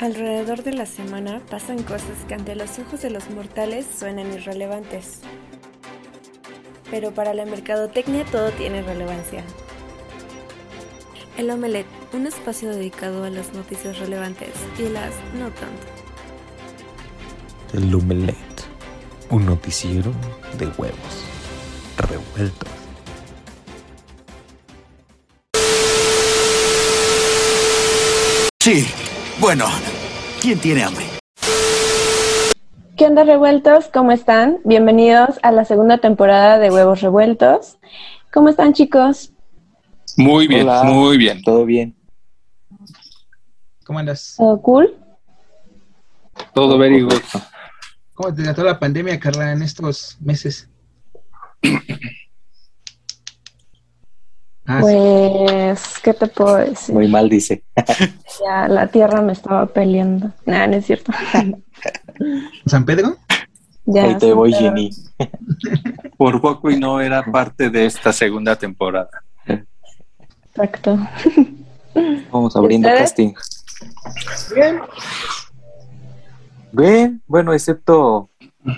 Alrededor 0.00 0.62
de 0.62 0.72
la 0.72 0.86
semana 0.86 1.42
pasan 1.50 1.82
cosas 1.82 2.24
que 2.28 2.34
ante 2.34 2.54
los 2.54 2.78
ojos 2.78 3.02
de 3.02 3.10
los 3.10 3.28
mortales 3.30 3.84
suenan 3.98 4.32
irrelevantes. 4.32 5.22
Pero 6.88 7.10
para 7.10 7.34
la 7.34 7.44
mercadotecnia 7.44 8.24
todo 8.26 8.52
tiene 8.52 8.82
relevancia. 8.82 9.42
El 11.36 11.50
Omelette, 11.50 11.88
un 12.12 12.28
espacio 12.28 12.70
dedicado 12.70 13.24
a 13.24 13.30
las 13.30 13.52
noticias 13.54 13.98
relevantes 13.98 14.50
y 14.78 14.88
las 14.88 15.14
no 15.34 15.50
tanto. 15.50 15.88
El 17.72 17.92
Omelette, 17.92 18.62
un 19.30 19.46
noticiero 19.46 20.12
de 20.58 20.68
huevos 20.78 21.24
revueltos. 21.96 22.68
Sí, 28.60 28.86
bueno, 29.40 29.66
¿quién 30.40 30.58
tiene 30.58 30.82
hambre? 30.82 31.04
¿Qué 32.96 33.06
onda 33.06 33.22
revueltos? 33.22 33.86
¿Cómo 33.92 34.10
están? 34.10 34.58
Bienvenidos 34.64 35.38
a 35.42 35.52
la 35.52 35.64
segunda 35.64 35.98
temporada 35.98 36.58
de 36.58 36.70
Huevos 36.70 37.00
Revueltos. 37.00 37.78
¿Cómo 38.32 38.48
están 38.48 38.72
chicos? 38.72 39.32
Muy 40.16 40.48
bien, 40.48 40.62
Hola. 40.68 40.82
muy 40.82 41.16
bien. 41.16 41.42
¿Todo 41.42 41.64
bien? 41.64 41.96
¿Cómo 43.84 44.00
andas? 44.00 44.34
¿Todo 44.36 44.60
cool? 44.60 44.96
Todo 46.52 46.76
very 46.76 47.02
good. 47.02 47.14
¿Cómo 48.14 48.34
te 48.34 48.42
trató 48.42 48.64
la 48.64 48.80
pandemia, 48.80 49.20
Carla, 49.20 49.52
en 49.52 49.62
estos 49.62 50.16
meses? 50.20 50.68
Ah, 54.70 54.80
sí. 54.82 54.82
Pues, 54.82 55.98
¿qué 56.02 56.12
te 56.12 56.26
puedo 56.26 56.56
decir? 56.56 56.94
Muy 56.94 57.08
mal, 57.08 57.28
dice. 57.28 57.64
Ya 58.44 58.68
la 58.68 58.86
tierra 58.88 59.22
me 59.22 59.32
estaba 59.32 59.66
peleando. 59.66 60.30
Nah, 60.44 60.66
no 60.66 60.76
es 60.76 60.86
cierto. 60.86 61.10
¿San 62.66 62.84
Pedro? 62.84 63.16
ya, 63.86 64.04
Ahí 64.04 64.18
te 64.18 64.32
voy, 64.34 64.52
pero- 64.52 64.64
Jenny. 64.64 64.90
Por 66.18 66.40
poco 66.40 66.70
y 66.70 66.78
no 66.78 67.00
era 67.00 67.24
parte 67.24 67.70
de 67.70 67.86
esta 67.86 68.12
segunda 68.12 68.56
temporada. 68.56 69.08
Exacto. 70.50 70.98
Vamos 72.30 72.54
abriendo 72.56 72.88
casting. 72.88 73.32
Bien. 74.54 74.80
Bien, 76.72 77.22
bueno, 77.26 77.52
excepto 77.54 78.28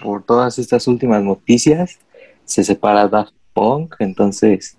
por 0.02 0.22
todas 0.22 0.58
estas 0.58 0.86
últimas 0.86 1.22
noticias, 1.22 1.98
se 2.44 2.62
separa 2.62 3.08
Daft 3.08 3.32
Punk, 3.52 3.96
entonces, 3.98 4.76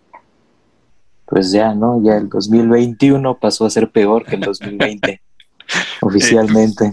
pues 1.32 1.50
ya, 1.54 1.74
¿no? 1.74 2.04
Ya 2.04 2.18
el 2.18 2.28
2021 2.28 3.38
pasó 3.40 3.66
a 3.66 3.70
ser 3.70 3.90
peor 3.90 4.26
que 4.26 4.36
el 4.36 4.42
2020, 4.42 5.22
oficialmente. 6.02 6.92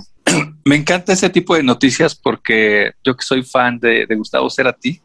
Me 0.65 0.77
encanta 0.77 1.13
ese 1.13 1.29
tipo 1.29 1.57
de 1.57 1.65
noticias 1.65 2.15
porque 2.15 2.93
yo 3.03 3.17
que 3.17 3.25
soy 3.25 3.43
fan 3.43 3.81
de, 3.81 4.07
de 4.07 4.15
Gustavo 4.15 4.49
Cerati, 4.49 5.01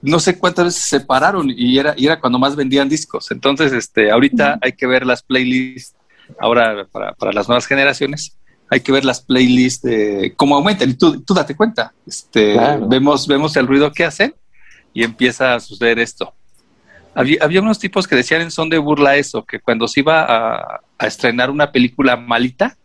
no 0.00 0.18
sé 0.20 0.38
cuántas 0.38 0.64
veces 0.64 0.82
se 0.82 0.98
separaron 1.00 1.50
y 1.54 1.78
era, 1.78 1.92
y 1.98 2.06
era 2.06 2.18
cuando 2.18 2.38
más 2.38 2.56
vendían 2.56 2.88
discos. 2.88 3.30
Entonces, 3.30 3.74
este, 3.74 4.10
ahorita 4.10 4.58
hay 4.62 4.72
que 4.72 4.86
ver 4.86 5.04
las 5.04 5.22
playlists, 5.22 5.94
ahora 6.40 6.86
para, 6.90 7.12
para 7.12 7.32
las 7.32 7.48
nuevas 7.48 7.66
generaciones, 7.66 8.38
hay 8.70 8.80
que 8.80 8.90
ver 8.90 9.04
las 9.04 9.20
playlists 9.20 9.82
de 9.82 10.32
cómo 10.34 10.56
aumentan. 10.56 10.88
Y 10.88 10.94
tú, 10.94 11.20
tú 11.20 11.34
date 11.34 11.54
cuenta, 11.54 11.92
este, 12.06 12.54
Claro. 12.54 12.88
vemos, 12.88 13.26
vemos 13.26 13.54
el 13.56 13.66
ruido 13.66 13.92
que 13.92 14.04
hacen 14.06 14.34
y 14.94 15.02
empieza 15.04 15.54
a 15.54 15.60
suceder 15.60 15.98
esto. 15.98 16.32
Había, 17.16 17.38
había 17.40 17.62
unos 17.62 17.78
tipos 17.78 18.06
que 18.06 18.14
decían 18.14 18.42
en 18.42 18.50
son 18.50 18.68
de 18.68 18.78
burla 18.78 19.16
eso, 19.16 19.44
que 19.44 19.58
cuando 19.58 19.88
se 19.88 20.00
iba 20.00 20.22
a, 20.22 20.80
a 20.98 21.06
estrenar 21.06 21.50
una 21.50 21.72
película 21.72 22.16
malita, 22.16 22.76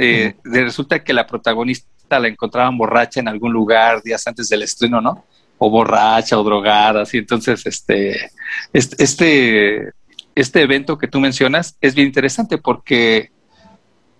eh, 0.00 0.36
resulta 0.44 1.02
que 1.02 1.12
la 1.12 1.26
protagonista 1.26 2.20
la 2.20 2.28
encontraban 2.28 2.78
borracha 2.78 3.18
en 3.18 3.26
algún 3.26 3.52
lugar 3.52 4.00
días 4.02 4.24
antes 4.28 4.48
del 4.48 4.62
estreno, 4.62 5.00
¿no? 5.00 5.24
O 5.58 5.70
borracha 5.70 6.38
o 6.38 6.44
drogada, 6.44 7.02
así. 7.02 7.18
Entonces, 7.18 7.66
este, 7.66 8.30
este, 8.72 9.02
este, 9.02 9.92
este 10.36 10.62
evento 10.62 10.96
que 10.96 11.08
tú 11.08 11.18
mencionas 11.18 11.76
es 11.80 11.96
bien 11.96 12.06
interesante 12.06 12.58
porque 12.58 13.32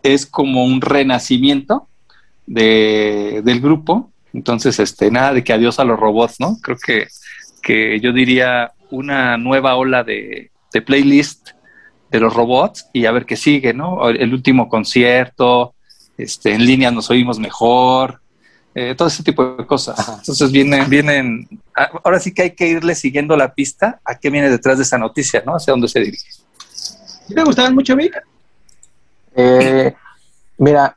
es 0.02 0.26
como 0.26 0.64
un 0.64 0.80
renacimiento 0.80 1.88
de, 2.46 3.40
del 3.44 3.60
grupo. 3.60 4.10
Entonces, 4.32 4.80
este, 4.80 5.12
nada 5.12 5.32
de 5.32 5.44
que 5.44 5.52
adiós 5.52 5.78
a 5.78 5.84
los 5.84 5.98
robots, 5.98 6.40
¿no? 6.40 6.56
Creo 6.60 6.76
que, 6.84 7.06
que 7.62 8.00
yo 8.00 8.12
diría 8.12 8.72
una 8.90 9.36
nueva 9.36 9.76
ola 9.76 10.04
de, 10.04 10.50
de 10.72 10.82
playlist 10.82 11.50
de 12.10 12.20
los 12.20 12.32
robots 12.34 12.88
y 12.92 13.06
a 13.06 13.12
ver 13.12 13.26
qué 13.26 13.36
sigue, 13.36 13.74
¿no? 13.74 14.08
El 14.08 14.32
último 14.32 14.68
concierto, 14.68 15.74
este, 16.16 16.54
en 16.54 16.64
línea 16.64 16.90
nos 16.90 17.10
oímos 17.10 17.38
mejor, 17.38 18.20
eh, 18.74 18.94
todo 18.96 19.08
ese 19.08 19.22
tipo 19.22 19.56
de 19.56 19.66
cosas. 19.66 19.98
Ajá. 19.98 20.14
Entonces 20.18 20.50
vienen, 20.50 20.88
vienen, 20.88 21.48
a- 21.76 21.90
ahora 22.04 22.18
sí 22.20 22.32
que 22.32 22.42
hay 22.42 22.50
que 22.52 22.66
irle 22.68 22.94
siguiendo 22.94 23.36
la 23.36 23.52
pista 23.52 24.00
a 24.04 24.14
qué 24.14 24.30
viene 24.30 24.48
detrás 24.50 24.78
de 24.78 24.84
esa 24.84 24.98
noticia, 24.98 25.42
¿no? 25.44 25.54
Hacia 25.56 25.72
dónde 25.72 25.88
se 25.88 26.00
dirige. 26.00 26.30
¿Sí 26.72 27.34
¿Te 27.34 27.44
gustaban 27.44 27.74
mucho, 27.74 27.94
Vic? 27.94 28.14
Eh, 29.34 29.94
mira, 30.56 30.96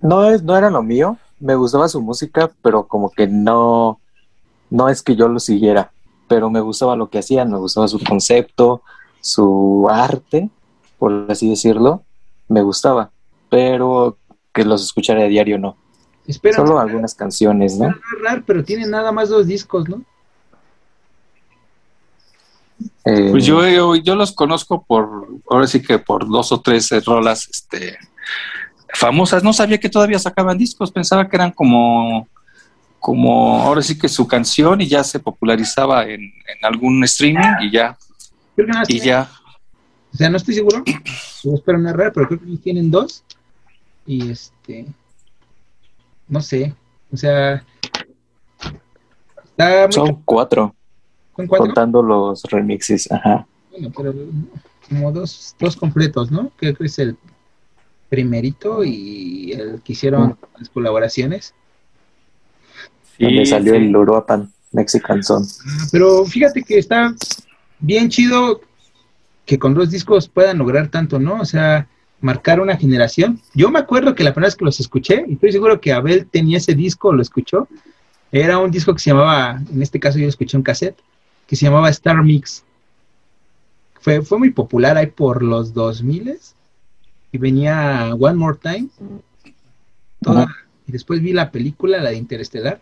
no, 0.00 0.28
es, 0.30 0.42
no 0.42 0.56
era 0.56 0.70
lo 0.70 0.82
mío, 0.82 1.16
me 1.40 1.54
gustaba 1.54 1.88
su 1.88 2.00
música, 2.02 2.50
pero 2.62 2.86
como 2.86 3.10
que 3.10 3.26
no, 3.26 4.00
no 4.70 4.88
es 4.88 5.02
que 5.02 5.16
yo 5.16 5.28
lo 5.28 5.38
siguiera, 5.40 5.92
pero 6.28 6.50
me 6.50 6.60
gustaba 6.60 6.96
lo 6.96 7.10
que 7.10 7.18
hacían, 7.18 7.50
me 7.50 7.58
gustaba 7.58 7.88
su 7.88 7.98
concepto, 7.98 8.82
su 9.20 9.88
arte, 9.90 10.50
por 10.98 11.26
así 11.28 11.48
decirlo, 11.48 12.02
me 12.48 12.62
gustaba, 12.62 13.10
pero 13.50 14.16
que 14.52 14.64
los 14.64 14.82
escuchara 14.82 15.22
a 15.22 15.28
diario 15.28 15.58
no, 15.58 15.76
Espera, 16.26 16.56
solo 16.56 16.78
algunas 16.78 17.14
canciones, 17.14 17.78
¿no? 17.78 17.94
raro, 18.22 18.42
pero 18.46 18.62
tienen 18.62 18.90
nada 18.90 19.12
más 19.12 19.28
dos 19.30 19.46
discos, 19.46 19.88
¿no? 19.88 20.02
Eh, 23.04 23.28
Pues 23.30 23.46
yo, 23.46 23.66
yo, 23.66 23.96
yo 23.96 24.14
los 24.14 24.32
conozco 24.32 24.84
por, 24.86 25.26
ahora 25.48 25.66
sí 25.66 25.80
que 25.80 25.98
por 25.98 26.28
dos 26.28 26.52
o 26.52 26.60
tres 26.60 26.92
eh, 26.92 27.00
rolas 27.00 27.48
este, 27.48 27.96
famosas. 28.94 29.42
No 29.42 29.52
sabía 29.52 29.78
que 29.78 29.88
todavía 29.88 30.18
sacaban 30.18 30.58
discos, 30.58 30.92
pensaba 30.92 31.28
que 31.28 31.36
eran 31.36 31.52
como, 31.52 32.28
como 32.98 33.60
ahora 33.60 33.82
sí 33.82 33.98
que 33.98 34.08
su 34.08 34.26
canción 34.26 34.80
y 34.80 34.88
ya 34.88 35.04
se 35.04 35.20
popularizaba 35.20 36.04
en, 36.04 36.22
en 36.22 36.64
algún 36.64 37.02
streaming 37.04 37.62
y 37.62 37.70
ya, 37.70 37.96
Creo 38.58 38.66
que 38.66 38.72
nada 38.72 38.84
y 38.88 38.98
ya. 38.98 39.30
O 40.12 40.16
sea, 40.16 40.28
no 40.30 40.36
estoy 40.36 40.54
seguro. 40.54 40.82
Yo 41.44 41.54
espero 41.54 41.78
no 41.78 41.90
errar, 41.90 42.12
pero 42.12 42.26
creo 42.26 42.40
que 42.40 42.56
tienen 42.56 42.90
dos. 42.90 43.22
Y 44.04 44.32
este. 44.32 44.84
No 46.26 46.40
sé. 46.40 46.74
O 47.12 47.16
sea. 47.16 47.64
Está 49.44 49.84
muy. 49.84 49.92
son 49.92 50.22
cuatro, 50.24 50.74
¿Con 51.32 51.46
cuatro? 51.46 51.66
contando 51.66 52.02
los 52.02 52.42
remixes, 52.44 53.10
ajá. 53.12 53.46
Bueno, 53.70 53.92
pero 53.96 54.12
como 54.88 55.12
dos, 55.12 55.54
dos 55.60 55.76
completos, 55.76 56.32
¿no? 56.32 56.50
Creo 56.56 56.74
que 56.74 56.86
es 56.86 56.98
el 56.98 57.16
primerito 58.08 58.82
y 58.82 59.52
el 59.52 59.82
que 59.82 59.92
hicieron 59.92 60.36
las 60.58 60.68
colaboraciones. 60.68 61.54
Donde 63.18 63.44
Sí, 63.44 63.50
salió 63.50 63.72
sí. 63.74 63.78
el 63.80 63.96
Uruapan 63.96 64.52
Mexican 64.72 65.22
Son. 65.22 65.42
Ah, 65.44 65.86
Pero 65.92 66.24
fíjate 66.24 66.62
que 66.62 66.78
está 66.78 67.14
bien 67.78 68.08
chido 68.08 68.60
que 69.46 69.58
con 69.58 69.74
dos 69.74 69.90
discos 69.90 70.28
puedan 70.28 70.58
lograr 70.58 70.88
tanto, 70.88 71.18
¿no? 71.18 71.40
O 71.40 71.44
sea, 71.44 71.88
marcar 72.20 72.60
una 72.60 72.76
generación. 72.76 73.40
Yo 73.54 73.70
me 73.70 73.78
acuerdo 73.78 74.14
que 74.14 74.24
la 74.24 74.32
primera 74.34 74.48
vez 74.48 74.56
que 74.56 74.64
los 74.64 74.78
escuché, 74.80 75.24
y 75.26 75.34
estoy 75.34 75.52
seguro 75.52 75.80
que 75.80 75.92
Abel 75.92 76.26
tenía 76.30 76.58
ese 76.58 76.74
disco, 76.74 77.12
lo 77.12 77.22
escuchó, 77.22 77.66
era 78.30 78.58
un 78.58 78.70
disco 78.70 78.92
que 78.92 79.00
se 79.00 79.10
llamaba, 79.10 79.62
en 79.72 79.80
este 79.82 79.98
caso 79.98 80.18
yo 80.18 80.24
lo 80.24 80.28
escuché 80.28 80.56
un 80.56 80.62
cassette, 80.62 80.98
que 81.46 81.56
se 81.56 81.64
llamaba 81.64 81.88
Star 81.88 82.22
Mix. 82.22 82.62
Fue, 84.00 84.20
fue 84.22 84.38
muy 84.38 84.50
popular 84.50 84.96
ahí 84.98 85.06
por 85.06 85.42
los 85.42 85.72
2000 85.72 86.36
y 87.32 87.38
venía 87.38 88.14
One 88.18 88.34
More 88.36 88.58
Time. 88.62 88.88
Toda- 90.20 90.54
y 90.86 90.92
después 90.92 91.20
vi 91.22 91.32
la 91.32 91.50
película, 91.50 91.98
la 92.02 92.10
de 92.10 92.16
Interestelar. 92.16 92.80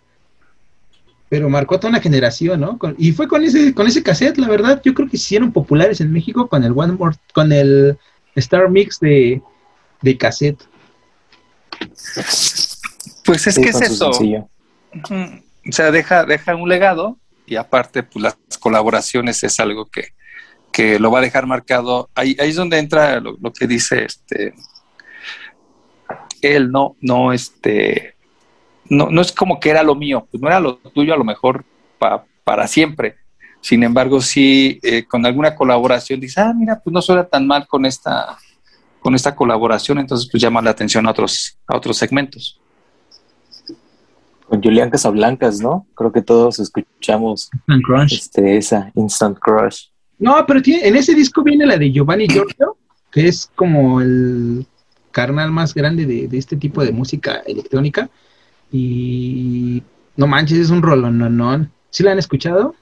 Pero 1.29 1.49
marcó 1.51 1.79
toda 1.81 1.91
una 1.91 2.01
generación, 2.01 2.61
¿no? 2.61 2.79
Con- 2.79 2.95
y 2.99 3.13
fue 3.13 3.27
con 3.27 3.43
ese, 3.43 3.75
con 3.75 3.87
ese 3.89 4.03
cassette, 4.03 4.39
la 4.39 4.49
verdad, 4.49 4.81
yo 4.85 4.95
creo 4.95 5.09
que 5.09 5.17
se 5.17 5.25
hicieron 5.25 5.53
populares 5.53 6.01
en 6.01 6.13
México 6.13 6.49
con 6.49 6.63
el 6.63 6.73
One 6.77 6.93
More, 6.93 7.17
con 7.35 7.53
el 7.53 7.99
Star 8.37 8.71
Mix 8.71 9.01
de, 9.01 9.43
de 10.03 10.17
cassette. 10.19 10.63
Pues 13.25 13.47
es 13.47 13.55
Sí, 13.55 13.61
que 13.63 13.71
es 13.71 13.81
eso. 13.81 14.13
sencillo. 14.13 14.49
O 15.69 15.73
sea, 15.73 15.91
deja, 15.91 16.25
deja 16.25 16.55
un 16.55 16.69
legado 16.69 17.19
y 17.45 17.57
aparte, 17.57 18.03
pues 18.03 18.23
las 18.23 18.37
colaboraciones 18.61 19.43
es 19.43 19.59
algo 19.61 19.87
que, 19.87 20.11
que 20.73 20.99
lo 20.99 21.11
va 21.11 21.19
a 21.19 21.23
dejar 21.23 21.47
marcado. 21.47 22.09
Ahí, 22.15 22.37
ahí 22.41 22.51
es 22.51 22.57
donde 22.57 22.79
entra 22.79 23.19
lo, 23.21 23.37
lo 23.41 23.53
que 23.53 23.67
dice 23.67 24.05
este 24.05 24.55
él, 26.43 26.71
no, 26.71 26.97
no, 27.01 27.33
este, 27.33 28.15
no, 28.89 29.09
no 29.11 29.21
es 29.21 29.33
como 29.33 29.59
que 29.61 29.71
era 29.71 29.83
lo 29.83 29.95
mío, 29.95 30.27
pues 30.31 30.41
no 30.43 30.49
era 30.49 30.61
lo 30.61 30.77
tuyo 30.77 31.15
a 31.15 31.17
lo 31.17 31.25
mejor 31.25 31.65
pa- 31.99 32.25
para 32.45 32.67
siempre. 32.67 33.17
Sin 33.61 33.83
embargo, 33.83 34.21
sí, 34.21 34.79
eh, 34.83 35.05
con 35.05 35.25
alguna 35.27 35.55
colaboración 35.55 36.21
dice, 36.21 36.41
ah, 36.41 36.53
mira, 36.57 36.79
pues 36.83 36.93
no 36.93 37.03
suena 37.03 37.25
tan 37.25 37.47
mal 37.47 37.67
con 37.67 37.85
esta, 37.85 38.37
con 39.01 39.15
esta 39.15 39.35
colaboración, 39.35 39.99
entonces 39.99 40.29
pues 40.31 40.41
llama 40.43 40.63
la 40.63 40.71
atención 40.71 41.07
a 41.07 41.11
otros, 41.11 41.57
a 41.67 41.77
otros 41.77 41.97
segmentos. 41.97 42.61
Con 44.49 44.63
Julián 44.63 44.91
Casablancas, 44.91 45.61
¿no? 45.61 45.87
Creo 45.97 46.13
que 46.13 46.23
todos 46.23 46.61
escuchamos 46.61 47.51
Instant 47.53 47.85
Crunch. 47.85 48.13
este, 48.13 48.57
esa 48.57 48.93
Instant 48.95 49.39
Crush. 49.41 49.87
No, 50.19 50.45
pero 50.47 50.63
tiene- 50.63 50.87
en 50.87 50.95
ese 50.97 51.15
disco 51.15 51.43
viene 51.43 51.67
la 51.67 51.77
de 51.77 51.91
Giovanni 51.91 52.29
Giorgio, 52.29 52.77
que 53.11 53.27
es 53.27 53.51
como 53.57 54.01
el 54.01 54.65
carnal 55.11 55.51
más 55.51 55.75
grande 55.75 56.07
de, 56.07 56.29
de 56.29 56.39
este 56.39 56.57
tipo 56.57 56.85
de 56.85 56.93
música 56.93 57.43
electrónica. 57.45 58.09
Y 58.73 59.83
no 60.17 60.27
manches, 60.27 60.59
es 60.59 60.71
un 60.71 60.83
rolón, 60.83 61.19
no, 61.19 61.29
no. 61.31 61.69
¿Sí 61.91 62.03
la 62.03 62.13
han 62.13 62.19
escuchado? 62.19 62.75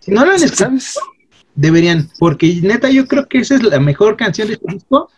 Si 0.00 0.10
no 0.10 0.24
la 0.24 0.32
han 0.34 0.42
escuchado, 0.42 0.72
deberían, 1.54 2.08
porque 2.18 2.60
neta 2.62 2.90
yo 2.90 3.06
creo 3.06 3.28
que 3.28 3.38
esa 3.38 3.54
es 3.54 3.62
la 3.62 3.78
mejor 3.78 4.16
canción 4.16 4.48
de 4.48 4.54
este 4.54 4.72
disco. 4.72 5.10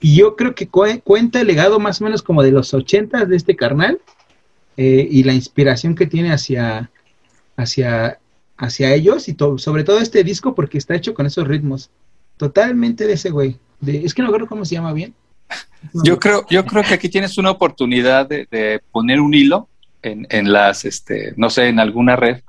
Y 0.00 0.14
yo 0.16 0.36
creo 0.36 0.54
que 0.54 0.70
cue- 0.70 1.02
cuenta 1.02 1.40
el 1.40 1.48
legado 1.48 1.80
más 1.80 2.00
o 2.00 2.04
menos 2.04 2.22
como 2.22 2.42
de 2.44 2.52
los 2.52 2.72
ochentas 2.72 3.28
de 3.28 3.34
este 3.36 3.56
carnal 3.56 4.00
eh, 4.76 5.08
y 5.10 5.24
la 5.24 5.32
inspiración 5.34 5.96
que 5.96 6.06
tiene 6.06 6.30
hacia, 6.32 6.88
hacia, 7.56 8.20
hacia 8.56 8.94
ellos 8.94 9.28
y 9.28 9.34
to- 9.34 9.58
sobre 9.58 9.82
todo 9.82 9.98
este 9.98 10.22
disco 10.22 10.54
porque 10.54 10.78
está 10.78 10.94
hecho 10.94 11.14
con 11.14 11.26
esos 11.26 11.48
ritmos. 11.48 11.90
Totalmente 12.36 13.08
de 13.08 13.14
ese 13.14 13.30
güey. 13.30 13.58
De, 13.80 14.04
es 14.04 14.14
que 14.14 14.22
no 14.22 14.28
recuerdo 14.28 14.46
cómo 14.46 14.64
se 14.64 14.76
llama 14.76 14.92
bien. 14.92 15.14
Yo 16.04 16.18
creo, 16.18 16.44
yo 16.50 16.64
creo 16.64 16.82
que 16.82 16.94
aquí 16.94 17.08
tienes 17.08 17.38
una 17.38 17.50
oportunidad 17.50 18.28
de, 18.28 18.80
poner 18.90 19.20
un 19.20 19.34
hilo 19.34 19.68
en, 20.02 20.26
en 20.30 20.52
las, 20.52 20.84
este, 20.84 21.32
no 21.36 21.50
sé, 21.50 21.68
en 21.68 21.80
alguna 21.80 22.16
red, 22.16 22.42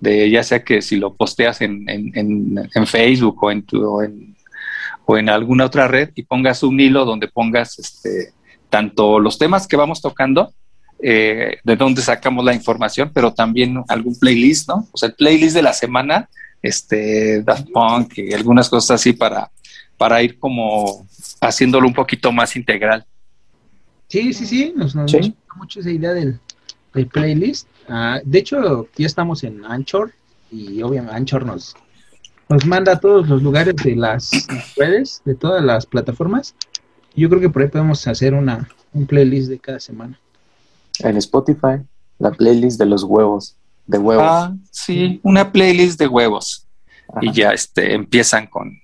de 0.00 0.28
ya 0.30 0.42
sea 0.42 0.62
que 0.62 0.82
si 0.82 0.96
lo 0.96 1.14
posteas 1.14 1.60
en, 1.62 1.88
en, 1.88 2.12
en- 2.14 2.86
Facebook 2.86 3.42
o 3.42 3.50
en, 3.50 3.62
tu, 3.62 3.82
o 3.82 4.02
en 4.02 4.34
o 5.06 5.16
en 5.18 5.28
alguna 5.28 5.66
otra 5.66 5.88
red 5.88 6.10
y 6.14 6.22
pongas 6.22 6.62
un 6.62 6.80
hilo 6.80 7.04
donde 7.04 7.28
pongas 7.28 7.78
este, 7.78 8.32
tanto 8.70 9.18
los 9.18 9.38
temas 9.38 9.66
que 9.66 9.76
vamos 9.76 10.00
tocando, 10.00 10.52
eh, 11.02 11.58
de 11.62 11.76
dónde 11.76 12.00
sacamos 12.00 12.44
la 12.44 12.54
información, 12.54 13.10
pero 13.12 13.32
también 13.34 13.82
algún 13.88 14.18
playlist, 14.18 14.68
¿no? 14.68 14.88
O 14.92 14.96
sea, 14.96 15.08
el 15.08 15.14
playlist 15.14 15.54
de 15.54 15.62
la 15.62 15.72
semana, 15.72 16.28
este, 16.62 17.42
Daft 17.42 17.68
Punk 17.72 18.18
y 18.18 18.32
algunas 18.32 18.68
cosas 18.68 19.00
así 19.00 19.12
para, 19.12 19.50
para 19.98 20.22
ir 20.22 20.38
como 20.38 21.06
haciéndolo 21.48 21.86
un 21.86 21.94
poquito 21.94 22.32
más 22.32 22.56
integral. 22.56 23.04
Sí, 24.08 24.32
sí, 24.32 24.46
sí, 24.46 24.72
nos, 24.76 24.94
nos 24.94 25.10
Sí. 25.10 25.18
gusta 25.18 25.54
mucho 25.56 25.80
esa 25.80 25.90
idea 25.90 26.12
del, 26.12 26.38
del 26.92 27.06
playlist. 27.06 27.66
Ah, 27.88 28.20
de 28.24 28.38
hecho, 28.38 28.88
ya 28.96 29.06
estamos 29.06 29.44
en 29.44 29.64
Anchor 29.64 30.12
y 30.50 30.82
obviamente 30.82 31.14
Anchor 31.16 31.44
nos, 31.46 31.74
nos 32.48 32.64
manda 32.66 32.92
a 32.92 33.00
todos 33.00 33.28
los 33.28 33.42
lugares 33.42 33.74
de 33.76 33.96
las 33.96 34.30
redes, 34.76 35.22
de 35.24 35.34
todas 35.34 35.62
las 35.64 35.86
plataformas. 35.86 36.54
Yo 37.16 37.28
creo 37.28 37.40
que 37.40 37.48
por 37.50 37.62
ahí 37.62 37.68
podemos 37.68 38.06
hacer 38.06 38.34
una, 38.34 38.68
un 38.92 39.06
playlist 39.06 39.48
de 39.48 39.58
cada 39.58 39.80
semana. 39.80 40.18
En 41.00 41.16
Spotify, 41.16 41.82
la 42.18 42.30
playlist 42.30 42.78
de 42.78 42.86
los 42.86 43.02
huevos. 43.04 43.56
De 43.86 43.98
huevos. 43.98 44.24
Ah, 44.26 44.54
sí, 44.70 45.20
una 45.22 45.50
playlist 45.52 45.98
de 45.98 46.06
huevos. 46.08 46.60
Ajá. 47.06 47.20
y 47.22 47.32
ya 47.32 47.50
este, 47.50 47.92
empiezan 47.94 48.46
con, 48.46 48.80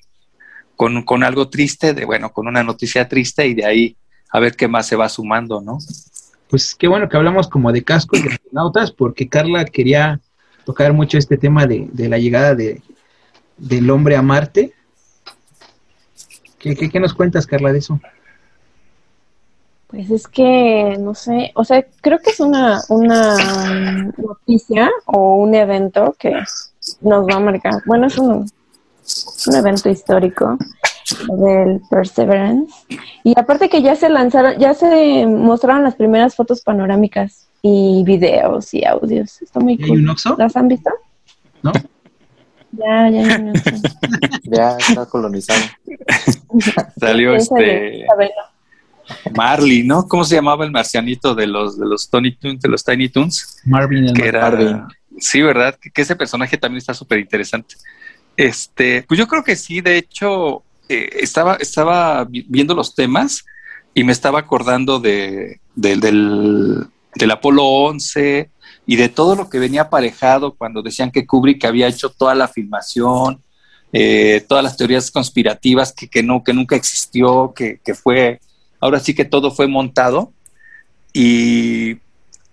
con, 0.80 1.02
con 1.02 1.22
algo 1.22 1.50
triste, 1.50 1.92
de 1.92 2.06
bueno, 2.06 2.32
con 2.32 2.48
una 2.48 2.62
noticia 2.62 3.06
triste 3.06 3.46
y 3.46 3.52
de 3.52 3.66
ahí 3.66 3.96
a 4.30 4.40
ver 4.40 4.56
qué 4.56 4.66
más 4.66 4.86
se 4.86 4.96
va 4.96 5.10
sumando, 5.10 5.60
¿no? 5.60 5.76
Pues 6.48 6.74
qué 6.74 6.88
bueno 6.88 7.06
que 7.06 7.18
hablamos 7.18 7.48
como 7.48 7.70
de 7.70 7.84
cascos 7.84 8.22
de 8.22 8.30
astronautas, 8.30 8.90
porque 8.90 9.28
Carla 9.28 9.66
quería 9.66 10.20
tocar 10.64 10.94
mucho 10.94 11.18
este 11.18 11.36
tema 11.36 11.66
de, 11.66 11.86
de 11.92 12.08
la 12.08 12.16
llegada 12.16 12.54
de, 12.54 12.80
del 13.58 13.90
hombre 13.90 14.16
a 14.16 14.22
Marte. 14.22 14.72
¿Qué, 16.58 16.74
qué, 16.74 16.88
qué 16.88 16.98
nos 16.98 17.12
cuentas, 17.12 17.46
Carla, 17.46 17.74
de 17.74 17.80
eso? 17.80 18.00
Pues 19.88 20.10
es 20.10 20.26
que, 20.28 20.96
no 20.98 21.14
sé, 21.14 21.52
o 21.56 21.62
sea, 21.62 21.84
creo 22.00 22.20
que 22.20 22.30
es 22.30 22.40
una, 22.40 22.80
una 22.88 23.36
noticia 24.16 24.90
o 25.04 25.34
un 25.34 25.54
evento 25.54 26.16
que 26.18 26.32
nos 27.02 27.26
va 27.26 27.34
a 27.34 27.40
marcar. 27.40 27.82
Bueno, 27.84 28.06
es 28.06 28.16
un, 28.16 28.50
un 29.46 29.56
evento 29.56 29.88
histórico 29.88 30.58
del 31.28 31.80
Perseverance. 31.90 32.72
Y 33.24 33.38
aparte 33.38 33.68
que 33.68 33.82
ya 33.82 33.96
se 33.96 34.08
lanzaron, 34.08 34.58
ya 34.58 34.74
se 34.74 35.26
mostraron 35.26 35.84
las 35.84 35.94
primeras 35.94 36.34
fotos 36.34 36.60
panorámicas 36.62 37.48
y 37.62 38.02
videos 38.04 38.72
y 38.74 38.84
audios. 38.84 39.42
Está 39.42 39.60
muy 39.60 39.74
¿Y 39.74 39.82
hay 39.82 39.88
cool. 39.88 40.08
un? 40.08 40.16
¿Las 40.38 40.56
han 40.56 40.68
visto? 40.68 40.90
¿No? 41.62 41.72
Ya, 42.72 43.10
ya, 43.10 43.20
hay 43.20 43.42
un 43.42 43.48
Oxxo. 43.50 43.70
Ya 44.44 44.76
está 44.78 45.06
colonizado. 45.06 45.60
Salió 47.00 47.34
este. 47.34 48.06
Marley, 49.34 49.82
¿no? 49.82 50.06
¿Cómo 50.06 50.24
se 50.24 50.36
llamaba 50.36 50.64
el 50.64 50.70
marcianito 50.70 51.34
de 51.34 51.48
los 51.48 51.78
de 51.78 51.86
los 51.86 52.08
Tony 52.08 52.32
Toons, 52.36 52.60
de 52.60 52.68
los 52.68 52.84
Tiny 52.84 53.08
Toons? 53.08 53.60
Marvin 53.64 54.04
el 54.04 54.12
Que 54.14 54.28
era 54.28 54.42
Marvin. 54.42 54.82
Sí, 55.18 55.42
¿verdad? 55.42 55.76
Que, 55.80 55.90
que 55.90 56.02
ese 56.02 56.14
personaje 56.14 56.56
también 56.56 56.78
está 56.78 56.94
súper 56.94 57.18
interesante. 57.18 57.74
Este, 58.36 59.02
pues 59.02 59.18
yo 59.18 59.26
creo 59.28 59.44
que 59.44 59.56
sí, 59.56 59.80
de 59.80 59.98
hecho, 59.98 60.64
eh, 60.88 61.10
estaba, 61.20 61.56
estaba 61.56 62.24
vi- 62.24 62.46
viendo 62.48 62.74
los 62.74 62.94
temas 62.94 63.44
y 63.94 64.04
me 64.04 64.12
estaba 64.12 64.38
acordando 64.40 64.98
de, 64.98 65.60
de- 65.74 65.96
del, 65.96 66.86
del 67.14 67.30
Apolo 67.30 67.64
11 67.64 68.50
y 68.86 68.96
de 68.96 69.08
todo 69.08 69.36
lo 69.36 69.50
que 69.50 69.58
venía 69.58 69.82
aparejado 69.82 70.54
cuando 70.54 70.82
decían 70.82 71.10
que 71.10 71.26
Kubrick 71.26 71.64
había 71.64 71.88
hecho 71.88 72.08
toda 72.10 72.34
la 72.34 72.48
filmación, 72.48 73.42
eh, 73.92 74.44
todas 74.48 74.64
las 74.64 74.76
teorías 74.76 75.10
conspirativas 75.10 75.92
que, 75.92 76.08
que, 76.08 76.22
no, 76.22 76.42
que 76.42 76.54
nunca 76.54 76.76
existió, 76.76 77.52
que, 77.54 77.78
que 77.84 77.94
fue, 77.94 78.40
ahora 78.80 79.00
sí 79.00 79.14
que 79.14 79.24
todo 79.26 79.50
fue 79.50 79.66
montado. 79.68 80.32
Y, 81.12 81.96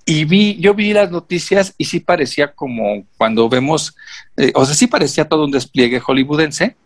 y 0.09 0.23
vi, 0.23 0.55
yo 0.61 0.73
vi 0.73 0.93
las 0.93 1.11
noticias 1.11 1.75
y 1.77 1.83
sí 1.83 1.99
parecía 1.99 2.53
como 2.53 3.05
cuando 3.17 3.49
vemos, 3.49 3.93
eh, 4.37 4.53
o 4.55 4.65
sea, 4.65 4.73
sí 4.73 4.87
parecía 4.87 5.27
todo 5.27 5.43
un 5.43 5.51
despliegue 5.51 5.99
hollywoodense, 5.99 6.77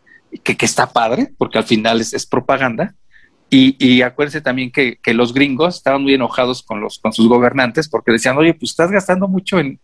que, 0.43 0.57
que 0.57 0.65
está 0.65 0.91
padre, 0.91 1.31
porque 1.37 1.59
al 1.59 1.63
final 1.65 2.01
es, 2.01 2.25
propaganda. 2.25 2.95
Y, 3.51 3.75
y 3.77 4.01
acuérdense 4.01 4.41
también 4.41 4.71
que, 4.71 4.97
que 5.03 5.13
los 5.13 5.35
gringos 5.35 5.75
estaban 5.75 6.01
muy 6.01 6.15
enojados 6.15 6.63
con, 6.63 6.81
los, 6.81 6.97
con 6.97 7.13
sus 7.13 7.27
gobernantes 7.27 7.87
porque 7.87 8.11
decían, 8.11 8.37
oye, 8.39 8.55
pues 8.55 8.71
estás 8.71 8.89
gastando 8.89 9.27
mucho 9.27 9.59
en, 9.59 9.79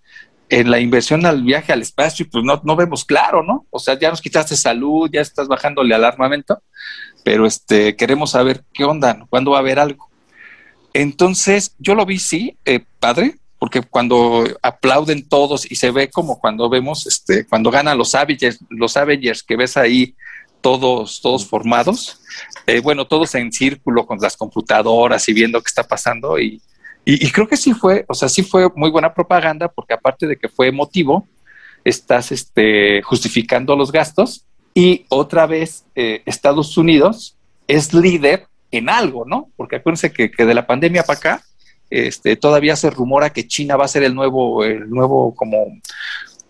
en 0.49 0.71
la 0.71 0.79
inversión 0.79 1.23
al 1.27 1.43
viaje 1.43 1.71
al 1.71 1.83
espacio 1.83 2.25
y 2.25 2.29
pues 2.29 2.43
no, 2.43 2.59
no 2.63 2.75
vemos 2.75 3.05
claro, 3.05 3.43
¿no? 3.43 3.67
O 3.69 3.77
sea, 3.77 3.99
ya 3.99 4.09
nos 4.09 4.21
quitaste 4.21 4.55
salud, 4.55 5.11
ya 5.13 5.21
estás 5.21 5.47
bajándole 5.47 5.93
al 5.93 6.05
armamento, 6.05 6.63
pero 7.23 7.45
este, 7.45 7.95
queremos 7.95 8.31
saber 8.31 8.63
qué 8.73 8.83
onda, 8.83 9.27
cuándo 9.29 9.51
va 9.51 9.57
a 9.57 9.61
haber 9.61 9.77
algo. 9.77 10.09
Entonces, 10.99 11.75
yo 11.77 11.93
lo 11.93 12.07
vi, 12.07 12.17
sí, 12.17 12.57
eh, 12.65 12.83
padre, 12.99 13.35
porque 13.59 13.83
cuando 13.83 14.45
aplauden 14.63 15.29
todos 15.29 15.71
y 15.71 15.75
se 15.75 15.91
ve 15.91 16.09
como 16.09 16.39
cuando 16.39 16.69
vemos, 16.69 17.05
este, 17.05 17.45
cuando 17.45 17.69
ganan 17.69 17.99
los 17.99 18.15
Avengers, 18.15 18.57
los 18.71 18.97
Avengers 18.97 19.43
que 19.43 19.55
ves 19.55 19.77
ahí 19.77 20.15
todos, 20.59 21.21
todos 21.21 21.45
formados, 21.45 22.19
eh, 22.65 22.79
bueno, 22.79 23.05
todos 23.05 23.35
en 23.35 23.51
círculo 23.51 24.07
con 24.07 24.17
las 24.17 24.35
computadoras 24.35 25.29
y 25.29 25.33
viendo 25.33 25.61
qué 25.61 25.67
está 25.67 25.83
pasando 25.83 26.39
y, 26.39 26.63
y, 27.05 27.29
creo 27.29 27.47
que 27.47 27.57
sí 27.57 27.73
fue, 27.73 28.03
o 28.07 28.15
sea, 28.15 28.27
sí 28.27 28.41
fue 28.41 28.67
muy 28.75 28.89
buena 28.89 29.13
propaganda 29.13 29.67
porque 29.67 29.93
aparte 29.93 30.25
de 30.25 30.35
que 30.35 30.49
fue 30.49 30.67
emotivo, 30.67 31.27
estás 31.83 32.31
este, 32.31 33.03
justificando 33.03 33.75
los 33.75 33.91
gastos 33.91 34.45
y 34.73 35.05
otra 35.09 35.45
vez 35.45 35.85
eh, 35.93 36.23
Estados 36.25 36.75
Unidos 36.75 37.37
es 37.67 37.93
líder 37.93 38.47
en 38.71 38.89
algo, 38.89 39.25
¿no? 39.25 39.49
Porque 39.55 39.77
acuérdense 39.77 40.11
que, 40.11 40.31
que 40.31 40.45
de 40.45 40.53
la 40.53 40.67
pandemia 40.67 41.03
para 41.03 41.19
acá, 41.19 41.43
este, 41.89 42.35
todavía 42.35 42.75
se 42.75 42.89
rumora 42.89 43.31
que 43.31 43.47
China 43.47 43.77
va 43.77 43.85
a 43.85 43.89
ser 43.89 44.03
el 44.03 44.13
nuevo, 44.13 44.63
el 44.63 44.89
nuevo 44.89 45.33
como, 45.35 45.67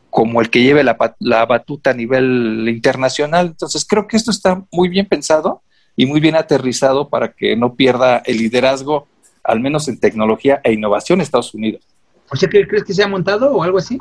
como 0.09 0.41
el 0.41 0.49
que 0.49 0.63
lleve 0.63 0.83
la, 0.83 0.97
la 1.19 1.45
batuta 1.45 1.91
a 1.91 1.93
nivel 1.93 2.65
internacional. 2.67 3.47
Entonces 3.47 3.85
creo 3.85 4.07
que 4.07 4.17
esto 4.17 4.31
está 4.31 4.63
muy 4.71 4.89
bien 4.89 5.05
pensado 5.05 5.61
y 5.95 6.05
muy 6.05 6.19
bien 6.19 6.35
aterrizado 6.35 7.09
para 7.09 7.33
que 7.33 7.55
no 7.55 7.75
pierda 7.75 8.17
el 8.25 8.37
liderazgo, 8.37 9.07
al 9.43 9.59
menos 9.59 9.87
en 9.87 9.99
tecnología 9.99 10.61
e 10.63 10.73
innovación, 10.73 11.21
Estados 11.21 11.53
Unidos. 11.53 11.83
O 12.29 12.35
sea, 12.35 12.49
¿qué 12.49 12.67
crees 12.67 12.83
que 12.83 12.93
se 12.93 13.03
ha 13.03 13.07
montado 13.07 13.51
o 13.51 13.63
algo 13.63 13.77
así? 13.77 13.97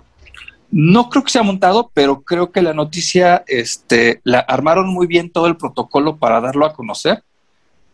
No 0.70 1.08
creo 1.08 1.22
que 1.22 1.30
se 1.30 1.38
ha 1.38 1.44
montado, 1.44 1.90
pero 1.94 2.22
creo 2.22 2.50
que 2.50 2.60
la 2.60 2.74
noticia, 2.74 3.44
este, 3.46 4.20
la 4.24 4.40
armaron 4.40 4.88
muy 4.88 5.06
bien 5.06 5.30
todo 5.30 5.46
el 5.46 5.56
protocolo 5.56 6.16
para 6.16 6.40
darlo 6.40 6.66
a 6.66 6.74
conocer, 6.74 7.22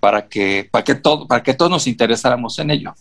para 0.02 0.26
que, 0.26 0.68
para 0.68 0.82
que 0.82 0.96
todo, 0.96 1.28
para 1.28 1.44
que 1.44 1.54
todos 1.54 1.70
nos 1.70 1.86
interesáramos 1.86 2.58
en 2.58 2.72
ello. 2.72 2.92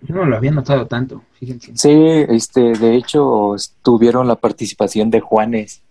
Yo 0.00 0.14
no 0.14 0.24
lo 0.24 0.34
había 0.34 0.50
notado 0.50 0.86
tanto, 0.86 1.20
fíjense. 1.34 1.72
Sí, 1.76 1.92
este, 2.30 2.72
de 2.72 2.96
hecho, 2.96 3.54
tuvieron 3.82 4.26
la 4.26 4.36
participación 4.36 5.10
de 5.10 5.20
Juanes 5.20 5.82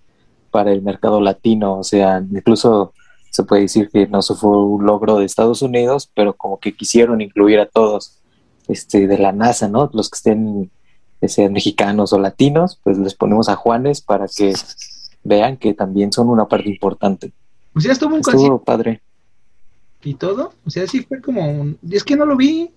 para 0.50 0.72
el 0.72 0.82
mercado 0.82 1.22
latino, 1.22 1.78
o 1.78 1.84
sea, 1.84 2.26
incluso 2.28 2.94
se 3.30 3.44
puede 3.44 3.64
decir 3.64 3.92
que 3.94 4.08
no 4.08 4.24
se 4.24 4.34
fue 4.34 4.66
un 4.66 4.84
logro 4.84 5.20
de 5.20 5.26
Estados 5.26 5.62
Unidos, 5.62 6.10
pero 6.16 6.34
como 6.34 6.60
que 6.60 6.76
quisieron 6.76 7.22
incluir 7.22 7.60
a 7.60 7.68
todos, 7.68 8.18
este, 8.68 9.06
de 9.06 9.20
la 9.20 9.32
NASA, 9.32 9.68
¿no? 9.68 9.92
Los 9.94 10.10
que 10.10 10.16
estén, 10.16 10.72
que 11.22 11.28
sean 11.28 11.54
mexicanos 11.54 12.14
o 12.14 12.18
latinos, 12.18 12.80
pues 12.84 12.98
les 12.98 13.14
ponemos 13.14 13.48
a 13.48 13.56
Juanes 13.56 14.02
para 14.02 14.26
que 14.26 14.56
vean 15.24 15.58
que 15.58 15.76
también 15.76 16.12
son 16.12 16.30
una 16.30 16.48
parte 16.48 16.70
importante. 16.70 17.32
Pues 17.74 17.86
ya 17.86 17.92
estuvo 17.92 18.16
un. 18.16 18.22
Estuvo 18.22 18.64
padre. 18.64 19.04
Y 20.04 20.16
todo. 20.16 20.54
O 20.66 20.70
sea, 20.70 20.86
sí 20.88 21.02
fue 21.04 21.22
como 21.22 21.50
un... 21.50 21.78
Es 21.90 22.04
que 22.04 22.16
no 22.16 22.26
lo 22.26 22.36
vi. 22.36 22.70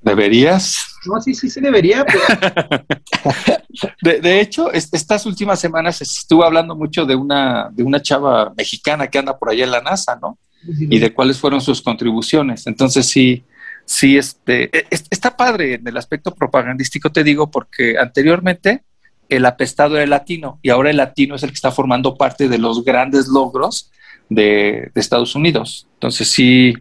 ¿Deberías? 0.00 0.96
No, 1.06 1.20
sí, 1.20 1.34
sí, 1.34 1.48
sí 1.48 1.60
debería. 1.60 2.04
Pero... 2.04 2.20
de, 4.02 4.20
de, 4.20 4.40
hecho, 4.40 4.72
es, 4.72 4.88
estas 4.92 5.24
últimas 5.26 5.60
semanas 5.60 6.02
estuve 6.02 6.44
hablando 6.44 6.74
mucho 6.74 7.06
de 7.06 7.14
una, 7.14 7.70
de 7.72 7.84
una 7.84 8.02
chava 8.02 8.52
mexicana 8.56 9.06
que 9.06 9.18
anda 9.18 9.38
por 9.38 9.50
allá 9.50 9.64
en 9.64 9.70
la 9.70 9.80
NASA, 9.80 10.18
¿no? 10.20 10.38
Sí, 10.64 10.86
Y 10.90 10.98
de 10.98 11.12
cuáles 11.12 11.38
fueron 11.38 11.60
sus 11.60 11.82
contribuciones. 11.82 12.66
Entonces 12.66 13.06
sí, 13.06 13.44
sí, 13.84 14.16
este, 14.16 14.76
e- 14.76 14.86
es- 14.90 15.04
está 15.10 15.36
padre 15.36 15.74
en 15.74 15.86
el 15.86 15.96
aspecto 15.96 16.34
propagandístico, 16.34 17.10
te 17.10 17.22
digo, 17.22 17.50
porque 17.50 17.96
anteriormente 17.98 18.82
el 19.28 19.46
apestado 19.46 19.94
era 19.94 20.04
el 20.04 20.10
latino 20.10 20.58
y 20.62 20.70
ahora 20.70 20.90
el 20.90 20.96
latino 20.96 21.36
es 21.36 21.42
el 21.44 21.50
que 21.50 21.54
está 21.54 21.70
formando 21.70 22.16
parte 22.16 22.48
de 22.48 22.58
los 22.58 22.84
grandes 22.84 23.28
logros 23.28 23.90
de, 24.34 24.90
de 24.94 25.00
Estados 25.00 25.34
Unidos. 25.34 25.86
Entonces 25.94 26.28
sí, 26.28 26.74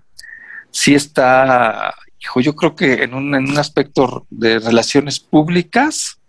sí 0.72 0.96
está, 0.96 1.94
hijo, 2.20 2.42
yo 2.42 2.56
creo 2.56 2.76
que 2.76 3.04
en 3.04 3.14
un, 3.14 3.34
en 3.36 3.50
un 3.50 3.58
aspecto 3.58 4.26
de 4.30 4.60
relaciones 4.60 5.20
públicas 5.20 6.20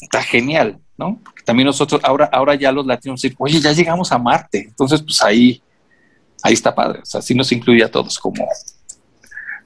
está 0.00 0.22
genial, 0.22 0.78
¿no? 0.98 1.20
Porque 1.22 1.42
también 1.42 1.66
nosotros, 1.66 2.00
ahora, 2.04 2.28
ahora 2.32 2.54
ya 2.54 2.72
los 2.72 2.86
latinos 2.86 3.22
dicen, 3.22 3.36
oye, 3.38 3.60
ya 3.60 3.72
llegamos 3.72 4.10
a 4.12 4.18
Marte. 4.18 4.66
Entonces, 4.68 5.00
pues 5.02 5.22
ahí, 5.22 5.62
ahí 6.42 6.54
está 6.54 6.74
padre. 6.74 7.00
O 7.02 7.06
sea, 7.06 7.22
sí 7.22 7.34
nos 7.34 7.52
incluye 7.52 7.84
a 7.84 7.90
todos 7.90 8.18
como, 8.18 8.46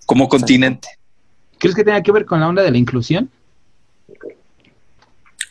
como 0.05 0.29
continente. 0.29 0.89
¿Crees 1.59 1.75
que 1.75 1.85
tenga 1.85 2.03
que 2.03 2.13
ver 2.13 2.27
con 2.27 2.41
la 2.41 2.49
onda 2.49 2.63
de 2.63 2.71
la 2.71 2.79
inclusión? 2.79 3.31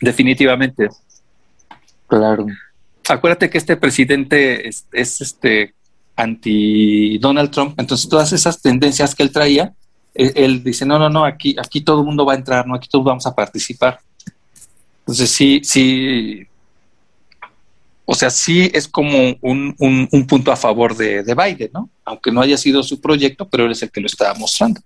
Definitivamente. 0.00 0.88
Claro. 2.06 2.46
Acuérdate 3.08 3.50
que 3.50 3.58
este 3.58 3.76
presidente 3.76 4.68
es, 4.68 4.86
es 4.92 5.20
este 5.20 5.74
anti 6.16 7.18
Donald 7.18 7.50
Trump, 7.50 7.78
entonces 7.78 8.08
todas 8.08 8.32
esas 8.32 8.60
tendencias 8.60 9.14
que 9.14 9.22
él 9.22 9.30
traía, 9.30 9.74
él, 10.14 10.32
él 10.34 10.64
dice, 10.64 10.86
no, 10.86 10.98
no, 10.98 11.10
no, 11.10 11.24
aquí, 11.24 11.54
aquí 11.58 11.82
todo 11.82 12.00
el 12.00 12.06
mundo 12.06 12.24
va 12.24 12.32
a 12.32 12.36
entrar, 12.36 12.66
no, 12.66 12.74
aquí 12.74 12.88
todos 12.88 13.04
vamos 13.04 13.26
a 13.26 13.34
participar. 13.34 14.00
Entonces 15.00 15.30
sí, 15.30 15.60
sí, 15.62 16.46
o 18.04 18.14
sea, 18.14 18.30
sí 18.30 18.70
es 18.72 18.88
como 18.88 19.36
un, 19.40 19.74
un, 19.78 20.08
un 20.10 20.26
punto 20.26 20.50
a 20.50 20.56
favor 20.56 20.96
de, 20.96 21.22
de 21.22 21.34
Biden, 21.34 21.70
¿no? 21.72 21.90
Aunque 22.04 22.32
no 22.32 22.40
haya 22.40 22.56
sido 22.56 22.82
su 22.82 23.00
proyecto, 23.00 23.48
pero 23.48 23.66
él 23.66 23.72
es 23.72 23.82
el 23.82 23.90
que 23.90 24.00
lo 24.00 24.06
está 24.06 24.32
mostrando. 24.34 24.80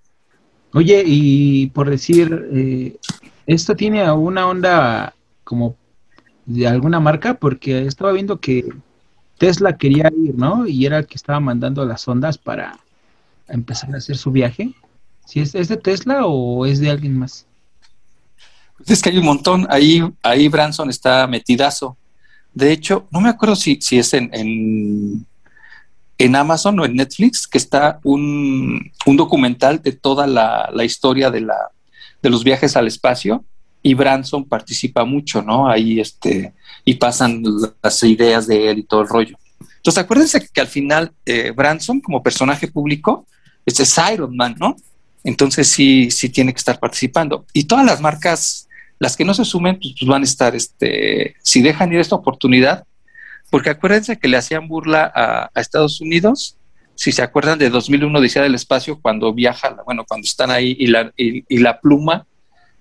Oye, 0.73 1.03
y 1.07 1.67
por 1.69 1.91
decir, 1.91 2.49
eh, 2.53 2.97
¿esto 3.47 3.75
tiene 3.75 4.11
una 4.13 4.47
onda 4.47 5.15
como 5.45 5.77
de 6.51 6.67
alguna 6.67 7.01
marca? 7.01 7.35
Porque 7.35 7.87
estaba 7.87 8.13
viendo 8.13 8.41
que 8.41 8.69
Tesla 9.39 9.77
quería 9.77 10.11
ir, 10.17 10.35
¿no? 10.35 10.67
Y 10.67 10.85
era 10.85 10.99
el 10.99 11.07
que 11.07 11.15
estaba 11.15 11.41
mandando 11.41 11.85
las 11.85 12.07
ondas 12.09 12.39
para 12.39 12.79
empezar 13.49 13.95
a 13.95 13.99
hacer 13.99 14.17
su 14.17 14.31
viaje. 14.31 14.73
¿Si 15.27 15.41
es, 15.41 15.53
de 15.53 15.77
Tesla 15.77 16.27
o 16.27 16.67
es 16.67 16.81
de 16.81 16.91
alguien 16.91 17.17
más? 17.17 17.47
Pues 18.77 18.91
es 18.91 19.03
que 19.03 19.11
hay 19.11 19.19
un 19.19 19.25
montón. 19.25 19.67
Ahí, 19.71 20.03
ahí 20.23 20.49
Branson 20.49 20.91
está 20.91 21.27
metidazo. 21.29 21.97
De 22.53 22.73
hecho, 22.73 23.07
no 23.13 23.21
me 23.21 23.29
acuerdo 23.29 23.55
si, 23.55 23.79
si 23.81 23.99
es 23.99 24.13
en, 24.13 24.29
en, 24.33 25.25
en 26.19 26.37
Amazon 26.37 26.81
o 26.81 26.85
en 26.85 26.97
Netflix, 26.97 27.47
que 27.47 27.59
está 27.59 28.01
un, 28.03 28.91
un 29.07 29.17
documental 29.17 29.81
de 29.81 29.93
toda 29.93 30.27
la, 30.27 30.69
la 30.75 30.85
historia 30.85 31.31
de, 31.31 31.43
la, 31.43 31.71
de 32.21 32.31
los 32.31 32.43
viajes 32.43 32.77
al 32.77 32.89
espacio 32.89 33.45
y 33.83 33.95
Branson 33.95 34.45
participa 34.45 35.05
mucho, 35.05 35.43
¿no? 35.43 35.69
Ahí 35.69 36.01
este, 36.01 36.53
y 36.85 36.95
pasan 36.95 37.43
las 37.83 38.03
ideas 38.03 38.47
de 38.47 38.71
él 38.71 38.79
y 38.81 38.83
todo 38.83 39.03
el 39.03 39.09
rollo. 39.09 39.39
Entonces, 39.77 40.03
acuérdense 40.03 40.47
que 40.53 40.61
al 40.61 40.67
final 40.67 41.13
eh, 41.25 41.53
Branson, 41.55 42.01
como 42.01 42.23
personaje 42.23 42.69
público, 42.69 43.27
este 43.65 43.85
es 43.85 44.01
Iron 44.13 44.37
Man, 44.37 44.57
¿no? 44.59 44.77
Entonces 45.25 45.69
sí, 45.69 46.11
sí 46.11 46.29
tiene 46.29 46.53
que 46.53 46.59
estar 46.59 46.79
participando. 46.79 47.47
Y 47.53 47.65
todas 47.65 47.85
las 47.85 48.01
marcas, 48.01 48.69
las 48.99 49.17
que 49.17 49.25
no 49.25 49.35
se 49.35 49.45
sumen, 49.45 49.79
pues, 49.79 49.95
pues 49.99 50.09
van 50.09 50.23
a 50.23 50.25
estar, 50.25 50.55
este, 50.55 51.37
si 51.43 51.63
dejan 51.63 51.93
ir 51.93 52.01
esta 52.01 52.17
oportunidad, 52.17 52.85
porque 53.51 53.71
acuérdense 53.71 54.19
que 54.19 54.29
le 54.29 54.37
hacían 54.37 54.69
burla 54.69 55.11
a, 55.15 55.51
Estados 55.61 56.01
Unidos, 56.01 56.57
si 56.95 57.13
se 57.13 57.23
acuerdan 57.23 57.59
de 57.59 57.71
2001 57.71 58.19
Odisea 58.19 58.43
del 58.43 58.55
Espacio, 58.55 59.01
cuando 59.01 59.33
viaja, 59.33 59.77
bueno, 59.87 60.05
cuando 60.07 60.27
están 60.27 60.51
ahí 60.51 60.77
y 60.79 60.87
la, 60.87 61.13
y 61.17 61.59
la 61.59 61.81
pluma 61.81 62.27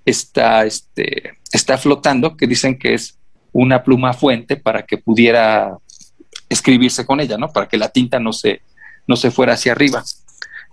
está, 0.06 0.66
este, 0.66 1.34
está 1.52 1.78
flotando, 1.78 2.36
que 2.36 2.48
dicen 2.48 2.78
que 2.78 2.94
es 2.94 3.18
una 3.52 3.84
pluma 3.84 4.14
fuente 4.14 4.56
para 4.58 4.84
que 4.84 4.98
pudiera 4.98 5.78
escribirse 6.48 7.06
con 7.06 7.20
ella, 7.20 7.38
¿no? 7.38 7.50
Para 7.50 7.68
que 7.68 7.78
la 7.78 7.90
tinta 7.90 8.20
no 8.20 8.34
se, 8.34 8.62
no 9.08 9.16
se 9.16 9.32
fuera 9.32 9.54
hacia 9.54 9.72
arriba. 9.72 10.04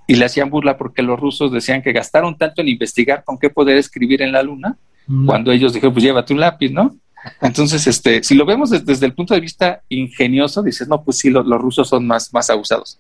Y 0.06 0.16
le 0.16 0.25
hacían 0.25 0.50
burla 0.50 0.76
porque 0.76 1.02
los 1.02 1.18
rusos 1.18 1.50
decían 1.52 1.83
que 1.83 1.92
gastaron 1.92 2.37
tanto 2.38 2.62
en 2.62 2.68
investigar 2.68 3.25
con 3.25 3.38
qué 3.38 3.50
poder 3.50 3.76
escribir 3.76 4.23
en 4.23 4.33
la 4.33 4.42
luna, 4.42 4.76
Mm. 5.06 5.26
cuando 5.26 5.52
ellos 5.52 5.73
dijeron, 5.73 5.95
pues 5.95 6.04
llévate 6.04 6.33
un 6.33 6.40
lápiz, 6.40 6.71
¿no? 6.71 6.97
Entonces, 7.40 7.87
este, 7.87 8.23
si 8.23 8.35
lo 8.35 8.45
vemos 8.45 8.71
desde, 8.71 8.85
desde 8.85 9.06
el 9.06 9.14
punto 9.14 9.35
de 9.35 9.40
vista 9.40 9.83
ingenioso, 9.88 10.62
dices, 10.62 10.87
no, 10.88 11.02
pues 11.02 11.18
sí, 11.18 11.30
lo, 11.30 11.42
los 11.42 11.61
rusos 11.61 11.88
son 11.88 12.06
más, 12.06 12.33
más 12.33 12.50
abusados. 12.50 12.99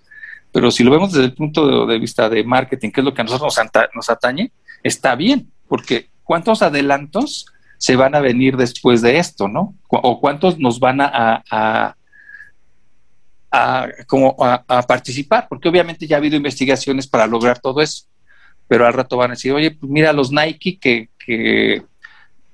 Pero 0.52 0.70
si 0.70 0.82
lo 0.82 0.90
vemos 0.90 1.12
desde 1.12 1.26
el 1.26 1.34
punto 1.34 1.86
de, 1.86 1.92
de 1.92 1.98
vista 1.98 2.28
de 2.28 2.42
marketing, 2.42 2.90
que 2.90 3.00
es 3.00 3.04
lo 3.04 3.14
que 3.14 3.20
a 3.20 3.24
nosotros 3.24 3.56
nos, 3.56 3.84
nos 3.94 4.10
atañe, 4.10 4.50
está 4.82 5.14
bien, 5.14 5.50
porque 5.68 6.08
¿cuántos 6.26 6.60
adelantos 6.60 7.46
se 7.78 7.96
van 7.96 8.14
a 8.14 8.20
venir 8.20 8.56
después 8.56 9.00
de 9.00 9.18
esto, 9.18 9.48
no? 9.48 9.74
O 9.88 10.20
cuántos 10.20 10.58
nos 10.58 10.78
van 10.80 11.00
a, 11.00 11.42
a- 11.50 11.96
a- 13.50 13.88
como 14.06 14.36
a, 14.40 14.82
participar, 14.82 15.46
porque 15.48 15.68
obviamente 15.68 16.06
ya 16.06 16.16
ha 16.16 16.18
habido 16.18 16.36
investigaciones 16.36 17.06
para 17.06 17.26
lograr 17.26 17.58
todo 17.58 17.80
eso, 17.80 18.04
pero 18.68 18.86
al 18.86 18.92
rato 18.92 19.16
van 19.16 19.30
a 19.30 19.34
decir, 19.34 19.52
oye, 19.52 19.70
pues 19.70 19.90
mira 19.90 20.12
los 20.12 20.32
Nike 20.32 20.78
que, 20.78 21.08
que, 21.18 21.82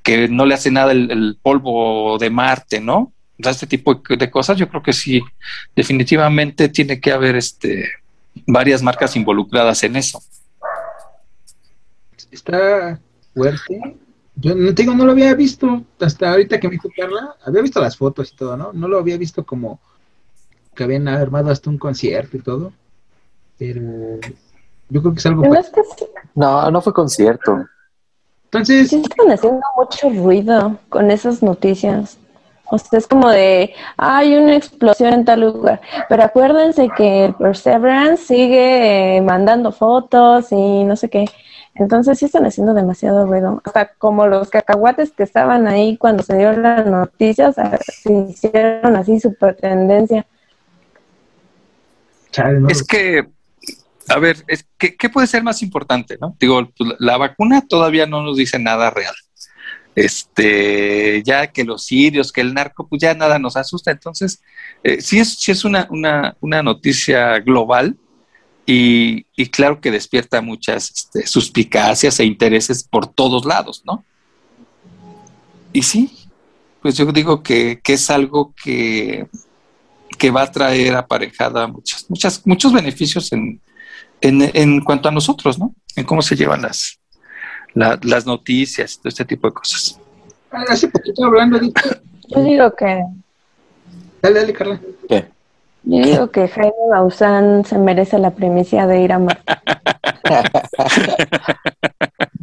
que 0.03 0.29
no 0.29 0.45
le 0.45 0.55
hace 0.55 0.71
nada 0.71 0.93
el, 0.93 1.11
el 1.11 1.39
polvo 1.41 2.19
de 2.19 2.31
Marte, 2.31 2.81
¿no? 2.81 3.13
O 3.39 3.43
sea, 3.43 3.53
este 3.53 3.67
tipo 3.67 3.95
de 3.95 4.31
cosas, 4.31 4.59
yo 4.59 4.69
creo 4.69 4.83
que 4.83 4.93
sí, 4.93 5.21
definitivamente 5.75 6.69
tiene 6.69 7.01
que 7.01 7.11
haber 7.13 7.37
este 7.37 7.89
varias 8.47 8.83
marcas 8.83 9.17
involucradas 9.17 9.83
en 9.85 9.97
eso. 9.97 10.23
Está 12.31 13.01
fuerte. 13.35 13.97
Yo 14.35 14.55
no 14.55 14.75
te 14.75 14.83
digo, 14.83 14.95
no 14.95 15.05
lo 15.05 15.13
había 15.13 15.35
visto 15.35 15.83
hasta 16.01 16.31
ahorita 16.31 16.59
que 16.59 16.69
me 16.69 16.73
dijo 16.73 16.89
Carla. 16.97 17.37
Había 17.45 17.63
visto 17.63 17.81
las 17.81 17.97
fotos 17.97 18.33
y 18.33 18.37
todo, 18.37 18.57
¿no? 18.57 18.73
No 18.73 18.89
lo 18.89 18.99
había 18.99 19.19
visto 19.19 19.45
como 19.45 19.79
que 20.75 20.85
habían 20.85 21.07
armado 21.09 21.51
hasta 21.51 21.69
un 21.69 21.79
concierto 21.79 22.37
y 22.37 22.41
todo. 22.41 22.73
Pero 23.59 23.83
yo 24.89 25.01
creo 25.01 25.13
que 25.13 25.19
es 25.19 25.27
algo. 25.27 25.55
Es 25.55 25.71
que 25.71 25.83
sí, 25.99 26.07
No, 26.35 26.71
no 26.71 26.81
fue 26.81 26.93
concierto. 26.93 27.67
Entonces, 28.45 28.91
sí 28.91 29.03
están 29.03 29.31
haciendo 29.31 29.63
mucho 29.77 30.11
ruido 30.11 30.79
con 30.89 31.11
esas 31.11 31.43
noticias. 31.43 32.19
O 32.71 32.79
sea, 32.79 32.99
es 32.99 33.07
como 33.07 33.29
de, 33.29 33.75
hay 33.99 34.35
una 34.35 34.57
explosión 34.57 35.13
en 35.13 35.25
tal 35.25 35.41
lugar. 35.43 35.81
Pero 36.09 36.23
acuérdense 36.23 36.89
que 36.97 37.27
el 37.27 37.35
Perseverance 37.35 38.25
sigue 38.25 39.23
mandando 39.23 39.73
fotos 39.73 40.53
y 40.53 40.85
no 40.85 40.97
sé 40.97 41.11
qué. 41.11 41.27
Entonces 41.75 42.19
sí 42.19 42.27
están 42.27 42.45
haciendo 42.45 42.75
demasiado 42.75 43.27
ruido. 43.27 43.63
Hasta 43.65 43.95
como 43.95 44.27
los 44.27 44.51
cacahuates 44.51 45.13
que 45.13 45.23
estaban 45.23 45.67
ahí 45.67 45.97
cuando 45.97 46.23
se 46.23 46.37
dio 46.37 46.53
la 46.53 46.85
noticia, 46.85 47.49
o 47.49 47.53
sea, 47.53 47.79
se 47.83 48.13
hicieron 48.31 48.97
así 48.97 49.19
super 49.19 49.57
tendencia. 49.57 50.27
Es 52.69 52.83
que, 52.83 53.27
a 54.09 54.19
ver, 54.19 54.45
es 54.49 54.67
que, 54.79 54.97
¿qué 54.97 55.09
puede 55.09 55.27
ser 55.27 55.43
más 55.43 55.63
importante, 55.63 56.17
no? 56.21 56.37
Digo, 56.39 56.69
pues, 56.77 56.91
la, 56.91 56.97
la 56.99 57.17
vacuna 57.19 57.67
todavía 57.67 58.07
no 58.07 58.23
nos 58.23 58.37
dice 58.37 58.59
nada 58.59 58.91
real. 58.91 59.15
Este, 59.95 61.23
ya 61.23 61.49
que 61.49 61.65
los 61.65 61.85
sirios, 61.85 62.33
que 62.33 62.41
el 62.41 62.55
narco, 62.55 62.87
pues 62.87 63.03
ya 63.03 63.15
nada 63.15 63.39
nos 63.39 63.57
asusta. 63.57 63.91
Entonces, 63.91 64.43
eh, 64.83 65.01
sí 65.01 65.19
es, 65.19 65.35
sí 65.39 65.53
es 65.53 65.65
una, 65.65 65.87
una, 65.91 66.37
una 66.41 66.63
noticia 66.63 67.39
global 67.41 67.97
y, 68.67 69.27
y 69.37 69.47
claro 69.47 69.81
que 69.81 69.91
despierta 69.91 70.41
muchas 70.41 70.91
este, 70.91 71.27
suspicacias 71.27 72.19
e 72.21 72.25
intereses 72.25 72.85
por 72.85 73.07
todos 73.07 73.45
lados, 73.45 73.83
¿no? 73.85 74.05
Y 75.73 75.83
sí, 75.83 76.17
pues 76.81 76.97
yo 76.97 77.07
digo 77.13 77.43
que, 77.43 77.81
que 77.83 77.95
es 77.95 78.11
algo 78.11 78.53
que, 78.63 79.27
que 80.19 80.31
va 80.31 80.43
a 80.43 80.51
traer 80.53 80.95
aparejada 80.95 81.67
muchas, 81.67 82.05
muchas, 82.09 82.47
muchos 82.47 82.73
beneficios 82.73 83.33
en, 83.33 83.61
en, 84.21 84.51
en 84.55 84.81
cuanto 84.85 85.09
a 85.09 85.13
nosotros, 85.13 85.59
¿no? 85.59 85.75
En 85.97 86.05
cómo 86.05 86.23
se 86.23 86.37
llevan 86.37 86.63
las, 86.63 86.99
la- 87.75 87.99
las 88.03 88.27
noticias, 88.27 88.99
todo 88.99 89.09
este 89.09 89.25
tipo 89.25 89.49
de 89.49 89.55
cosas. 89.55 89.99
hace 90.69 90.89
poquito 90.89 91.25
hablando 91.25 91.59
de. 91.59 91.73
Yo 92.29 92.43
digo 92.45 92.75
que, 92.77 93.03
Dale, 94.23 94.41
dale, 94.41 94.53
Carla. 94.53 94.81
¿Qué? 95.09 95.29
Yo 95.85 96.05
digo 96.05 96.31
que 96.31 96.49
Jaime 96.49 96.73
Maussan 96.91 97.65
se 97.65 97.77
merece 97.79 98.19
la 98.19 98.31
primicia 98.31 98.87
de 98.87 99.01
ir 99.03 99.13
a 99.13 99.19
Marte. 99.19 99.43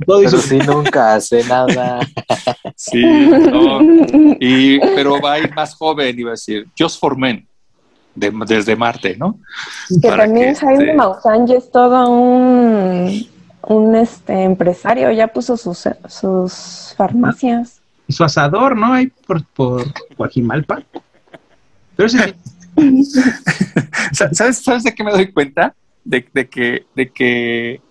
Pero 0.05 0.19
eso. 0.21 0.37
sí, 0.39 0.57
nunca 0.59 1.15
hace 1.15 1.43
nada. 1.45 1.99
Sí, 2.75 3.03
no, 3.03 3.79
y, 4.39 4.79
pero 4.79 5.19
va 5.21 5.33
a 5.33 5.39
ir 5.39 5.53
más 5.53 5.75
joven, 5.75 6.17
iba 6.19 6.29
a 6.29 6.31
decir, 6.31 6.67
Just 6.77 6.99
for 6.99 7.17
Men. 7.17 7.45
de- 8.15 8.31
desde 8.47 8.75
Marte, 8.75 9.15
¿no? 9.17 9.37
Que 10.01 10.09
Para 10.09 10.23
también 10.25 10.53
que, 10.53 10.59
Jaime 10.59 10.83
este- 10.85 10.93
Maussan 10.95 11.47
ya 11.47 11.55
es 11.55 11.71
todo 11.71 12.09
un, 12.09 13.27
un 13.67 13.95
este 13.95 14.43
empresario, 14.43 15.11
ya 15.11 15.27
puso 15.27 15.55
sus, 15.57 15.87
sus 16.07 16.93
farmacias. 16.97 17.79
Y 18.07 18.13
su 18.13 18.23
asador, 18.23 18.75
¿no? 18.75 18.93
Ahí 18.93 19.11
por, 19.27 19.43
por 19.45 19.83
Guajimalpa. 20.17 20.81
Pero 21.95 22.07
ese 22.07 22.35
¿Sabes, 24.13 24.57
¿Sabes 24.63 24.83
de 24.83 24.93
qué 24.93 25.03
me 25.03 25.11
doy 25.11 25.31
cuenta? 25.31 25.75
De, 26.03 26.23
que, 26.23 26.85
de 26.95 27.09
que 27.11 27.81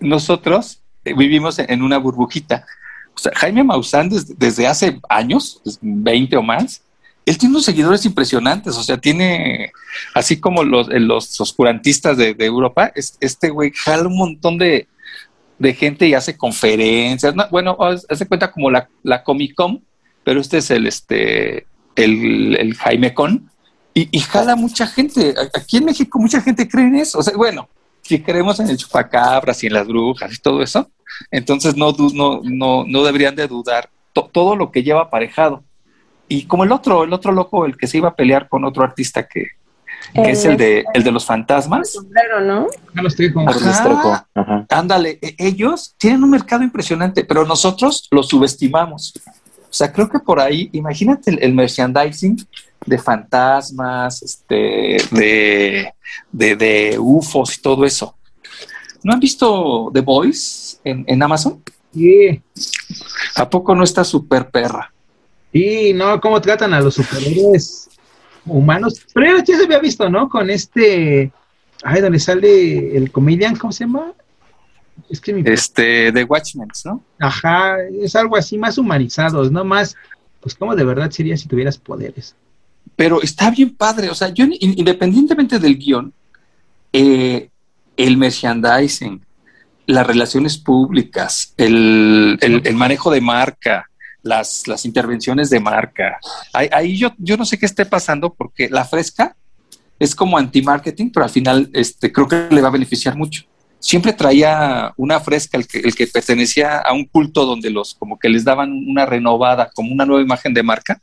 nosotros 0.00 0.80
eh, 1.04 1.14
vivimos 1.14 1.58
en- 1.58 1.82
una 1.82 1.98
burbujita. 1.98 2.66
O 3.14 3.18
sea, 3.18 3.32
Jaime 3.34 3.64
Maussan 3.64 4.10
desde, 4.36 4.66
hace 4.66 5.00
años, 5.08 5.60
20 5.80 6.36
o 6.36 6.42
más, 6.42 6.82
él 7.24 7.38
tiene 7.38 7.54
unos 7.54 7.64
seguidores 7.64 8.04
impresionantes. 8.04 8.76
O 8.76 8.82
sea, 8.82 8.98
tiene, 8.98 9.70
así 10.14 10.38
como 10.40 10.64
los, 10.64 10.88
eh, 10.90 11.00
los 11.00 11.40
oscurantistas 11.40 12.16
de, 12.16 12.34
Europa, 12.38 12.90
es, 12.94 13.16
este 13.20 13.50
güey 13.50 13.72
jala 13.74 14.08
un 14.08 14.16
montón 14.16 14.58
de, 14.58 14.88
de 15.58 15.74
gente 15.74 16.06
y 16.08 16.14
hace 16.14 16.36
conferencias. 16.36 17.34
No, 17.34 17.46
bueno, 17.50 17.76
de 18.18 18.26
cuenta 18.26 18.50
como 18.50 18.70
la, 18.70 18.88
la 19.02 19.22
Comic 19.22 19.54
Con, 19.54 19.82
pero 20.24 20.40
este 20.40 20.58
es 20.58 20.70
el, 20.70 20.86
este, 20.86 21.66
el 21.96 22.74
Jaime 22.78 23.14
Con. 23.14 23.51
Y, 23.94 24.08
y 24.10 24.20
jala 24.20 24.56
mucha 24.56 24.86
gente. 24.86 25.34
A- 25.36 25.58
Aquí 25.58 25.76
en 25.78 25.84
México 25.84 26.18
mucha 26.18 26.40
gente 26.40 26.68
cree 26.68 26.86
en 26.86 26.96
eso. 26.96 27.18
O 27.18 27.22
sea, 27.22 27.36
bueno, 27.36 27.68
si 28.02 28.20
creemos 28.22 28.58
en 28.60 28.68
el 28.70 28.76
chupacabras 28.76 29.62
y 29.62 29.66
en 29.66 29.74
las 29.74 29.86
brujas 29.86 30.32
y 30.32 30.40
todo 30.40 30.62
eso, 30.62 30.90
entonces 31.30 31.76
no, 31.76 31.92
no, 32.14 32.40
no, 32.42 32.84
no 32.86 33.04
deberían 33.04 33.36
de 33.36 33.46
dudar 33.46 33.90
to- 34.12 34.28
todo 34.32 34.56
lo 34.56 34.70
que 34.70 34.82
lleva 34.82 35.02
aparejado. 35.02 35.62
Y 36.28 36.44
como 36.46 36.64
el 36.64 36.72
otro, 36.72 37.04
el 37.04 37.12
otro 37.12 37.32
loco, 37.32 37.66
el 37.66 37.76
que 37.76 37.86
se 37.86 37.98
iba 37.98 38.08
a 38.08 38.14
pelear 38.16 38.48
con 38.48 38.64
otro 38.64 38.82
artista 38.82 39.28
que, 39.28 39.48
que 40.14 40.30
es 40.30 40.44
el 40.46 40.56
de, 40.56 40.84
el 40.94 41.02
de 41.04 41.12
los 41.12 41.26
fantasmas. 41.26 41.92
sombrero, 41.92 42.40
¿no? 42.40 42.66
Ajá. 43.50 43.58
Ajá. 44.34 44.66
Ándale, 44.70 45.18
e- 45.20 45.34
ellos 45.38 45.94
tienen 45.98 46.24
un 46.24 46.30
mercado 46.30 46.62
impresionante, 46.64 47.24
pero 47.24 47.44
nosotros 47.44 48.08
lo 48.10 48.22
subestimamos. 48.22 49.12
O 49.26 49.74
sea, 49.74 49.92
creo 49.92 50.08
que 50.08 50.18
por 50.18 50.40
ahí, 50.40 50.70
imagínate 50.72 51.30
el, 51.32 51.42
el 51.42 51.52
merchandising 51.54 52.46
de 52.84 52.98
fantasmas, 52.98 54.22
este, 54.22 54.98
de, 55.10 55.94
de, 56.30 56.56
de 56.56 56.96
UFOs 56.98 57.56
y 57.56 57.62
todo 57.62 57.84
eso. 57.84 58.16
¿No 59.02 59.12
han 59.12 59.20
visto 59.20 59.90
The 59.92 60.00
Boys 60.00 60.80
en, 60.84 61.04
en 61.06 61.22
Amazon? 61.22 61.62
Sí. 61.92 62.40
¿A 63.36 63.48
poco 63.48 63.74
no 63.74 63.84
está 63.84 64.04
súper 64.04 64.48
perra? 64.50 64.92
Y 65.52 65.92
no, 65.92 66.20
cómo 66.20 66.40
tratan 66.40 66.72
a 66.72 66.80
los 66.80 66.94
superhéroes 66.94 67.90
humanos. 68.46 69.04
Pero 69.12 69.38
ya 69.38 69.56
se 69.56 69.64
había 69.64 69.78
visto, 69.78 70.08
¿no? 70.08 70.28
Con 70.28 70.50
este. 70.50 71.30
Ay, 71.84 72.00
donde 72.00 72.18
sale 72.18 72.96
el 72.96 73.10
comedian, 73.10 73.56
¿cómo 73.56 73.72
se 73.72 73.84
llama? 73.84 74.12
Es 75.10 75.20
que 75.20 75.32
mi. 75.32 75.42
Este, 75.44 76.12
The 76.12 76.24
Watchmen, 76.24 76.68
¿no? 76.84 77.02
Ajá, 77.18 77.76
es 78.00 78.16
algo 78.16 78.36
así 78.36 78.56
más 78.56 78.78
humanizados, 78.78 79.50
¿no? 79.50 79.64
Más. 79.64 79.94
Pues, 80.40 80.54
¿cómo 80.54 80.74
de 80.74 80.84
verdad 80.84 81.10
sería 81.10 81.36
si 81.36 81.46
tuvieras 81.46 81.78
poderes? 81.78 82.34
Pero 82.96 83.22
está 83.22 83.50
bien 83.50 83.74
padre. 83.74 84.10
O 84.10 84.14
sea, 84.14 84.28
yo 84.28 84.44
in- 84.44 84.56
independientemente 84.78 85.58
del 85.58 85.76
guion, 85.78 86.12
eh, 86.92 87.48
el 87.96 88.16
merchandising, 88.16 89.24
las 89.86 90.06
relaciones 90.06 90.56
públicas, 90.58 91.54
el, 91.56 92.38
el- 92.40 92.62
el 92.64 92.74
manejo 92.74 93.10
de 93.10 93.20
marca, 93.20 93.86
las, 94.22 94.68
las 94.68 94.84
intervenciones 94.84 95.50
de 95.50 95.58
marca. 95.60 96.18
Ahí, 96.52 96.68
ahí 96.72 96.96
yo, 96.96 97.12
yo 97.18 97.36
no 97.36 97.44
sé 97.44 97.58
qué 97.58 97.66
esté 97.66 97.84
pasando 97.86 98.32
porque 98.32 98.68
la 98.70 98.84
fresca 98.84 99.34
es 99.98 100.14
como 100.14 100.38
anti-marketing, 100.38 101.10
pero 101.12 101.24
al 101.24 101.30
final 101.30 101.70
este, 101.72 102.12
creo 102.12 102.28
que 102.28 102.48
le 102.50 102.60
va 102.60 102.68
a 102.68 102.72
beneficiar 102.72 103.16
mucho. 103.16 103.42
Siempre 103.80 104.12
traía 104.12 104.92
una 104.96 105.18
fresca 105.18 105.58
el 105.58 105.66
que, 105.66 105.78
el 105.80 105.94
que 105.96 106.06
pertenecía 106.06 106.78
a 106.78 106.92
un 106.92 107.04
culto 107.04 107.44
donde 107.44 107.68
los 107.70 107.94
como 107.94 108.16
que 108.16 108.28
les 108.28 108.44
daban 108.44 108.70
una 108.86 109.06
renovada, 109.06 109.70
como 109.74 109.92
una 109.92 110.06
nueva 110.06 110.22
imagen 110.22 110.54
de 110.54 110.62
marca 110.62 111.00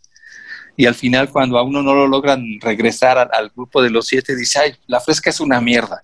y 0.79 0.85
al 0.85 0.95
final 0.95 1.29
cuando 1.29 1.57
a 1.57 1.63
uno 1.63 1.83
no 1.83 1.93
lo 1.93 2.07
logran 2.07 2.41
regresar 2.61 3.17
al, 3.17 3.49
grupo 3.53 3.81
de 3.81 3.89
los 3.89 4.07
siete, 4.07 4.33
dice, 4.33 4.59
ay, 4.59 4.75
la 4.87 5.01
fresca 5.01 5.29
es 5.29 5.41
una 5.41 5.59
mierda. 5.59 6.01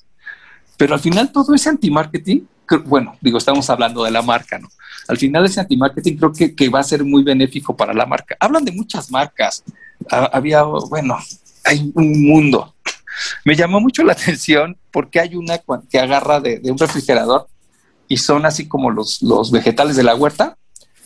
Pero 0.75 0.95
al 0.95 0.99
final 0.99 1.31
todo 1.31 1.55
ese 1.55 1.69
anti-marketing, 1.69 2.41
bueno, 2.83 3.15
digo, 3.21 3.37
estamos 3.37 3.69
hablando 3.69 4.03
de 4.03 4.11
la 4.11 4.21
marca, 4.21 4.59
¿no? 4.59 4.67
Al 5.07 5.15
final 5.15 5.45
ese 5.45 5.61
anti-marketing 5.61 6.17
creo 6.17 6.33
que, 6.33 6.53
que 6.53 6.67
va 6.67 6.81
a 6.81 6.83
ser 6.83 7.05
muy 7.05 7.23
benéfico 7.23 7.77
para 7.77 7.93
la 7.93 8.05
marca. 8.05 8.35
Hablan 8.37 8.65
de 8.65 8.73
muchas 8.73 9.09
marcas. 9.09 9.63
Ha- 10.11 10.25
había, 10.33 10.63
bueno, 10.63 11.19
hay 11.63 11.89
un 11.95 12.27
mundo. 12.27 12.75
Me 13.45 13.55
llamó 13.55 13.79
mucho 13.79 14.03
la 14.03 14.11
atención 14.19 14.75
porque 14.91 15.21
hay 15.21 15.37
una 15.37 15.57
que 15.89 15.99
agarra 15.99 16.41
de, 16.41 16.59
de 16.59 16.69
un 16.69 16.77
refrigerador 16.77 17.47
y 18.09 18.17
son 18.17 18.45
así 18.45 18.67
como 18.67 18.91
los, 18.91 19.21
los 19.21 19.51
vegetales 19.51 19.95
de 19.95 20.03
la 20.03 20.15
huerta 20.15 20.57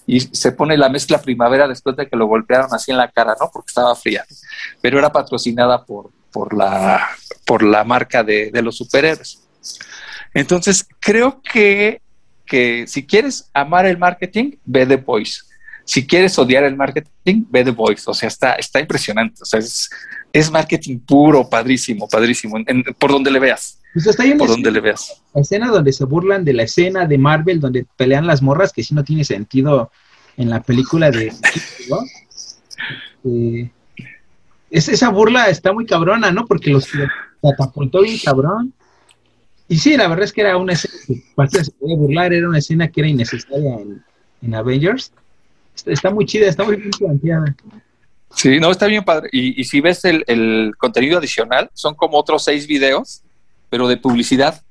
y 0.10 0.22
se 0.22 0.52
pone 0.54 0.76
la 0.76 0.90
mezcla 0.90 1.22
primavera 1.22 1.68
después 1.68 1.96
de 1.96 2.08
que 2.08 2.16
lo 2.16 2.26
golpearon 2.26 2.74
así 2.74 2.90
en 2.90 2.98
la 2.98 3.12
cara, 3.12 3.36
¿no? 3.40 3.52
Porque 3.54 3.70
estaba 3.70 3.96
fría. 3.96 4.26
Pero 4.82 4.98
era 4.98 5.12
patrocinada 5.12 5.86
por, 5.86 6.10
por, 6.32 6.58
la, 6.58 7.10
por 7.46 7.62
la 7.62 7.84
marca 7.84 8.24
de, 8.24 8.50
de 8.50 8.62
los 8.64 8.76
superhéroes. 8.76 9.48
Entonces, 10.34 10.84
creo 11.00 11.40
que, 11.44 12.02
que 12.44 12.86
si 12.88 13.06
quieres 13.06 13.52
amar 13.54 13.86
el 13.86 14.00
marketing, 14.00 14.54
ve 14.66 14.88
The 14.88 14.98
Voice. 14.98 15.42
Si 15.86 16.08
quieres 16.08 16.40
odiar 16.40 16.64
el 16.64 16.76
marketing, 16.76 17.46
ve 17.48 17.64
The 17.64 17.72
Voice. 17.72 18.04
O 18.08 18.14
sea, 18.16 18.30
está, 18.30 18.54
está 18.54 18.80
impresionante. 18.80 19.44
O 19.44 19.46
sea, 19.46 19.60
es, 19.60 19.92
es 20.34 20.50
marketing 20.50 21.00
puro, 21.00 21.48
padrísimo, 21.48 22.08
padrísimo, 22.08 22.58
por 22.98 23.12
donde 23.12 23.30
le 23.30 23.38
veas, 23.38 23.79
Pues 23.94 24.08
hasta 24.08 24.24
por 24.24 24.48
donde 24.48 24.54
escena, 24.54 24.72
le 24.72 24.80
veas. 24.82 25.22
la 25.34 25.42
escena 25.42 25.68
donde 25.70 25.92
se 25.94 26.06
burlan 26.06 26.46
de 26.46 26.54
la 26.54 26.64
escena 26.64 27.06
de 27.06 27.18
Marvel 27.18 27.60
donde 27.60 27.86
pelean 27.98 28.28
las 28.28 28.42
morras, 28.42 28.72
que 28.72 28.84
sí 28.84 28.94
no 28.94 29.04
tiene 29.04 29.24
sentido 29.24 29.92
en 30.38 30.50
la 30.50 30.62
película 30.62 31.10
de. 31.12 31.34
Eh, 33.24 33.70
es- 34.70 34.90
esa 34.90 35.10
burla 35.10 35.50
está 35.50 35.74
muy 35.74 35.86
cabrona, 35.86 36.32
¿no? 36.32 36.46
Porque 36.46 36.70
los 36.70 36.88
catapultó 37.42 38.02
bien 38.02 38.18
cabrón. 38.24 38.74
Y 39.68 39.78
sí, 39.78 39.96
la 39.98 40.08
verdad 40.08 40.26
es 40.26 40.34
que 40.34 40.42
era 40.42 40.58
una 40.58 40.74
escena 40.74 40.94
que 41.06 41.24
cualquiera 41.36 41.64
se 41.66 41.72
podía 41.72 41.96
burlar, 41.96 42.34
era 42.34 42.48
una 42.50 42.58
escena 42.58 42.88
que 42.90 43.02
era 43.02 43.08
innecesaria 43.10 43.76
en, 43.76 44.04
en 44.42 44.56
Avengers. 44.56 45.12
Está, 45.76 45.92
está 45.92 46.10
muy 46.12 46.26
chida, 46.26 46.48
está 46.48 46.64
muy 46.64 46.76
bien 46.76 46.92
planteada. 46.92 47.56
Sí, 48.36 48.60
no, 48.60 48.72
está 48.72 48.88
bien 48.88 49.04
padre. 49.04 49.30
Y, 49.32 49.60
y 49.60 49.64
si 49.64 49.82
ves 49.82 50.06
el, 50.06 50.24
el 50.28 50.74
contenido 50.78 51.18
adicional, 51.20 51.70
son 51.74 51.96
como 51.96 52.18
otros 52.18 52.44
seis 52.44 52.66
videos, 52.68 53.22
pero 53.70 53.88
de 53.88 53.98
publicidad 53.98 54.62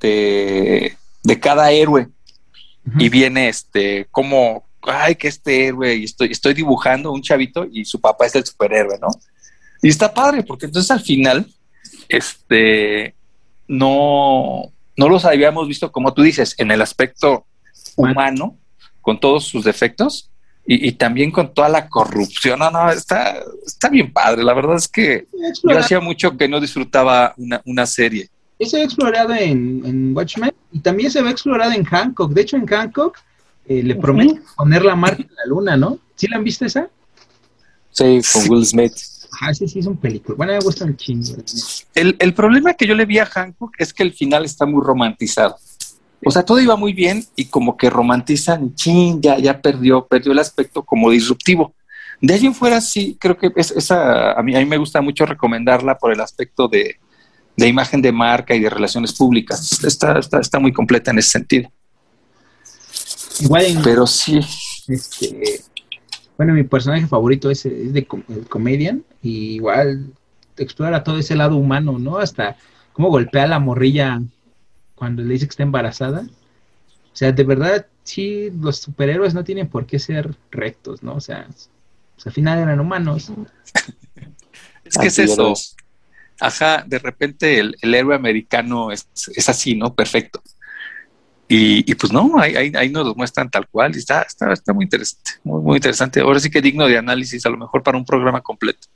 de, 0.00 0.96
de 1.22 1.40
cada 1.40 1.70
héroe. 1.70 2.08
Y 2.98 3.08
viene 3.08 3.48
este, 3.48 4.06
como, 4.12 4.64
ay, 4.82 5.16
que 5.16 5.26
este 5.26 5.66
héroe, 5.66 5.96
y 5.96 6.04
estoy, 6.04 6.30
estoy 6.30 6.54
dibujando 6.54 7.10
un 7.10 7.20
chavito 7.20 7.66
y 7.70 7.84
su 7.84 8.00
papá 8.00 8.26
es 8.26 8.36
el 8.36 8.46
superhéroe, 8.46 8.96
¿no? 9.00 9.08
Y 9.82 9.88
está 9.88 10.14
padre, 10.14 10.44
porque 10.44 10.66
entonces 10.66 10.90
al 10.92 11.00
final, 11.00 11.46
este, 12.08 13.16
no, 13.66 14.72
no 14.96 15.08
los 15.08 15.24
habíamos 15.24 15.66
visto, 15.66 15.90
como 15.90 16.14
tú 16.14 16.22
dices, 16.22 16.54
en 16.58 16.70
el 16.70 16.80
aspecto 16.80 17.44
humano, 17.96 18.56
con 19.00 19.18
todos 19.18 19.44
sus 19.44 19.64
defectos, 19.64 20.30
y, 20.64 20.88
y 20.88 20.92
también 20.92 21.32
con 21.32 21.54
toda 21.54 21.68
la 21.68 21.88
corrupción. 21.88 22.60
No, 22.60 22.70
no, 22.70 22.90
está, 22.90 23.36
está 23.66 23.88
bien 23.88 24.12
padre. 24.12 24.44
La 24.44 24.54
verdad 24.54 24.76
es 24.76 24.86
que 24.86 25.26
yo 25.62 25.76
hacía 25.78 25.98
mucho 25.98 26.36
que 26.36 26.48
no 26.48 26.60
disfrutaba 26.60 27.34
una, 27.36 27.62
una 27.64 27.86
serie. 27.86 28.28
Se 28.64 28.78
ve 28.78 28.84
explorado 28.84 29.34
en, 29.34 29.82
en 29.84 30.16
Watchmen 30.16 30.52
y 30.72 30.80
también 30.80 31.10
se 31.10 31.22
ve 31.22 31.30
explorado 31.30 31.72
en 31.72 31.84
Hancock. 31.84 32.32
De 32.32 32.40
hecho, 32.40 32.56
en 32.56 32.66
Hancock 32.66 33.18
eh, 33.66 33.82
le 33.82 33.96
prometen 33.96 34.42
poner 34.56 34.84
la 34.84 34.96
marca 34.96 35.22
en 35.22 35.34
la 35.34 35.46
luna, 35.46 35.76
¿no? 35.76 35.98
¿Sí 36.14 36.26
la 36.28 36.38
han 36.38 36.44
visto 36.44 36.64
esa? 36.64 36.88
Sí, 37.90 38.20
con 38.32 38.50
Will 38.50 38.64
Smith. 38.64 38.94
Ah, 39.40 39.52
sí, 39.52 39.68
sí, 39.68 39.80
es 39.80 39.86
un 39.86 39.96
película. 39.96 40.36
Bueno, 40.36 40.52
me 40.52 40.60
gusta 40.60 40.84
un 40.84 40.96
chingo. 40.96 41.36
El, 41.94 42.16
el 42.18 42.34
problema 42.34 42.74
que 42.74 42.86
yo 42.86 42.94
le 42.94 43.04
vi 43.04 43.18
a 43.18 43.26
Hancock 43.26 43.74
es 43.78 43.92
que 43.92 44.02
el 44.02 44.12
final 44.12 44.44
está 44.44 44.64
muy 44.64 44.82
romantizado. 44.82 45.56
O 46.24 46.30
sea, 46.30 46.42
todo 46.42 46.60
iba 46.60 46.76
muy 46.76 46.92
bien 46.92 47.24
y 47.36 47.46
como 47.46 47.76
que 47.76 47.90
romantizan 47.90 48.66
y 48.66 48.74
chin, 48.74 49.20
ya, 49.20 49.38
ya 49.38 49.60
perdió, 49.60 50.06
perdió 50.06 50.32
el 50.32 50.38
aspecto 50.38 50.82
como 50.82 51.10
disruptivo. 51.10 51.74
De 52.20 52.34
ahí 52.34 52.46
en 52.46 52.54
fuera 52.54 52.80
sí, 52.80 53.16
creo 53.20 53.36
que 53.36 53.52
es, 53.56 53.70
esa, 53.72 54.32
a 54.32 54.42
mí, 54.42 54.56
a 54.56 54.58
mí 54.58 54.64
me 54.64 54.78
gusta 54.78 55.02
mucho 55.02 55.26
recomendarla 55.26 55.98
por 55.98 56.12
el 56.12 56.20
aspecto 56.20 56.66
de, 56.68 56.96
de 57.56 57.68
imagen 57.68 58.02
de 58.02 58.12
marca 58.12 58.54
y 58.54 58.60
de 58.60 58.70
relaciones 58.70 59.12
públicas. 59.12 59.82
Está, 59.84 60.18
está, 60.18 60.40
está 60.40 60.58
muy 60.58 60.72
completa 60.72 61.10
en 61.10 61.18
ese 61.18 61.30
sentido. 61.30 61.70
Igual 63.40 63.64
en, 63.66 63.82
Pero 63.82 64.06
sí, 64.06 64.40
este, 64.88 65.60
bueno, 66.36 66.52
mi 66.54 66.64
personaje 66.64 67.06
favorito 67.06 67.50
es, 67.50 67.66
es 67.66 67.92
de 67.92 68.06
com- 68.06 68.22
el 68.28 68.46
comedian 68.48 69.04
y 69.22 69.54
igual 69.56 70.12
explora 70.56 71.04
todo 71.04 71.18
ese 71.18 71.34
lado 71.34 71.56
humano, 71.56 71.98
¿no? 71.98 72.18
Hasta 72.18 72.56
cómo 72.92 73.10
golpea 73.10 73.44
a 73.44 73.48
la 73.48 73.58
morrilla 73.58 74.20
cuando 74.94 75.22
le 75.22 75.34
dice 75.34 75.46
que 75.46 75.50
está 75.50 75.62
embarazada. 75.62 76.22
O 76.22 77.16
sea, 77.16 77.32
de 77.32 77.44
verdad, 77.44 77.86
sí, 78.04 78.50
los 78.60 78.78
superhéroes 78.78 79.34
no 79.34 79.44
tienen 79.44 79.68
por 79.68 79.86
qué 79.86 79.98
ser 79.98 80.34
rectos, 80.50 81.02
¿no? 81.02 81.14
O 81.14 81.20
sea, 81.20 81.46
pues, 82.14 82.26
al 82.26 82.32
final 82.32 82.58
eran 82.58 82.80
humanos. 82.80 83.30
es 84.84 84.98
que 84.98 85.06
es 85.06 85.18
eso. 85.18 85.54
Ajá, 86.40 86.84
de 86.86 86.98
repente 86.98 87.58
el, 87.58 87.76
el 87.80 87.94
héroe 87.94 88.14
americano 88.14 88.90
es, 88.92 89.08
es, 89.34 89.48
así, 89.48 89.74
¿no? 89.74 89.94
Perfecto. 89.94 90.42
Y, 91.48 91.90
y 91.90 91.94
pues 91.94 92.12
no, 92.12 92.38
ahí, 92.38 92.56
ahí, 92.56 92.72
ahí, 92.74 92.90
nos 92.90 93.06
lo 93.06 93.14
muestran 93.14 93.48
tal 93.48 93.68
cual 93.68 93.94
y 93.94 93.98
está, 93.98 94.22
está, 94.22 94.52
está 94.52 94.72
muy 94.72 94.84
interesante, 94.84 95.32
muy, 95.44 95.62
muy 95.62 95.76
interesante. 95.76 96.20
Ahora 96.20 96.40
sí 96.40 96.50
que 96.50 96.60
digno 96.60 96.86
de 96.86 96.98
análisis, 96.98 97.46
a 97.46 97.50
lo 97.50 97.56
mejor 97.56 97.82
para 97.82 97.96
un 97.96 98.04
programa 98.04 98.40
completo. 98.40 98.88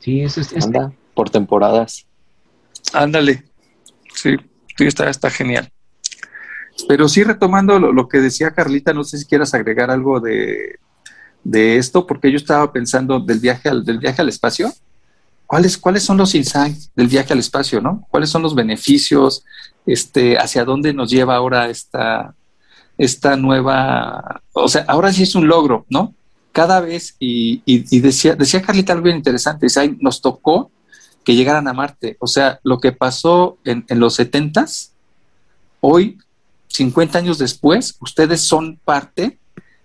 Sí, 0.00 0.20
eso 0.20 0.40
es. 0.40 0.52
Anda, 0.64 0.92
por 1.14 1.30
temporadas. 1.30 2.06
Ándale. 2.92 3.44
Sí, 4.14 4.36
sí, 4.76 4.86
está, 4.86 5.08
está 5.08 5.30
genial. 5.30 5.70
Pero 6.88 7.08
sí, 7.08 7.22
retomando 7.22 7.78
lo, 7.78 7.92
lo, 7.92 8.08
que 8.08 8.18
decía 8.18 8.52
Carlita, 8.52 8.92
no 8.92 9.04
sé 9.04 9.18
si 9.18 9.26
quieras 9.26 9.54
agregar 9.54 9.90
algo 9.90 10.18
de, 10.20 10.78
de 11.44 11.76
esto, 11.76 12.06
porque 12.06 12.30
yo 12.30 12.36
estaba 12.36 12.72
pensando 12.72 13.20
del 13.20 13.38
viaje 13.38 13.68
al, 13.68 13.84
del 13.84 13.98
viaje 13.98 14.22
al 14.22 14.28
espacio. 14.28 14.72
¿Cuáles, 15.50 15.76
¿Cuáles 15.78 16.04
son 16.04 16.16
los 16.16 16.36
insights 16.36 16.92
del 16.94 17.08
viaje 17.08 17.32
al 17.32 17.40
espacio, 17.40 17.80
no? 17.80 18.06
¿Cuáles 18.08 18.30
son 18.30 18.40
los 18.40 18.54
beneficios? 18.54 19.42
Este, 19.84 20.38
¿Hacia 20.38 20.64
dónde 20.64 20.94
nos 20.94 21.10
lleva 21.10 21.34
ahora 21.34 21.68
esta, 21.68 22.36
esta 22.96 23.34
nueva... 23.34 24.42
O 24.52 24.68
sea, 24.68 24.84
ahora 24.86 25.12
sí 25.12 25.24
es 25.24 25.34
un 25.34 25.48
logro, 25.48 25.86
¿no? 25.88 26.14
Cada 26.52 26.78
vez, 26.80 27.16
y, 27.18 27.62
decía, 27.98 28.36
decía 28.36 28.62
Carlita 28.62 28.92
algo 28.92 29.06
bien 29.06 29.16
interesante, 29.16 29.66
dice, 29.66 29.96
nos 29.98 30.20
tocó 30.20 30.70
que 31.24 31.34
llegaran 31.34 31.66
a 31.66 31.72
Marte. 31.72 32.16
O 32.20 32.28
sea, 32.28 32.60
lo 32.62 32.78
que 32.78 32.92
pasó 32.92 33.58
en, 33.64 33.84
en 33.88 33.98
los 33.98 34.14
setentas, 34.14 34.92
hoy, 35.80 36.18
50 36.68 37.18
años 37.18 37.38
después, 37.38 37.96
ustedes 37.98 38.40
son 38.40 38.78
parte 38.84 39.40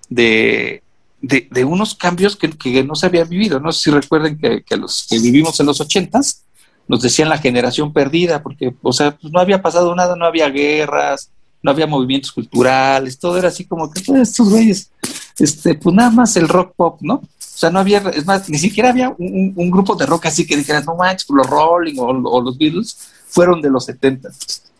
de, 0.09 0.83
de, 1.27 1.65
unos 1.65 1.95
cambios 1.95 2.35
que, 2.35 2.49
que, 2.51 2.83
no 2.83 2.95
se 2.95 3.07
había 3.07 3.23
vivido. 3.23 3.59
No 3.59 3.71
si 3.71 3.89
recuerden 3.89 4.37
que, 4.37 4.63
que 4.63 4.77
los 4.77 5.07
que 5.09 5.19
vivimos 5.19 5.59
en 5.59 5.65
los 5.65 5.81
ochentas 5.81 6.43
nos 6.87 7.01
decían 7.01 7.29
la 7.29 7.39
generación 7.39 7.93
perdida, 7.93 8.43
porque, 8.43 8.75
o 8.81 8.93
sea, 8.93 9.17
pues 9.17 9.33
no 9.33 9.39
había 9.39 9.61
pasado 9.61 9.95
nada, 9.95 10.15
no 10.15 10.25
había 10.25 10.49
guerras, 10.49 11.31
no 11.63 11.71
había 11.71 11.87
movimientos 11.87 12.31
culturales, 12.31 13.17
todo 13.17 13.39
era 13.39 13.47
así 13.47 13.65
como 13.65 13.89
que 13.91 14.01
pues, 14.01 14.29
estos 14.29 14.49
güeyes, 14.49 14.91
este, 15.39 15.73
pues 15.73 15.95
nada 15.95 16.11
más 16.11 16.35
el 16.37 16.47
rock 16.47 16.73
pop, 16.75 16.99
¿no? 17.01 17.15
O 17.15 17.57
sea, 17.57 17.71
no 17.71 17.79
había, 17.79 17.99
es 18.13 18.25
más, 18.25 18.47
ni 18.49 18.59
siquiera 18.59 18.89
había 18.89 19.09
un, 19.17 19.53
un 19.55 19.71
grupo 19.71 19.95
de 19.95 20.05
rock 20.05 20.27
así 20.27 20.45
que 20.45 20.57
dijeras, 20.57 20.85
no 20.85 20.95
manches, 20.95 21.27
los 21.29 21.47
Rolling 21.49 21.97
o, 21.97 22.05
o, 22.05 22.41
los 22.41 22.57
Beatles 22.57 22.97
fueron 23.29 23.61
de 23.61 23.71
los 23.71 23.85
70. 23.85 24.29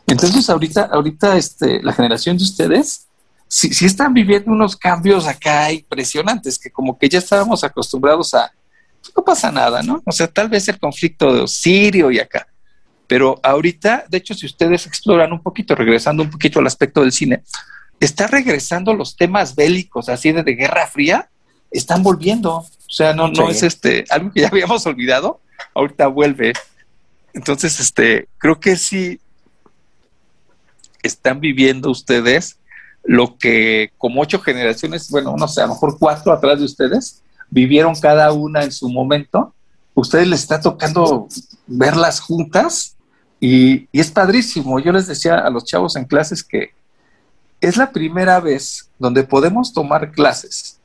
Entonces, 0.06 0.48
ahorita, 0.50 0.90
ahorita, 0.92 1.38
este, 1.38 1.82
la 1.82 1.94
generación 1.94 2.38
de 2.38 2.44
ustedes, 2.44 3.08
sí, 3.56 3.74
sí 3.74 3.86
están 3.86 4.14
viviendo 4.14 4.52
unos 4.52 4.76
cambios 4.76 5.26
acá 5.26 5.72
impresionantes, 5.72 6.60
que 6.60 6.70
como 6.70 6.98
que 6.98 7.08
ya 7.08 7.20
estábamos 7.20 7.64
acostumbrados 7.64 8.34
a, 8.34 8.52
no 9.16 9.24
pasa 9.24 9.50
nada, 9.50 9.82
¿no? 9.82 10.04
O 10.06 10.12
sea, 10.12 10.28
tal 10.28 10.50
vez 10.50 10.68
el 10.68 10.78
conflicto 10.78 11.34
de 11.34 11.48
sirio 11.48 12.12
y 12.12 12.20
acá. 12.20 12.48
Pero 13.08 13.40
ahorita, 13.42 14.06
de 14.10 14.18
hecho, 14.18 14.34
si 14.34 14.46
ustedes 14.46 14.86
exploran 14.88 15.32
un 15.32 15.42
poquito, 15.42 15.74
regresando 15.74 16.22
un 16.22 16.30
poquito 16.30 16.60
al 16.60 16.68
aspecto 16.68 17.00
del 17.00 17.14
cine, 17.14 17.44
está 17.98 18.28
regresando 18.28 18.94
los 18.94 19.16
temas 19.16 19.56
bélicos, 19.56 20.10
así 20.10 20.34
de, 20.34 20.44
de 20.44 20.56
Guerra 20.56 20.88
Fría, 20.88 21.30
están 21.72 22.04
volviendo. 22.04 22.56
O 22.56 22.90
sea, 22.90 23.14
no, 23.14 23.30
no 23.30 23.46
sí. 23.46 23.52
es 23.52 23.64
este 23.64 24.04
algo 24.10 24.32
que 24.34 24.42
ya 24.42 24.50
habíamos 24.50 24.86
olvidado, 24.86 25.40
ahorita 25.74 26.08
vuelve. 26.08 26.52
Entonces, 27.34 27.80
este, 27.80 28.28
creo 28.38 28.60
que 28.60 28.76
sí 28.76 29.22
están 31.04 31.40
viviendo 31.40 31.90
ustedes 31.90 32.58
lo 33.06 33.38
que 33.38 33.92
como 33.98 34.22
ocho 34.22 34.40
generaciones, 34.40 35.10
bueno, 35.10 35.36
no 35.38 35.48
sé, 35.48 35.62
a 35.62 35.68
lo 35.68 35.74
mejor 35.74 35.98
cuatro 36.00 36.34
atrás 36.34 36.60
de 36.60 36.66
ustedes, 36.66 37.22
vivieron 37.50 37.96
cada 37.96 38.32
una 38.34 38.64
en 38.64 38.72
su 38.72 38.90
momento. 38.90 39.54
Ustedes 39.94 40.28
les 40.28 40.42
está 40.42 40.60
tocando 40.60 41.28
verlas 41.68 42.20
juntas 42.20 42.96
y, 43.40 43.88
es 43.94 44.12
padrísimo. 44.12 44.80
Yo 44.80 44.92
les 44.92 45.08
decía 45.08 45.40
a 45.40 45.50
los 45.50 45.66
chavos 45.66 45.96
en 45.96 46.06
clases 46.06 46.44
que 46.44 46.72
es 47.62 47.78
la 47.78 47.92
primera 47.92 48.40
vez 48.40 48.90
donde 49.00 49.24
podemos 49.24 49.74
tomar 49.74 50.12
clases 50.12 50.80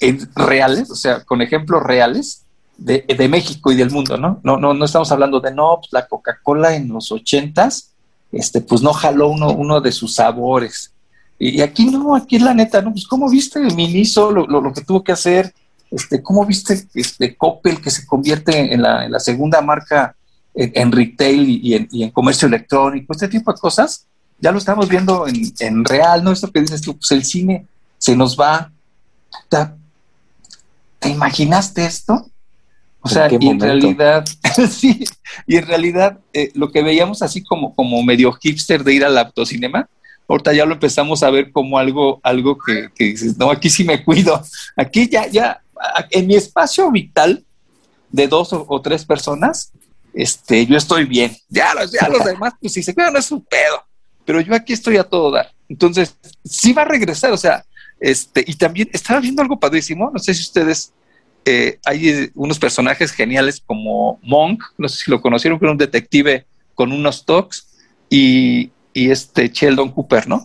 en 0.00 0.28
reales, 0.34 0.90
o 0.90 0.96
sea, 0.96 1.24
con 1.24 1.40
ejemplos 1.40 1.82
reales 1.82 2.44
de, 2.76 3.04
de, 3.08 3.28
México 3.28 3.72
y 3.72 3.76
del 3.76 3.90
mundo, 3.90 4.18
¿no? 4.18 4.40
No, 4.42 4.58
no, 4.58 4.74
no 4.74 4.84
estamos 4.84 5.10
hablando 5.10 5.40
de 5.40 5.54
no, 5.54 5.78
pues 5.80 5.92
la 5.92 6.06
Coca-Cola 6.06 6.74
en 6.74 6.88
los 6.88 7.10
ochentas, 7.10 7.92
este, 8.30 8.60
pues 8.60 8.82
no 8.82 8.92
jaló 8.92 9.28
uno, 9.28 9.50
uno 9.50 9.80
de 9.80 9.92
sus 9.92 10.14
sabores. 10.14 10.92
Y, 11.38 11.60
aquí 11.60 11.86
no, 11.86 12.14
aquí 12.14 12.38
la 12.38 12.54
neta, 12.54 12.80
¿no? 12.80 12.92
Pues 12.92 13.06
cómo 13.06 13.28
viste 13.28 13.60
Miniso, 13.60 14.30
lo, 14.30 14.46
lo, 14.46 14.60
lo 14.60 14.72
que 14.72 14.80
tuvo 14.80 15.04
que 15.04 15.12
hacer, 15.12 15.52
este, 15.90 16.22
¿cómo 16.22 16.44
viste 16.46 16.86
este 16.94 17.36
Coppel 17.36 17.80
que 17.80 17.90
se 17.90 18.06
convierte 18.06 18.72
en 18.72 18.82
la, 18.82 19.04
en 19.04 19.12
la 19.12 19.20
segunda 19.20 19.60
marca 19.60 20.16
en, 20.54 20.72
en 20.74 20.92
retail 20.92 21.48
y, 21.48 21.60
y, 21.62 21.74
en, 21.74 21.88
y, 21.90 22.02
en, 22.04 22.10
comercio 22.10 22.48
electrónico? 22.48 23.12
Este 23.12 23.28
tipo 23.28 23.52
de 23.52 23.58
cosas 23.58 24.06
ya 24.38 24.52
lo 24.52 24.58
estamos 24.58 24.88
viendo 24.88 25.26
en, 25.26 25.52
en 25.60 25.84
real, 25.84 26.24
¿no? 26.24 26.32
Esto 26.32 26.50
que 26.50 26.60
dices 26.60 26.80
tú, 26.80 26.96
pues 26.96 27.10
el 27.12 27.24
cine 27.24 27.66
se 27.98 28.16
nos 28.16 28.38
va. 28.38 28.70
¿Te, 29.48 29.58
¿te 30.98 31.08
imaginaste 31.08 31.84
esto? 31.84 32.26
O 33.00 33.08
sea, 33.08 33.28
y 33.30 33.48
en 33.48 33.60
realidad, 33.60 34.24
sí, 34.70 35.04
y 35.46 35.56
en 35.56 35.66
realidad 35.66 36.18
eh, 36.32 36.50
lo 36.54 36.72
que 36.72 36.82
veíamos 36.82 37.22
así 37.22 37.42
como, 37.42 37.72
como 37.72 38.02
medio 38.02 38.32
hipster 38.32 38.82
de 38.82 38.94
ir 38.94 39.04
al 39.04 39.16
autocinema, 39.16 39.88
ahorita 40.28 40.52
ya 40.52 40.66
lo 40.66 40.74
empezamos 40.74 41.22
a 41.22 41.30
ver 41.30 41.52
como 41.52 41.78
algo, 41.78 42.20
algo 42.22 42.58
que, 42.58 42.90
dices, 42.98 43.36
no, 43.38 43.50
aquí 43.50 43.70
sí 43.70 43.84
me 43.84 44.04
cuido, 44.04 44.42
aquí 44.76 45.08
ya, 45.08 45.26
ya, 45.26 45.62
en 46.10 46.26
mi 46.26 46.34
espacio 46.34 46.90
vital 46.90 47.44
de 48.10 48.28
dos 48.28 48.50
o, 48.52 48.80
tres 48.80 49.04
personas, 49.04 49.72
este, 50.14 50.64
yo 50.66 50.76
estoy 50.76 51.04
bien. 51.04 51.36
Ya 51.48 51.74
los, 51.74 51.92
ya 51.92 52.08
los 52.08 52.24
demás, 52.24 52.54
pues 52.60 52.72
si 52.72 52.82
se 52.82 52.94
cuidan, 52.94 53.12
no 53.12 53.18
es 53.18 53.30
un 53.30 53.44
pedo. 53.44 53.84
Pero 54.24 54.40
yo 54.40 54.54
aquí 54.54 54.72
estoy 54.72 54.96
a 54.96 55.04
todo 55.04 55.30
dar. 55.30 55.52
Entonces, 55.68 56.16
sí 56.44 56.72
va 56.72 56.82
a 56.82 56.86
regresar, 56.86 57.32
o 57.32 57.36
sea, 57.36 57.64
este, 58.00 58.44
y 58.46 58.54
también 58.54 58.88
estaba 58.92 59.20
viendo 59.20 59.42
algo 59.42 59.58
padrísimo, 59.58 60.10
no 60.12 60.18
sé 60.18 60.34
si 60.34 60.42
ustedes, 60.42 60.92
eh, 61.44 61.78
hay 61.84 62.30
unos 62.34 62.58
personajes 62.58 63.12
geniales 63.12 63.62
como 63.64 64.18
Monk, 64.22 64.62
no 64.78 64.88
sé 64.88 65.04
si 65.04 65.10
lo 65.10 65.20
conocieron, 65.20 65.58
que 65.58 65.64
era 65.64 65.72
un 65.72 65.78
detective 65.78 66.46
con 66.74 66.92
unos 66.92 67.24
toques, 67.24 67.66
y, 68.08 68.70
y 68.96 69.10
este 69.10 69.50
Sheldon 69.50 69.90
Cooper, 69.90 70.26
¿no? 70.26 70.42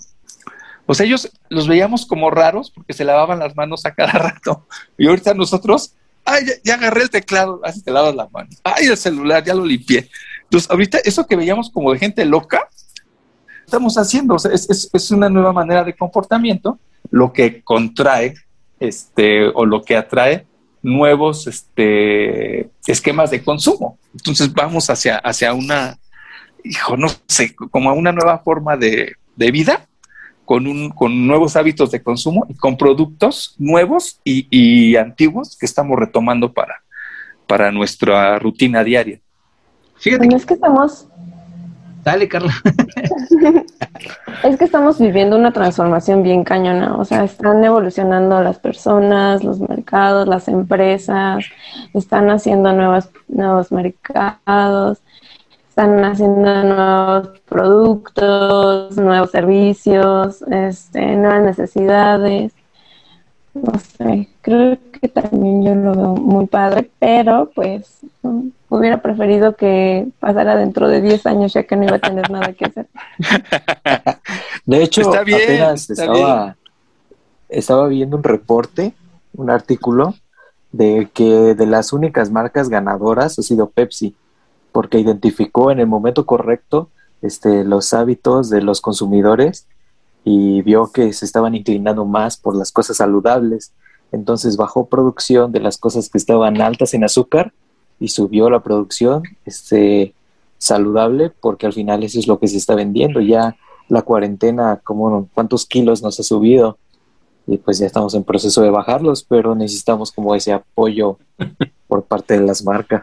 O 0.85 0.93
sea, 0.93 1.05
ellos 1.05 1.31
los 1.47 1.69
veíamos 1.69 2.05
como 2.05 2.29
raros 2.29 2.69
porque 2.69 2.91
se 2.91 3.05
lavaban 3.05 3.39
las 3.39 3.55
manos 3.55 3.85
a 3.85 3.93
cada 3.93 4.11
rato. 4.11 4.67
Y 4.97 5.07
ahorita 5.07 5.33
nosotros, 5.33 5.95
ay, 6.25 6.45
ya, 6.45 6.53
ya 6.65 6.73
agarré 6.73 7.03
el 7.03 7.09
teclado, 7.09 7.61
así 7.63 7.81
te 7.81 7.91
lavas 7.91 8.13
las 8.13 8.29
manos. 8.29 8.59
Ay, 8.61 8.87
el 8.87 8.97
celular, 8.97 9.41
ya 9.41 9.53
lo 9.53 9.65
limpié. 9.65 10.09
Entonces, 10.43 10.69
ahorita 10.69 10.97
eso 11.05 11.25
que 11.25 11.37
veíamos 11.37 11.69
como 11.69 11.93
de 11.93 11.99
gente 11.99 12.25
loca, 12.25 12.67
estamos 13.63 13.97
haciendo. 13.97 14.35
O 14.35 14.39
sea, 14.39 14.51
es, 14.51 14.69
es, 14.69 14.89
es 14.91 15.11
una 15.11 15.29
nueva 15.29 15.53
manera 15.53 15.85
de 15.85 15.95
comportamiento, 15.95 16.77
lo 17.09 17.31
que 17.31 17.61
contrae 17.61 18.33
este, 18.81 19.47
o 19.47 19.65
lo 19.65 19.81
que 19.81 19.95
atrae 19.95 20.45
nuevos 20.81 21.47
este, 21.47 22.69
esquemas 22.85 23.31
de 23.31 23.41
consumo. 23.41 23.97
Entonces, 24.13 24.51
vamos 24.51 24.89
hacia, 24.89 25.19
hacia 25.19 25.53
una, 25.53 25.97
hijo, 26.63 26.97
no 26.97 27.08
sé, 27.28 27.56
como 27.56 27.89
a 27.89 27.93
una 27.93 28.12
nueva 28.12 28.39
forma 28.39 28.78
de, 28.78 29.15
de 29.36 29.52
vida 29.52 29.88
con, 30.45 30.67
un, 30.67 30.89
con, 30.89 31.28
nuevos 31.28 31.56
hábitos 31.56 31.91
de 31.91 32.02
consumo 32.02 32.45
y 32.50 32.56
con 32.56 32.78
productos 32.78 33.56
nuevos 33.58 34.19
y, 34.24 34.47
y 34.50 34.95
antiguos 34.95 35.58
que 35.58 35.65
estamos 35.65 35.97
retomando 35.97 36.52
para, 36.54 36.82
para 37.47 37.71
nuestra 37.71 38.38
rutina 38.39 38.84
diaria. 38.84 39.19
Fíjate. 39.97 40.26
Bueno, 40.26 40.38
es 40.38 40.45
que 40.45 40.56
estamos. 40.56 41.08
Dale, 42.04 42.28
Carla. 42.28 42.52
es 44.43 44.58
que 44.58 44.65
estamos 44.65 45.00
viviendo 45.00 45.38
una 45.38 45.54
transformación 45.54 46.24
bien 46.24 46.43
cañona. 46.43 46.95
O 46.95 47.06
sea, 47.06 47.24
están 47.24 47.63
evolucionando 47.63 48.41
las 48.41 48.58
personas, 48.58 49.43
los 49.43 49.60
mercados, 49.60 50.28
las 50.28 50.47
empresas, 50.47 51.45
están 51.93 52.32
haciendo 52.32 52.74
nuevos, 52.74 53.10
nuevos 53.28 53.71
mercados 53.71 55.04
están 55.71 56.03
haciendo 56.03 56.63
nuevos 56.65 57.39
productos, 57.47 58.97
nuevos 58.97 59.31
servicios, 59.31 60.41
este, 60.51 61.15
nuevas 61.15 61.43
necesidades. 61.43 62.51
No 63.53 63.79
sé, 63.79 64.27
creo 64.41 64.77
que 64.91 65.07
también 65.07 65.63
yo 65.63 65.73
lo 65.75 65.95
veo 65.95 66.15
muy 66.15 66.47
padre, 66.47 66.91
pero 66.99 67.51
pues 67.55 67.99
hubiera 68.67 69.01
preferido 69.01 69.55
que 69.55 70.10
pasara 70.19 70.57
dentro 70.57 70.89
de 70.89 70.99
10 70.99 71.25
años 71.27 71.53
ya 71.53 71.63
que 71.63 71.77
no 71.77 71.86
iba 71.86 71.95
a 71.95 71.99
tener 71.99 72.29
nada 72.29 72.51
que 72.51 72.65
hacer. 72.65 72.88
De 74.65 74.84
hecho, 74.84 75.01
está 75.01 75.23
bien, 75.23 75.41
apenas 75.41 75.89
está 75.89 76.03
estaba, 76.03 76.43
bien. 76.43 76.55
estaba 77.47 77.88
viendo 77.88 78.17
un 78.17 78.23
reporte, 78.23 78.93
un 79.38 79.49
artículo, 79.49 80.15
de 80.73 81.10
que 81.13 81.55
de 81.55 81.65
las 81.65 81.93
únicas 81.93 82.29
marcas 82.29 82.67
ganadoras 82.67 83.39
ha 83.39 83.41
sido 83.41 83.69
Pepsi 83.69 84.17
porque 84.71 84.99
identificó 84.99 85.71
en 85.71 85.79
el 85.79 85.88
momento 85.88 86.25
correcto 86.25 86.89
este, 87.21 87.63
los 87.63 87.93
hábitos 87.93 88.49
de 88.49 88.62
los 88.62 88.81
consumidores 88.81 89.67
y 90.23 90.62
vio 90.62 90.91
que 90.91 91.13
se 91.13 91.25
estaban 91.25 91.55
inclinando 91.55 92.05
más 92.05 92.38
por 92.38 92.55
las 92.55 92.71
cosas 92.71 92.97
saludables. 92.97 93.73
Entonces 94.12 94.57
bajó 94.57 94.86
producción 94.86 95.51
de 95.51 95.60
las 95.60 95.77
cosas 95.77 96.10
que 96.10 96.17
estaban 96.17 96.62
altas 96.62 96.93
en 96.93 97.03
azúcar 97.03 97.53
y 97.99 98.10
subió 98.10 98.49
la 98.49 98.62
producción 98.62 99.23
este, 99.45 100.13
saludable 100.57 101.29
porque 101.29 101.65
al 101.65 101.73
final 101.73 102.03
eso 102.03 102.19
es 102.19 102.27
lo 102.27 102.39
que 102.39 102.47
se 102.47 102.57
está 102.57 102.75
vendiendo. 102.75 103.21
Ya 103.21 103.55
la 103.88 104.01
cuarentena, 104.01 104.79
como 104.84 105.27
cuántos 105.34 105.65
kilos 105.65 106.01
nos 106.01 106.19
ha 106.19 106.23
subido 106.23 106.77
y 107.47 107.57
pues 107.57 107.79
ya 107.79 107.88
estamos 107.88 108.13
en 108.13 108.23
proceso 108.23 108.62
de 108.62 108.69
bajarlos, 108.69 109.23
pero 109.23 109.55
necesitamos 109.55 110.12
como 110.12 110.36
ese 110.36 110.53
apoyo 110.53 111.17
por 111.88 112.03
parte 112.03 112.39
de 112.39 112.45
las 112.45 112.63
marcas. 112.63 113.01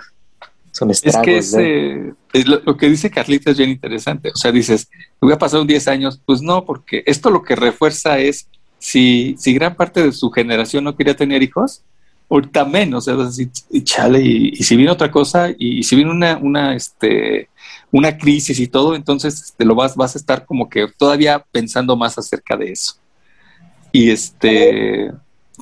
Son 0.73 0.91
estragos. 0.91 1.29
Es 1.29 1.55
que 1.55 2.13
es, 2.33 2.47
lo, 2.47 2.77
que 2.77 2.89
dice 2.89 3.11
Carlita 3.11 3.51
es 3.51 3.59
bien 3.59 3.71
interesante. 3.71 4.31
O 4.31 4.37
sea, 4.37 4.53
dices, 4.53 4.89
voy 5.21 5.33
a 5.33 5.39
pasar 5.39 5.61
un 5.61 5.67
10 5.67 5.89
años. 5.89 6.21
Pues 6.25 6.43
no, 6.43 6.65
porque 6.65 7.03
esto 7.07 7.31
lo 7.31 7.43
que 7.43 7.57
refuerza 7.57 8.19
es 8.19 8.49
si, 8.79 9.35
si 9.39 9.55
gran 9.55 9.75
parte 9.75 10.03
de 10.03 10.13
su 10.13 10.31
generación 10.31 10.85
no 10.85 10.97
quería 10.97 11.17
tener 11.17 11.43
hijos, 11.43 11.83
ahorita 12.31 12.65
menos, 12.65 13.09
o 13.09 13.31
sea, 13.31 13.47
y, 13.71 13.83
chale, 13.83 14.21
y, 14.23 14.57
si 14.57 14.77
viene 14.77 14.93
otra 14.93 15.11
cosa, 15.11 15.49
y, 15.57 15.83
si 15.83 15.97
viene 15.97 16.11
una, 16.11 16.37
una, 16.37 16.75
este, 16.75 17.49
una 17.91 18.17
crisis 18.17 18.61
y 18.61 18.67
todo, 18.67 18.95
entonces 18.95 19.55
te 19.57 19.65
lo 19.65 19.75
vas, 19.75 19.97
vas 19.97 20.15
a 20.15 20.19
estar 20.19 20.45
como 20.45 20.69
que 20.69 20.89
todavía 20.97 21.45
pensando 21.51 21.97
más 21.97 22.19
acerca 22.19 22.57
de 22.57 22.73
eso. 22.73 22.97
Y 23.93 24.11
este, 24.11 25.11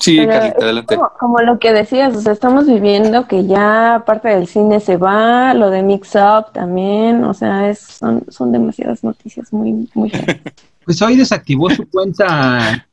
sí, 0.00 0.26
Carlita, 0.26 0.64
adelante. 0.64 0.98
Como, 1.18 1.38
lo 1.40 1.58
que 1.58 1.72
decías, 1.72 2.16
o 2.16 2.20
sea, 2.20 2.32
estamos 2.32 2.66
viviendo 2.66 3.26
que 3.26 3.46
ya 3.46 4.02
parte 4.06 4.28
del 4.28 4.46
cine 4.46 4.80
se 4.80 4.96
va, 4.96 5.54
lo 5.54 5.70
de 5.70 5.82
Mix 5.82 6.14
Up 6.14 6.52
también, 6.52 7.24
o 7.24 7.34
sea, 7.34 7.70
es, 7.70 7.78
son, 7.80 8.24
son 8.28 8.52
demasiadas 8.52 9.02
noticias 9.04 9.52
muy, 9.52 9.88
muy 9.94 10.12
Pues 10.84 11.02
hoy 11.02 11.16
desactivó 11.16 11.68
su 11.70 11.88
cuenta 11.90 12.86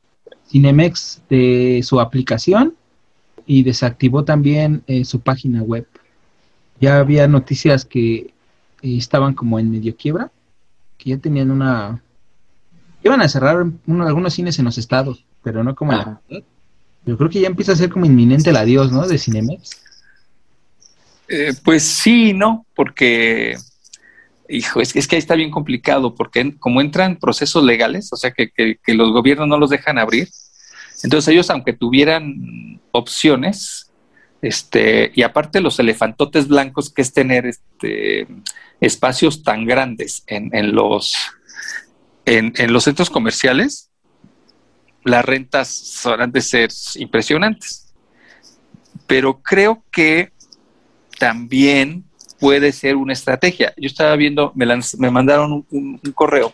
Cinemex 0.48 1.22
de 1.30 1.82
su 1.84 2.00
aplicación 2.00 2.74
y 3.46 3.64
desactivó 3.64 4.24
también 4.24 4.84
eh, 4.88 5.06
su 5.06 5.20
página 5.20 5.62
web. 5.62 5.88
Ya 6.80 6.98
había 6.98 7.28
noticias 7.28 7.86
que 7.86 8.16
eh, 8.16 8.32
estaban 8.82 9.36
como 9.36 9.60
en 9.60 9.70
medio 9.70 9.96
quiebra, 9.96 10.32
que 10.98 11.12
ya 11.12 11.18
tenían 11.18 11.52
una... 11.52 12.02
Iban 13.04 13.22
a 13.22 13.30
cerrar 13.30 13.64
algunos 13.88 14.34
cines 14.34 14.58
en 14.58 14.66
los 14.66 14.78
estados, 14.80 15.26
pero 15.44 15.64
no 15.64 15.76
como 15.76 15.92
la 15.92 16.22
Yo 17.06 17.18
creo 17.18 17.30
que 17.30 17.42
ya 17.42 17.48
empieza 17.48 17.74
a 17.74 17.76
ser 17.76 17.90
como 17.90 18.06
inminente 18.06 18.50
el 18.50 18.58
adiós, 18.58 18.92
¿no? 18.92 19.08
De 19.08 19.18
Cinemex. 19.18 19.82
Eh, 21.28 21.54
pues 21.64 21.84
sí, 21.84 22.34
no, 22.34 22.66
porque, 22.76 23.58
hijo, 24.50 24.82
es, 24.82 24.96
es, 24.96 25.08
que 25.08 25.16
ahí 25.16 25.20
está 25.20 25.36
bien 25.36 25.52
complicado, 25.52 26.16
porque 26.16 26.56
como 26.58 26.82
entran 26.82 27.18
procesos 27.18 27.64
legales, 27.64 28.12
o 28.14 28.18
sea, 28.18 28.32
que, 28.32 28.52
que 28.52 28.94
los 28.94 29.12
gobiernos 29.12 29.48
no 29.48 29.58
los 29.58 29.70
dejan 29.70 29.98
abrir, 29.98 30.30
entonces 31.04 31.34
ellos, 31.34 31.50
aunque 31.50 31.74
tuvieran 31.74 32.80
opciones, 32.92 33.92
este, 34.42 35.12
y 35.16 35.24
aparte 35.24 35.62
los 35.62 35.80
elefantotes 35.80 36.48
blancos, 36.48 36.90
que 36.90 37.02
es 37.02 37.14
tener 37.14 37.46
este, 37.46 38.28
espacios 38.82 39.44
tan 39.44 39.66
grandes 39.66 40.24
en, 40.28 40.76
los, 40.76 41.16
en, 42.26 42.74
los 42.74 42.84
centros 42.84 43.10
comerciales, 43.10 43.90
las 45.06 45.26
rentas 45.26 46.06
han 46.06 46.32
de 46.32 46.42
ser 46.42 46.70
impresionantes. 46.96 47.94
Pero 49.08 49.42
creo 49.42 49.84
que 49.92 50.32
también 51.20 52.04
puede 52.40 52.72
ser 52.72 52.96
una 52.96 53.14
estrategia. 53.14 53.74
Yo 53.78 53.88
estaba 53.88 54.16
viendo, 54.16 54.52
me, 54.56 54.66
me 54.98 55.12
mandaron 55.12 55.66
un, 55.70 56.00
correo 56.14 56.54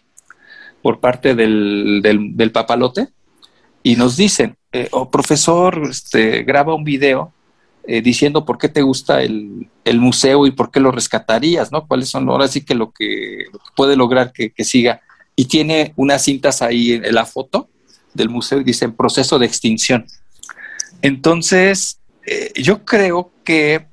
por 0.81 0.99
parte 0.99 1.35
del, 1.35 2.01
del 2.03 2.51
papalote 2.51 3.09
y 3.83 3.95
nos 3.95 4.17
dicen, 4.17 4.55
eh, 4.71 4.87
oh, 4.91 5.09
profesor, 5.09 5.81
este, 5.89 6.43
graba 6.43 6.75
un 6.75 6.83
video 6.83 7.33
eh, 7.87 8.01
diciendo 8.01 8.45
por 8.45 8.57
qué 8.57 8.69
te 8.69 8.81
gusta 8.81 9.23
el, 9.23 9.67
museo 9.95 10.45
y 10.45 10.51
por 10.51 10.69
qué 10.69 10.79
lo 10.79 10.91
rescatarías, 10.91 11.71
¿no? 11.71 11.87
¿Cuáles 11.87 12.09
son 12.09 12.29
ahora 12.29 12.47
sí 12.47 12.63
que 12.63 12.75
lo 12.75 12.91
que, 12.91 13.45
puede 13.75 13.95
lograr 13.95 14.31
que, 14.31 14.51
siga? 14.63 15.01
Y 15.35 15.45
tiene 15.45 15.93
unas 15.95 16.23
cintas 16.23 16.61
ahí 16.61 16.93
en, 16.93 17.15
la 17.15 17.25
foto 17.25 17.68
del 18.19 18.29
museo 18.29 18.59
y 18.59 18.63
dicen 18.63 18.93
proceso 18.95 19.39
de 19.39 19.45
extinción. 19.45 20.05
Entonces, 21.01 21.99
eh, 22.25 22.51
yo 22.55 22.85
creo 22.85 23.31
que 23.43 23.87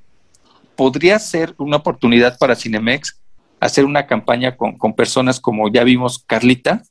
podría 0.77 1.19
ser 1.19 1.55
una 1.59 1.77
oportunidad 1.77 2.39
para 2.39 2.55
Cinemex 2.55 3.19
hacer 3.59 3.85
una 3.85 4.07
campaña 4.07 4.57
con, 4.57 4.77
con 4.77 4.93
personas 4.93 5.41
como 5.41 5.69
ya 5.73 5.83
vimos 5.83 6.23
Carlita, 6.27 6.83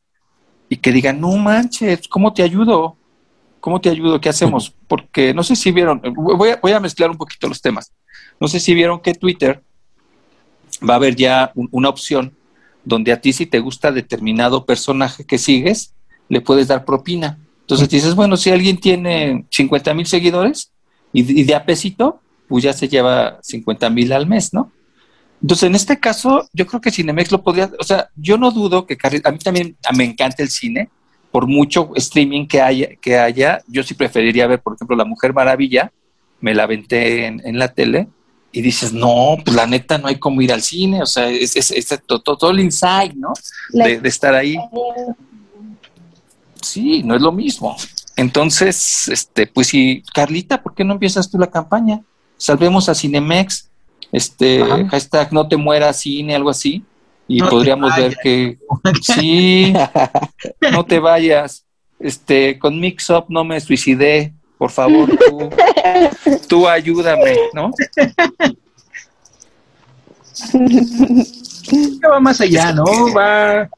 y 0.70 0.78
que 0.78 0.92
digan, 0.92 1.22
no 1.22 1.36
manches, 1.38 2.08
¿cómo 2.08 2.34
te 2.34 2.44
ayudo? 2.44 2.98
¿Cómo 3.60 3.82
te 3.82 3.90
ayudo? 3.90 4.20
¿Qué 4.20 4.30
hacemos? 4.30 4.74
Porque 4.88 5.34
no 5.34 5.44
sé 5.44 5.56
si 5.56 5.72
vieron, 5.72 6.02
voy 6.16 6.50
a, 6.50 6.56
voy 6.58 6.72
a 6.72 6.80
mezclar 6.80 7.10
un 7.10 7.18
poquito 7.18 7.48
los 7.48 7.62
temas. 7.62 7.92
No 8.40 8.48
sé 8.48 8.60
si 8.60 8.74
vieron 8.74 9.00
que 9.00 9.14
Twitter 9.14 9.62
va 10.88 10.94
a 10.94 10.98
haber 10.98 11.16
ya 11.16 11.52
una 11.56 11.90
opción 11.90 12.36
donde 12.84 13.12
a 13.12 13.22
ti 13.22 13.34
si 13.34 13.46
te 13.46 13.60
gusta 13.60 13.92
determinado 13.92 14.66
personaje 14.66 15.26
que 15.26 15.38
sigues, 15.38 15.95
le 16.30 16.42
puedes 16.42 16.68
dar 16.68 16.86
propina. 16.86 17.38
Entonces 17.62 17.90
dices, 17.90 18.16
bueno, 18.16 18.38
si 18.38 18.52
alguien 18.52 18.78
tiene 18.78 19.46
50 19.50 19.94
mil 19.94 20.06
seguidores 20.06 20.72
y, 21.12 21.42
y 21.42 21.44
de 21.44 21.56
a 21.56 21.66
pesito, 21.66 22.20
pues 22.48 22.64
ya 22.64 22.74
se 22.74 22.88
lleva 22.88 23.40
50 23.42 23.90
mil 23.90 24.14
al 24.14 24.28
mes, 24.28 24.54
¿no? 24.54 24.72
Entonces, 25.42 25.68
en 25.68 25.76
este 25.76 26.00
caso, 26.00 26.48
yo 26.54 26.66
creo 26.66 26.82
que 26.82 26.92
Cinemex 26.92 27.32
lo 27.32 27.44
podría, 27.44 27.70
o 27.80 27.84
sea, 27.84 28.10
yo 28.16 28.38
no 28.38 28.52
dudo 28.52 28.86
que 28.86 28.98
a 29.02 29.32
mí 29.32 29.40
también 29.40 29.78
me 29.96 30.04
encanta 30.04 30.42
el 30.42 30.50
cine, 30.50 30.90
por 31.32 31.48
mucho 31.48 31.92
streaming 31.96 32.48
que 32.48 32.62
haya, 32.62 32.90
que 33.02 33.18
haya, 33.18 33.62
yo 33.68 33.84
sí 33.84 33.94
preferiría 33.94 34.48
ver, 34.48 34.62
por 34.62 34.74
ejemplo, 34.76 34.96
La 34.96 35.06
Mujer 35.06 35.34
Maravilla, 35.34 35.92
me 36.40 36.54
la 36.54 36.64
aventé 36.64 37.26
en, 37.26 37.60
la 37.60 37.68
tele 37.68 38.08
y 38.52 38.62
dices, 38.62 38.94
no, 38.94 39.38
pues 39.44 39.56
la 39.56 39.68
neta 39.68 39.98
no 39.98 40.08
hay 40.08 40.18
como 40.18 40.42
ir 40.42 40.54
al 40.54 40.62
cine, 40.62 41.02
o 41.02 41.06
sea, 41.06 41.30
es, 41.30 41.56
es, 41.56 42.02
todo, 42.08 42.50
el 42.50 42.62
insight, 42.62 43.14
¿no? 43.14 43.34
De, 43.72 44.00
de, 44.00 44.10
estar 44.10 44.34
ahí. 44.34 44.58
Sí, 46.66 47.04
no 47.04 47.16
es 47.16 47.22
lo 47.22 47.32
mismo. 47.32 47.76
Entonces, 48.16 49.08
este, 49.08 49.48
pues 49.48 49.68
sí, 49.68 50.04
Carlita, 50.14 50.62
¿por 50.62 50.74
qué 50.74 50.84
no 50.84 50.94
empiezas 50.94 51.30
tú 51.30 51.38
la 51.38 51.52
campaña? 51.52 52.02
Salvemos 52.38 52.90
a 52.90 52.96
Cinemex 52.96 53.70
este 54.12 54.64
hashtag 54.90 55.34
no 55.34 55.48
te 55.48 55.58
mueras 55.58 56.00
cine, 56.00 56.36
algo 56.36 56.50
así, 56.50 56.84
y 57.28 57.42
podríamos 57.42 57.96
ver 57.96 58.16
que 58.22 58.58
sí, 59.02 59.74
no 60.72 60.86
te 60.86 61.00
vayas, 61.00 61.66
este, 62.00 62.58
con 62.60 62.80
Mix 62.80 63.10
Up 63.10 63.26
no 63.30 63.44
me 63.44 63.60
suicidé, 63.60 64.34
por 64.58 64.72
favor, 64.72 65.10
tú, 65.10 65.50
tú 66.48 66.68
ayúdame, 66.68 67.36
¿no? 67.54 67.72
va 72.10 72.20
más 72.20 72.40
allá, 72.42 72.72
¿no? 72.72 72.86
Va. 73.14 73.70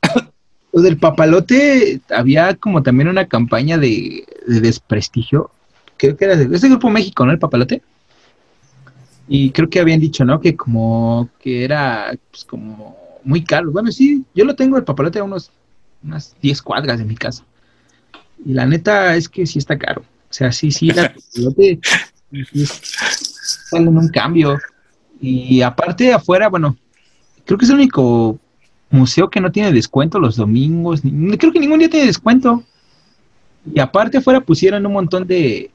Lo 0.77 0.83
del 0.83 0.99
papalote, 0.99 2.01
había 2.07 2.53
como 2.53 2.83
también 2.83 3.07
una 3.07 3.27
campaña 3.27 3.79
de, 3.79 4.27
de 4.45 4.61
desprestigio. 4.61 5.49
Creo 5.97 6.15
que 6.15 6.25
era 6.25 6.35
de 6.35 6.55
ese 6.55 6.69
grupo 6.69 6.91
México, 6.91 7.25
¿no? 7.25 7.31
El 7.31 7.39
papalote. 7.39 7.81
Y 9.27 9.49
creo 9.49 9.71
que 9.71 9.79
habían 9.79 9.99
dicho, 9.99 10.23
¿no? 10.23 10.39
Que 10.39 10.55
como 10.55 11.31
que 11.39 11.63
era 11.63 12.15
pues, 12.29 12.45
como 12.45 12.95
muy 13.23 13.43
caro. 13.43 13.71
Bueno, 13.71 13.91
sí, 13.91 14.23
yo 14.35 14.45
lo 14.45 14.55
tengo 14.55 14.77
el 14.77 14.83
papalote 14.83 15.17
a 15.17 15.23
unos, 15.23 15.49
unas 16.03 16.35
10 16.43 16.61
cuadras 16.61 16.99
de 16.99 17.05
mi 17.05 17.15
casa. 17.15 17.43
Y 18.45 18.53
la 18.53 18.67
neta 18.67 19.15
es 19.15 19.27
que 19.27 19.47
sí 19.47 19.57
está 19.57 19.79
caro. 19.79 20.01
O 20.29 20.33
sea, 20.33 20.51
sí, 20.51 20.69
sí, 20.69 20.89
el 20.89 20.95
papalote 21.33 21.79
sale 22.51 23.87
en 23.87 23.97
un 23.97 24.09
cambio. 24.09 24.59
Y 25.19 25.59
aparte 25.63 26.13
afuera, 26.13 26.49
bueno, 26.49 26.77
creo 27.45 27.57
que 27.57 27.65
es 27.65 27.71
el 27.71 27.77
único 27.77 28.39
museo 28.89 29.29
que 29.29 29.41
no 29.41 29.51
tiene 29.51 29.71
descuento 29.71 30.19
los 30.19 30.35
domingos. 30.35 31.01
creo 31.01 31.51
que 31.51 31.59
ningún 31.59 31.79
día 31.79 31.89
tiene 31.89 32.05
descuento. 32.05 32.63
Y 33.73 33.79
aparte 33.79 34.17
afuera 34.17 34.39
pusieron 34.39 34.85
un 34.85 34.93
montón 34.93 35.27
de, 35.27 35.71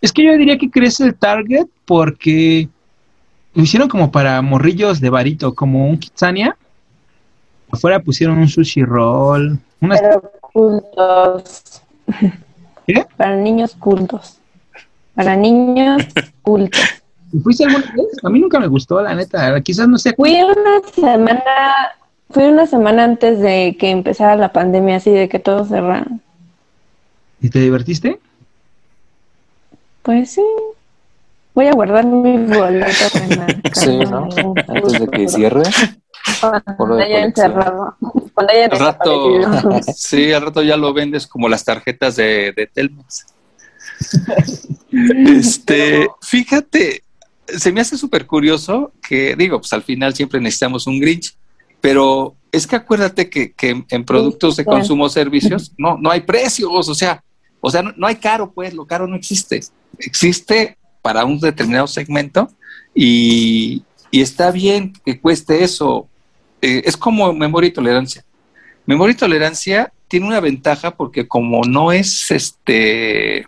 es 0.00 0.12
que 0.12 0.24
yo 0.24 0.32
diría 0.32 0.56
que 0.56 0.70
crece 0.70 1.04
el 1.04 1.14
target 1.14 1.66
porque 1.84 2.68
lo 3.54 3.62
hicieron 3.62 3.88
como 3.88 4.10
para 4.10 4.40
morrillos 4.40 5.00
de 5.00 5.10
varito, 5.10 5.54
como 5.54 5.86
un 5.86 5.98
Kitsania. 5.98 6.56
Afuera 7.70 8.00
pusieron 8.00 8.38
un 8.38 8.48
sushi 8.48 8.82
roll. 8.82 9.58
Unas... 9.80 10.00
Pero 10.00 10.32
cultos. 10.40 11.82
¿Qué? 12.86 13.06
Para 13.16 13.36
niños 13.36 13.74
cultos. 13.74 14.38
Para 15.14 15.36
niños 15.36 16.02
cultos. 16.42 16.80
¿Fuiste 17.42 17.64
alguna 17.64 17.92
vez? 17.96 18.06
A 18.22 18.30
mí 18.30 18.40
nunca 18.40 18.58
me 18.58 18.66
gustó, 18.66 19.00
la 19.00 19.14
neta. 19.14 19.60
Quizás 19.60 19.88
no 19.88 19.98
sé. 19.98 20.14
Fui 20.14 20.34
una 20.42 20.80
semana, 20.92 21.42
fui 22.30 22.44
una 22.44 22.66
semana 22.66 23.04
antes 23.04 23.40
de 23.40 23.76
que 23.78 23.90
empezara 23.90 24.36
la 24.36 24.52
pandemia, 24.52 24.96
así 24.96 25.10
de 25.10 25.28
que 25.28 25.38
todo 25.38 25.64
cerrara. 25.64 26.06
¿Y 27.40 27.50
te 27.50 27.60
divertiste? 27.60 28.18
Pues 30.02 30.32
sí. 30.32 30.42
Voy 31.54 31.66
a 31.66 31.72
guardar 31.72 32.06
mi 32.06 32.38
boleto. 32.38 32.92
sí, 33.72 33.98
¿no? 33.98 34.28
Antes 34.68 35.00
de 35.00 35.08
que 35.08 35.28
cierre. 35.28 35.62
Cuando 36.76 36.98
haya 36.98 37.24
encerrado. 37.24 37.96
Cuando 38.34 38.52
haya 38.52 38.66
al 38.66 38.78
rato, 38.78 39.82
sí, 39.94 40.32
al 40.32 40.42
rato 40.42 40.62
ya 40.62 40.76
lo 40.76 40.92
vendes 40.92 41.26
como 41.26 41.48
las 41.48 41.64
tarjetas 41.64 42.16
de, 42.16 42.52
de 42.56 42.66
Telmex. 42.66 43.26
este, 44.92 46.08
fíjate, 46.22 47.04
se 47.58 47.72
me 47.72 47.80
hace 47.80 47.96
súper 47.96 48.26
curioso 48.26 48.92
que, 49.06 49.36
digo, 49.36 49.60
pues 49.60 49.72
al 49.72 49.82
final 49.82 50.14
siempre 50.14 50.40
necesitamos 50.40 50.86
un 50.86 51.00
Grinch, 51.00 51.34
pero 51.80 52.34
es 52.52 52.66
que 52.66 52.76
acuérdate 52.76 53.30
que, 53.30 53.52
que 53.52 53.84
en 53.88 54.04
productos 54.04 54.56
de 54.56 54.64
consumo 54.64 55.08
servicios 55.08 55.72
no, 55.78 55.96
no 55.98 56.10
hay 56.10 56.20
precios, 56.20 56.88
o 56.88 56.94
sea, 56.94 57.22
o 57.60 57.70
sea, 57.70 57.82
no, 57.82 57.92
no 57.96 58.06
hay 58.06 58.16
caro, 58.16 58.52
pues, 58.52 58.74
lo 58.74 58.86
caro 58.86 59.06
no 59.06 59.16
existe. 59.16 59.60
Existe 59.98 60.76
para 61.02 61.24
un 61.24 61.38
determinado 61.40 61.86
segmento 61.86 62.50
y, 62.94 63.82
y 64.10 64.20
está 64.20 64.50
bien 64.50 64.92
que 65.04 65.20
cueste 65.20 65.62
eso. 65.62 66.08
Eh, 66.62 66.82
es 66.84 66.96
como 66.96 67.32
memoria 67.32 67.68
y 67.68 67.72
tolerancia. 67.72 68.24
Memoria 68.86 69.12
y 69.12 69.16
tolerancia 69.16 69.92
tiene 70.08 70.26
una 70.26 70.40
ventaja 70.40 70.96
porque 70.96 71.28
como 71.28 71.62
no 71.64 71.92
es 71.92 72.30
este 72.30 73.46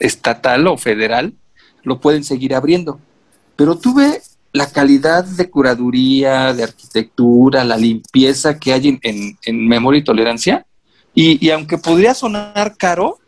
estatal 0.00 0.66
o 0.66 0.76
federal, 0.76 1.34
lo 1.82 2.00
pueden 2.00 2.24
seguir 2.24 2.54
abriendo. 2.54 3.00
Pero 3.58 3.76
tuve 3.76 4.22
la 4.52 4.70
calidad 4.70 5.24
de 5.24 5.50
curaduría, 5.50 6.54
de 6.54 6.62
arquitectura, 6.62 7.64
la 7.64 7.76
limpieza 7.76 8.56
que 8.56 8.72
hay 8.72 9.00
en, 9.02 9.36
en, 9.42 9.66
memoria 9.66 9.98
y 9.98 10.04
tolerancia. 10.04 10.64
Y, 11.12 11.44
y, 11.44 11.50
aunque 11.50 11.76
podría 11.76 12.14
sonar 12.14 12.76
caro, 12.76 13.18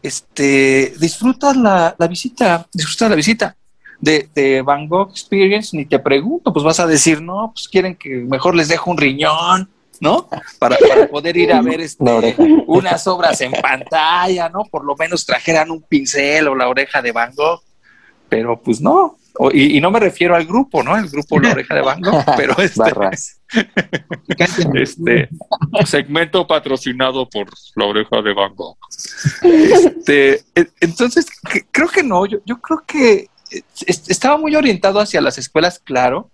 este, 0.00 0.94
disfrutas 1.00 1.56
la, 1.56 1.96
la 1.98 2.06
visita, 2.06 2.68
disfrutas 2.72 3.10
la 3.10 3.16
visita 3.16 3.56
de, 3.98 4.28
de, 4.32 4.62
Van 4.62 4.86
Gogh 4.86 5.10
Experience, 5.10 5.76
ni 5.76 5.86
te 5.86 5.98
pregunto, 5.98 6.52
pues 6.52 6.64
vas 6.64 6.78
a 6.78 6.86
decir, 6.86 7.20
no, 7.20 7.50
pues 7.52 7.66
quieren 7.66 7.96
que 7.96 8.10
mejor 8.10 8.54
les 8.54 8.68
dejo 8.68 8.92
un 8.92 8.98
riñón, 8.98 9.68
¿no? 9.98 10.28
Para, 10.60 10.76
para 10.88 11.08
poder 11.08 11.36
ir 11.36 11.52
a 11.52 11.60
ver 11.60 11.80
este, 11.80 12.04
unas 12.68 13.08
obras 13.08 13.40
en 13.40 13.50
pantalla, 13.50 14.48
¿no? 14.50 14.66
Por 14.70 14.84
lo 14.84 14.94
menos 14.94 15.26
trajeran 15.26 15.72
un 15.72 15.82
pincel 15.82 16.46
o 16.46 16.54
la 16.54 16.68
oreja 16.68 17.02
de 17.02 17.10
Van 17.10 17.34
Gogh, 17.34 17.60
pero 18.28 18.60
pues 18.62 18.80
no. 18.80 19.18
Y, 19.52 19.76
y, 19.76 19.80
no 19.80 19.90
me 19.90 19.98
refiero 19.98 20.36
al 20.36 20.46
grupo, 20.46 20.82
¿no? 20.82 20.96
El 20.96 21.08
grupo 21.08 21.40
La 21.40 21.52
Oreja 21.52 21.74
de 21.74 21.80
Van 21.80 22.00
Gogh, 22.00 22.24
pero 22.36 22.54
este, 22.58 22.82
este 24.82 25.28
segmento 25.86 26.46
patrocinado 26.46 27.28
por 27.28 27.48
La 27.74 27.86
Oreja 27.86 28.22
de 28.22 28.32
Van 28.32 28.54
Gogh. 28.54 28.78
Este, 29.42 30.42
entonces, 30.80 31.26
creo 31.72 31.88
que 31.88 32.02
no, 32.02 32.26
yo, 32.26 32.38
yo 32.44 32.60
creo 32.60 32.82
que 32.86 33.28
estaba 33.86 34.38
muy 34.38 34.54
orientado 34.54 35.00
hacia 35.00 35.20
las 35.20 35.38
escuelas, 35.38 35.80
claro, 35.80 36.30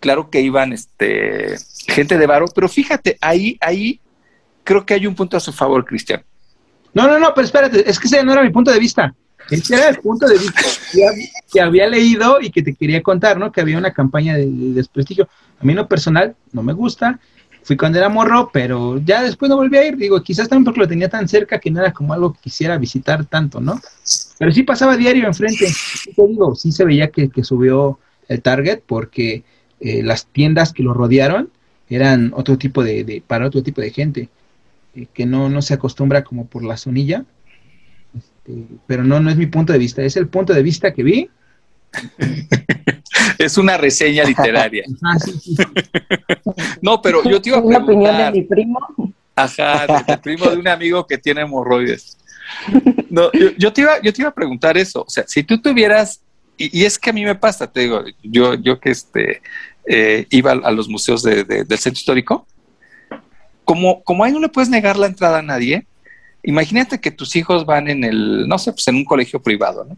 claro 0.00 0.30
que 0.30 0.40
iban 0.40 0.72
este, 0.72 1.56
gente 1.88 2.16
de 2.16 2.26
varo, 2.26 2.46
pero 2.54 2.68
fíjate, 2.68 3.18
ahí, 3.20 3.58
ahí 3.60 4.00
creo 4.62 4.86
que 4.86 4.94
hay 4.94 5.06
un 5.06 5.14
punto 5.14 5.36
a 5.36 5.40
su 5.40 5.52
favor, 5.52 5.84
Cristian. 5.84 6.24
No, 6.94 7.06
no, 7.08 7.18
no, 7.18 7.34
pero 7.34 7.44
espérate, 7.44 7.88
es 7.88 7.98
que 7.98 8.06
ese 8.06 8.24
no 8.24 8.32
era 8.32 8.42
mi 8.42 8.50
punto 8.50 8.70
de 8.70 8.78
vista. 8.78 9.14
Ese 9.50 9.74
era 9.74 9.88
el 9.88 9.96
punto 9.98 10.26
de 10.26 10.38
vista 10.38 10.62
que 11.52 11.60
había 11.60 11.86
leído 11.86 12.40
y 12.40 12.50
que 12.50 12.62
te 12.62 12.74
quería 12.74 13.02
contar, 13.02 13.38
¿no? 13.38 13.52
Que 13.52 13.60
había 13.60 13.78
una 13.78 13.92
campaña 13.92 14.36
de, 14.36 14.46
desprestigio. 14.46 15.28
A 15.60 15.64
mí, 15.64 15.74
no 15.74 15.86
personal, 15.86 16.34
no 16.52 16.62
me 16.62 16.72
gusta. 16.72 17.20
Fui 17.62 17.76
cuando 17.76 17.98
era 17.98 18.08
morro, 18.08 18.50
pero 18.52 18.98
ya 19.04 19.22
después 19.22 19.48
no 19.48 19.56
volví 19.56 19.76
a 19.76 19.86
ir. 19.86 19.96
Digo, 19.96 20.22
quizás 20.22 20.48
también 20.48 20.64
porque 20.64 20.80
lo 20.80 20.88
tenía 20.88 21.08
tan 21.08 21.28
cerca 21.28 21.58
que 21.58 21.70
no 21.70 21.80
era 21.80 21.92
como 21.92 22.12
algo 22.12 22.32
que 22.32 22.40
quisiera 22.40 22.78
visitar 22.78 23.24
tanto, 23.24 23.60
¿no? 23.60 23.80
Pero 24.38 24.52
sí 24.52 24.62
pasaba 24.62 24.96
diario 24.96 25.26
enfrente. 25.26 25.66
Te 26.14 26.26
digo, 26.26 26.54
sí 26.54 26.70
se 26.72 26.84
veía 26.84 27.10
que, 27.10 27.30
subió 27.42 27.98
el 28.28 28.42
target 28.42 28.82
porque 28.86 29.44
eh, 29.80 30.02
las 30.02 30.26
tiendas 30.26 30.72
que 30.72 30.82
lo 30.82 30.94
rodearon 30.94 31.50
eran 31.88 32.32
otro 32.34 32.58
tipo 32.58 32.82
de, 32.82 33.04
de 33.04 33.22
para 33.24 33.46
otro 33.46 33.62
tipo 33.62 33.80
de 33.80 33.90
gente 33.90 34.28
eh, 34.94 35.06
que 35.12 35.26
no, 35.26 35.48
no 35.48 35.62
se 35.62 35.74
acostumbra 35.74 36.24
como 36.24 36.46
por 36.46 36.64
la 36.64 36.76
sonilla. 36.76 37.24
Este, 38.46 38.66
pero 38.86 39.04
no, 39.04 39.20
no 39.20 39.30
es 39.30 39.36
mi 39.36 39.46
punto 39.46 39.72
de 39.72 39.78
vista, 39.78 40.02
es 40.02 40.16
el 40.16 40.28
punto 40.28 40.52
de 40.52 40.62
vista 40.62 40.92
que 40.92 41.02
vi. 41.02 41.30
es 43.38 43.58
una 43.58 43.76
reseña 43.76 44.24
literaria. 44.24 44.84
Ah, 45.02 45.18
sí, 45.18 45.32
sí, 45.32 45.56
sí. 45.56 45.62
no, 46.82 47.00
pero 47.00 47.22
yo 47.24 47.40
te 47.40 47.50
iba 47.50 47.58
a 47.58 47.62
preguntar. 47.62 47.82
Una 47.82 47.92
opinión 47.92 48.16
de 48.16 48.40
mi 48.40 48.46
primo. 48.46 48.78
Ajá, 49.34 49.86
de 49.86 50.14
tu 50.14 50.22
primo 50.22 50.46
de 50.46 50.56
un 50.56 50.68
amigo 50.68 51.06
que 51.06 51.18
tiene 51.18 51.42
hemorroides. 51.42 52.18
No, 53.10 53.30
yo, 53.32 53.50
yo, 53.58 53.72
te 53.72 53.82
iba, 53.82 54.00
yo 54.02 54.12
te 54.12 54.22
iba 54.22 54.30
a 54.30 54.34
preguntar 54.34 54.78
eso. 54.78 55.02
O 55.06 55.10
sea, 55.10 55.24
si 55.26 55.42
tú 55.42 55.60
tuvieras, 55.60 56.20
y, 56.56 56.80
y 56.80 56.84
es 56.84 56.98
que 56.98 57.10
a 57.10 57.12
mí 57.12 57.24
me 57.24 57.34
pasa, 57.34 57.70
te 57.70 57.80
digo, 57.80 58.04
yo, 58.22 58.54
yo 58.54 58.80
que 58.80 58.90
este, 58.90 59.42
eh, 59.86 60.26
iba 60.30 60.52
a, 60.52 60.70
los 60.70 60.88
museos 60.88 61.22
de, 61.22 61.44
de, 61.44 61.64
del 61.64 61.78
centro 61.78 61.98
histórico, 61.98 62.46
como, 63.64 64.02
como 64.04 64.24
ahí 64.24 64.32
no 64.32 64.40
le 64.40 64.48
puedes 64.48 64.70
negar 64.70 64.96
la 64.96 65.06
entrada 65.06 65.38
a 65.38 65.42
nadie, 65.42 65.86
imagínate 66.46 67.00
que 67.00 67.10
tus 67.10 67.36
hijos 67.36 67.66
van 67.66 67.88
en 67.88 68.04
el, 68.04 68.48
no 68.48 68.58
sé, 68.58 68.72
pues 68.72 68.88
en 68.88 68.96
un 68.96 69.04
colegio 69.04 69.42
privado, 69.42 69.84
¿no? 69.84 69.96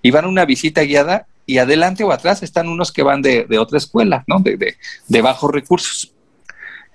Y 0.00 0.10
van 0.10 0.24
a 0.24 0.28
una 0.28 0.44
visita 0.44 0.82
guiada 0.82 1.26
y 1.44 1.58
adelante 1.58 2.04
o 2.04 2.12
atrás 2.12 2.42
están 2.42 2.68
unos 2.68 2.92
que 2.92 3.02
van 3.02 3.20
de, 3.20 3.44
de 3.44 3.58
otra 3.58 3.78
escuela, 3.78 4.24
¿no? 4.26 4.38
De, 4.38 4.56
de, 4.56 4.76
de 5.08 5.22
bajos 5.22 5.50
recursos. 5.50 6.12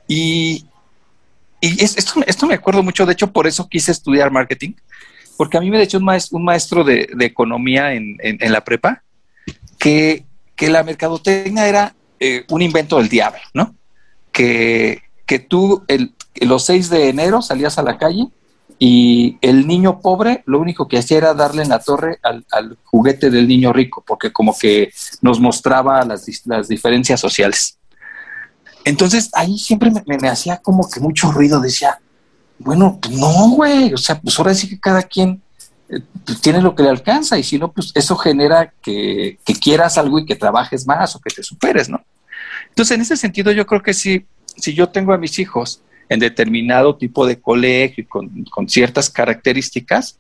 Y, 0.08 0.66
y 1.60 1.84
es, 1.84 1.98
esto, 1.98 2.22
esto, 2.26 2.48
me 2.48 2.56
acuerdo 2.56 2.82
mucho, 2.82 3.06
de 3.06 3.13
hecho, 3.13 3.32
por 3.32 3.46
eso 3.46 3.68
quise 3.68 3.92
estudiar 3.92 4.32
marketing, 4.32 4.74
porque 5.38 5.58
a 5.58 5.62
mí 5.62 5.70
me 5.70 5.78
ha 5.78 5.82
hecho 5.82 5.98
un 5.98 6.06
maestro, 6.06 6.38
un 6.38 6.46
maestro 6.46 6.84
de, 6.84 7.10
de, 7.13 7.26
economía 7.26 7.94
en, 7.94 8.18
en, 8.20 8.38
en, 8.39 8.52
la 8.52 8.63
prepa, 8.63 9.04
que, 9.78 10.26
que 10.56 10.70
la 10.70 10.84
mercadotecnia 10.84 11.68
era 11.68 11.96
eh, 12.20 12.46
un 12.50 12.62
invento 12.62 12.98
del 12.98 13.10
diablo, 13.10 13.42
¿no? 13.54 13.76
Que, 14.32 15.02
que 15.26 15.39
tú 15.39 15.84
el, 15.89 16.13
los 16.36 16.66
6 16.66 16.89
de 16.89 17.10
enero 17.10 17.42
salías 17.42 17.78
a 17.78 17.84
la 17.84 17.98
calle 17.98 18.28
y 18.80 19.38
el 19.42 19.68
niño 19.68 20.00
pobre 20.00 20.44
lo 20.46 20.60
único 20.60 20.88
que 20.88 20.98
hacía 20.98 21.18
era 21.18 21.34
darle 21.34 21.64
en 21.64 21.70
la 21.70 21.80
torre 21.80 22.20
al, 22.24 22.78
juguete 22.84 23.30
del 23.30 23.48
niño 23.48 23.72
rico, 23.74 24.04
porque 24.06 24.32
como 24.32 24.58
que 24.58 24.92
nos 25.22 25.40
mostraba 25.40 26.04
las, 26.04 26.26
las 26.46 26.68
diferencias 26.68 27.20
sociales. 27.20 27.78
Entonces 28.86 29.30
ahí 29.34 29.58
siempre 29.58 29.92
me, 29.92 30.04
me, 30.06 30.18
me, 30.18 30.30
hacía 30.30 30.58
como 30.58 30.90
que 30.90 31.00
mucho 31.00 31.32
ruido, 31.32 31.62
decía, 31.62 32.00
bueno, 32.60 33.00
pues 33.02 33.16
no, 33.18 33.50
güey, 33.52 33.94
o 33.94 33.98
sea, 33.98 34.20
pues 34.20 34.38
ahora 34.38 34.54
sí 34.54 34.68
que 34.68 34.80
cada 34.80 35.04
quien 35.04 35.42
eh, 35.90 36.02
pues 36.26 36.42
tiene 36.42 36.62
lo 36.62 36.76
que 36.76 36.84
le 36.84 36.90
alcanza 36.90 37.38
y 37.38 37.44
si 37.44 37.58
no, 37.58 37.72
pues 37.72 37.92
eso 37.96 38.16
genera 38.16 38.74
que, 38.82 39.38
que, 39.46 39.54
quieras 39.54 39.98
algo 39.98 40.20
y 40.20 40.26
que 40.26 40.36
trabajes 40.36 40.86
más 40.88 41.16
o 41.16 41.22
que 41.22 41.34
te 41.34 41.44
superes, 41.44 41.90
¿no? 41.90 42.04
Entonces, 42.70 42.96
en 42.96 43.02
ese 43.02 43.18
sentido, 43.18 43.52
yo 43.52 43.66
creo 43.66 43.82
que 43.84 43.94
si, 43.94 44.26
si 44.58 44.74
yo 44.74 44.90
tengo 44.90 45.14
a 45.14 45.18
mis 45.18 45.38
hijos 45.40 45.82
en 46.10 46.20
determinado 46.20 46.96
tipo 46.96 47.26
de 47.26 47.39
colegio 47.39 48.04
y 48.04 48.08
con, 48.08 48.44
con 48.46 48.70
ciertas 48.70 49.10
características, 49.10 50.20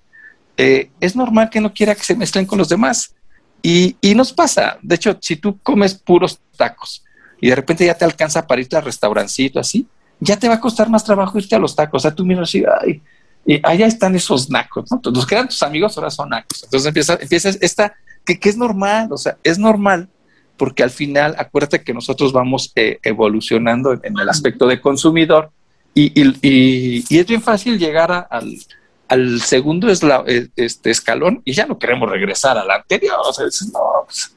eh, 0.57 0.89
es 0.99 1.15
normal 1.15 1.49
que 1.49 1.61
no 1.61 1.73
quiera 1.73 1.95
que 1.95 2.03
se 2.03 2.15
mezclen 2.15 2.45
con 2.45 2.59
los 2.59 2.69
demás. 2.69 3.15
Y, 3.61 3.95
y, 4.01 4.13
nos 4.13 4.33
pasa, 4.33 4.77
de 4.81 4.95
hecho, 4.95 5.17
si 5.21 5.37
tú 5.37 5.57
comes 5.63 5.93
puros 5.93 6.39
tacos 6.57 7.03
y 7.39 7.49
de 7.49 7.55
repente 7.55 7.85
ya 7.85 7.97
te 7.97 8.05
alcanza 8.05 8.45
para 8.45 8.61
irte 8.61 8.75
al 8.75 8.83
restaurancito 8.83 9.59
así, 9.59 9.87
ya 10.19 10.37
te 10.37 10.47
va 10.47 10.55
a 10.55 10.59
costar 10.59 10.89
más 10.89 11.03
trabajo 11.03 11.37
irte 11.37 11.55
a 11.55 11.59
los 11.59 11.75
tacos. 11.75 12.01
O 12.01 12.03
sea, 12.03 12.13
tú 12.13 12.25
miras 12.25 12.49
así, 12.49 12.63
ay, 12.81 13.01
y 13.45 13.59
allá 13.63 13.87
están 13.87 14.15
esos 14.15 14.49
nacos, 14.49 14.89
¿no? 14.91 15.01
Los 15.11 15.25
que 15.25 15.43
tus 15.45 15.63
amigos 15.63 15.97
ahora 15.97 16.09
son 16.09 16.29
nacos. 16.29 16.63
Entonces 16.63 16.87
empieza, 16.87 17.17
empieza 17.19 17.49
esta, 17.61 17.95
que, 18.25 18.39
que 18.39 18.49
es 18.49 18.57
normal, 18.57 19.09
o 19.11 19.17
sea, 19.17 19.37
es 19.43 19.57
normal 19.57 20.09
porque 20.57 20.83
al 20.83 20.91
final, 20.91 21.35
acuérdate 21.37 21.83
que 21.83 21.93
nosotros 21.93 22.31
vamos 22.31 22.71
eh, 22.75 22.99
evolucionando 23.03 23.93
en, 23.93 24.01
en, 24.03 24.19
el 24.19 24.29
aspecto 24.29 24.67
de 24.67 24.79
consumidor 24.79 25.51
y, 25.93 26.21
y, 26.21 27.05
y, 27.09 27.19
es 27.19 27.27
bien 27.27 27.41
fácil 27.41 27.77
llegar 27.77 28.27
al, 28.29 29.41
segundo 29.41 29.89
esla, 29.89 30.23
este 30.55 30.89
escalón 30.89 31.41
y 31.45 31.53
ya 31.53 31.67
no 31.67 31.77
queremos 31.77 32.09
regresar 32.09 32.57
al 32.57 32.69
anterior. 32.71 33.17
O 33.19 33.31
sea, 33.31 33.45
no, 33.71 34.05
pues, 34.05 34.35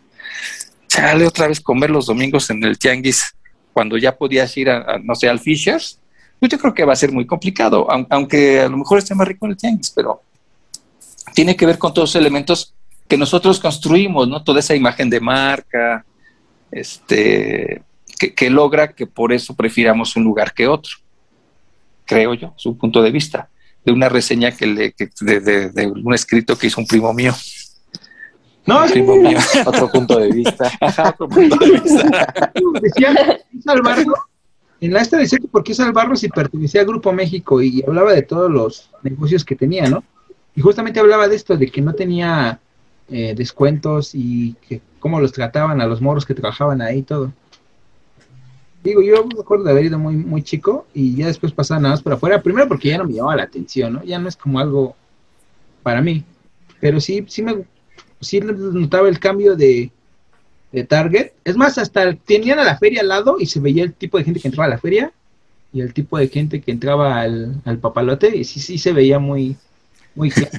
sale 0.87 1.27
otra 1.27 1.49
vez 1.49 1.61
comer 1.61 1.91
los 1.91 2.07
domingos 2.07 2.51
en 2.51 2.63
el 2.63 2.79
tianguis 2.79 3.35
cuando 3.73 3.97
ya 3.97 4.17
podías 4.17 4.55
ir 4.57 4.71
a 4.71 4.99
no 5.03 5.15
sé, 5.15 5.29
al 5.29 5.41
Fishers 5.41 5.99
pues 6.39 6.53
yo 6.53 6.59
creo 6.59 6.75
que 6.75 6.85
va 6.85 6.93
a 6.93 6.97
ser 6.97 7.13
muy 7.13 7.27
complicado, 7.27 7.87
aunque 8.11 8.61
a 8.61 8.69
lo 8.69 8.77
mejor 8.77 8.99
esté 8.99 9.15
más 9.15 9.27
rico 9.27 9.47
en 9.47 9.53
el 9.53 9.57
tianguis, 9.57 9.91
pero 9.91 10.21
tiene 11.35 11.57
que 11.57 11.67
ver 11.67 11.79
con 11.79 11.95
todos 11.95 12.11
los 12.11 12.21
elementos 12.21 12.75
que 13.09 13.17
nosotros 13.17 13.59
construimos, 13.59 14.29
¿no? 14.29 14.43
Toda 14.43 14.61
esa 14.61 14.75
imagen 14.75 15.09
de 15.09 15.21
marca, 15.21 16.05
este, 16.71 17.83
que, 18.19 18.35
que 18.35 18.51
logra 18.51 18.93
que 18.93 19.07
por 19.07 19.33
eso 19.33 19.55
prefiramos 19.55 20.15
un 20.17 20.25
lugar 20.25 20.53
que 20.53 20.67
otro, 20.67 20.97
creo 22.07 22.35
yo, 22.35 22.55
su 22.57 22.79
punto 22.79 23.03
de 23.03 23.11
vista, 23.11 23.51
de 23.85 23.93
una 23.93 24.09
reseña 24.09 24.53
que 24.53 24.67
le, 24.67 24.93
que 24.93 25.11
de, 25.21 25.41
de, 25.41 25.71
de, 25.71 25.87
un 25.87 26.15
escrito 26.15 26.57
que 26.57 26.69
hizo 26.69 26.81
un 26.81 26.87
primo 26.87 27.13
mío. 27.13 27.35
No, 28.65 28.85
un 28.85 28.91
primo 28.91 29.17
mío, 29.17 29.39
otro 29.67 29.91
punto 29.91 30.19
de 30.19 30.31
vista. 30.31 30.71
Ajá, 30.81 31.11
otro 31.11 31.29
punto 31.29 31.57
de 31.57 31.81
vista. 31.81 32.53
Decía, 32.81 33.41
en 34.81 34.93
la 34.93 35.01
esta 35.01 35.17
decía 35.17 35.39
que 35.39 35.49
por 35.49 35.65
qué 35.65 35.75
Salvarros 35.75 36.23
y 36.25 36.29
pertenecía 36.29 36.83
al 36.83 36.87
Grupo 36.87 37.13
México 37.13 37.63
y 37.63 37.83
hablaba 37.87 38.13
de 38.13 38.23
todos 38.23 38.51
los 38.51 38.91
negocios 39.03 39.45
que 39.45 39.57
tenía, 39.57 39.89
¿no? 39.89 40.05
Y 40.55 40.61
justamente 40.61 41.01
hablaba 41.01 41.29
de 41.29 41.37
esto, 41.37 41.57
de 41.57 41.71
que 41.71 41.81
no 41.81 41.95
tenía 41.95 42.61
eh, 43.09 43.35
descuentos 43.37 44.15
y 44.15 44.55
que 44.69 44.81
cómo 44.99 45.21
los 45.21 45.33
trataban 45.33 45.81
a 45.81 45.87
los 45.87 46.01
moros 46.01 46.27
que 46.27 46.35
trabajaban 46.35 46.83
ahí 46.83 46.99
y 46.99 47.03
todo. 47.03 47.33
Digo, 48.87 49.03
yo 49.03 49.25
me 49.27 49.41
acuerdo 49.41 49.65
de 49.65 49.71
haber 49.73 49.87
ido 49.87 49.99
muy, 49.99 50.17
muy 50.17 50.43
chico 50.43 50.87
y 50.95 51.17
ya 51.17 51.27
después 51.27 51.53
pasaba 51.53 51.81
nada 51.81 51.95
más 51.95 52.03
por 52.03 52.13
afuera. 52.13 52.41
Primero 52.41 52.69
porque 52.69 52.89
ya 52.91 52.99
no 52.99 53.05
me 53.05 53.15
llamaba 53.15 53.37
la 53.37 53.43
atención, 53.43 53.95
¿no? 53.95 54.05
Ya 54.05 54.19
no 54.19 54.29
es 54.29 54.37
como 54.37 54.61
algo 54.61 54.95
para 55.83 56.01
mí. 56.01 56.25
Pero 56.81 57.01
sí, 57.01 57.25
sí 57.29 57.43
me 57.43 57.65
sí 58.21 58.41
notaba 58.41 59.09
el 59.09 59.19
cambio 59.19 59.57
de, 59.57 59.91
de 60.73 60.85
Target. 60.85 61.33
Es 61.45 61.57
más, 61.57 61.79
hasta 61.79 62.15
tenían 62.15 62.59
a 62.59 62.65
la 62.65 62.79
feria 62.79 63.01
al 63.01 63.09
lado 63.09 63.37
y 63.39 63.47
se 63.47 63.61
veía 63.61 63.83
el 63.83 63.93
tipo 63.93 64.19
de 64.19 64.25
gente 64.25 64.41
que 64.41 64.49
entraba 64.49 64.67
a 64.67 64.71
la 64.71 64.79
feria 64.79 65.13
y 65.73 65.81
el 65.81 65.93
tipo 65.93 66.17
de 66.19 66.29
gente 66.29 66.61
que 66.61 66.71
entraba 66.71 67.21
al, 67.21 67.61
al 67.65 67.79
papalote 67.79 68.37
y 68.37 68.45
sí, 68.45 68.61
sí 68.61 68.79
se 68.79 68.93
veía 68.93 69.19
muy, 69.19 69.57
muy 70.15 70.31
claro. 70.33 70.59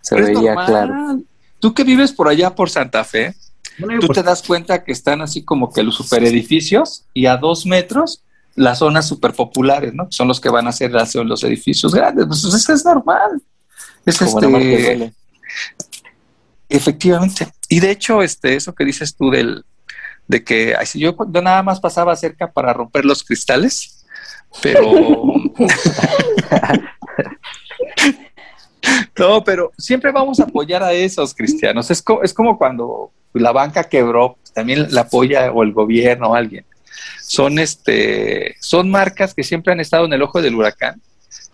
Se 0.00 0.14
Pero 0.14 0.26
veía 0.26 0.54
normal. 0.54 0.66
claro. 0.66 1.22
Tú 1.58 1.74
que 1.74 1.84
vives 1.84 2.12
por 2.12 2.28
allá 2.28 2.54
por 2.54 2.70
Santa 2.70 3.04
Fe, 3.04 3.34
Bueno, 3.78 4.00
tú 4.00 4.06
por- 4.08 4.16
te 4.16 4.22
das 4.22 4.42
cuenta 4.42 4.82
que 4.84 4.92
están 4.92 5.20
así 5.20 5.44
como 5.44 5.72
que 5.72 5.82
los 5.82 5.96
superedificios 5.96 7.04
y 7.12 7.26
a 7.26 7.36
dos 7.36 7.66
metros 7.66 8.22
las 8.56 8.78
zonas 8.78 9.08
superpopulares, 9.08 9.92
¿no? 9.94 10.06
Son 10.10 10.28
los 10.28 10.40
que 10.40 10.48
van 10.48 10.68
a 10.68 10.72
ser 10.72 10.92
las- 10.92 11.14
los 11.16 11.42
edificios 11.42 11.92
grandes. 11.94 12.26
Pues 12.26 12.44
eso 12.44 12.72
es 12.72 12.84
normal. 12.84 13.42
Es 14.06 14.20
este. 14.22 15.12
Efectivamente. 16.68 17.48
Y 17.68 17.80
de 17.80 17.90
hecho, 17.90 18.22
este, 18.22 18.54
eso 18.56 18.74
que 18.74 18.84
dices 18.84 19.14
tú 19.16 19.30
del, 19.30 19.64
de 20.28 20.44
que 20.44 20.74
ay, 20.78 20.86
si 20.86 20.98
yo 21.00 21.16
cuando 21.16 21.42
nada 21.42 21.62
más 21.62 21.80
pasaba 21.80 22.14
cerca 22.16 22.50
para 22.52 22.72
romper 22.72 23.04
los 23.04 23.22
cristales, 23.24 24.04
pero 24.62 24.82
no, 29.18 29.44
pero 29.44 29.72
siempre 29.78 30.12
vamos 30.12 30.40
a 30.40 30.44
apoyar 30.44 30.82
a 30.82 30.92
esos 30.92 31.34
cristianos. 31.34 31.90
Es, 31.90 32.02
co- 32.02 32.22
es 32.22 32.34
como 32.34 32.58
cuando 32.58 33.10
la 33.32 33.52
banca 33.52 33.84
quebró, 33.84 34.36
pues, 34.40 34.52
también 34.52 34.86
la 34.90 35.02
apoya 35.02 35.50
o 35.52 35.62
el 35.62 35.72
gobierno 35.72 36.28
o 36.30 36.34
alguien. 36.34 36.64
Son 37.20 37.58
este, 37.58 38.54
son 38.60 38.90
marcas 38.90 39.34
que 39.34 39.42
siempre 39.42 39.72
han 39.72 39.80
estado 39.80 40.04
en 40.06 40.12
el 40.12 40.22
ojo 40.22 40.42
del 40.42 40.54
huracán, 40.54 41.00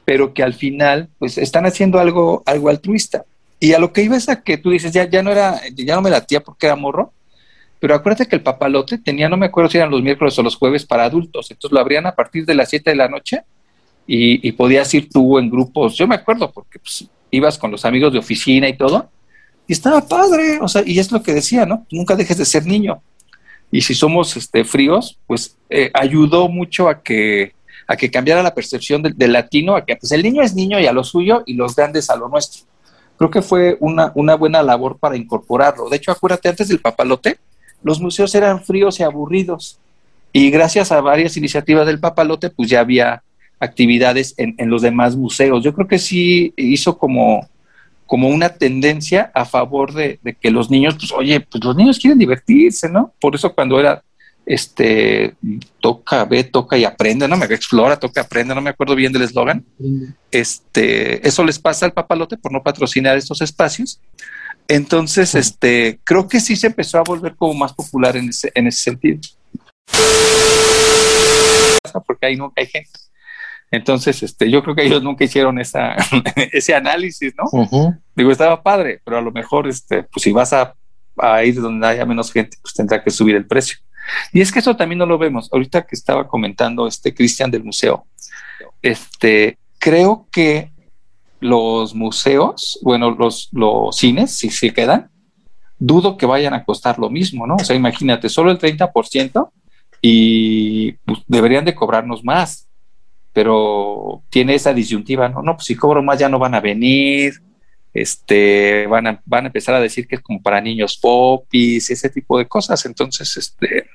pero 0.04 0.34
que 0.34 0.42
al 0.42 0.54
final, 0.54 1.08
pues, 1.18 1.38
están 1.38 1.66
haciendo 1.66 1.98
algo, 1.98 2.42
algo 2.46 2.68
altruista. 2.68 3.24
Y 3.60 3.72
a 3.74 3.78
lo 3.78 3.92
que 3.92 4.02
iba 4.02 4.16
es 4.16 4.28
a 4.28 4.42
que 4.42 4.58
tú 4.58 4.70
dices, 4.70 4.92
ya, 4.92 5.08
ya 5.08 5.22
no 5.22 5.30
era, 5.30 5.60
ya 5.74 5.94
no 5.94 6.02
me 6.02 6.10
latía 6.10 6.40
porque 6.40 6.66
era 6.66 6.76
morro, 6.76 7.12
pero 7.78 7.94
acuérdate 7.94 8.26
que 8.28 8.36
el 8.36 8.42
papalote 8.42 8.98
tenía, 8.98 9.28
no 9.28 9.36
me 9.36 9.46
acuerdo 9.46 9.70
si 9.70 9.78
eran 9.78 9.90
los 9.90 10.02
miércoles 10.02 10.38
o 10.38 10.42
los 10.42 10.56
jueves 10.56 10.84
para 10.84 11.04
adultos, 11.04 11.50
entonces 11.50 11.72
lo 11.72 11.80
abrían 11.80 12.06
a 12.06 12.14
partir 12.14 12.44
de 12.44 12.54
las 12.54 12.68
7 12.70 12.90
de 12.90 12.96
la 12.96 13.08
noche 13.08 13.42
y, 14.06 14.46
y 14.46 14.52
podías 14.52 14.92
ir 14.94 15.08
tú 15.10 15.38
en 15.38 15.50
grupos, 15.50 15.96
yo 15.96 16.06
me 16.06 16.16
acuerdo 16.16 16.50
porque 16.52 16.78
pues, 16.78 17.06
ibas 17.30 17.58
con 17.58 17.70
los 17.70 17.84
amigos 17.84 18.12
de 18.12 18.18
oficina 18.18 18.68
y 18.68 18.76
todo, 18.76 19.10
y 19.66 19.72
estaba 19.72 20.06
padre, 20.06 20.58
o 20.60 20.68
sea, 20.68 20.82
y 20.84 20.98
es 20.98 21.12
lo 21.12 21.22
que 21.22 21.32
decía, 21.32 21.64
¿no? 21.64 21.86
Nunca 21.90 22.16
dejes 22.16 22.36
de 22.38 22.44
ser 22.44 22.66
niño. 22.66 23.02
Y 23.70 23.82
si 23.82 23.94
somos 23.94 24.36
este, 24.36 24.64
fríos, 24.64 25.18
pues 25.26 25.56
eh, 25.68 25.90
ayudó 25.94 26.48
mucho 26.48 26.88
a 26.88 27.02
que, 27.02 27.52
a 27.86 27.96
que 27.96 28.10
cambiara 28.10 28.42
la 28.42 28.54
percepción 28.54 29.00
del, 29.02 29.32
latino, 29.32 29.76
a 29.76 29.84
que 29.84 29.94
pues, 29.94 30.10
el 30.10 30.22
niño 30.22 30.42
es 30.42 30.54
niño 30.54 30.80
y 30.80 30.86
a 30.86 30.92
lo 30.92 31.04
suyo 31.04 31.44
y 31.46 31.54
los 31.54 31.76
grandes 31.76 32.10
a 32.10 32.16
lo 32.16 32.28
nuestro. 32.28 32.66
Creo 33.16 33.30
que 33.30 33.42
fue 33.42 33.76
una, 33.80 34.10
una 34.16 34.34
buena 34.34 34.62
labor 34.62 34.98
para 34.98 35.16
incorporarlo. 35.16 35.88
De 35.88 35.98
hecho, 35.98 36.10
acuérdate, 36.10 36.48
antes 36.48 36.68
del 36.68 36.80
papalote, 36.80 37.38
los 37.82 38.00
museos 38.00 38.34
eran 38.34 38.64
fríos 38.64 38.98
y 38.98 39.04
aburridos. 39.04 39.78
Y 40.32 40.50
gracias 40.50 40.90
a 40.90 41.00
varias 41.00 41.36
iniciativas 41.36 41.86
del 41.86 42.00
papalote, 42.00 42.50
pues 42.50 42.68
ya 42.68 42.80
había 42.80 43.22
actividades 43.60 44.34
en, 44.38 44.54
en 44.58 44.70
los 44.70 44.82
demás 44.82 45.14
museos. 45.16 45.62
Yo 45.62 45.74
creo 45.74 45.86
que 45.86 45.98
sí 45.98 46.52
hizo 46.56 46.98
como, 46.98 47.48
como 48.06 48.28
una 48.28 48.48
tendencia 48.48 49.30
a 49.34 49.44
favor 49.44 49.92
de, 49.92 50.18
de 50.22 50.34
que 50.34 50.50
los 50.50 50.70
niños, 50.70 50.96
pues 50.98 51.12
oye, 51.12 51.40
pues 51.40 51.62
los 51.62 51.76
niños 51.76 51.98
quieren 51.98 52.18
divertirse, 52.18 52.88
¿no? 52.88 53.12
Por 53.20 53.34
eso 53.34 53.54
cuando 53.54 53.78
era 53.78 54.02
este 54.46 55.36
toca, 55.78 56.24
ve, 56.24 56.42
toca 56.44 56.76
y 56.76 56.84
aprende, 56.84 57.28
no 57.28 57.36
me 57.36 57.46
explora, 57.46 57.98
toca, 57.98 58.22
aprende, 58.22 58.54
no 58.54 58.60
me 58.60 58.70
acuerdo 58.70 58.96
bien 58.96 59.12
del 59.12 59.22
eslogan. 59.22 59.64
Este, 60.30 61.26
eso 61.26 61.44
les 61.44 61.58
pasa 61.58 61.86
al 61.86 61.92
papalote 61.92 62.36
por 62.36 62.50
no 62.50 62.62
patrocinar 62.62 63.16
estos 63.16 63.42
espacios. 63.42 64.00
Entonces, 64.66 65.34
este, 65.34 66.00
creo 66.04 66.26
que 66.26 66.40
sí 66.40 66.56
se 66.56 66.68
empezó 66.68 66.98
a 66.98 67.02
volver 67.02 67.34
como 67.36 67.54
más 67.54 67.72
popular 67.72 68.16
en 68.16 68.28
ese, 68.28 68.50
en 68.54 68.66
ese 68.66 68.82
sentido. 68.82 69.20
Porque 72.06 72.26
ahí 72.26 72.36
nunca 72.36 72.60
hay 72.60 72.66
gente. 72.66 72.90
Entonces, 73.70 74.22
este, 74.22 74.50
yo 74.50 74.62
creo 74.62 74.74
que 74.74 74.84
ellos 74.84 75.02
nunca 75.02 75.24
hicieron 75.24 75.58
esa, 75.60 75.94
ese 76.52 76.74
análisis, 76.74 77.34
¿no? 77.36 77.94
Digo, 78.16 78.32
estaba 78.32 78.62
padre, 78.62 79.00
pero 79.04 79.18
a 79.18 79.20
lo 79.20 79.30
mejor, 79.30 79.68
este, 79.68 80.02
pues 80.02 80.22
si 80.22 80.32
vas 80.32 80.52
a, 80.52 80.74
a 81.16 81.44
ir 81.44 81.60
donde 81.60 81.86
haya 81.86 82.04
menos 82.04 82.32
gente, 82.32 82.56
pues 82.60 82.74
tendrá 82.74 83.02
que 83.02 83.10
subir 83.10 83.36
el 83.36 83.46
precio. 83.46 83.78
Y 84.32 84.40
es 84.40 84.50
que 84.50 84.58
eso 84.58 84.76
también 84.76 84.98
no 84.98 85.06
lo 85.06 85.18
vemos. 85.18 85.48
Ahorita 85.52 85.82
que 85.82 85.94
estaba 85.94 86.26
comentando 86.26 86.86
este 86.86 87.14
Cristian 87.14 87.50
del 87.50 87.62
museo, 87.62 88.06
este, 88.82 89.58
creo 89.78 90.26
que 90.32 90.72
los 91.38 91.94
museos, 91.94 92.78
bueno, 92.82 93.10
los, 93.12 93.48
los 93.52 93.96
cines, 93.96 94.32
si 94.32 94.50
se 94.50 94.72
quedan, 94.72 95.10
dudo 95.78 96.16
que 96.16 96.26
vayan 96.26 96.54
a 96.54 96.64
costar 96.64 96.98
lo 96.98 97.08
mismo, 97.08 97.46
¿no? 97.46 97.56
O 97.56 97.64
sea, 97.64 97.76
imagínate, 97.76 98.28
solo 98.28 98.50
el 98.50 98.58
30% 98.58 99.50
y 100.02 100.92
pues, 100.92 101.20
deberían 101.26 101.64
de 101.64 101.74
cobrarnos 101.74 102.22
más, 102.22 102.68
pero 103.32 104.22
tiene 104.30 104.54
esa 104.54 104.72
disyuntiva, 104.72 105.28
¿no? 105.28 105.42
No, 105.42 105.54
pues 105.56 105.66
si 105.66 105.76
cobro 105.76 106.02
más 106.02 106.18
ya 106.18 106.28
no 106.28 106.38
van 106.38 106.54
a 106.54 106.60
venir, 106.60 107.34
este, 107.92 108.86
van 108.86 109.06
a, 109.06 109.22
van 109.24 109.44
a 109.44 109.46
empezar 109.48 109.74
a 109.74 109.80
decir 109.80 110.06
que 110.06 110.16
es 110.16 110.20
como 110.20 110.42
para 110.42 110.60
niños 110.60 110.98
popis, 110.98 111.90
ese 111.90 112.08
tipo 112.08 112.38
de 112.38 112.46
cosas, 112.46 112.84
entonces, 112.86 113.36
este, 113.36 113.86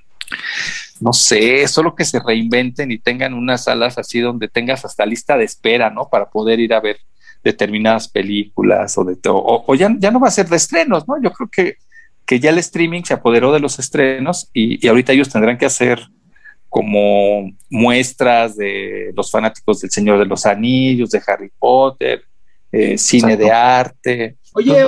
no 1.01 1.13
sé, 1.13 1.67
solo 1.67 1.95
que 1.95 2.05
se 2.05 2.19
reinventen 2.19 2.91
y 2.91 2.97
tengan 2.97 3.33
unas 3.33 3.65
salas 3.65 3.97
así 3.97 4.19
donde 4.19 4.47
tengas 4.47 4.85
hasta 4.85 5.05
lista 5.05 5.37
de 5.37 5.45
espera, 5.45 5.89
¿no? 5.89 6.09
Para 6.09 6.29
poder 6.29 6.59
ir 6.59 6.73
a 6.73 6.79
ver 6.79 6.97
determinadas 7.43 8.07
películas 8.07 8.97
o 8.97 9.03
de 9.03 9.15
todo, 9.17 9.37
o, 9.37 9.63
o 9.67 9.75
ya, 9.75 9.93
ya 9.99 10.11
no 10.11 10.19
va 10.19 10.29
a 10.29 10.31
ser 10.31 10.47
de 10.47 10.55
estrenos, 10.55 11.07
¿no? 11.07 11.21
Yo 11.21 11.31
creo 11.31 11.49
que, 11.49 11.77
que 12.25 12.39
ya 12.39 12.49
el 12.49 12.57
streaming 12.57 13.03
se 13.03 13.13
apoderó 13.13 13.53
de 13.53 13.59
los 13.59 13.79
estrenos 13.79 14.49
y, 14.53 14.83
y 14.83 14.89
ahorita 14.89 15.13
ellos 15.13 15.29
tendrán 15.29 15.57
que 15.57 15.65
hacer 15.65 16.09
como 16.75 17.53
muestras 17.69 18.57
de 18.57 19.13
los 19.15 19.31
fanáticos 19.31 19.79
del 19.79 19.91
Señor 19.91 20.19
de 20.19 20.25
los 20.25 20.45
Anillos, 20.45 21.09
de 21.09 21.21
Harry 21.25 21.49
Potter, 21.57 22.25
eh, 22.69 22.97
cine 22.97 23.35
Exacto. 23.35 23.45
de 23.45 23.51
arte. 23.53 24.37
Oye, 24.51 24.85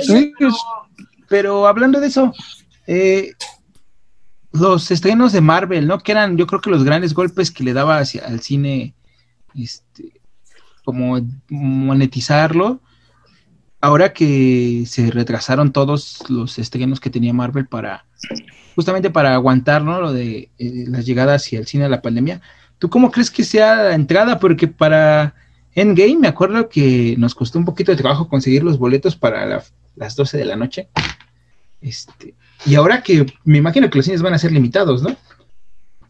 pero 1.30 1.66
hablando 1.66 1.98
de 1.98 2.08
eso, 2.08 2.34
eh, 2.86 3.32
los 4.52 4.90
estrenos 4.90 5.32
de 5.32 5.40
Marvel, 5.40 5.86
¿no? 5.86 5.98
Que 6.00 6.12
eran, 6.12 6.36
yo 6.36 6.46
creo 6.46 6.60
que 6.60 6.68
los 6.68 6.84
grandes 6.84 7.14
golpes 7.14 7.50
que 7.50 7.64
le 7.64 7.72
daba 7.72 8.00
hacia, 8.00 8.26
al 8.26 8.40
cine, 8.40 8.92
este, 9.58 10.12
como 10.84 11.18
monetizarlo. 11.48 12.82
Ahora 13.80 14.12
que 14.12 14.84
se 14.86 15.10
retrasaron 15.10 15.72
todos 15.72 16.18
los 16.28 16.58
estrenos 16.58 16.98
que 16.98 17.10
tenía 17.10 17.32
Marvel 17.32 17.66
para, 17.66 18.06
justamente 18.74 19.10
para 19.10 19.34
aguantar, 19.34 19.82
¿no? 19.84 20.00
Lo 20.00 20.12
de 20.12 20.50
eh, 20.58 20.84
las 20.88 21.06
llegadas 21.06 21.42
hacia 21.42 21.60
el 21.60 21.66
cine 21.66 21.84
de 21.84 21.90
la 21.90 22.02
pandemia. 22.02 22.40
¿Tú 22.78 22.90
cómo 22.90 23.10
crees 23.10 23.30
que 23.30 23.44
sea 23.44 23.76
la 23.84 23.94
entrada? 23.94 24.40
Porque 24.40 24.66
para 24.66 25.34
Endgame 25.74 26.16
me 26.16 26.28
acuerdo 26.28 26.68
que 26.68 27.14
nos 27.18 27.34
costó 27.36 27.58
un 27.58 27.64
poquito 27.64 27.92
de 27.92 27.98
trabajo 27.98 28.28
conseguir 28.28 28.64
los 28.64 28.78
boletos 28.78 29.14
para 29.14 29.46
la- 29.46 29.64
las 29.94 30.16
12 30.16 30.38
de 30.38 30.44
la 30.44 30.56
noche. 30.56 30.88
Este, 31.80 32.34
y 32.66 32.74
ahora 32.74 33.02
que 33.02 33.26
me 33.44 33.58
imagino 33.58 33.88
que 33.88 33.98
los 33.98 34.04
cines 34.04 34.22
van 34.22 34.34
a 34.34 34.38
ser 34.38 34.50
limitados, 34.50 35.02
¿no? 35.02 35.16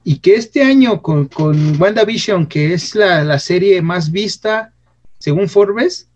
Y 0.04 0.20
que 0.20 0.36
este 0.36 0.62
año 0.62 1.02
con, 1.02 1.26
con 1.28 1.78
WandaVision, 1.80 2.46
que 2.46 2.72
es 2.72 2.94
la, 2.94 3.22
la 3.24 3.38
serie 3.38 3.82
más 3.82 4.10
vista 4.10 4.72
según 5.18 5.48
Forbes, 5.48 6.08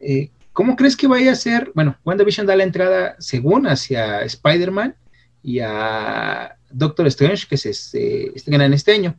eh, 0.00 0.30
¿cómo 0.54 0.76
crees 0.76 0.96
que 0.96 1.06
vaya 1.06 1.32
a 1.32 1.36
ser? 1.36 1.72
Bueno, 1.74 1.98
WandaVision 2.04 2.46
da 2.46 2.56
la 2.56 2.62
entrada 2.62 3.16
según 3.18 3.66
hacia 3.66 4.22
Spider-Man 4.22 4.96
y 5.42 5.58
a 5.58 6.56
Doctor 6.70 7.06
Strange, 7.08 7.46
que 7.46 7.58
se, 7.58 7.70
estrenan 7.70 8.72
este 8.72 8.92
año. 8.92 9.16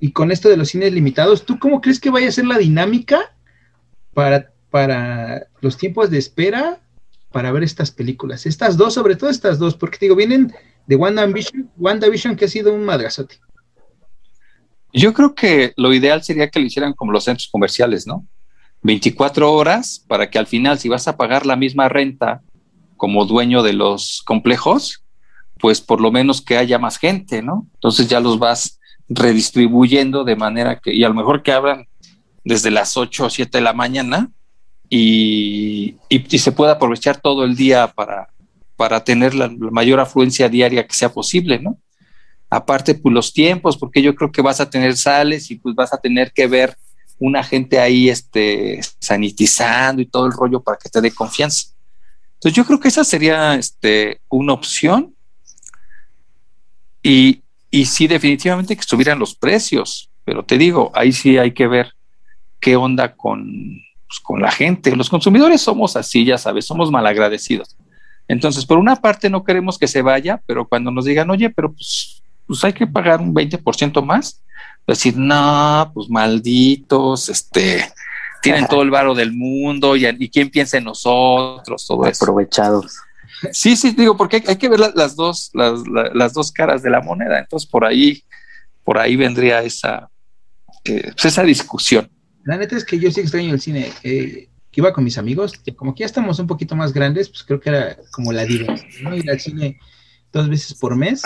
Y 0.00 0.12
con 0.12 0.30
esto 0.32 0.48
de 0.48 0.56
los 0.56 0.68
cines 0.68 0.92
limitados, 0.92 1.44
¿tú 1.44 1.58
cómo 1.58 1.82
crees 1.82 2.00
que 2.00 2.10
vaya 2.10 2.28
a 2.28 2.32
ser 2.32 2.46
la 2.46 2.56
dinámica 2.56 3.36
para, 4.14 4.52
para 4.70 5.48
los 5.60 5.76
tiempos 5.76 6.08
de 6.10 6.18
espera 6.18 6.80
para 7.32 7.52
ver 7.52 7.64
estas 7.64 7.90
películas? 7.90 8.46
Estas 8.46 8.76
dos, 8.76 8.94
sobre 8.94 9.16
todo 9.16 9.28
estas 9.28 9.58
dos, 9.58 9.74
porque 9.74 9.98
te 9.98 10.06
digo, 10.06 10.16
vienen 10.16 10.54
de 10.86 10.96
WandaVision, 10.96 11.70
WandaVision 11.76 12.36
que 12.36 12.44
ha 12.44 12.48
sido 12.48 12.72
un 12.72 12.84
madrazote. 12.84 13.40
Yo 14.92 15.12
creo 15.12 15.34
que 15.34 15.74
lo 15.76 15.92
ideal 15.92 16.22
sería 16.22 16.48
que 16.48 16.60
lo 16.60 16.66
hicieran 16.66 16.94
como 16.94 17.12
los 17.12 17.24
centros 17.24 17.48
comerciales, 17.50 18.06
¿no? 18.06 18.26
24 18.82 19.52
horas 19.52 20.04
para 20.06 20.30
que 20.30 20.38
al 20.38 20.46
final, 20.46 20.78
si 20.78 20.88
vas 20.88 21.08
a 21.08 21.16
pagar 21.16 21.46
la 21.46 21.56
misma 21.56 21.88
renta 21.88 22.42
como 22.96 23.24
dueño 23.24 23.62
de 23.62 23.72
los 23.72 24.22
complejos, 24.24 25.04
pues 25.60 25.80
por 25.80 26.00
lo 26.00 26.10
menos 26.10 26.40
que 26.42 26.56
haya 26.56 26.78
más 26.78 26.98
gente, 26.98 27.42
¿no? 27.42 27.66
Entonces 27.74 28.08
ya 28.08 28.20
los 28.20 28.38
vas 28.38 28.78
redistribuyendo 29.08 30.24
de 30.24 30.36
manera 30.36 30.78
que, 30.78 30.94
y 30.94 31.04
a 31.04 31.08
lo 31.08 31.14
mejor 31.14 31.42
que 31.42 31.52
abran 31.52 31.86
desde 32.44 32.70
las 32.70 32.96
8 32.96 33.26
o 33.26 33.30
7 33.30 33.58
de 33.58 33.62
la 33.62 33.72
mañana 33.72 34.30
y, 34.88 35.96
y, 36.08 36.38
se 36.38 36.52
pueda 36.52 36.72
aprovechar 36.72 37.20
todo 37.20 37.44
el 37.44 37.56
día 37.56 37.88
para, 37.88 38.28
para 38.76 39.04
tener 39.04 39.34
la, 39.34 39.48
la 39.48 39.70
mayor 39.70 40.00
afluencia 40.00 40.48
diaria 40.48 40.86
que 40.86 40.94
sea 40.94 41.12
posible, 41.12 41.58
¿no? 41.58 41.78
aparte 42.50 42.94
pues 42.94 43.12
los 43.12 43.32
tiempos, 43.32 43.76
porque 43.76 44.02
yo 44.02 44.14
creo 44.14 44.32
que 44.32 44.42
vas 44.42 44.60
a 44.60 44.70
tener 44.70 44.96
sales 44.96 45.50
y 45.50 45.56
pues 45.56 45.74
vas 45.74 45.92
a 45.92 45.98
tener 45.98 46.32
que 46.32 46.46
ver 46.46 46.76
una 47.18 47.42
gente 47.44 47.80
ahí 47.80 48.08
este 48.08 48.80
sanitizando 49.00 50.02
y 50.02 50.06
todo 50.06 50.26
el 50.26 50.32
rollo 50.32 50.60
para 50.62 50.78
que 50.78 50.88
te 50.88 51.00
dé 51.00 51.10
confianza. 51.12 51.68
Entonces 52.34 52.56
yo 52.56 52.64
creo 52.64 52.80
que 52.80 52.88
esa 52.88 53.04
sería 53.04 53.54
este 53.56 54.20
una 54.28 54.52
opción 54.52 55.14
Y, 57.02 57.42
y 57.70 57.84
sí, 57.86 58.06
definitivamente 58.06 58.74
que 58.74 58.80
estuvieran 58.80 59.18
los 59.18 59.34
precios, 59.34 60.10
pero 60.24 60.44
te 60.44 60.58
digo, 60.58 60.90
ahí 60.94 61.12
sí 61.12 61.38
hay 61.38 61.52
que 61.52 61.66
ver 61.68 61.94
qué 62.60 62.76
onda 62.76 63.14
con, 63.16 63.80
pues, 64.06 64.20
con 64.20 64.42
la 64.42 64.50
gente. 64.50 64.94
Los 64.96 65.08
consumidores 65.10 65.60
somos 65.62 65.96
así, 65.96 66.24
ya 66.24 66.38
sabes, 66.38 66.66
somos 66.66 66.90
malagradecidos. 66.90 67.76
Entonces, 68.26 68.66
por 68.66 68.78
una 68.78 68.96
parte 68.96 69.30
no 69.30 69.44
queremos 69.44 69.78
que 69.78 69.88
se 69.88 70.02
vaya, 70.02 70.42
pero 70.46 70.68
cuando 70.68 70.90
nos 70.90 71.04
digan, 71.06 71.30
oye, 71.30 71.50
pero 71.50 71.72
pues, 71.72 72.22
pues 72.46 72.64
hay 72.64 72.72
que 72.72 72.86
pagar 72.86 73.20
un 73.20 73.34
20% 73.34 74.02
más, 74.04 74.42
decir, 74.94 75.16
no, 75.16 75.90
pues 75.94 76.08
malditos, 76.10 77.28
este, 77.28 77.84
tienen 78.42 78.66
todo 78.70 78.82
el 78.82 78.90
varo 78.90 79.14
del 79.14 79.32
mundo 79.32 79.96
y, 79.96 80.06
y 80.06 80.28
quién 80.30 80.50
piensa 80.50 80.78
en 80.78 80.84
nosotros, 80.84 81.86
todo 81.86 82.06
eso. 82.06 82.24
Aprovechados. 82.24 82.96
Sí, 83.52 83.76
sí, 83.76 83.92
digo, 83.92 84.16
porque 84.16 84.36
hay, 84.36 84.42
hay 84.48 84.56
que 84.56 84.68
ver 84.68 84.80
la- 84.80 84.92
las 84.94 85.14
dos, 85.14 85.50
las, 85.54 85.86
la- 85.86 86.10
las 86.14 86.32
dos 86.32 86.50
caras 86.50 86.82
de 86.82 86.90
la 86.90 87.00
moneda. 87.00 87.38
Entonces, 87.38 87.68
por 87.68 87.84
ahí, 87.84 88.24
por 88.84 88.98
ahí 88.98 89.14
vendría 89.16 89.62
esa, 89.62 90.10
eh, 90.84 91.12
pues, 91.12 91.26
esa 91.26 91.42
discusión. 91.44 92.10
La 92.44 92.56
neta 92.56 92.76
es 92.76 92.84
que 92.84 92.98
yo 92.98 93.10
sí 93.10 93.20
extraño 93.20 93.52
el 93.54 93.60
cine. 93.60 93.92
eh, 94.02 94.48
que 94.70 94.82
iba 94.82 94.92
con 94.92 95.02
mis 95.02 95.16
amigos, 95.16 95.52
que 95.58 95.74
como 95.74 95.94
que 95.94 96.00
ya 96.00 96.06
estamos 96.06 96.38
un 96.40 96.46
poquito 96.46 96.76
más 96.76 96.92
grandes, 96.92 97.30
pues 97.30 97.42
creo 97.42 97.58
que 97.58 97.70
era 97.70 97.96
como 98.12 98.32
la 98.32 98.44
diversión, 98.44 99.02
¿no? 99.02 99.16
Ir 99.16 99.30
al 99.30 99.40
cine 99.40 99.78
dos 100.30 100.46
veces 100.48 100.74
por 100.74 100.94
mes. 100.94 101.22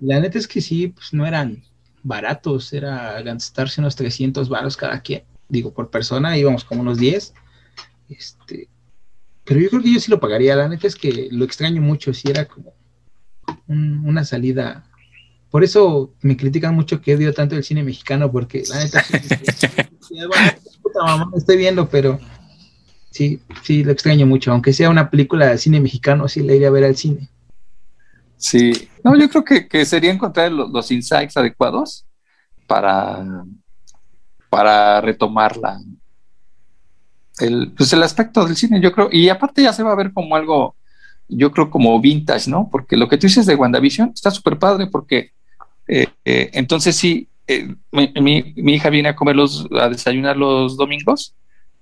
La 0.00 0.18
neta 0.18 0.38
es 0.38 0.48
que 0.48 0.60
sí, 0.60 0.88
pues 0.88 1.12
no 1.12 1.24
eran 1.24 1.62
baratos, 2.02 2.72
era 2.72 3.20
gastarse 3.22 3.80
unos 3.80 3.96
300 3.96 4.48
varos 4.48 4.76
cada 4.76 5.00
quien. 5.00 5.22
Digo, 5.48 5.72
por 5.72 5.90
persona 5.90 6.36
íbamos 6.38 6.64
como 6.64 6.80
unos 6.82 6.98
10. 6.98 7.34
Este, 8.08 8.68
pero 9.44 9.60
yo 9.60 9.68
creo 9.70 9.82
que 9.82 9.92
yo 9.94 10.00
sí 10.00 10.10
lo 10.10 10.20
pagaría. 10.20 10.56
La 10.56 10.68
neta 10.68 10.86
es 10.86 10.96
que 10.96 11.28
lo 11.30 11.44
extraño 11.44 11.80
mucho, 11.82 12.12
si 12.14 12.30
era 12.30 12.46
como 12.46 12.74
un- 13.66 14.06
una 14.06 14.24
salida. 14.24 14.84
Por 15.50 15.64
eso 15.64 16.14
me 16.22 16.36
critican 16.36 16.74
mucho 16.74 17.00
que 17.00 17.14
odio 17.16 17.34
tanto 17.34 17.56
el 17.56 17.64
cine 17.64 17.82
mexicano, 17.82 18.30
porque 18.30 18.62
la 18.68 18.84
neta 18.84 19.04
puta 20.82 21.02
mamá, 21.04 21.30
estoy 21.36 21.56
viendo, 21.56 21.88
pero 21.88 22.20
sí, 23.10 23.40
sí, 23.62 23.82
lo 23.84 23.90
extraño 23.92 24.26
mucho. 24.26 24.52
Aunque 24.52 24.72
sea 24.72 24.90
una 24.90 25.10
película 25.10 25.46
de 25.48 25.58
cine 25.58 25.80
mexicano, 25.80 26.28
sí 26.28 26.40
la 26.42 26.54
iría 26.54 26.68
a 26.68 26.72
ver 26.72 26.84
al 26.84 26.96
cine. 26.96 27.28
Sí. 28.40 28.88
No, 29.04 29.16
yo 29.16 29.28
creo 29.28 29.44
que, 29.44 29.68
que 29.68 29.84
sería 29.84 30.10
encontrar 30.12 30.50
los, 30.52 30.90
insights 30.90 31.36
adecuados 31.36 32.06
para, 32.66 33.24
para 34.50 35.00
retomar 35.00 35.56
la, 35.56 35.80
el, 37.40 37.72
pues 37.76 37.92
el 37.92 38.02
aspecto 38.02 38.44
del 38.44 38.56
cine, 38.56 38.80
yo 38.80 38.92
creo. 38.92 39.08
Y 39.10 39.28
aparte 39.28 39.62
ya 39.62 39.72
se 39.72 39.82
va 39.82 39.92
a 39.92 39.96
ver 39.96 40.12
como 40.12 40.36
algo, 40.36 40.76
yo 41.28 41.50
creo 41.52 41.70
como 41.70 42.00
vintage, 42.00 42.50
¿no? 42.50 42.68
Porque 42.70 42.96
lo 42.96 43.08
que 43.08 43.16
tú 43.16 43.26
dices 43.26 43.46
de 43.46 43.54
WandaVision 43.54 44.12
está 44.14 44.30
súper 44.30 44.58
padre 44.58 44.86
porque 44.88 45.30
eh, 45.88 46.08
eh, 46.24 46.50
entonces 46.54 46.96
sí, 46.96 47.28
eh, 47.48 47.74
mi, 47.92 48.12
mi- 48.20 48.54
mi 48.56 48.74
hija 48.74 48.90
viene 48.90 49.10
a 49.10 49.16
comer 49.16 49.36
los, 49.36 49.68
a 49.80 49.90
desayunar 49.90 50.36
los 50.38 50.76
domingos 50.78 51.36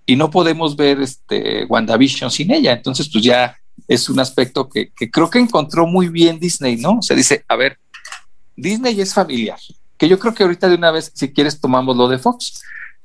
y 0.07 0.17
no 0.17 0.31
podemos 0.31 0.77
ver 0.77 1.01
este 1.01 1.67
WandaVision 1.67 2.31
sin 2.31 2.53
ella. 2.53 2.75
Entonces, 2.75 3.11
pues 3.13 3.25
ya 3.25 3.57
es 3.87 4.09
un 4.09 4.21
aspecto 4.21 4.69
que, 4.69 4.91
creo 5.11 5.31
que 5.31 5.39
encontró 5.39 5.87
muy 5.87 6.09
bien 6.09 6.39
Disney, 6.39 6.77
¿no? 6.77 6.99
O 6.99 7.15
dice, 7.15 7.45
a 7.49 7.57
ver, 7.57 7.79
Disney 8.57 9.01
es 9.01 9.15
familiar, 9.15 9.59
que 9.97 10.09
yo 10.09 10.19
creo 10.19 10.35
que 10.35 10.43
ahorita 10.43 10.69
de 10.69 10.75
una 10.75 10.91
vez, 10.91 11.13
si 11.15 11.33
quieres, 11.33 11.61
tomamos 11.61 11.97
lo 11.97 12.09
de 12.09 12.19
Fox. 12.19 12.63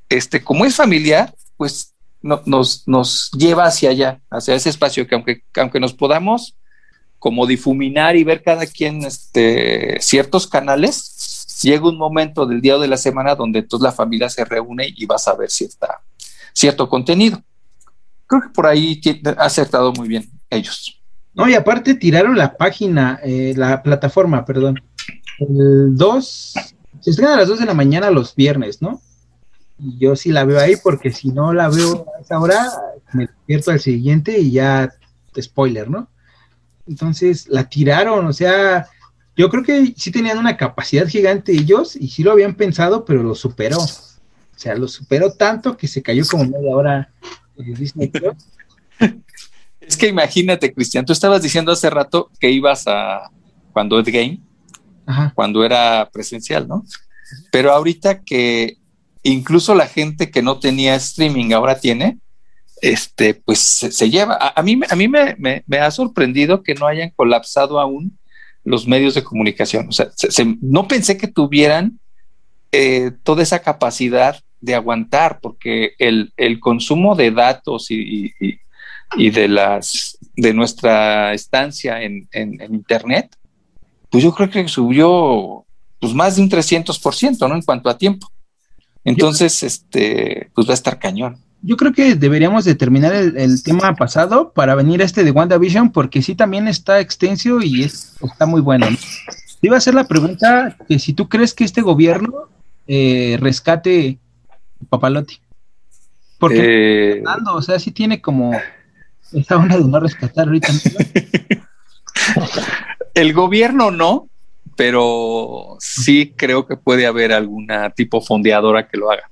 Este, 0.08 0.42
como 0.42 0.64
es 0.64 0.74
familiar, 0.74 1.34
pues 1.56 1.94
no- 2.22 2.42
nos, 2.46 2.86
nos 2.86 3.30
lleva 3.32 3.64
hacia 3.64 3.90
allá, 3.90 4.20
hacia 4.30 4.54
ese 4.54 4.70
espacio 4.70 5.06
que 5.06 5.14
aunque, 5.14 5.42
que 5.52 5.60
aunque 5.60 5.80
nos 5.80 5.92
podamos 5.92 6.56
como 7.18 7.46
difuminar 7.46 8.16
y 8.16 8.24
ver 8.24 8.42
cada 8.42 8.66
quien 8.66 9.02
este, 9.04 9.98
ciertos 10.00 10.46
canales, 10.46 11.56
llega 11.62 11.88
un 11.88 11.96
momento 11.96 12.44
del 12.44 12.60
día 12.60 12.76
o 12.76 12.80
de 12.80 12.88
la 12.88 12.98
semana 12.98 13.34
donde 13.34 13.60
entonces 13.60 13.82
la 13.82 13.92
familia 13.92 14.28
se 14.28 14.44
reúne 14.44 14.92
y 14.94 15.06
vas 15.06 15.26
a 15.26 15.34
ver 15.34 15.50
cierta, 15.50 16.02
cierto 16.52 16.86
contenido. 16.86 17.42
Creo 18.26 18.42
que 18.42 18.48
por 18.50 18.66
ahí 18.66 19.00
ha 19.38 19.44
acertado 19.44 19.92
muy 19.92 20.06
bien 20.08 20.33
ellos. 20.54 21.00
No, 21.34 21.48
y 21.48 21.54
aparte 21.54 21.94
tiraron 21.94 22.36
la 22.36 22.56
página, 22.56 23.18
eh, 23.22 23.54
la 23.56 23.82
plataforma, 23.82 24.44
perdón. 24.44 24.80
El 25.38 25.96
2, 25.96 26.54
se 27.00 27.10
estrena 27.10 27.34
a 27.34 27.38
las 27.38 27.48
2 27.48 27.60
de 27.60 27.66
la 27.66 27.74
mañana 27.74 28.10
los 28.10 28.34
viernes, 28.34 28.80
¿no? 28.80 29.00
Y 29.78 29.98
yo 29.98 30.14
sí 30.14 30.30
la 30.30 30.44
veo 30.44 30.60
ahí 30.60 30.76
porque 30.76 31.10
si 31.10 31.30
no 31.30 31.52
la 31.52 31.68
veo 31.68 32.06
a 32.16 32.20
esa 32.20 32.38
hora, 32.38 32.70
me 33.12 33.26
despierto 33.26 33.72
al 33.72 33.80
siguiente 33.80 34.38
y 34.38 34.52
ya, 34.52 34.94
spoiler, 35.40 35.90
¿no? 35.90 36.08
Entonces 36.86 37.48
la 37.48 37.68
tiraron, 37.68 38.26
o 38.26 38.32
sea, 38.32 38.86
yo 39.36 39.50
creo 39.50 39.64
que 39.64 39.94
sí 39.96 40.12
tenían 40.12 40.38
una 40.38 40.56
capacidad 40.56 41.08
gigante 41.08 41.52
ellos 41.52 41.96
y 41.96 42.08
sí 42.08 42.22
lo 42.22 42.32
habían 42.32 42.54
pensado, 42.54 43.04
pero 43.04 43.22
lo 43.22 43.34
superó. 43.34 43.78
O 43.78 44.58
sea, 44.58 44.76
lo 44.76 44.86
superó 44.86 45.32
tanto 45.32 45.76
que 45.76 45.88
se 45.88 46.02
cayó 46.02 46.24
como 46.30 46.44
media 46.44 46.76
hora 46.76 47.10
eh, 47.56 47.74
Disney 47.76 48.08
Plus. 48.08 48.36
Es 49.86 49.96
que 49.96 50.08
imagínate, 50.08 50.72
Cristian, 50.72 51.04
tú 51.04 51.12
estabas 51.12 51.42
diciendo 51.42 51.72
hace 51.72 51.90
rato 51.90 52.30
que 52.40 52.50
ibas 52.50 52.84
a 52.86 53.30
cuando 53.72 53.98
Ed 53.98 54.06
Game, 54.12 54.40
Ajá. 55.06 55.32
cuando 55.34 55.64
era 55.64 56.08
presencial, 56.12 56.66
¿no? 56.68 56.84
Pero 57.50 57.72
ahorita 57.72 58.22
que 58.22 58.76
incluso 59.22 59.74
la 59.74 59.86
gente 59.86 60.30
que 60.30 60.42
no 60.42 60.58
tenía 60.58 60.94
streaming 60.96 61.52
ahora 61.52 61.78
tiene, 61.80 62.18
este, 62.82 63.34
pues 63.34 63.58
se, 63.60 63.90
se 63.92 64.10
lleva. 64.10 64.34
A, 64.40 64.60
a 64.60 64.62
mí, 64.62 64.76
me- 64.76 64.86
a 64.90 64.94
mí 64.96 65.08
me, 65.08 65.34
me- 65.38 65.64
me 65.66 65.78
ha 65.78 65.90
sorprendido 65.90 66.62
que 66.62 66.74
no 66.74 66.86
hayan 66.86 67.10
colapsado 67.16 67.80
aún 67.80 68.18
los 68.64 68.86
medios 68.86 69.14
de 69.14 69.22
comunicación. 69.24 69.88
O 69.88 69.92
sea, 69.92 70.08
se- 70.16 70.30
se- 70.30 70.56
no 70.60 70.86
pensé 70.88 71.16
que 71.16 71.28
tuvieran 71.28 71.98
eh, 72.72 73.12
toda 73.22 73.42
esa 73.42 73.60
capacidad 73.60 74.42
de 74.60 74.74
aguantar, 74.74 75.38
porque 75.40 75.92
el, 75.98 76.32
el 76.36 76.58
consumo 76.60 77.14
de 77.14 77.30
datos 77.30 77.90
y, 77.90 78.32
y- 78.40 78.58
y 79.16 79.30
de 79.30 79.48
las 79.48 80.18
de 80.36 80.52
nuestra 80.52 81.32
estancia 81.32 82.02
en, 82.02 82.28
en- 82.32 82.60
en 82.60 82.74
internet, 82.74 83.36
pues 84.10 84.22
yo 84.24 84.32
creo 84.34 84.50
que 84.50 84.66
subió 84.68 85.64
pues 86.00 86.12
más 86.14 86.36
de 86.36 86.42
un 86.42 86.50
300%, 86.50 87.48
¿no? 87.48 87.54
En 87.54 87.62
cuanto 87.62 87.88
a 87.88 87.96
tiempo. 87.96 88.28
Entonces, 89.04 89.62
este, 89.62 90.50
pues 90.54 90.66
va 90.66 90.72
a 90.72 90.74
estar 90.74 90.98
cañón. 90.98 91.38
Yo 91.62 91.76
creo 91.76 91.92
que 91.92 92.14
deberíamos 92.14 92.64
de 92.64 92.74
terminar 92.74 93.14
el, 93.14 93.36
el 93.36 93.62
tema 93.62 93.94
pasado 93.94 94.52
para 94.52 94.74
venir 94.74 95.00
a 95.00 95.04
este 95.04 95.24
de 95.24 95.30
WandaVision, 95.30 95.92
porque 95.92 96.20
sí 96.20 96.34
también 96.34 96.68
está 96.68 97.00
extenso 97.00 97.60
y 97.62 97.84
es- 97.84 98.16
está 98.22 98.44
muy 98.46 98.60
bueno. 98.60 98.90
¿no? 98.90 98.96
Te 98.96 99.66
iba 99.68 99.76
a 99.76 99.78
hacer 99.78 99.94
la 99.94 100.04
pregunta 100.04 100.76
que 100.88 100.98
si 100.98 101.12
tú 101.14 101.28
crees 101.28 101.54
que 101.54 101.64
este 101.64 101.80
gobierno 101.80 102.48
eh, 102.86 103.38
rescate 103.40 104.18
Papalote. 104.90 105.40
Porque 106.38 107.10
Eh, 107.10 107.14
Fernando, 107.14 107.54
o 107.54 107.62
sea, 107.62 107.78
sí 107.78 107.90
tiene 107.92 108.20
como 108.20 108.52
esa 109.34 109.56
onda 109.56 109.78
de 109.78 109.84
no 109.84 110.00
rescatar 110.00 110.46
ahorita. 110.46 110.72
el 113.14 113.32
gobierno 113.32 113.90
no, 113.90 114.28
pero 114.76 115.76
sí 115.80 116.34
creo 116.36 116.66
que 116.66 116.76
puede 116.76 117.06
haber 117.06 117.32
alguna 117.32 117.90
tipo 117.90 118.20
fondeadora 118.20 118.88
que 118.88 118.96
lo 118.96 119.10
haga. 119.10 119.30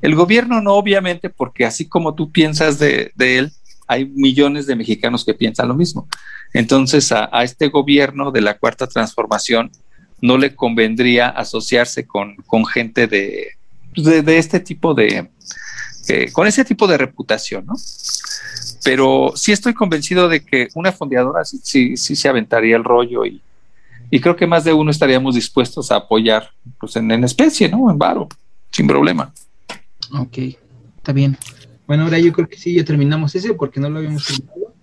El 0.00 0.16
gobierno 0.16 0.60
no, 0.60 0.74
obviamente, 0.74 1.30
porque 1.30 1.64
así 1.64 1.88
como 1.88 2.14
tú 2.14 2.32
piensas 2.32 2.78
de, 2.78 3.12
él, 3.16 3.52
hay 3.86 4.06
millones 4.06 4.66
de 4.66 4.74
mexicanos 4.74 5.24
que 5.24 5.34
piensan 5.34 5.68
lo 5.68 5.74
mismo. 5.74 6.08
Entonces, 6.52 7.12
a, 7.12 7.28
este 7.44 7.68
gobierno 7.68 8.32
de 8.32 8.40
la 8.40 8.58
cuarta 8.58 8.88
transformación 8.88 9.70
no 10.20 10.38
le 10.38 10.56
convendría 10.56 11.28
asociarse 11.28 12.06
con, 12.06 12.36
con 12.46 12.66
gente 12.66 13.06
de, 13.06 13.52
de, 13.94 14.22
de 14.22 14.38
este 14.38 14.58
tipo 14.58 14.94
de, 14.94 15.30
eh, 16.08 16.32
con 16.32 16.48
ese 16.48 16.64
tipo 16.64 16.88
de 16.88 16.98
reputación, 16.98 17.66
¿no? 17.66 17.74
Pero 18.84 19.32
sí 19.36 19.52
estoy 19.52 19.74
convencido 19.74 20.28
de 20.28 20.44
que 20.44 20.68
una 20.74 20.92
fondeadora 20.92 21.44
sí, 21.44 21.96
sí, 21.96 22.16
se 22.16 22.28
aventaría 22.28 22.76
el 22.76 22.84
rollo 22.84 23.24
y, 23.24 23.40
y 24.10 24.20
creo 24.20 24.34
que 24.34 24.46
más 24.46 24.64
de 24.64 24.72
uno 24.72 24.90
estaríamos 24.90 25.34
dispuestos 25.34 25.92
a 25.92 25.96
apoyar 25.96 26.50
pues 26.78 26.96
en, 26.96 27.10
en 27.10 27.24
especie, 27.24 27.68
¿no? 27.68 27.90
En 27.90 27.98
varo, 27.98 28.28
sin 28.70 28.86
problema. 28.86 29.32
Ok, 30.12 30.38
está 30.96 31.12
bien. 31.12 31.38
Bueno, 31.86 32.04
ahora 32.04 32.18
yo 32.18 32.32
creo 32.32 32.48
que 32.48 32.56
sí, 32.56 32.74
ya 32.74 32.84
terminamos 32.84 33.34
ese 33.34 33.54
porque 33.54 33.80
no 33.80 33.88
lo 33.88 33.98
habíamos 33.98 34.24
terminado. 34.24 34.74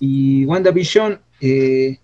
Y 0.00 0.44
WandaVision, 0.46 1.20
eh, 1.40 1.98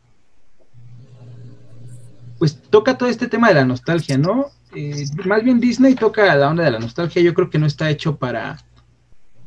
pues 2.39 2.61
toca 2.71 2.97
todo 2.97 3.09
este 3.09 3.27
tema 3.27 3.49
de 3.49 3.55
la 3.55 3.65
nostalgia, 3.65 4.17
¿no? 4.17 4.47
Eh, 4.75 5.07
más 5.25 5.43
bien 5.43 5.61
Disney 5.61 5.95
toca 5.95 6.35
la 6.37 6.49
onda 6.49 6.65
de 6.65 6.71
la 6.71 6.79
nostalgia. 6.79 7.23
Yo 7.23 7.35
creo 7.35 7.51
que 7.51 7.59
no 7.59 7.67
está 7.67 7.91
hecho 7.91 8.17
para, 8.17 8.59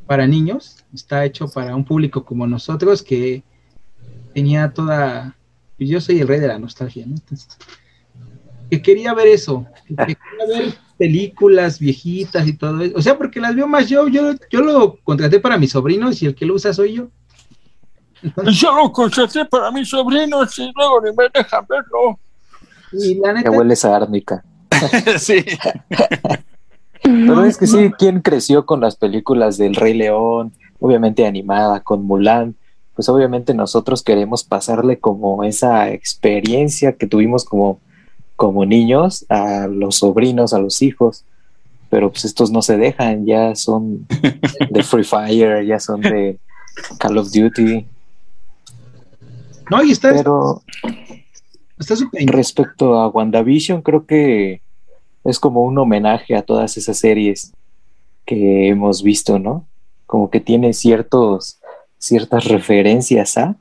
para 0.06 0.26
niños, 0.26 0.81
está 0.94 1.24
hecho 1.24 1.48
para 1.48 1.74
un 1.74 1.84
público 1.84 2.24
como 2.24 2.46
nosotros 2.46 3.02
que 3.02 3.42
tenía 4.34 4.72
toda. 4.72 5.36
pues 5.76 5.88
Yo 5.88 6.00
soy 6.00 6.20
el 6.20 6.28
rey 6.28 6.40
de 6.40 6.48
la 6.48 6.58
nostalgia, 6.58 7.04
¿no? 7.06 7.14
Entonces, 7.14 7.58
que 8.70 8.80
quería 8.80 9.12
ver 9.14 9.28
eso, 9.28 9.66
que 9.86 9.94
quería 9.94 10.16
ver 10.48 10.74
películas 10.98 11.78
viejitas 11.78 12.46
y 12.46 12.54
todo 12.54 12.80
eso. 12.80 12.96
O 12.96 13.02
sea, 13.02 13.18
porque 13.18 13.40
las 13.40 13.54
veo 13.54 13.66
más 13.66 13.88
yo, 13.88 14.08
yo, 14.08 14.32
yo 14.50 14.60
lo 14.62 14.96
contraté 15.02 15.40
para 15.40 15.58
mis 15.58 15.72
sobrinos 15.72 16.22
y 16.22 16.26
el 16.26 16.34
que 16.34 16.46
lo 16.46 16.54
usa 16.54 16.72
soy 16.72 16.94
yo. 16.94 17.08
Entonces, 18.22 18.54
Yo 18.60 18.74
lo 18.74 18.92
contraté 18.92 19.44
para 19.46 19.70
mis 19.72 19.88
sobrinos 19.88 20.56
y 20.58 20.72
luego 20.76 21.00
ni 21.00 21.10
me 21.10 21.24
dejan 21.34 21.66
verlo. 21.68 22.18
Y 22.92 23.16
la 23.16 23.28
Ya 23.28 23.34
neta, 23.34 23.50
huele 23.50 23.74
esa 23.74 23.96
árnica. 23.96 24.44
sí. 25.18 25.44
Pero 27.02 27.44
es 27.44 27.58
que 27.58 27.66
sí, 27.66 27.90
¿quién 27.98 28.20
creció 28.20 28.64
con 28.64 28.80
las 28.80 28.94
películas 28.96 29.58
del 29.58 29.74
Rey 29.74 29.94
León? 29.94 30.52
Obviamente 30.82 31.24
animada, 31.26 31.78
con 31.78 32.04
Mulan. 32.04 32.56
Pues 32.96 33.08
obviamente 33.08 33.54
nosotros 33.54 34.02
queremos 34.02 34.42
pasarle 34.42 34.98
como 34.98 35.44
esa 35.44 35.90
experiencia 35.92 36.96
que 36.96 37.06
tuvimos 37.06 37.44
como, 37.44 37.78
como 38.34 38.66
niños 38.66 39.24
a 39.28 39.68
los 39.68 39.98
sobrinos, 39.98 40.52
a 40.52 40.58
los 40.58 40.82
hijos. 40.82 41.24
Pero 41.88 42.10
pues 42.10 42.24
estos 42.24 42.50
no 42.50 42.62
se 42.62 42.76
dejan, 42.76 43.26
ya 43.26 43.54
son 43.54 44.08
de 44.70 44.82
Free 44.82 45.04
Fire, 45.04 45.64
ya 45.64 45.78
son 45.78 46.00
de 46.00 46.40
Call 46.98 47.18
of 47.18 47.30
Duty. 47.30 47.86
no, 49.70 49.84
y 49.84 49.92
está 49.92 50.12
Pero 50.12 50.62
está 51.78 51.94
respecto 52.26 52.94
a 52.94 53.06
WandaVision, 53.06 53.82
creo 53.82 54.04
que 54.04 54.62
es 55.22 55.38
como 55.38 55.62
un 55.62 55.78
homenaje 55.78 56.34
a 56.34 56.42
todas 56.42 56.76
esas 56.76 56.98
series 56.98 57.52
que 58.26 58.68
hemos 58.68 59.04
visto, 59.04 59.38
¿no? 59.38 59.66
Como 60.12 60.28
que 60.28 60.40
tiene 60.40 60.74
ciertos, 60.74 61.56
ciertas 61.96 62.44
referencias 62.44 63.38
a, 63.38 63.56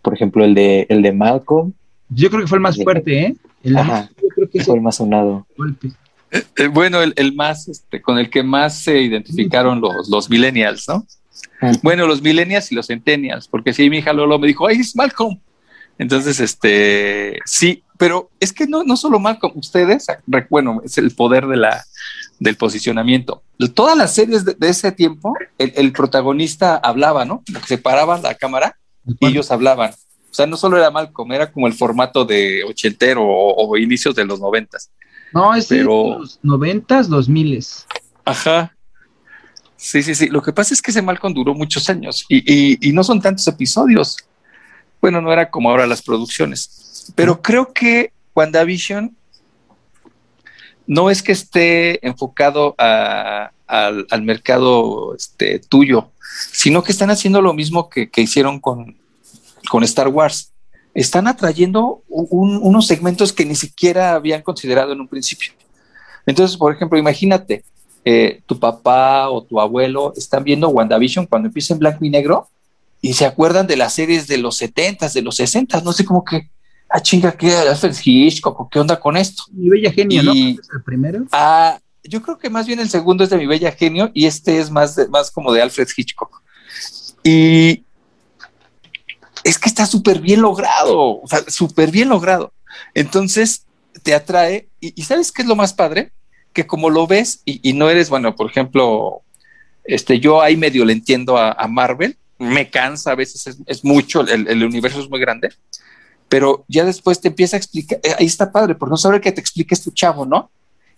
por 0.00 0.14
ejemplo, 0.14 0.44
el 0.44 0.54
de, 0.54 0.86
el 0.88 1.02
de 1.02 1.10
Malcolm, 1.10 1.72
Yo 2.08 2.30
creo 2.30 2.42
que 2.42 2.46
fue 2.46 2.58
el 2.58 2.62
más 2.62 2.76
fuerte, 2.80 3.20
¿eh? 3.20 3.36
El 3.64 3.76
Ajá. 3.76 4.08
yo 4.22 4.28
creo 4.28 4.48
que 4.48 4.62
fue 4.62 4.76
el 4.76 4.80
más 4.80 4.94
sonado. 4.94 5.44
golpe. 5.56 5.88
Eh, 6.30 6.68
bueno, 6.68 7.02
el, 7.02 7.14
el 7.16 7.34
más, 7.34 7.66
este, 7.66 8.00
con 8.00 8.16
el 8.18 8.30
que 8.30 8.44
más 8.44 8.78
se 8.78 9.00
identificaron 9.00 9.80
los, 9.80 10.08
los 10.08 10.30
millennials, 10.30 10.86
¿no? 10.86 11.04
Mm. 11.60 11.72
Bueno, 11.82 12.06
los 12.06 12.22
millennials 12.22 12.70
y 12.70 12.76
los 12.76 12.86
centennials, 12.86 13.48
porque 13.48 13.72
sí, 13.72 13.90
mi 13.90 13.98
hija 13.98 14.12
Lolo 14.12 14.38
me 14.38 14.46
dijo, 14.46 14.68
¡ay, 14.68 14.76
es 14.78 14.94
Malcolm! 14.94 15.40
Entonces, 15.98 16.38
este, 16.38 17.40
sí, 17.44 17.82
pero 17.98 18.30
es 18.38 18.52
que 18.52 18.68
no, 18.68 18.84
no 18.84 18.96
solo 18.96 19.18
Malcolm, 19.18 19.54
ustedes, 19.56 20.06
bueno, 20.48 20.80
es 20.84 20.96
el 20.96 21.10
poder 21.10 21.48
de 21.48 21.56
la, 21.56 21.84
del 22.38 22.56
posicionamiento. 22.56 23.42
Todas 23.74 23.96
las 23.96 24.14
series 24.14 24.44
de, 24.44 24.54
de 24.54 24.68
ese 24.68 24.92
tiempo, 24.92 25.34
el, 25.58 25.72
el 25.76 25.92
protagonista 25.92 26.76
hablaba, 26.76 27.24
¿no? 27.24 27.42
Como 27.46 27.60
que 27.60 27.66
se 27.66 27.78
paraba 27.78 28.18
la 28.18 28.34
cámara 28.34 28.76
y 29.20 29.26
ellos 29.28 29.50
hablaban. 29.50 29.92
O 29.92 30.34
sea, 30.34 30.46
no 30.46 30.56
solo 30.56 30.76
era 30.76 30.90
Malcolm, 30.90 31.30
era 31.32 31.52
como 31.52 31.66
el 31.68 31.74
formato 31.74 32.24
de 32.24 32.64
ochentero 32.64 33.22
o, 33.22 33.68
o 33.68 33.76
inicios 33.76 34.14
de 34.16 34.24
los 34.24 34.40
noventas. 34.40 34.90
No, 35.32 35.54
es 35.54 35.66
Pero- 35.66 36.18
los 36.18 36.40
noventas, 36.42 37.08
dos 37.08 37.28
miles. 37.28 37.86
Ajá. 38.24 38.74
Sí, 39.76 40.02
sí, 40.02 40.14
sí. 40.14 40.28
Lo 40.28 40.42
que 40.42 40.52
pasa 40.52 40.72
es 40.74 40.80
que 40.82 40.90
ese 40.90 41.02
Malcolm 41.02 41.34
duró 41.34 41.54
muchos 41.54 41.88
años 41.90 42.24
y, 42.28 42.38
y- 42.52 42.78
y 42.88 42.92
no 42.92 43.04
son 43.04 43.20
tantos 43.20 43.46
episodios. 43.46 44.16
Bueno, 45.00 45.20
no 45.20 45.32
era 45.32 45.50
como 45.50 45.70
ahora 45.70 45.86
las 45.86 46.02
producciones. 46.02 47.12
Pero 47.14 47.42
creo 47.42 47.72
que 47.72 48.12
WandaVision 48.34 49.14
no 50.86 51.10
es 51.10 51.22
que 51.22 51.32
esté 51.32 52.06
enfocado 52.06 52.74
al, 52.78 53.50
al 54.10 54.22
mercado 54.22 55.14
este, 55.16 55.58
tuyo, 55.58 56.10
sino 56.52 56.82
que 56.82 56.92
están 56.92 57.10
haciendo 57.10 57.40
lo 57.40 57.52
mismo 57.54 57.88
que, 57.88 58.10
que 58.10 58.20
hicieron 58.22 58.60
con, 58.60 58.96
con 59.70 59.82
Star 59.84 60.08
Wars. 60.08 60.52
Están 60.94 61.26
atrayendo 61.26 62.02
un- 62.08 62.58
unos 62.62 62.86
segmentos 62.86 63.32
que 63.32 63.44
ni 63.44 63.54
siquiera 63.56 64.14
habían 64.14 64.42
considerado 64.42 64.92
en 64.92 65.00
un 65.00 65.08
principio. 65.08 65.52
Entonces, 66.26 66.56
por 66.56 66.72
ejemplo, 66.74 66.98
imagínate, 66.98 67.64
eh, 68.04 68.42
tu 68.46 68.58
papá 68.58 69.28
o 69.30 69.42
tu 69.42 69.60
abuelo 69.60 70.12
están 70.16 70.44
viendo 70.44 70.68
WandaVision 70.68 71.26
cuando 71.26 71.48
empieza 71.48 71.72
en 71.74 71.80
blanco 71.80 72.04
y 72.04 72.10
negro 72.10 72.48
y 73.00 73.14
se 73.14 73.24
acuerdan 73.26 73.66
de 73.66 73.76
las 73.76 73.94
series 73.94 74.26
de 74.26 74.38
los 74.38 74.60
70s, 74.60 75.12
de 75.12 75.22
los 75.22 75.38
60s, 75.40 75.82
no 75.82 75.92
sé 75.92 76.04
cómo 76.04 76.24
que, 76.24 76.48
ah, 76.88 77.00
chinga, 77.00 77.32
¿qué? 77.32 77.52
Alfred 77.56 77.94
Hitchcock, 78.04 78.60
¿o 78.60 78.68
¿qué 78.68 78.78
onda 78.78 78.98
con 78.98 79.16
esto? 79.16 79.44
Mi 79.52 79.68
bella 79.68 79.92
genio, 79.92 80.22
¿no? 80.22 80.32
Es 80.32 80.68
el 80.72 80.82
primero. 80.84 81.26
Ah, 81.32 81.78
yo 82.02 82.20
creo 82.22 82.38
que 82.38 82.50
más 82.50 82.66
bien 82.66 82.80
el 82.80 82.88
segundo 82.90 83.24
es 83.24 83.30
de 83.30 83.38
Mi 83.38 83.46
Bella 83.46 83.72
Genio 83.72 84.10
y 84.12 84.26
este 84.26 84.58
es 84.58 84.70
más, 84.70 84.94
de- 84.94 85.08
más 85.08 85.30
como 85.30 85.52
de 85.52 85.62
Alfred 85.62 85.88
Hitchcock. 85.96 86.42
Y 87.22 87.82
es 89.42 89.58
que 89.58 89.68
está 89.68 89.86
súper 89.86 90.20
bien 90.20 90.42
logrado, 90.42 91.20
o 91.22 91.26
sea, 91.26 91.42
súper 91.48 91.90
bien 91.90 92.10
logrado. 92.10 92.52
Entonces 92.92 93.64
te 94.02 94.14
atrae 94.14 94.68
y, 94.80 94.92
y 95.00 95.04
¿sabes 95.04 95.32
qué 95.32 95.42
es 95.42 95.48
lo 95.48 95.56
más 95.56 95.72
padre? 95.72 96.12
Que 96.52 96.66
como 96.66 96.90
lo 96.90 97.06
ves 97.06 97.40
y, 97.44 97.66
y 97.68 97.72
no 97.72 97.88
eres, 97.88 98.10
bueno, 98.10 98.36
por 98.36 98.50
ejemplo, 98.50 99.22
este, 99.84 100.20
yo 100.20 100.42
ahí 100.42 100.56
medio 100.56 100.84
le 100.84 100.92
entiendo 100.92 101.38
a, 101.38 101.52
a 101.52 101.68
Marvel, 101.68 102.16
me 102.38 102.68
cansa, 102.68 103.12
a 103.12 103.14
veces 103.14 103.46
es, 103.46 103.58
es 103.66 103.84
mucho, 103.84 104.20
el, 104.22 104.46
el 104.48 104.62
universo 104.64 105.00
es 105.00 105.08
muy 105.08 105.20
grande, 105.20 105.50
pero 106.28 106.64
ya 106.68 106.84
después 106.84 107.20
te 107.20 107.28
empieza 107.28 107.56
a 107.56 107.58
explicar, 107.58 108.00
eh, 108.02 108.14
ahí 108.18 108.26
está 108.26 108.50
padre, 108.50 108.74
por 108.74 108.88
no 108.88 108.96
saber 108.96 109.20
que 109.20 109.32
te 109.32 109.40
expliques 109.40 109.82
tu 109.82 109.90
chavo, 109.90 110.26
¿no? 110.26 110.50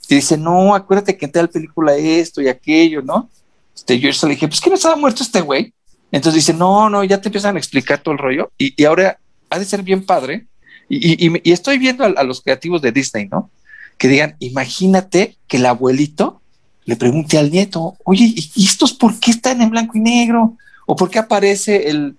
te 0.07 0.15
dice, 0.15 0.39
no, 0.39 0.75
acuérdate 0.75 1.17
que 1.17 1.25
en 1.27 1.33
tal 1.33 1.49
película 1.49 1.97
esto 1.97 2.41
y 2.41 2.47
aquello, 2.49 3.03
¿no? 3.03 3.29
Este, 3.75 3.99
yo 3.99 4.09
le 4.23 4.29
dije, 4.35 4.47
pues 4.47 4.61
que 4.61 4.71
no 4.71 4.77
estaba 4.77 4.95
muerto 4.95 5.25
este 5.25 5.41
güey. 5.41 5.73
Entonces 6.13 6.45
dice, 6.47 6.55
no, 6.55 6.89
no, 6.89 7.03
ya 7.03 7.21
te 7.21 7.29
empiezan 7.29 7.57
a 7.57 7.59
explicar 7.59 7.99
todo 8.01 8.13
el 8.13 8.19
rollo. 8.19 8.53
Y, 8.57 8.81
y 8.81 8.85
ahora 8.85 9.19
ha 9.51 9.59
de 9.59 9.65
ser 9.65 9.83
bien 9.83 10.05
padre. 10.07 10.47
Y, 10.89 11.27
y- 11.27 11.41
y 11.43 11.51
estoy 11.51 11.79
viendo 11.79 12.05
a, 12.05 12.09
a 12.09 12.23
los 12.23 12.41
creativos 12.41 12.81
de 12.83 12.93
Disney, 12.93 13.27
¿no? 13.27 13.51
Que 13.99 14.07
digan, 14.07 14.37
imagínate 14.39 15.37
que 15.49 15.57
el 15.57 15.67
abuelito 15.67 16.41
le 16.85 16.95
pregunte 16.95 17.37
al 17.39 17.51
nieto, 17.51 17.97
oye, 18.05 18.27
¿y, 18.27 18.51
y 18.55 18.65
estos 18.65 18.93
por 18.95 19.19
qué 19.19 19.33
están 19.33 19.61
en 19.61 19.71
blanco 19.71 19.99
y 19.99 20.01
negro? 20.01 20.57
¿O 20.87 20.95
por 20.95 21.11
qué 21.11 21.19
aparece 21.19 21.91
el, 21.91 22.17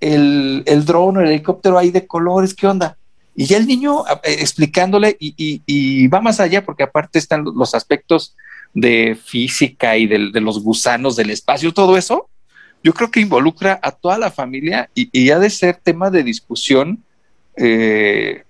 el, 0.00 0.62
el 0.66 0.84
dron 0.84 1.16
o 1.16 1.20
el 1.20 1.28
helicóptero 1.28 1.78
ahí 1.78 1.90
de 1.90 2.06
colores? 2.06 2.54
¿Qué 2.54 2.66
onda? 2.66 2.96
Y 3.34 3.46
ya 3.46 3.56
el 3.56 3.66
niño 3.66 4.04
eh, 4.24 4.36
explicándole 4.40 5.16
y, 5.20 5.34
y- 5.66 6.08
va 6.08 6.20
más 6.20 6.40
allá 6.40 6.64
porque 6.64 6.82
aparte 6.82 7.18
están 7.18 7.44
lo- 7.44 7.52
los 7.52 7.74
aspectos 7.74 8.34
de 8.74 9.16
física 9.22 9.96
y 9.96 10.06
de, 10.06 10.18
los 10.40 10.62
gusanos 10.62 11.16
del 11.16 11.30
espacio, 11.30 11.72
todo 11.72 11.96
eso, 11.96 12.28
yo 12.82 12.92
creo 12.92 13.10
que 13.10 13.20
involucra 13.20 13.78
a 13.82 13.90
toda 13.92 14.18
la 14.18 14.30
familia 14.30 14.90
y, 14.94 15.08
y 15.12 15.30
ha 15.30 15.38
de 15.38 15.50
ser 15.50 15.76
tema 15.82 16.10
de 16.10 16.22
discusión 16.22 17.02
eh, 17.56 18.44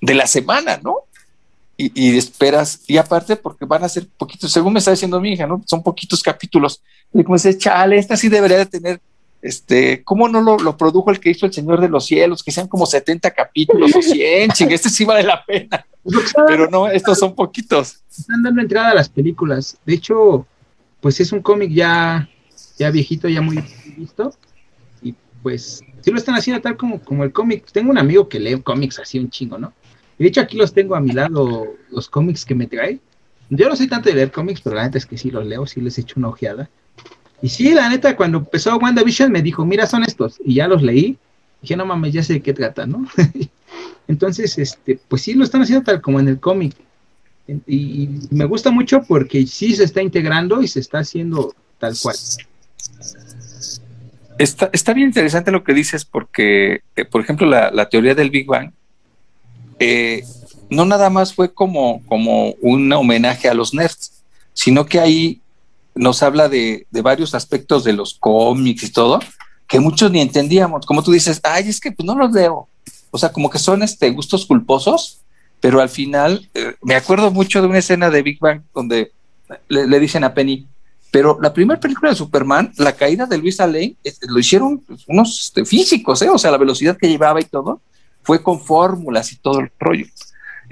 de 0.00 0.14
la 0.14 0.26
semana, 0.26 0.80
¿no? 0.82 0.96
Y, 1.76 1.90
y 1.94 2.16
esperas, 2.16 2.82
y 2.86 2.96
aparte 2.96 3.34
porque 3.36 3.64
van 3.64 3.82
a 3.82 3.88
ser 3.88 4.06
poquitos, 4.18 4.52
según 4.52 4.72
me 4.74 4.78
está 4.78 4.90
diciendo 4.90 5.20
mi 5.20 5.32
hija, 5.32 5.46
¿no? 5.46 5.62
Son 5.66 5.82
poquitos 5.82 6.22
capítulos. 6.22 6.82
Y 7.14 7.24
como 7.24 7.36
dice, 7.36 7.56
chale, 7.56 7.96
esta 7.96 8.16
sí 8.16 8.28
debería 8.28 8.58
de 8.58 8.66
tener 8.66 9.00
este, 9.42 10.04
¿cómo 10.04 10.28
no 10.28 10.40
lo, 10.40 10.56
lo 10.56 10.76
produjo 10.76 11.10
el 11.10 11.18
que 11.18 11.30
hizo 11.30 11.46
El 11.46 11.52
Señor 11.52 11.80
de 11.80 11.88
los 11.88 12.06
Cielos? 12.06 12.44
Que 12.44 12.52
sean 12.52 12.68
como 12.68 12.86
70 12.86 13.28
capítulos 13.32 13.94
o 13.94 14.00
100, 14.00 14.50
ching, 14.54 14.70
este 14.70 14.88
sí 14.88 15.04
vale 15.04 15.24
la 15.24 15.44
pena. 15.44 15.84
Pero 16.46 16.70
no, 16.70 16.88
estos 16.88 17.18
son 17.18 17.34
poquitos. 17.34 18.02
están 18.16 18.42
dando 18.42 18.62
entrada 18.62 18.90
a 18.90 18.94
las 18.94 19.08
películas. 19.08 19.76
De 19.84 19.94
hecho, 19.94 20.46
pues 21.00 21.20
es 21.20 21.32
un 21.32 21.40
cómic 21.40 21.72
ya, 21.72 22.28
ya 22.78 22.90
viejito, 22.92 23.28
ya 23.28 23.42
muy 23.42 23.62
visto. 23.96 24.32
Y 25.02 25.14
pues 25.42 25.82
sí 26.00 26.10
lo 26.12 26.18
están 26.18 26.36
haciendo 26.36 26.62
tal 26.62 26.76
como, 26.76 27.00
como 27.00 27.24
el 27.24 27.32
cómic. 27.32 27.66
Tengo 27.72 27.90
un 27.90 27.98
amigo 27.98 28.28
que 28.28 28.38
lee 28.38 28.60
cómics 28.62 29.00
así 29.00 29.18
un 29.18 29.28
chingo, 29.28 29.58
¿no? 29.58 29.72
Y 30.18 30.22
de 30.22 30.28
hecho 30.28 30.40
aquí 30.40 30.56
los 30.56 30.72
tengo 30.72 30.94
a 30.94 31.00
mi 31.00 31.10
lado, 31.10 31.66
los 31.90 32.08
cómics 32.08 32.44
que 32.44 32.54
me 32.54 32.68
trae. 32.68 33.00
Yo 33.50 33.68
no 33.68 33.74
soy 33.74 33.88
tanto 33.88 34.08
de 34.08 34.14
leer 34.14 34.30
cómics, 34.30 34.60
pero 34.62 34.76
la 34.76 34.84
neta 34.84 34.98
es 34.98 35.06
que 35.06 35.18
sí 35.18 35.30
los 35.30 35.44
leo, 35.44 35.66
sí 35.66 35.80
les 35.80 35.98
echo 35.98 36.14
una 36.18 36.28
ojeada. 36.28 36.70
Y 37.42 37.48
sí, 37.48 37.74
la 37.74 37.88
neta, 37.88 38.16
cuando 38.16 38.38
empezó 38.38 38.76
WandaVision 38.76 39.30
me 39.30 39.42
dijo, 39.42 39.66
mira, 39.66 39.86
son 39.86 40.04
estos. 40.04 40.36
Y 40.44 40.54
ya 40.54 40.68
los 40.68 40.82
leí. 40.82 41.18
Dije, 41.60 41.76
no 41.76 41.84
mames, 41.84 42.12
ya 42.12 42.22
sé 42.22 42.34
de 42.34 42.42
qué 42.42 42.52
trata, 42.52 42.86
¿no? 42.86 43.06
Entonces, 44.08 44.56
este, 44.58 44.98
pues 45.08 45.22
sí 45.22 45.34
lo 45.34 45.44
están 45.44 45.62
haciendo 45.62 45.84
tal 45.84 46.00
como 46.00 46.20
en 46.20 46.28
el 46.28 46.40
cómic. 46.40 46.74
Y, 47.66 48.08
me 48.30 48.44
gusta 48.44 48.70
mucho 48.70 49.02
porque 49.02 49.46
sí 49.46 49.74
se 49.74 49.84
está 49.84 50.00
integrando 50.00 50.62
y 50.62 50.68
se 50.68 50.80
está 50.80 51.00
haciendo 51.00 51.54
tal 51.78 51.94
cual. 52.00 52.16
Está, 54.38 54.70
está 54.72 54.92
bien 54.92 55.08
interesante 55.08 55.50
lo 55.50 55.64
que 55.64 55.74
dices 55.74 56.04
porque, 56.04 56.82
eh, 56.96 57.04
por 57.04 57.20
ejemplo, 57.20 57.46
la, 57.46 57.70
la 57.70 57.88
teoría 57.88 58.14
del 58.14 58.30
Big 58.30 58.46
Bang 58.46 58.72
eh, 59.84 60.22
no 60.70 60.84
nada 60.84 61.10
más 61.10 61.34
fue 61.34 61.52
como, 61.52 62.02
como 62.06 62.52
un 62.60 62.92
homenaje 62.92 63.48
a 63.48 63.54
los 63.54 63.74
nerds, 63.74 64.22
sino 64.54 64.86
que 64.86 65.00
ahí 65.00 65.41
nos 65.94 66.22
habla 66.22 66.48
de, 66.48 66.86
de 66.90 67.02
varios 67.02 67.34
aspectos 67.34 67.84
de 67.84 67.92
los 67.92 68.14
cómics 68.14 68.84
y 68.84 68.92
todo, 68.92 69.20
que 69.66 69.80
muchos 69.80 70.10
ni 70.10 70.20
entendíamos. 70.20 70.86
Como 70.86 71.02
tú 71.02 71.12
dices, 71.12 71.40
ay, 71.42 71.68
es 71.68 71.80
que 71.80 71.92
pues 71.92 72.06
no 72.06 72.14
los 72.14 72.32
leo. 72.32 72.68
O 73.10 73.18
sea, 73.18 73.32
como 73.32 73.50
que 73.50 73.58
son 73.58 73.82
este, 73.82 74.10
gustos 74.10 74.46
culposos, 74.46 75.20
pero 75.60 75.80
al 75.80 75.88
final 75.88 76.48
eh, 76.54 76.74
me 76.82 76.94
acuerdo 76.94 77.30
mucho 77.30 77.60
de 77.60 77.68
una 77.68 77.78
escena 77.78 78.10
de 78.10 78.22
Big 78.22 78.40
Bang 78.40 78.62
donde 78.74 79.12
le, 79.68 80.00
dicen 80.00 80.24
a 80.24 80.34
Penny, 80.34 80.66
pero 81.10 81.38
la 81.40 81.52
primera 81.52 81.78
película 81.78 82.10
de 82.10 82.16
Superman, 82.16 82.72
la 82.78 82.92
caída 82.92 83.26
de 83.26 83.38
Luisa 83.38 83.66
Lane, 83.66 83.96
lo 84.22 84.38
hicieron 84.38 84.78
pues, 84.78 85.04
unos 85.06 85.40
este, 85.40 85.64
físicos, 85.64 86.20
¿eh? 86.22 86.30
o 86.30 86.38
sea, 86.38 86.50
la 86.50 86.58
velocidad 86.58 86.96
que 86.96 87.08
llevaba 87.08 87.40
y 87.40 87.44
todo, 87.44 87.80
fue 88.22 88.42
con 88.42 88.60
fórmulas 88.60 89.30
y 89.32 89.36
todo 89.36 89.60
el 89.60 89.70
rollo. 89.78 90.06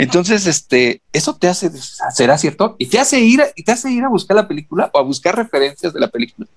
Entonces, 0.01 0.47
este, 0.47 1.03
eso 1.13 1.37
te 1.37 1.47
hace, 1.47 1.71
será 2.15 2.39
cierto, 2.39 2.75
y 2.79 2.87
te 2.87 2.99
hace 2.99 3.21
ir, 3.21 3.43
a, 3.43 3.49
y 3.55 3.63
te 3.63 3.73
hace 3.73 3.91
ir 3.91 4.03
a 4.03 4.09
buscar 4.09 4.35
la 4.35 4.49
película 4.49 4.91
o 4.95 4.99
a 4.99 5.03
buscar 5.03 5.37
referencias 5.37 5.93
de 5.93 6.01
la 6.01 6.09
película. 6.09 6.49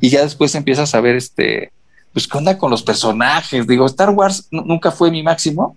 Y 0.00 0.08
ya 0.08 0.22
después 0.22 0.54
empiezas 0.54 0.94
a 0.94 1.00
ver, 1.00 1.16
este, 1.16 1.72
pues, 2.12 2.28
qué 2.28 2.38
onda 2.38 2.56
con 2.56 2.70
los 2.70 2.84
personajes. 2.84 3.66
Digo, 3.66 3.86
Star 3.86 4.10
Wars 4.10 4.46
nunca 4.52 4.92
fue 4.92 5.10
mi 5.10 5.24
máximo. 5.24 5.76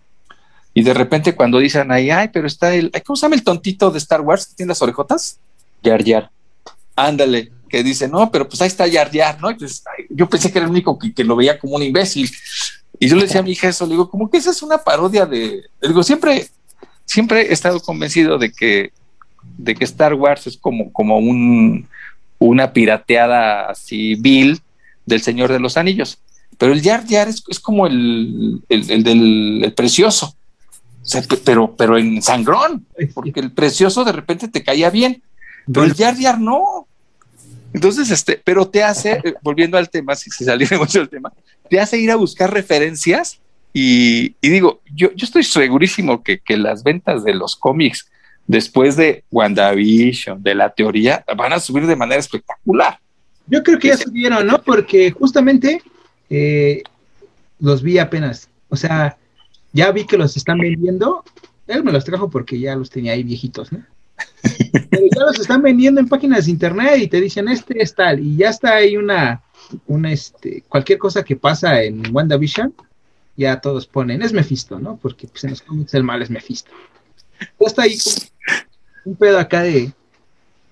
Y 0.72 0.84
de 0.84 0.93
repente 0.93 1.34
cuando 1.34 1.57
dicen 1.57 1.91
ahí, 1.91 2.12
ay, 2.12 2.28
pero 2.32 2.45
está 2.45 2.76
el, 2.76 2.91
¿cómo 3.03 3.18
se 3.18 3.24
llama 3.24 3.38
el 3.38 3.43
tontito 3.43 3.89
de 3.89 3.97
Star 3.97 4.22
Wars 4.22 4.45
que 4.45 4.53
tiene 4.53 4.70
las 4.70 4.82
orejotas? 4.84 5.39
Yar 5.82 6.03
Yar. 6.03 6.30
Ándale, 6.95 7.51
que 7.70 7.82
dice, 7.82 8.07
no, 8.07 8.30
pero 8.30 8.47
pues 8.47 8.62
ahí 8.62 8.68
está 8.68 8.86
Yar 8.86 9.10
Yar, 9.10 9.41
¿no? 9.41 9.49
Entonces, 9.49 9.82
ay, 9.97 10.05
yo 10.12 10.30
pensé 10.30 10.51
que 10.51 10.60
era 10.60 10.66
el 10.66 10.72
único 10.72 10.99
que, 10.99 11.12
que 11.12 11.24
lo 11.24 11.36
veía 11.36 11.57
como 11.57 11.76
un 11.76 11.82
imbécil. 11.82 12.30
Y 12.99 13.07
yo 13.07 13.16
le 13.16 13.24
decía 13.24 13.39
a 13.39 13.43
mi 13.43 13.53
hija 13.53 13.70
eso, 13.70 13.88
le 13.88 13.93
digo, 13.93 14.12
como 14.12 14.30
que 14.30 14.38
esa 14.38 14.51
es 14.51 14.62
una 14.62 14.78
parodia 14.78 15.26
de, 15.26 15.64
le 15.82 15.88
digo, 15.88 16.03
siempre, 16.03 16.47
siempre 17.10 17.49
he 17.49 17.53
estado 17.53 17.80
convencido 17.80 18.38
de 18.38 18.51
que, 18.51 18.91
de 19.57 19.74
que 19.76 19.84
Star 19.86 20.14
Wars 20.14 20.45
es 20.47 20.57
como, 20.57 20.93
como 20.93 21.18
un, 21.18 21.88
una 22.38 22.72
pirateada 22.72 23.70
así 23.70 24.16
vil 24.16 24.62
del 25.05 25.22
Señor 25.22 25.51
de 25.51 25.60
los 25.60 25.76
Anillos. 25.76 26.20
Pero 26.60 26.74
el 26.74 26.82
Yar 26.82 27.05
Yar 27.05 27.28
es, 27.30 27.43
es 27.47 27.60
como 27.60 27.88
el, 27.88 28.62
el, 28.70 28.91
el 28.91 29.03
del 29.03 29.62
el 29.64 29.74
precioso. 29.74 30.36
O 31.01 31.05
sea, 31.05 31.22
pe- 31.24 31.38
pero, 31.38 31.76
pero 31.76 31.97
en 31.97 32.22
sangrón, 32.22 32.86
porque 33.14 33.39
el 33.39 33.51
precioso 33.51 34.03
de 34.03 34.12
repente 34.12 34.47
te 34.47 34.64
caía 34.64 34.89
bien, 34.89 35.24
pero 35.66 35.86
el 35.86 35.93
Yar 35.95 36.16
Yar 36.18 36.39
no. 36.39 36.86
Entonces, 37.74 38.12
este, 38.12 38.39
pero 38.43 38.68
te 38.68 38.84
hace, 38.84 39.14
eh, 39.24 39.34
volviendo 39.41 39.78
al 39.78 39.89
tema, 39.89 40.16
si 40.16 40.30
se 40.30 40.45
saliera 40.45 40.78
mucho 40.84 40.99
del 40.99 41.10
tema, 41.10 41.32
te 41.70 41.80
hace 41.80 41.97
ir 41.97 42.12
a 42.12 42.16
buscar 42.18 42.53
referencias 42.53 43.39
y, 43.74 44.36
y 44.42 44.50
digo, 44.50 44.82
yo, 44.94 45.12
yo 45.14 45.26
estoy 45.26 45.44
segurísimo 45.44 46.24
que, 46.24 46.40
que 46.40 46.58
las 46.58 46.84
ventas 46.84 47.24
de 47.24 47.34
los 47.34 47.56
cómics 47.56 48.10
después 48.50 48.96
de 48.96 49.24
WandaVision, 49.30 50.42
de 50.42 50.56
la 50.56 50.72
teoría, 50.72 51.24
van 51.38 51.54
a 51.54 51.60
subir 51.60 51.86
de 51.86 51.96
manera 51.96 52.20
espectacular. 52.20 53.00
Yo 53.46 53.62
creo 53.62 53.78
que 53.78 53.90
ya 53.90 53.98
subieron, 53.98 54.48
¿no? 54.48 54.60
Porque 54.64 55.12
justamente 55.12 55.84
eh, 56.32 56.82
los 57.60 57.84
vi 57.84 58.00
apenas. 58.00 58.50
O 58.70 58.76
sea, 58.76 59.18
ya 59.72 59.92
vi 59.92 60.06
que 60.06 60.18
los 60.18 60.36
están 60.36 60.58
vendiendo. 60.58 61.24
Él 61.68 61.84
me 61.84 61.92
los 61.92 62.04
trajo 62.06 62.28
porque 62.28 62.60
ya 62.60 62.76
los 62.76 62.90
tenía 62.90 63.14
ahí 63.14 63.22
viejitos, 63.22 63.72
¿no? 63.72 63.86
Pero 64.90 65.04
ya 65.16 65.24
los 65.26 65.40
están 65.40 65.62
vendiendo 65.62 66.02
en 66.02 66.10
páginas 66.10 66.46
de 66.46 66.52
internet 66.52 66.98
y 66.98 67.08
te 67.08 67.22
dicen 67.22 67.48
este 67.50 67.82
es 67.84 67.94
tal. 67.94 68.20
Y 68.20 68.38
ya 68.38 68.50
está 68.50 68.78
ahí 68.78 68.98
una, 68.98 69.44
una 69.86 70.12
este, 70.12 70.64
cualquier 70.68 70.98
cosa 70.98 71.24
que 71.24 71.36
pasa 71.36 71.84
en 71.84 72.04
WandaVision, 72.12 72.74
ya 73.40 73.62
todos 73.62 73.88
ponen, 73.88 74.22
es 74.22 74.34
Mephisto, 74.34 74.80
¿no? 74.80 74.98
Porque 74.98 75.28
pues, 75.28 75.46
en 75.46 75.52
los 75.52 75.94
el 75.94 76.04
mal 76.04 76.22
es 76.22 76.30
Mephisto. 76.30 76.72
Está 77.58 77.84
ahí 77.84 77.98
un 79.06 79.16
pedo 79.16 79.40
acá 79.40 79.62
de, 79.62 79.94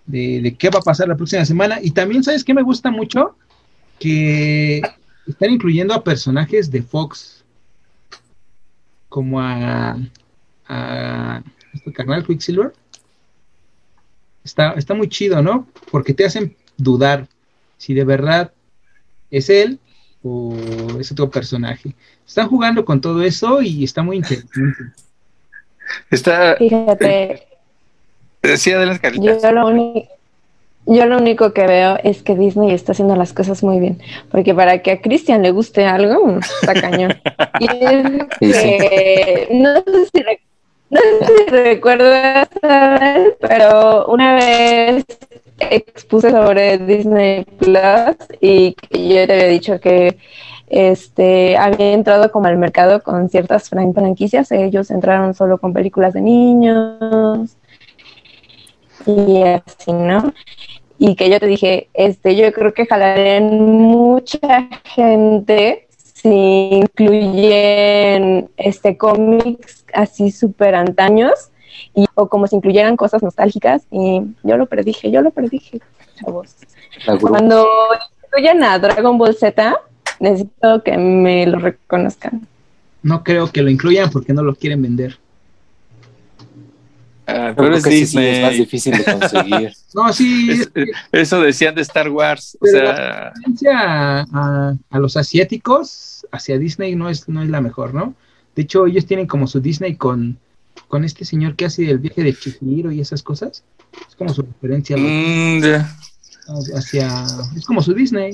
de, 0.05 0.55
qué 0.59 0.69
va 0.69 0.79
a 0.79 0.83
pasar 0.83 1.07
la 1.07 1.15
próxima 1.15 1.45
semana. 1.45 1.79
Y 1.81 1.91
también, 1.91 2.25
¿sabes 2.25 2.43
qué 2.43 2.53
me 2.53 2.63
gusta 2.63 2.91
mucho? 2.91 3.37
Que 3.99 4.81
están 5.25 5.51
incluyendo 5.51 5.93
a 5.93 6.03
personajes 6.03 6.69
de 6.69 6.83
Fox, 6.83 7.45
como 9.07 9.39
a, 9.39 9.97
a 10.67 11.43
este 11.73 11.93
carnal 11.93 12.27
Quicksilver. 12.27 12.73
Está, 14.43 14.73
está 14.73 14.93
muy 14.93 15.07
chido, 15.07 15.41
¿no? 15.41 15.67
Porque 15.89 16.13
te 16.13 16.25
hacen 16.25 16.57
dudar 16.75 17.29
si 17.77 17.93
de 17.93 18.03
verdad 18.03 18.51
es 19.31 19.49
él 19.49 19.79
o 20.27 20.99
es 20.99 21.11
otro 21.11 21.29
personaje. 21.29 21.93
Están 22.27 22.47
jugando 22.49 22.83
con 22.85 22.99
todo 23.01 23.21
eso 23.23 23.61
y 23.61 23.83
está 23.83 24.03
muy 24.03 24.17
interesante. 24.17 24.93
Está, 26.11 26.55
Fíjate, 26.57 27.47
decía 28.41 28.79
de 28.79 28.85
las 28.85 28.97
yo 28.97 29.01
caritas. 29.01 29.53
lo, 29.53 29.67
uni- 29.67 30.07
yo 30.85 31.05
lo 31.05 31.17
único 31.17 31.53
que 31.53 31.65
veo 31.67 31.97
es 32.03 32.21
que 32.23 32.35
Disney 32.35 32.71
está 32.73 32.91
haciendo 32.91 33.15
las 33.15 33.33
cosas 33.33 33.63
muy 33.63 33.79
bien. 33.79 34.01
Porque 34.31 34.53
para 34.53 34.81
que 34.81 34.91
a 34.91 35.01
Christian 35.01 35.41
le 35.43 35.51
guste 35.51 35.85
algo, 35.85 36.39
está 36.61 36.73
cañón. 36.73 37.15
Y 37.59 37.65
es 37.65 38.05
Sí, 38.39 38.53
sí. 38.53 38.77
que, 38.77 39.47
no 39.51 39.75
sé 39.75 40.05
si, 40.13 40.21
re- 40.23 40.41
no 40.89 40.99
sé 40.99 41.35
si 41.45 41.51
recuerdas, 41.51 42.47
pero 43.39 44.05
una 44.07 44.35
vez 44.35 45.03
expuse 45.59 46.29
sobre 46.31 46.77
Disney 46.77 47.43
Plus 47.43 48.15
y 48.41 48.75
yo 48.91 49.25
te 49.27 49.33
había 49.33 49.47
dicho 49.47 49.79
que 49.79 50.17
este 50.67 51.55
había 51.57 51.93
entrado 51.93 52.31
como 52.31 52.47
al 52.47 52.57
mercado 52.57 53.01
con 53.01 53.29
ciertas 53.29 53.69
fran- 53.71 53.93
franquicias. 53.93 54.51
Ellos 54.51 54.91
entraron 54.91 55.33
solo 55.33 55.57
con 55.57 55.73
películas 55.73 56.13
de 56.13 56.21
niños 56.21 57.55
y 59.05 59.43
así, 59.43 59.93
¿no? 59.93 60.33
Y 60.99 61.15
que 61.15 61.29
yo 61.29 61.39
te 61.39 61.47
dije, 61.47 61.89
este, 61.93 62.35
yo 62.35 62.51
creo 62.51 62.73
que 62.73 62.85
jalarían 62.85 63.61
mucha 63.61 64.67
gente 64.83 65.87
si 65.97 66.69
incluyen 66.71 68.49
este 68.57 68.97
cómics 68.97 69.85
así 69.93 70.31
súper 70.31 70.75
antaños 70.75 71.51
y, 71.95 72.05
o 72.15 72.27
como 72.29 72.47
si 72.47 72.55
incluyeran 72.55 72.95
cosas 72.97 73.21
nostálgicas 73.23 73.83
y 73.91 74.21
yo 74.43 74.57
lo 74.57 74.65
predije, 74.65 75.11
yo 75.11 75.21
lo 75.21 75.31
predije, 75.31 75.79
chavos. 76.19 76.55
La 77.05 77.17
Cuando 77.17 77.67
incluyan 78.25 78.63
a 78.63 78.79
Dragon 78.79 79.17
Ball 79.17 79.35
Z, 79.35 79.75
necesito 80.19 80.83
que 80.83 80.97
me 80.97 81.45
lo 81.47 81.59
reconozcan. 81.59 82.47
No 83.03 83.23
creo 83.23 83.51
que 83.51 83.61
lo 83.61 83.69
incluyan 83.69 84.09
porque 84.09 84.33
no 84.33 84.43
lo 84.43 84.55
quieren 84.55 84.81
vender. 84.81 85.17
Ah, 87.29 87.53
pero 87.57 87.75
es 87.75 87.83
que 87.83 87.89
sí, 87.91 88.05
sí, 88.05 88.17
es 88.19 88.41
más 88.41 88.51
Disney. 88.51 88.59
difícil 88.65 88.97
de 88.97 89.03
conseguir. 89.03 89.73
No, 89.93 90.13
sí, 90.13 90.49
Es- 90.51 90.59
es 90.61 90.67
que 90.69 90.85
eso 91.11 91.41
decían 91.41 91.75
de 91.75 91.81
Star 91.81 92.09
Wars. 92.09 92.55
O 92.55 92.65
Pero 92.65 92.77
sea, 92.95 93.29
referencia 93.31 93.79
a, 93.79 94.25
a- 94.31 94.75
a 94.89 94.99
los 94.99 95.17
asiáticos 95.17 96.25
hacia 96.31 96.57
Disney 96.57 96.95
no 96.95 97.09
es, 97.09 97.27
no 97.27 97.41
es 97.43 97.49
la 97.49 97.59
mejor, 97.61 97.93
¿no? 97.93 98.13
De 98.55 98.61
hecho, 98.61 98.85
ellos 98.87 99.05
tienen 99.05 99.27
como 99.27 99.45
su 99.47 99.59
Disney 99.59 99.95
con, 99.95 100.37
con 100.87 101.03
este 101.03 101.25
señor 101.25 101.55
que 101.55 101.65
hace 101.65 101.89
el 101.89 101.99
viaje 101.99 102.23
de 102.23 102.33
Chihiro 102.33 102.91
y 102.91 103.01
esas 103.01 103.23
cosas. 103.23 103.63
Es 104.07 104.15
como 104.15 104.33
su 104.33 104.41
referencia 104.43 104.95
mm, 104.97 105.61
hacia... 106.75 107.25
Es 107.55 107.65
como 107.65 107.81
su 107.81 107.93
Disney. 107.93 108.33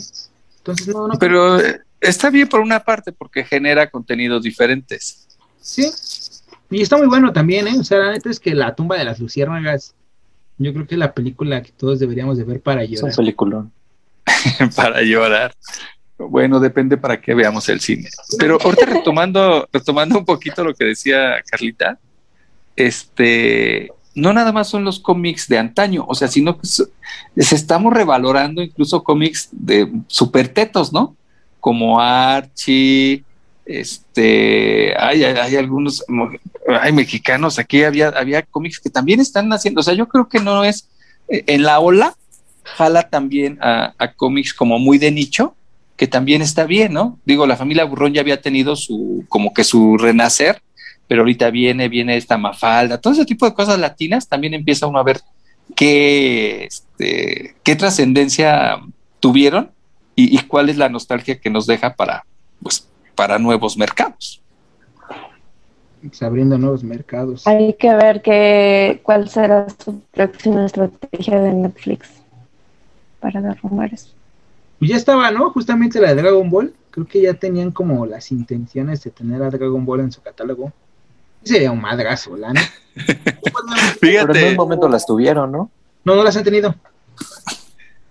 Entonces, 0.57 0.87
no, 0.87 1.07
no. 1.07 1.19
pero 1.19 1.59
eh, 1.59 1.81
está 1.99 2.29
bien 2.29 2.47
por 2.47 2.59
una 2.59 2.79
parte 2.79 3.11
porque 3.11 3.43
genera 3.43 3.89
contenidos 3.89 4.43
diferentes. 4.43 5.27
Sí. 5.59 5.89
Y 6.69 6.81
está 6.81 6.97
muy 6.97 7.07
bueno 7.07 7.33
también, 7.33 7.67
¿eh? 7.67 7.77
O 7.79 7.83
sea, 7.83 7.99
la 7.99 8.11
neta 8.11 8.29
es 8.29 8.39
que 8.39 8.53
La 8.55 8.75
tumba 8.75 8.97
de 8.97 9.05
las 9.05 9.19
luciérnagas, 9.19 9.93
yo 10.57 10.73
creo 10.73 10.87
que 10.87 10.95
es 10.95 10.99
la 10.99 11.13
película 11.13 11.61
que 11.61 11.71
todos 11.71 11.99
deberíamos 11.99 12.37
de 12.37 12.43
ver 12.43 12.61
para 12.61 12.83
Es 12.83 12.89
un 12.89 12.95
llorar. 12.95 13.15
peliculón. 13.15 13.71
para 14.75 15.01
llorar. 15.01 15.53
Bueno, 16.17 16.59
depende 16.59 16.97
para 16.97 17.19
qué 17.19 17.33
veamos 17.33 17.67
el 17.69 17.79
cine. 17.79 18.09
Pero 18.37 18.57
ahorita 18.61 18.85
retomando, 18.85 19.67
retomando 19.71 20.17
un 20.17 20.25
poquito 20.25 20.63
lo 20.63 20.73
que 20.73 20.85
decía 20.85 21.41
Carlita, 21.49 21.99
este, 22.76 23.91
no 24.15 24.34
nada 24.34 24.51
más 24.51 24.69
son 24.69 24.84
los 24.84 24.99
cómics 24.99 25.47
de 25.47 25.57
antaño, 25.57 26.05
o 26.07 26.15
sea, 26.15 26.28
sino 26.28 26.57
que 26.57 26.67
se 26.67 26.86
estamos 27.55 27.93
revalorando 27.93 28.61
incluso 28.61 29.03
cómics 29.03 29.49
de 29.51 29.91
super 30.07 30.47
tetos, 30.47 30.93
¿no? 30.93 31.15
Como 31.59 31.99
Archie, 31.99 33.24
este, 33.65 34.93
hay, 34.97 35.24
algunos, 35.55 36.03
hay 36.82 36.91
mexicanos, 36.91 37.59
aquí 37.59 37.84
había, 37.84 38.09
había 38.09 38.43
cómics 38.43 38.80
que 38.80 38.89
también 38.89 39.19
están 39.19 39.51
haciendo, 39.53 39.80
o 39.80 39.84
sea, 39.84 39.93
yo 39.93 40.07
creo 40.07 40.28
que 40.28 40.39
no 40.39 40.63
es, 40.63 40.89
eh, 41.30 41.43
en 41.47 41.63
la 41.63 41.80
ola, 41.80 42.15
jala 42.63 43.09
también 43.09 43.57
a, 43.61 43.93
a 43.97 44.13
cómics 44.13 44.53
como 44.53 44.80
muy 44.80 44.97
de 44.97 45.11
nicho, 45.11 45.55
que 45.95 46.07
también 46.07 46.41
está 46.41 46.65
bien, 46.65 46.93
¿no? 46.93 47.19
Digo, 47.26 47.45
la 47.45 47.55
familia 47.55 47.86
Burrón 47.86 48.13
ya 48.13 48.21
había 48.21 48.41
tenido 48.41 48.76
su, 48.76 49.26
como 49.30 49.53
que 49.53 49.63
su 49.63 49.97
renacer, 49.97 50.61
pero 51.14 51.22
ahorita 51.22 51.51
viene, 51.51 51.89
viene 51.89 52.18
esta 52.18 52.39
Mafalda, 52.39 52.99
todo 52.99 53.14
ese 53.14 53.24
tipo 53.24 53.45
de 53.45 53.53
cosas 53.53 53.78
latinas, 53.78 54.28
también 54.28 54.55
empieza 54.55 54.88
uno 54.88 54.97
a 54.97 55.03
ver 55.03 55.22
qué, 55.76 56.64
este, 56.64 57.53
qué 57.61 57.76
trascendencia 57.76 58.80
tuvieron 59.20 59.70
y, 60.16 60.36
y 60.36 60.39
cuál 60.47 60.70
es 60.70 60.78
la 60.78 60.89
nostalgia 60.89 61.39
que 61.39 61.51
nos 61.51 61.68
deja 61.68 61.93
para, 61.93 62.26
pues, 62.64 62.89
para 63.14 63.38
nuevos 63.38 63.78
mercados. 63.78 64.41
Pues, 66.01 66.24
abriendo 66.24 66.57
nuevos 66.57 66.84
mercados. 66.84 67.45
Hay 67.45 67.76
que 67.76 67.93
ver 67.93 68.24
que, 68.24 68.99
cuál 69.03 69.30
será 69.30 69.68
su 69.86 69.99
próxima 70.09 70.66
estrategia 70.66 71.39
de 71.41 71.53
Netflix 71.53 72.09
para 73.20 73.39
dar 73.39 73.59
rumores. 73.61 74.16
Pues 74.80 74.89
ya 74.89 74.97
estaba, 74.97 75.30
¿no? 75.30 75.51
Justamente 75.51 76.01
la 76.01 76.16
de 76.16 76.24
Dragon 76.24 76.49
Ball. 76.49 76.74
Creo 76.89 77.05
que 77.05 77.22
ya 77.22 77.36
tenían 77.36 77.70
como 77.70 78.03
las 78.07 78.32
intenciones 78.32 79.03
de 79.03 79.11
tener 79.11 79.43
a 79.43 79.51
Dragon 79.51 79.86
Ball 79.86 79.99
en 79.99 80.11
su 80.11 80.24
catálogo. 80.24 80.74
Sería 81.43 81.71
un 81.71 81.81
madrazo, 81.81 82.35
la 82.37 82.53
neta. 82.53 82.71
Pero 84.01 84.35
en 84.35 84.49
un 84.49 84.55
momento 84.55 84.87
las 84.87 85.05
tuvieron, 85.05 85.51
¿no? 85.51 85.71
No, 86.03 86.15
no 86.15 86.23
las 86.23 86.35
han 86.37 86.43
tenido. 86.43 86.75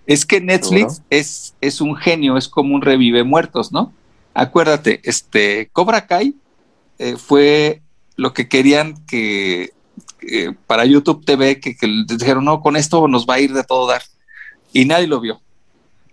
Es 0.07 0.26
que 0.26 0.41
Netflix 0.41 0.95
Seguro. 0.95 1.07
es, 1.11 1.55
es 1.61 1.80
un 1.80 1.97
genio, 1.97 2.37
es 2.37 2.49
como 2.49 2.74
un 2.74 2.83
revive 2.83 3.22
muertos, 3.22 3.72
¿no? 3.72 3.93
Acuérdate, 4.35 5.01
este 5.05 5.68
Cobra 5.72 6.07
Kai 6.07 6.35
eh, 6.99 7.16
fue 7.16 7.83
lo 8.16 8.33
que 8.33 8.49
querían 8.49 9.05
que 9.07 9.72
eh, 10.22 10.55
para 10.66 10.85
YouTube 10.85 11.24
TV, 11.24 11.61
que, 11.61 11.76
que 11.76 12.05
dijeron, 12.07 12.45
no, 12.45 12.61
con 12.61 12.76
esto 12.76 13.07
nos 13.09 13.26
va 13.26 13.35
a 13.35 13.41
ir 13.41 13.53
de 13.53 13.64
todo 13.64 13.87
dar. 13.87 14.03
Y 14.72 14.85
nadie 14.85 15.07
lo 15.07 15.20
vio. 15.20 15.41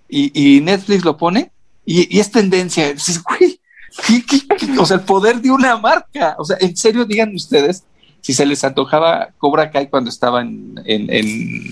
Y, 0.07 0.32
y 0.34 0.61
Netflix 0.61 1.05
lo 1.05 1.17
pone 1.17 1.51
y, 1.86 2.15
y 2.15 2.20
es 2.20 2.32
tendencia. 2.32 2.93
Dices, 2.93 3.24
güey, 3.24 3.59
¿Qué- 4.08 4.24
qué- 4.26 4.48
qué? 4.48 4.80
O 4.80 4.86
sea, 4.86 4.98
el 4.98 5.04
poder 5.04 5.42
de 5.42 5.52
una 5.52 5.78
marca. 5.78 6.36
O 6.38 6.46
sea, 6.46 6.58
en 6.60 6.76
serio, 6.76 7.06
digan 7.06 7.34
ustedes 7.34 7.84
si 8.22 8.34
se 8.34 8.46
les 8.46 8.64
antojaba 8.64 9.30
Cobra 9.38 9.72
Kai 9.72 9.90
cuando 9.90 10.10
estaba 10.10 10.42
en, 10.42 10.76
en, 10.86 11.68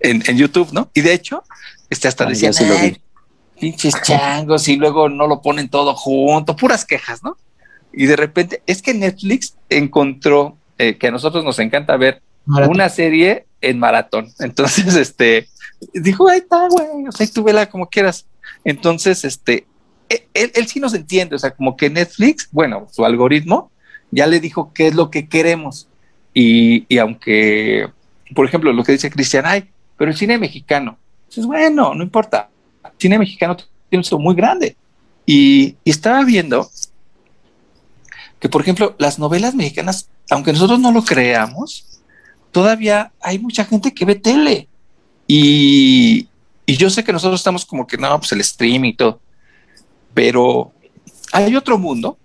en, 0.00 0.36
YouTube, 0.36 0.72
¿no? 0.72 0.90
Y 0.94 1.00
de 1.00 1.12
hecho, 1.14 1.42
este 1.90 2.08
hasta 2.08 2.26
decían, 2.26 2.52
ya 2.52 2.58
sí 2.58 2.64
lo 2.66 2.74
vi. 2.74 2.80
"Ay, 2.80 3.00
pinches 3.60 3.94
changos, 4.02 4.66
y 4.68 4.76
luego 4.76 5.08
no 5.08 5.26
lo 5.26 5.40
ponen 5.40 5.68
todo 5.68 5.94
junto, 5.94 6.56
puras 6.56 6.84
quejas, 6.84 7.22
¿no? 7.22 7.36
Y 7.92 8.06
de 8.06 8.16
repente, 8.16 8.62
es 8.66 8.82
que 8.82 8.92
Netflix 8.92 9.54
encontró 9.70 10.56
eh, 10.78 10.96
que 10.98 11.06
a 11.06 11.10
nosotros 11.12 11.44
nos 11.44 11.58
encanta 11.60 11.96
ver 11.96 12.20
Maratón. 12.44 12.74
una 12.74 12.88
serie 12.88 13.46
en 13.60 13.78
maratón. 13.78 14.32
Entonces, 14.40 14.96
este, 14.96 15.48
dijo, 15.94 16.28
ahí 16.28 16.38
está, 16.40 16.68
güey, 16.68 17.06
o 17.08 17.12
sea, 17.12 17.26
tú 17.32 17.44
vela 17.44 17.66
como 17.70 17.86
quieras. 17.88 18.26
Entonces, 18.64 19.24
este, 19.24 19.66
él, 20.34 20.52
él 20.54 20.66
sí 20.66 20.80
nos 20.80 20.94
entiende, 20.94 21.36
o 21.36 21.38
sea, 21.38 21.52
como 21.52 21.76
que 21.76 21.90
Netflix, 21.90 22.48
bueno, 22.50 22.86
su 22.90 23.04
algoritmo 23.04 23.70
ya 24.10 24.26
le 24.26 24.40
dijo 24.40 24.72
qué 24.72 24.88
es 24.88 24.94
lo 24.94 25.10
que 25.10 25.28
queremos. 25.28 25.88
Y, 26.32 26.98
aunque, 26.98 27.88
por 28.34 28.46
ejemplo, 28.46 28.72
lo 28.72 28.82
que 28.82 28.92
dice 28.92 29.10
Cristian, 29.10 29.44
ay, 29.46 29.70
pero 29.96 30.10
el 30.10 30.16
cine 30.16 30.38
mexicano, 30.38 30.98
es 31.34 31.46
bueno, 31.46 31.94
no 31.94 32.02
importa, 32.02 32.48
el 32.84 32.90
cine 32.98 33.18
mexicano 33.18 33.56
tiene 33.56 33.68
un 33.92 34.00
éxito 34.00 34.18
muy 34.18 34.34
grande. 34.34 34.76
Y, 35.26 35.76
y 35.84 35.90
estaba 35.90 36.24
viendo 36.24 36.68
que, 38.40 38.48
por 38.48 38.60
ejemplo, 38.60 38.94
las 38.98 39.18
novelas 39.18 39.54
mexicanas, 39.54 40.08
aunque 40.30 40.52
nosotros 40.52 40.78
no 40.78 40.92
lo 40.92 41.02
creamos, 41.02 42.00
todavía 42.52 43.12
hay 43.20 43.38
mucha 43.38 43.64
gente 43.64 43.94
que 43.94 44.04
ve 44.04 44.16
tele. 44.16 44.68
Y, 45.26 46.28
y 46.66 46.76
yo 46.76 46.90
sé 46.90 47.02
que 47.04 47.12
nosotros 47.12 47.40
estamos 47.40 47.64
como 47.64 47.86
que 47.86 47.96
no, 47.96 48.18
pues 48.18 48.32
el 48.32 48.40
streaming 48.40 48.90
y 48.90 48.96
todo. 48.96 49.20
Pero 50.14 50.72
hay 51.32 51.54
otro 51.56 51.78
mundo 51.78 52.16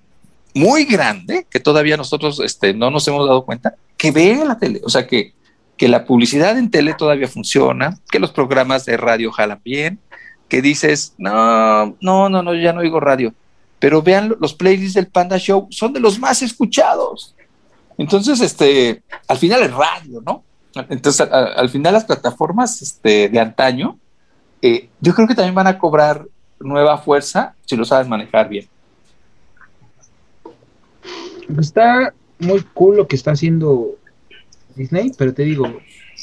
muy 0.54 0.86
grande 0.86 1.46
que 1.50 1.60
todavía 1.60 1.98
nosotros 1.98 2.40
este, 2.40 2.74
no 2.74 2.90
nos 2.92 3.08
hemos 3.08 3.28
dado 3.28 3.44
cuenta 3.46 3.76
que 3.98 4.12
ve 4.12 4.42
la 4.46 4.58
tele. 4.58 4.82
O 4.86 4.90
sea, 4.90 5.08
que, 5.08 5.34
que 5.78 5.88
la 5.88 6.06
publicidad 6.06 6.58
en 6.58 6.72
tele 6.72 6.94
todavía 6.94 7.28
funciona, 7.28 7.98
que 8.12 8.20
los 8.20 8.32
programas 8.32 8.86
de 8.86 8.98
radio 8.98 9.32
jalan 9.32 9.62
bien, 9.64 10.00
que 10.48 10.62
dices, 10.62 11.14
no, 11.18 11.96
no, 12.02 12.30
no, 12.30 12.42
no, 12.44 12.54
ya 12.56 12.74
no 12.74 12.82
oigo 12.82 13.00
radio. 13.00 13.34
Pero 13.80 14.02
vean 14.02 14.36
los 14.40 14.54
playlists 14.54 14.96
del 14.96 15.08
Panda 15.08 15.38
Show, 15.38 15.68
son 15.70 15.94
de 15.94 16.00
los 16.00 16.20
más 16.20 16.42
escuchados. 16.42 17.36
Entonces, 17.98 18.42
este, 18.42 19.04
al 19.28 19.38
final 19.38 19.62
es 19.64 19.72
radio, 19.72 20.22
¿no? 20.26 20.44
Entonces, 20.90 21.22
a- 21.22 21.54
al 21.56 21.70
final 21.70 21.94
las 21.94 22.06
plataformas 22.06 22.82
este, 22.82 23.30
de 23.30 23.40
antaño, 23.40 23.98
eh, 24.62 24.90
yo 25.00 25.14
creo 25.16 25.28
que 25.28 25.36
también 25.36 25.56
van 25.56 25.68
a 25.68 25.78
cobrar 25.78 26.26
nueva 26.60 26.98
fuerza 26.98 27.56
si 27.66 27.76
lo 27.76 27.86
sabes 27.86 28.08
manejar 28.08 28.50
bien. 28.50 28.68
Está 31.60 32.14
muy 32.40 32.64
cool 32.74 32.98
lo 32.98 33.08
que 33.08 33.16
está 33.16 33.32
haciendo 33.32 33.96
Disney, 34.76 35.12
pero 35.18 35.34
te 35.34 35.44
digo, 35.44 35.66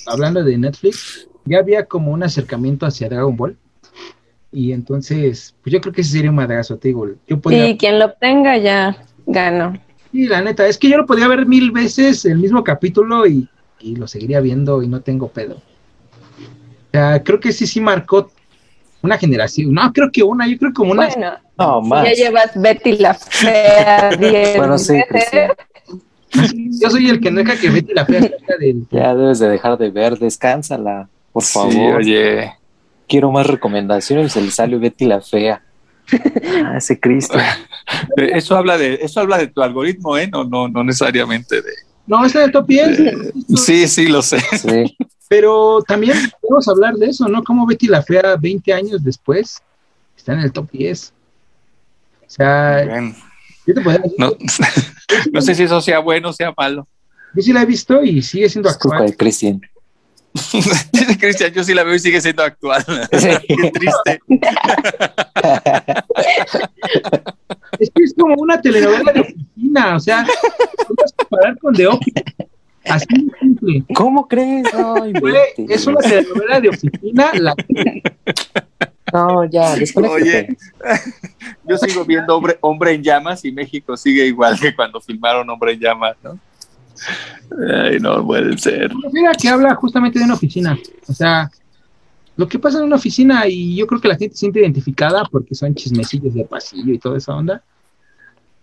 hablando 0.07 0.43
de 0.45 0.57
Netflix, 0.57 1.29
ya 1.45 1.59
había 1.59 1.85
como 1.85 2.13
un 2.13 2.23
acercamiento 2.23 2.87
hacia 2.87 3.09
Dragon 3.09 3.37
Ball. 3.37 3.57
Y 4.53 4.73
entonces, 4.73 5.55
pues 5.63 5.73
yo 5.73 5.81
creo 5.81 5.93
que 5.93 6.01
ese 6.01 6.13
sería 6.13 6.31
un 6.31 6.37
madrazo, 6.37 6.77
te 6.77 6.89
digo. 6.89 7.09
Yo 7.27 7.41
podía, 7.41 7.69
Y 7.69 7.77
quien 7.77 7.99
lo 7.99 8.07
obtenga 8.07 8.57
ya 8.57 8.97
ganó. 9.27 9.75
Sí, 10.13 10.27
la 10.27 10.41
neta, 10.41 10.67
es 10.67 10.79
que 10.79 10.89
yo 10.89 10.97
lo 10.97 11.07
podía 11.07 11.29
ver 11.29 11.47
mil 11.47 11.73
veces 11.73 12.25
el 12.25 12.39
mismo 12.39 12.65
capítulo 12.65 13.27
y, 13.27 13.49
y 13.81 13.97
lo 13.97 14.09
seguiría 14.09 14.41
viendo 14.41 14.83
y 14.83 14.89
no 14.89 15.01
tengo 15.01 15.29
pedo. 15.29 15.57
O 15.57 16.91
sea, 16.93 17.23
creo 17.23 17.41
que 17.41 17.53
sí, 17.53 17.67
sí 17.67 17.81
marcó 17.81 18.31
una 19.07 19.19
generación. 19.19 19.73
No, 19.73 19.93
creo 19.93 20.11
que 20.13 20.23
una, 20.23 20.47
yo 20.47 20.59
creo 20.59 20.71
que 20.71 20.75
como 20.75 20.93
una. 20.93 21.07
Bueno, 21.09 21.33
No, 21.59 21.81
más. 21.81 22.05
ya 22.05 22.13
llevas 22.13 22.51
Betty 22.55 22.99
la 22.99 23.15
fea 23.15 24.11
10 24.19 24.57
Bueno, 24.59 24.77
sí. 24.79 24.95
Yo 26.81 26.91
soy 26.91 27.09
el 27.09 27.21
que 27.21 27.31
no 27.31 27.39
deja 27.43 27.57
que 27.59 27.71
Betty 27.71 27.95
la 27.95 28.05
fea 28.05 28.21
salga 28.21 28.57
del. 28.59 28.87
Ya 28.91 29.15
debes 29.15 29.39
de 29.39 29.49
dejar 29.49 29.79
de 29.79 29.91
ver, 29.91 30.19
descánsala, 30.19 31.09
por 31.33 31.43
favor. 31.43 31.97
oye. 31.97 32.53
Quiero 33.09 33.31
más 33.31 33.47
recomendaciones, 33.47 34.33
se 34.33 34.41
le 34.43 34.51
salió 34.51 34.81
Betty 34.81 35.05
la 35.07 35.21
fea. 35.21 35.63
Ah, 36.65 36.75
ese 36.79 36.99
Cristo. 37.01 37.39
Eh, 38.17 38.31
Eso 38.35 38.57
habla 38.57 38.77
de, 38.77 38.95
eso 39.01 39.21
habla 39.21 39.39
de 39.39 39.47
tu 39.47 39.63
algoritmo, 39.63 40.17
¿eh? 40.19 40.27
No, 40.27 40.43
no, 40.43 40.67
no 40.67 40.83
necesariamente 40.83 41.63
de. 41.63 41.71
No, 42.07 42.25
está 42.25 42.41
en 42.41 42.45
el 42.47 42.53
top 42.53 42.67
10. 42.67 42.99
Sí, 43.57 43.89
sí, 43.89 44.07
lo 44.07 44.23
sé. 44.23 44.39
Sí. 44.41 44.97
Pero 45.29 45.83
también 45.87 46.17
podemos 46.41 46.69
hablar 46.69 46.95
de 46.95 47.07
eso, 47.07 47.27
¿no? 47.29 47.43
Como 47.43 47.67
Betty 47.67 47.89
la 47.89 48.03
Fea 48.03 48.37
20 48.37 48.73
años 48.73 49.03
después 49.03 49.61
está 50.17 50.35
en 50.35 50.41
el 50.41 50.53
top 50.53 50.71
10. 50.71 51.13
O 52.27 52.31
sea, 52.31 52.83
Bien. 52.85 53.15
yo 53.67 53.75
te 53.75 53.81
decir, 53.81 54.01
No, 54.19 54.33
no 55.33 55.41
sé 55.43 55.55
si 55.55 55.65
eso 55.65 55.81
sea 55.81 55.99
bueno 56.01 56.31
o 56.31 56.33
sea 56.33 56.53
malo. 56.57 56.87
yo 57.35 57.43
sí 57.43 57.53
la 57.53 57.63
he 57.63 57.67
visto 57.67 58.03
y 58.03 58.23
sigue 58.23 58.49
siendo 58.49 58.69
actual. 58.69 59.17
Cristian. 59.17 59.61
Dice 60.93 61.19
Cristian, 61.19 61.53
yo 61.53 61.65
sí 61.65 61.75
la 61.75 61.85
veo 61.85 61.95
y 61.95 61.99
sigue 61.99 62.21
siendo 62.21 62.43
actual. 62.43 62.85
Qué 63.11 63.71
triste. 63.71 64.21
Es 67.79 67.91
que 67.95 68.05
es 68.05 68.15
como 68.19 68.35
una 68.39 68.61
telenovela 68.61 69.13
de 69.13 69.21
oficina, 69.21 69.97
o 69.97 70.01
sea, 70.01 70.27
puedes 70.87 71.13
comparar 71.13 71.59
con 71.59 71.75
The 71.75 71.87
Office. 71.89 72.25
Así 72.87 73.07
de 73.11 73.39
simple. 73.39 73.85
¿Cómo 73.95 74.27
crees? 74.27 74.67
Es 75.69 75.87
una 75.87 75.99
telenovela 75.99 76.61
de 76.61 76.69
oficina, 76.71 77.33
la 77.35 77.55
No, 79.13 79.45
ya. 79.45 79.75
Oye, 79.97 80.57
yo 81.65 81.77
sigo 81.77 82.05
viendo 82.07 82.37
hombre, 82.37 82.57
hombre 82.63 82.93
en 82.95 83.03
llamas 83.03 83.45
y 83.45 83.53
México 83.53 83.97
sigue 83.97 84.27
igual 84.27 84.59
que 84.59 84.75
cuando 84.75 85.01
filmaron 85.01 85.51
Hombre 85.51 85.73
en 85.73 85.81
llamas, 85.81 86.17
¿no? 86.23 86.39
Ay, 87.73 87.99
no 88.01 88.25
puede 88.27 88.57
ser. 88.59 88.91
Mira 89.13 89.33
que 89.35 89.49
habla 89.49 89.75
justamente 89.75 90.19
de 90.19 90.25
una 90.25 90.35
oficina. 90.35 90.79
O 91.09 91.13
sea, 91.13 91.51
lo 92.37 92.49
que 92.49 92.59
pasa 92.59 92.79
en 92.79 92.85
una 92.85 92.97
oficina 92.97 93.47
y 93.47 93.77
yo 93.77 93.87
creo 93.87 94.01
que 94.01 94.09
la 94.09 94.17
gente 94.17 94.35
se 94.35 94.41
siente 94.41 94.61
identificada 94.61 95.25
porque 95.31 95.55
son 95.55 95.75
chismecillos 95.75 96.35
de 96.35 96.45
pasillo 96.45 96.93
y 96.93 96.99
toda 96.99 97.19
esa 97.19 97.35
onda. 97.35 97.63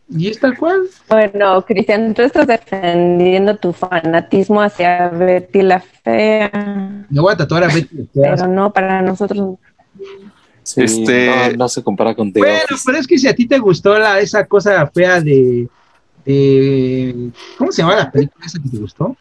Y 0.09 0.27
es 0.27 0.39
tal 0.39 0.57
cual. 0.57 0.81
Bueno, 1.09 1.63
Cristian, 1.65 2.13
tú 2.13 2.21
estás 2.23 2.45
defendiendo 2.45 3.55
tu 3.55 3.71
fanatismo 3.71 4.61
hacia 4.61 5.07
Betty 5.09 5.61
la 5.61 5.79
fea. 5.79 7.05
Me 7.09 7.21
voy 7.21 7.33
a 7.33 7.37
tatuar 7.37 7.63
a 7.63 7.67
Betty. 7.67 7.95
la 7.97 8.03
Fea. 8.13 8.35
Pero 8.35 8.47
no, 8.47 8.71
para 8.71 9.01
nosotros. 9.01 9.55
Sí, 10.61 10.81
Este- 10.83 11.49
no, 11.51 11.57
no 11.57 11.69
se 11.69 11.81
compara 11.83 12.13
con 12.15 12.31
The 12.31 12.39
Bueno, 12.39 12.55
Office. 12.65 12.83
pero 12.85 12.97
es 12.97 13.07
que 13.07 13.17
si 13.17 13.27
a 13.27 13.33
ti 13.35 13.45
te 13.47 13.57
gustó 13.59 13.97
la, 13.97 14.19
esa 14.19 14.45
cosa 14.45 14.85
fea 14.87 15.19
de, 15.21 15.67
de- 16.25 17.29
¿Cómo 17.57 17.71
se 17.71 17.81
llama 17.81 17.95
la 17.95 18.11
película 18.11 18.45
esa 18.45 18.59
que 18.61 18.69
te 18.69 18.77
gustó? 18.77 19.15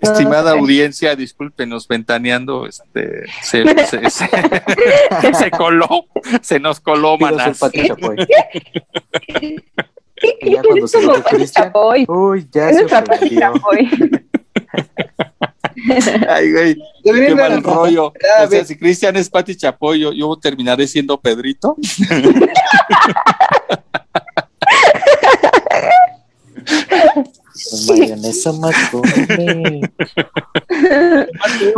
Estimada 0.00 0.52
sé. 0.52 0.58
audiencia, 0.58 1.16
discúlpenos, 1.16 1.88
ventaneando, 1.88 2.66
este, 2.66 3.22
se, 3.42 3.64
se, 3.86 4.10
se- 4.10 4.28
se 5.34 5.50
coló, 5.50 5.88
se 6.42 6.60
nos 6.60 6.80
coló, 6.80 7.16
manas. 7.16 7.58
Y 10.42 10.54
ya 10.54 10.62
cuando 10.62 10.86
se 10.88 11.02
lo 11.02 11.22
Cristian, 11.22 11.66
Chapoy. 11.68 12.04
uy, 12.08 12.46
ya 12.52 12.72
se. 12.72 12.86
Ay, 16.28 16.52
güey, 16.52 16.76
qué 17.02 17.34
mal 17.34 17.62
rollo. 17.62 18.06
O 18.06 18.46
sea, 18.48 18.64
si 18.64 18.76
Cristian 18.76 19.16
es 19.16 19.28
Pati 19.28 19.56
Chapoy, 19.56 20.00
yo, 20.00 20.12
yo 20.12 20.36
terminaré 20.36 20.86
siendo 20.86 21.20
Pedrito. 21.20 21.76
mayonesa 27.88 28.52
matone. 28.52 29.80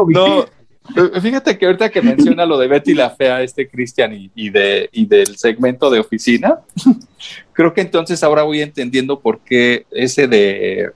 No, 0.09 0.45
eh, 0.45 1.21
fíjate 1.21 1.59
que 1.59 1.67
ahorita 1.67 1.91
que 1.91 2.03
menciona 2.03 2.47
lo 2.47 2.59
de 2.59 2.69
Betty 2.69 2.95
la 2.95 3.11
Fea, 3.11 3.43
este 3.43 3.69
Cristian 3.69 4.13
y, 4.15 4.31
y 4.35 4.51
de, 4.51 4.89
y 4.93 5.07
del 5.07 5.37
segmento 5.37 5.91
de 5.91 6.01
oficina, 6.01 6.61
creo 7.53 7.75
que 7.75 7.81
entonces 7.81 8.23
ahora 8.23 8.43
voy 8.43 8.61
entendiendo 8.63 9.21
por 9.21 9.41
qué 9.41 9.87
ese 9.91 10.29
de 10.29 10.91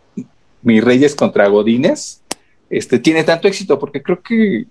Mis 0.62 0.82
Reyes 0.84 1.14
contra 1.14 1.48
Godines 1.48 2.22
este, 2.68 2.98
tiene 2.98 3.24
tanto 3.24 3.48
éxito, 3.48 3.78
porque 3.78 4.02
creo 4.02 4.22
que 4.22 4.66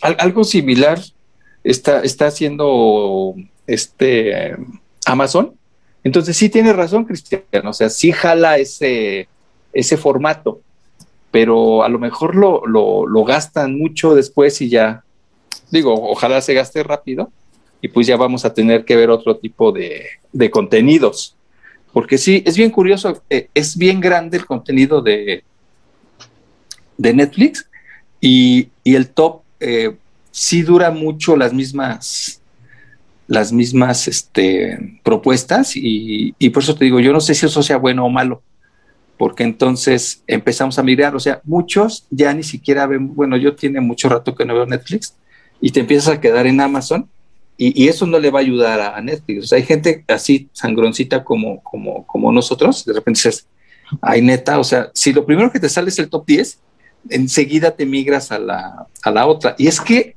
al- 0.00 0.16
algo 0.18 0.44
similar 0.44 1.00
está, 1.64 2.02
está 2.02 2.26
haciendo 2.28 3.34
este 3.66 4.56
Amazon. 5.06 5.54
Entonces 6.04 6.36
sí 6.36 6.48
tiene 6.48 6.72
razón, 6.72 7.04
Cristian, 7.04 7.42
o 7.64 7.72
sea, 7.72 7.88
sí 7.88 8.10
jala 8.12 8.58
ese, 8.58 9.28
ese 9.72 9.96
formato 9.96 10.60
pero 11.32 11.82
a 11.82 11.88
lo 11.88 11.98
mejor 11.98 12.36
lo, 12.36 12.64
lo, 12.66 13.24
gastan 13.24 13.76
mucho 13.76 14.14
después 14.14 14.60
y 14.60 14.68
ya, 14.68 15.02
digo, 15.70 15.94
ojalá 15.94 16.42
se 16.42 16.52
gaste 16.52 16.82
rápido 16.82 17.32
y 17.80 17.88
pues 17.88 18.06
ya 18.06 18.18
vamos 18.18 18.44
a 18.44 18.52
tener 18.52 18.84
que 18.84 18.94
ver 18.96 19.08
otro 19.08 19.38
tipo 19.38 19.72
de, 19.72 20.04
de 20.30 20.50
contenidos. 20.50 21.34
Porque 21.90 22.18
sí, 22.18 22.42
es 22.46 22.56
bien 22.56 22.70
curioso, 22.70 23.22
eh, 23.30 23.48
es 23.54 23.78
bien 23.78 23.98
grande 23.98 24.36
el 24.36 24.44
contenido 24.44 25.00
de, 25.00 25.42
de 26.98 27.14
Netflix 27.14 27.66
y, 28.20 28.68
y 28.84 28.94
el 28.94 29.08
top 29.08 29.40
eh, 29.58 29.96
sí 30.30 30.60
dura 30.60 30.90
mucho 30.90 31.34
las 31.34 31.54
mismas, 31.54 32.42
las 33.26 33.52
mismas 33.52 34.06
este, 34.06 34.98
propuestas 35.02 35.76
y, 35.76 36.34
y 36.38 36.50
por 36.50 36.62
eso 36.62 36.74
te 36.74 36.84
digo, 36.84 37.00
yo 37.00 37.12
no 37.14 37.20
sé 37.20 37.34
si 37.34 37.46
eso 37.46 37.62
sea 37.62 37.78
bueno 37.78 38.04
o 38.04 38.10
malo, 38.10 38.42
porque 39.22 39.44
entonces 39.44 40.24
empezamos 40.26 40.80
a 40.80 40.82
mirar, 40.82 41.14
o 41.14 41.20
sea, 41.20 41.40
muchos 41.44 42.08
ya 42.10 42.34
ni 42.34 42.42
siquiera 42.42 42.88
ven, 42.88 43.14
bueno, 43.14 43.36
yo 43.36 43.54
tiene 43.54 43.80
mucho 43.80 44.08
rato 44.08 44.34
que 44.34 44.44
no 44.44 44.52
veo 44.52 44.66
Netflix 44.66 45.14
y 45.60 45.70
te 45.70 45.78
empiezas 45.78 46.16
a 46.16 46.20
quedar 46.20 46.48
en 46.48 46.60
Amazon 46.60 47.08
y, 47.56 47.86
eso 47.86 48.04
no 48.04 48.18
le 48.18 48.32
va 48.32 48.40
a 48.40 48.42
ayudar 48.42 48.80
a, 48.80 49.00
Netflix. 49.00 49.44
O 49.44 49.46
sea, 49.46 49.58
hay 49.58 49.62
gente 49.62 50.04
así 50.08 50.48
sangroncita 50.52 51.22
como, 51.22 51.62
como, 51.62 52.04
como 52.04 52.32
nosotros, 52.32 52.84
de 52.84 52.94
repente 52.94 53.18
dices, 53.18 53.46
ay 54.00 54.22
neta, 54.22 54.58
o 54.58 54.64
sea, 54.64 54.90
si 54.92 55.12
lo 55.12 55.24
primero 55.24 55.52
que 55.52 55.60
te 55.60 55.68
sale 55.68 55.90
es 55.90 56.00
el 56.00 56.10
top 56.10 56.26
10, 56.26 56.58
enseguida 57.10 57.70
te 57.70 57.86
migras 57.86 58.32
a 58.32 58.40
la, 58.40 58.88
a 59.04 59.10
la 59.12 59.26
otra. 59.26 59.54
Y 59.56 59.68
es 59.68 59.80
que 59.80 60.16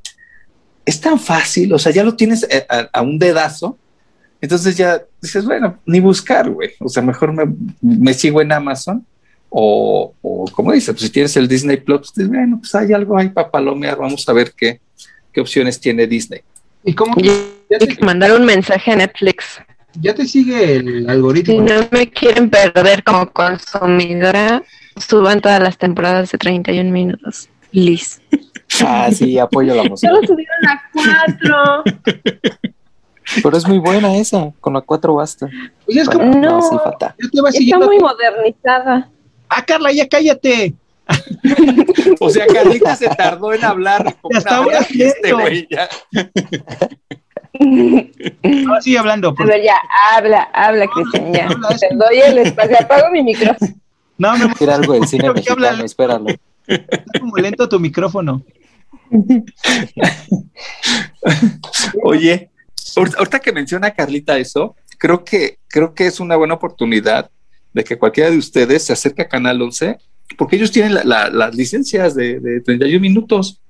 es 0.84 1.00
tan 1.00 1.20
fácil, 1.20 1.72
o 1.74 1.78
sea, 1.78 1.92
ya 1.92 2.04
lo 2.04 2.16
tienes 2.16 2.44
a, 2.44 2.76
a- 2.76 2.90
a 2.92 3.02
un 3.04 3.20
dedazo, 3.20 3.78
entonces 4.42 4.78
ya 4.78 5.02
dices, 5.22 5.46
bueno, 5.46 5.80
ni 5.86 6.00
buscar, 6.00 6.50
güey, 6.50 6.72
o 6.80 6.90
sea, 6.90 7.02
mejor 7.04 7.34
me, 7.34 7.46
me 7.82 8.14
sigo 8.14 8.42
en 8.42 8.52
Amazon. 8.52 9.06
O, 9.50 10.14
o 10.22 10.46
como 10.52 10.74
dices, 10.74 10.94
pues 10.94 11.04
si 11.04 11.10
tienes 11.10 11.38
el 11.38 11.48
Disney 11.48 11.78
Plus, 11.78 12.00
pues, 12.00 12.14
dices, 12.16 12.30
bueno, 12.30 12.58
pues 12.60 12.76
hay 12.76 12.92
algo 12.92 13.18
ahí 13.18 13.30
para 13.30 13.50
palomear, 13.50 13.98
vamos 13.98 14.28
a 14.28 14.34
ver 14.34 14.52
qué, 14.56 14.82
qué 15.32 15.40
opciones 15.40 15.80
tiene 15.80 16.08
Disney. 16.08 16.42
¿Y 16.84 16.94
cómo 16.94 17.16
ya 17.18 17.78
que 17.80 17.88
te, 17.88 18.06
mandar 18.06 18.34
un 18.34 18.46
mensaje 18.46 18.92
a 18.92 18.96
Netflix. 18.98 19.62
ya 19.94 20.14
te 20.14 20.26
sigue 20.26 20.76
el 20.76 21.06
Si 21.06 21.10
algoritmo? 21.10 21.62
no 21.62 21.88
me 21.92 22.10
quieren 22.10 22.50
perder 22.50 23.04
como 23.04 23.32
consumidora, 23.32 24.62
suban 24.98 25.42
todas 25.42 25.62
las 25.62 25.78
temporadas 25.78 26.32
de 26.32 26.38
31 26.38 26.92
minutos. 26.92 27.50
Liz. 27.72 28.22
Ah, 28.84 29.10
sí, 29.12 29.40
apoyo 29.40 29.74
la 29.74 29.84
música. 29.90 30.14
Solo 30.14 30.28
subieron 30.28 30.68
a 30.68 30.82
cuatro. 30.94 31.84
Pero 33.44 33.58
es 33.58 33.68
muy 33.68 33.80
buena 33.80 34.16
esa, 34.18 34.52
con 34.62 34.74
la 34.74 34.82
4 34.82 35.16
basta. 35.16 35.50
Pues 35.86 35.98
es 35.98 36.10
como, 36.10 36.24
No. 36.40 36.62
sí, 36.62 36.76
falta. 36.84 37.16
ya 37.22 37.30
te 37.32 37.42
vas 37.42 37.56
Está 37.56 37.80
muy 37.80 38.00
modernizada. 38.00 39.10
Ah, 39.50 39.64
Carla, 39.66 39.92
ya 39.92 40.08
cállate. 40.08 40.74
O 42.20 42.30
sea, 42.30 42.48
Carlita 42.48 42.96
se 42.96 43.08
tardó 43.10 43.54
en 43.54 43.64
hablar 43.64 44.16
como 44.22 44.40
Ya 44.40 44.86
y 44.90 45.02
este 45.04 45.34
güey 45.34 45.68
ya. 45.70 45.88
Ahora 48.68 48.82
sigue 48.82 48.98
hablando. 48.98 49.34
A 49.38 49.46
ver, 49.46 49.64
ya, 49.64 49.76
habla, 50.14 50.44
habla, 50.54 50.88
Cristian, 50.88 51.34
ya. 51.34 51.48
Habla, 51.48 51.70
es- 51.70 51.80
Te 51.82 51.90
doy 51.96 52.18
el 52.26 52.38
espacio, 52.40 52.78
apago 52.80 53.12
mi 53.12 53.24
micrófono. 53.24 53.74
No, 54.18 54.38
me 54.38 54.54
Era 54.60 54.76
algo 54.76 54.94
del 54.94 55.08
cine 55.08 55.24
que 55.24 55.30
habla- 55.52 55.72
mexicano, 55.72 55.86
espéralo. 55.86 56.26
está 56.68 57.20
como 57.20 57.36
lento 57.38 57.70
tu 57.70 57.80
micrófono. 57.80 58.42
Oye, 62.04 62.50
ahorita 62.98 63.40
que 63.40 63.52
menciona 63.52 63.92
Carlita 63.92 64.38
eso, 64.38 64.76
creo 64.98 65.24
que, 65.24 65.60
creo 65.68 65.94
que 65.94 66.08
es 66.08 66.20
una 66.20 66.36
buena 66.36 66.54
oportunidad 66.54 67.30
de 67.74 67.84
que 67.84 67.98
cualquiera 67.98 68.30
de 68.32 68.38
ustedes 68.38 68.84
se 68.84 68.94
acerque 68.94 69.24
a 69.24 69.28
Canal 69.28 69.62
11, 69.62 69.98
porque 70.38 70.56
ellos 70.56 70.72
tienen 70.72 70.94
la- 70.96 71.04
la- 71.04 71.30
las 71.30 71.56
licencias 71.56 72.16
de, 72.16 72.40
de 72.40 72.62
31 72.62 73.00
minutos. 73.02 73.62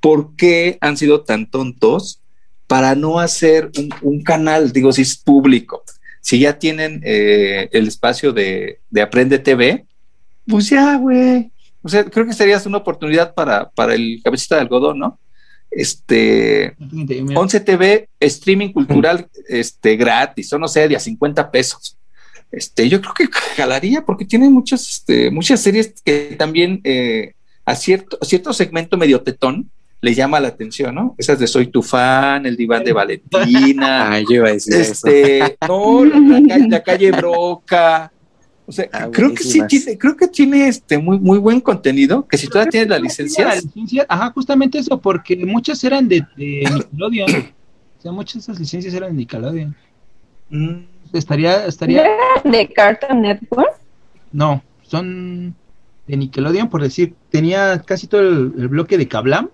¿Por 0.00 0.36
qué 0.36 0.78
han 0.80 0.96
sido 0.96 1.22
tan 1.24 1.50
tontos 1.50 2.20
para 2.66 2.94
no 2.94 3.18
hacer 3.18 3.70
un, 3.78 3.88
un 4.02 4.22
canal, 4.22 4.70
digo, 4.72 4.92
si 4.92 5.02
es 5.02 5.16
público? 5.16 5.82
Si 6.20 6.38
ya 6.38 6.58
tienen 6.58 7.00
eh, 7.04 7.68
el 7.72 7.88
espacio 7.88 8.32
de, 8.32 8.80
de 8.90 9.02
Aprende 9.02 9.38
TV, 9.38 9.86
pues 10.46 10.68
ya, 10.70 10.96
güey. 10.96 11.50
O 11.82 11.88
sea, 11.88 12.04
creo 12.04 12.26
que 12.26 12.32
sería 12.32 12.60
una 12.66 12.78
oportunidad 12.78 13.34
para, 13.34 13.70
para 13.70 13.94
el 13.94 14.20
cabecita 14.22 14.56
de 14.56 14.62
algodón, 14.62 14.98
¿no? 14.98 15.18
Este, 15.70 16.74
11 17.36 17.60
TV, 17.60 18.08
streaming 18.20 18.72
cultural 18.72 19.28
este, 19.48 19.96
gratis, 19.96 20.52
o 20.52 20.58
no 20.58 20.68
sé, 20.68 20.88
de 20.88 20.96
a 20.96 21.00
50 21.00 21.50
pesos. 21.50 21.96
Este, 22.50 22.88
yo 22.88 23.00
creo 23.00 23.12
que 23.14 23.28
jalaría 23.56 24.04
porque 24.04 24.24
tiene 24.24 24.48
muchas, 24.48 24.88
este, 24.88 25.30
muchas 25.30 25.60
series 25.60 25.94
que 26.02 26.34
también 26.38 26.80
eh, 26.84 27.34
a 27.66 27.74
cierto, 27.76 28.18
a 28.20 28.24
cierto 28.24 28.52
segmento 28.54 28.96
medio 28.96 29.20
tetón 29.20 29.70
le 30.00 30.14
llama 30.14 30.38
la 30.40 30.48
atención, 30.48 30.94
¿no? 30.94 31.14
Esas 31.18 31.38
de 31.40 31.46
Soy 31.46 31.66
tu 31.66 31.82
fan, 31.82 32.46
El 32.46 32.56
diván 32.56 32.84
de 32.84 32.92
Valentina, 32.92 34.12
Ay, 34.12 34.24
yo 34.30 34.36
iba 34.36 34.48
a 34.48 34.52
decir 34.52 34.74
eso. 34.74 35.06
este, 35.08 35.56
no, 35.66 36.04
la, 36.04 36.42
ca- 36.48 36.58
la 36.68 36.82
calle 36.82 37.10
Broca. 37.10 38.12
O 38.68 38.72
sea, 38.72 38.86
Ah, 38.92 39.08
creo 39.10 39.32
que 39.32 39.42
sí 39.42 39.60
tiene, 39.66 39.96
creo 39.96 40.14
que 40.14 40.28
tiene 40.28 40.68
este 40.68 40.98
muy, 40.98 41.18
muy 41.18 41.38
buen 41.38 41.58
contenido, 41.62 42.28
que 42.28 42.36
si 42.36 42.48
todavía 42.48 42.70
tienes 42.70 42.88
la 42.90 42.98
licencia, 42.98 43.46
La 43.48 43.54
licencia, 43.54 44.04
ajá, 44.08 44.30
justamente 44.32 44.78
eso, 44.78 45.00
porque 45.00 45.36
muchas 45.46 45.82
eran 45.84 46.06
de, 46.06 46.20
de 46.36 46.64
Nickelodeon. 46.74 47.30
O 47.98 48.02
sea, 48.02 48.12
muchas 48.12 48.34
de 48.34 48.40
esas 48.40 48.60
licencias 48.60 48.92
eran 48.92 49.10
de 49.12 49.16
Nickelodeon. 49.16 49.74
mm, 50.50 50.74
Estaría, 51.14 51.62
¿No 51.62 51.66
estaría, 51.68 52.04
de 52.44 52.68
Cartoon 52.74 53.22
Network? 53.22 53.70
no, 54.32 54.62
son 54.82 55.54
de 56.06 56.16
Nickelodeon, 56.18 56.68
por 56.68 56.82
decir, 56.82 57.14
tenía 57.30 57.80
casi 57.80 58.06
todo 58.06 58.20
el, 58.20 58.52
el 58.58 58.68
bloque 58.68 58.98
de 58.98 59.08
Kablam, 59.08 59.48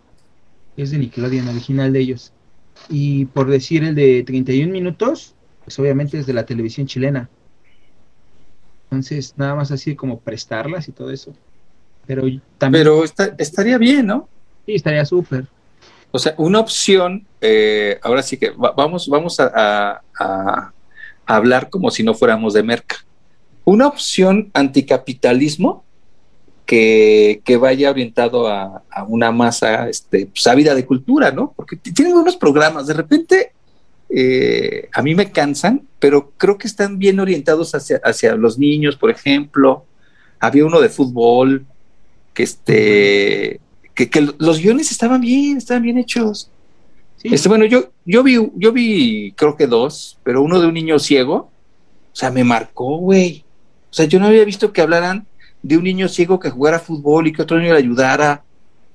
que 0.75 0.83
es 0.83 0.91
de 0.91 0.99
Nickelodeon, 0.99 1.47
original 1.47 1.93
de 1.93 2.01
ellos. 2.01 2.33
Y 2.89 3.27
por 3.27 3.49
decir 3.49 3.85
el 3.85 3.95
de 3.95 4.25
31 4.25 4.73
minutos, 4.73 5.37
pues 5.63 5.79
obviamente 5.79 6.19
es 6.19 6.27
de 6.27 6.33
la 6.33 6.45
televisión 6.45 6.89
chilena. 6.89 7.31
Entonces, 8.95 9.35
nada 9.37 9.55
más 9.55 9.71
así 9.71 9.95
como 9.97 10.19
prestarlas 10.21 10.89
y 10.89 10.93
todo 10.93 11.11
eso. 11.11 11.33
Pero 12.07 12.23
también 12.59 12.85
pero 12.85 13.05
está- 13.05 13.35
estaría 13.39 13.79
bien, 13.79 14.07
¿no? 14.07 14.29
sí, 14.67 14.75
estaría 14.75 15.05
súper. 15.05 15.47
O 16.11 16.19
sea, 16.19 16.35
una 16.39 16.61
opción, 16.61 17.27
eh, 17.41 17.99
ahora 18.03 18.23
sí 18.23 18.37
que 18.37 18.51
va- 18.51 18.73
vamos, 18.73 19.09
vamos 19.09 19.41
a, 19.41 19.51
a- 19.55 20.03
a- 20.19 20.73
a 21.27 21.37
hablar 21.37 21.71
como 21.71 21.91
si 21.91 22.03
no 22.03 22.15
fuéramos 22.15 22.55
de 22.55 22.63
merca. 22.63 22.97
Una 23.65 23.87
opción 23.89 24.51
anticapitalismo 24.55 25.85
que, 26.67 27.43
que 27.45 27.57
vaya 27.57 27.91
orientado 27.91 28.49
a, 28.49 28.83
a 28.91 29.05
una 29.05 29.33
masa 29.33 29.89
este, 29.89 30.27
pues, 30.27 30.47
ávida 30.47 30.75
de 30.75 30.87
cultura, 30.87 31.31
¿no? 31.31 31.53
Porque 31.57 31.77
tienen 31.77 32.15
unos 32.17 32.37
programas, 32.37 32.87
de 32.87 32.95
repente 32.95 33.53
eh, 34.17 34.89
a 34.93 35.03
mí 35.03 35.15
me 35.15 35.33
cansan, 35.33 35.83
pero 35.99 36.33
creo 36.37 36.57
que 36.57 36.69
están 36.69 36.99
bien 36.99 37.19
orientados 37.19 37.75
hacia, 37.75 38.01
hacia 38.05 38.37
los 38.37 38.59
niños, 38.59 38.97
por 38.97 39.11
ejemplo. 39.11 39.85
Había 40.39 40.67
uno 40.67 40.81
de 40.81 40.89
fútbol, 40.89 41.67
que 42.33 42.45
este 42.45 43.61
que, 43.95 44.11
que 44.11 44.29
los 44.39 44.59
guiones 44.61 44.91
estaban 44.91 45.21
bien, 45.21 45.57
estaban 45.57 45.83
bien 45.83 45.99
hechos. 45.99 46.51
Sí, 47.17 47.29
Este, 47.33 47.49
bueno, 47.49 47.65
yo, 47.65 47.91
yo 48.05 48.23
vi, 48.23 48.37
yo 48.57 48.73
vi, 48.73 49.33
creo 49.37 49.57
que 49.57 49.67
dos, 49.67 50.19
pero 50.23 50.43
uno 50.43 50.61
de 50.61 50.67
un 50.67 50.75
niño 50.75 50.99
ciego, 50.99 51.51
o 52.13 52.17
sea, 52.17 52.31
me 52.31 52.45
marcó, 52.45 52.99
güey. 52.99 53.45
O 53.91 53.95
sea, 53.95 54.07
yo 54.07 54.19
no 54.19 54.27
había 54.27 54.45
visto 54.45 54.73
que 54.73 54.83
hablaran 54.83 55.27
de 55.63 55.77
un 55.77 55.85
niño 55.85 56.09
ciego 56.09 56.39
que 56.39 56.51
jugara 56.51 56.79
fútbol 56.79 57.27
y 57.27 57.33
que 57.33 57.43
otro 57.43 57.59
niño 57.59 57.73
le 57.73 57.79
ayudara. 57.79 58.45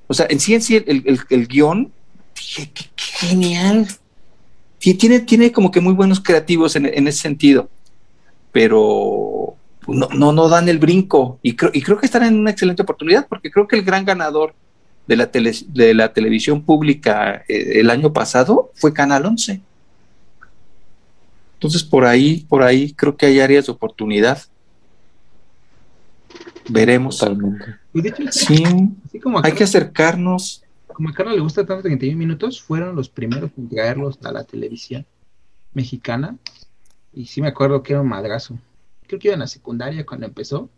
O 0.07 0.13
sea, 0.13 0.27
en 0.29 0.39
sí, 0.39 0.53
en 0.53 0.61
sí, 0.61 0.75
el, 0.75 1.03
el, 1.05 1.19
el 1.29 1.47
guion, 1.47 1.91
dije, 2.35 2.71
qué, 2.73 2.85
qué 2.95 3.27
genial. 3.27 3.87
Tiene, 4.79 5.19
tiene 5.19 5.51
como 5.51 5.71
que 5.71 5.81
muy 5.81 5.93
buenos 5.93 6.19
creativos 6.21 6.75
en, 6.75 6.85
en 6.85 7.07
ese 7.07 7.21
sentido, 7.21 7.69
pero 8.51 9.55
no, 9.87 10.07
no, 10.13 10.31
no 10.31 10.47
dan 10.49 10.69
el 10.69 10.79
brinco. 10.79 11.37
Y 11.43 11.55
creo, 11.55 11.71
y 11.73 11.81
creo 11.81 11.97
que 11.97 12.05
están 12.05 12.23
en 12.23 12.39
una 12.39 12.51
excelente 12.51 12.81
oportunidad, 12.83 13.27
porque 13.27 13.51
creo 13.51 13.67
que 13.67 13.75
el 13.75 13.83
gran 13.83 14.05
ganador 14.05 14.53
de 15.07 15.15
la, 15.17 15.31
tele- 15.31 15.65
de 15.67 15.93
la 15.93 16.13
televisión 16.13 16.61
pública 16.61 17.43
eh, 17.47 17.79
el 17.79 17.89
año 17.89 18.13
pasado 18.13 18.71
fue 18.75 18.93
Canal 18.93 19.25
11. 19.25 19.59
Entonces, 21.55 21.83
por 21.83 22.05
ahí, 22.05 22.45
por 22.47 22.63
ahí 22.63 22.93
creo 22.93 23.17
que 23.17 23.25
hay 23.25 23.39
áreas 23.41 23.65
de 23.65 23.71
oportunidad. 23.73 24.39
Veremos. 26.69 27.17
Totalmente. 27.17 27.65
y 27.93 28.01
de 28.01 28.09
hecho, 28.09 28.23
Sí, 28.31 28.63
así 29.07 29.19
como 29.19 29.41
hay 29.43 29.51
que 29.53 29.63
acercarnos. 29.63 30.63
Como 30.99 31.07
a 31.09 31.13
Carlos 31.13 31.35
le 31.35 31.39
gusta 31.41 31.65
tanto 31.65 31.83
31 31.83 32.17
minutos, 32.17 32.61
fueron 32.61 32.93
los 32.93 33.07
primeros 33.07 33.51
en 33.57 33.69
traerlos 33.69 34.19
a 34.25 34.33
la 34.33 34.43
televisión 34.43 35.05
mexicana. 35.73 36.35
Y 37.13 37.27
sí 37.27 37.41
me 37.41 37.47
acuerdo 37.47 37.81
que 37.81 37.93
era 37.93 38.01
un 38.01 38.09
madrazo. 38.09 38.59
Creo 39.07 39.17
que 39.17 39.29
iba 39.29 39.33
en 39.35 39.39
la 39.39 39.47
secundaria 39.47 40.05
cuando 40.05 40.25
empezó. 40.25 40.69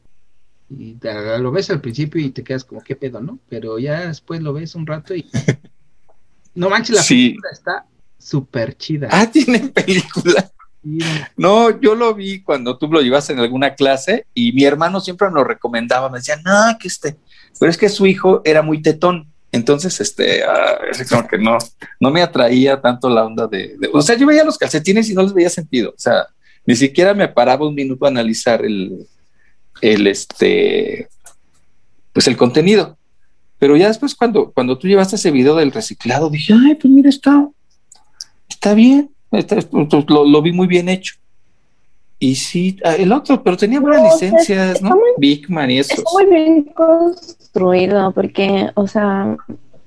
Y 0.70 0.94
te- 0.94 1.40
lo 1.40 1.52
ves 1.52 1.72
al 1.72 1.82
principio 1.82 2.22
y 2.22 2.30
te 2.30 2.44
quedas 2.44 2.64
como, 2.64 2.82
¿qué 2.84 2.96
pedo, 2.96 3.20
no? 3.20 3.40
Pero 3.50 3.80
ya 3.80 4.06
después 4.06 4.42
lo 4.44 4.54
ves 4.54 4.76
un 4.76 4.86
rato 4.86 5.16
y... 5.16 5.26
No 6.54 6.70
manches, 6.70 6.98
la 6.98 7.02
Sí. 7.02 7.30
película 7.30 7.50
está 7.52 7.86
súper 8.20 8.78
chida. 8.78 9.08
Ah, 9.12 9.26
tiene 9.32 9.58
película. 9.70 10.52
No, 11.36 11.80
yo 11.82 11.96
lo 11.96 12.14
vi 12.14 12.44
cuando 12.44 12.78
tú 12.78 12.88
lo 12.92 13.02
llevas 13.02 13.28
en 13.32 13.40
alguna 13.40 13.74
clase 13.74 14.28
y 14.36 14.52
mi 14.52 14.66
hermano 14.66 15.00
siempre 15.02 15.32
nos 15.32 15.48
recomendaba, 15.48 16.10
me 16.10 16.18
decía, 16.20 16.36
no, 16.44 16.78
que 16.80 16.88
este, 16.90 17.18
pero 17.60 17.70
es 17.72 17.78
que 17.78 17.90
su 17.90 18.06
hijo 18.06 18.42
era 18.46 18.62
muy 18.62 18.82
tetón. 18.84 19.31
Entonces, 19.52 19.99
este, 19.99 20.43
ah, 20.43 20.80
así 20.89 21.06
como 21.06 21.28
que 21.28 21.38
no, 21.38 21.58
no 21.99 22.12
me 22.12 22.22
atraía 22.22 22.80
tanto 22.80 23.10
la 23.10 23.26
onda 23.26 23.47
de, 23.47 23.78
o 23.91 24.02
sea, 24.02 24.16
yo 24.16 24.26
veía 24.26 24.45
los 24.45 24.58
calcetines 24.58 25.10
y 25.10 25.14
no 25.14 25.24
les 25.24 25.34
veía 25.34 25.49
sentido. 25.49 25.89
O 25.89 25.99
sea, 25.99 26.28
ni 26.66 26.76
siquiera 26.76 27.14
me 27.14 27.28
paraba 27.28 27.68
un 27.68 27.76
minuto 27.76 28.06
a 28.06 28.10
analizar 28.10 28.64
el, 28.64 29.08
el, 29.82 30.08
este, 30.08 31.10
pues 32.14 32.28
el 32.28 32.38
contenido. 32.38 32.97
Pero 33.60 33.76
ya 33.76 33.89
después 33.89 34.16
cuando, 34.16 34.52
cuando 34.52 34.78
tú 34.78 34.88
llevaste 34.88 35.18
ese 35.18 35.32
video 35.32 35.56
del 35.56 35.72
reciclado, 35.72 36.30
dije, 36.30 36.54
ay, 36.54 36.76
pues 36.76 36.91
mira, 36.91 37.10
está, 37.10 37.47
está 38.49 38.74
bien. 38.74 39.12
Este, 39.32 39.62
pues, 39.62 40.06
lo, 40.08 40.26
lo 40.26 40.41
vi 40.41 40.52
muy 40.52 40.68
bien 40.68 40.88
hecho. 40.89 41.16
Y 42.24 42.36
sí, 42.36 42.78
ah, 42.86 42.94
el 42.96 43.12
otro, 43.12 43.42
pero 43.44 43.58
tenía 43.58 43.80
buenas 43.80 44.04
No, 44.04 44.10
licencias, 44.12 44.80
¿no? 44.82 44.90
muy- 44.92 45.00
Big 45.18 45.50
Man 45.50 45.72
y 45.72 45.80
esos. 45.80 45.98
Está 45.98 46.10
muy 46.14 46.26
bien 46.28 46.64
construido 46.66 48.12
porque, 48.12 48.70
o 48.76 48.88
sea, 48.88 49.36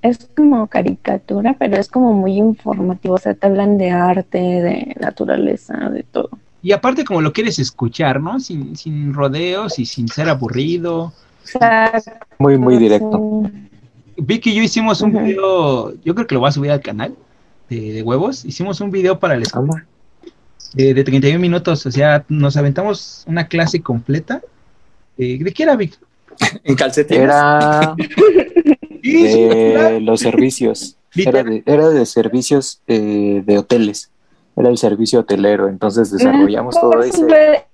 es 0.02 0.28
como 0.36 0.66
caricatura, 0.66 1.54
pero 1.56 1.76
es 1.76 1.88
como 1.88 2.12
muy 2.12 2.32
informativo. 2.36 3.14
O 3.14 3.18
sea, 3.18 3.34
te 3.34 3.46
hablan 3.46 3.78
de 3.78 3.90
arte, 3.92 4.38
de 4.38 4.96
naturaleza, 5.00 5.76
de 5.90 6.02
todo. 6.02 6.28
Y 6.60 6.72
aparte 6.72 7.04
como 7.04 7.20
lo 7.20 7.32
quieres 7.32 7.58
escuchar, 7.60 8.20
¿no? 8.20 8.40
Sin, 8.40 8.74
sin 8.74 9.14
rodeos 9.14 9.78
y 9.78 9.86
sin 9.86 10.08
ser 10.08 10.28
aburrido. 10.28 11.04
O 11.04 11.12
sea, 11.44 11.92
Muy, 12.38 12.58
muy 12.58 12.78
directo. 12.78 13.42
sí. 13.46 13.68
Vicky 14.16 14.50
y 14.50 14.54
yo 14.56 14.62
hicimos 14.62 15.00
un 15.02 15.12
video, 15.24 15.92
yo 16.04 16.14
creo 16.14 16.26
que 16.26 16.34
lo 16.34 16.40
voy 16.40 16.48
a 16.48 16.52
subir 16.52 16.70
al 16.72 16.80
canal 16.80 17.14
de, 17.70 17.92
de 17.92 18.02
huevos. 18.02 18.44
Hicimos 18.44 18.80
un 18.80 18.90
video 18.90 19.18
para 19.20 19.34
el 19.34 19.44
Anda. 19.52 19.86
De, 20.74 20.92
de 20.94 21.04
31 21.04 21.38
minutos, 21.38 21.86
o 21.86 21.90
sea, 21.90 22.24
nos 22.28 22.56
aventamos 22.56 23.24
una 23.26 23.46
clase 23.48 23.80
completa. 23.80 24.42
Eh, 25.16 25.38
¿De 25.42 25.52
qué 25.52 25.62
era, 25.62 25.76
Vic? 25.76 25.98
En 26.64 26.74
calcetines. 26.74 27.22
Era 27.24 27.94
de 29.02 30.00
los 30.00 30.20
servicios. 30.20 30.96
Era 31.16 31.44
de, 31.44 31.62
era 31.64 31.88
de 31.90 32.04
servicios 32.06 32.80
eh, 32.88 33.42
de 33.44 33.58
hoteles. 33.58 34.10
Era 34.56 34.68
el 34.68 34.78
servicio 34.78 35.20
hotelero. 35.20 35.68
Entonces 35.68 36.10
desarrollamos 36.10 36.74
todo 36.80 37.00
Ese 37.02 37.20
El 37.20 37.28
de, 37.28 37.64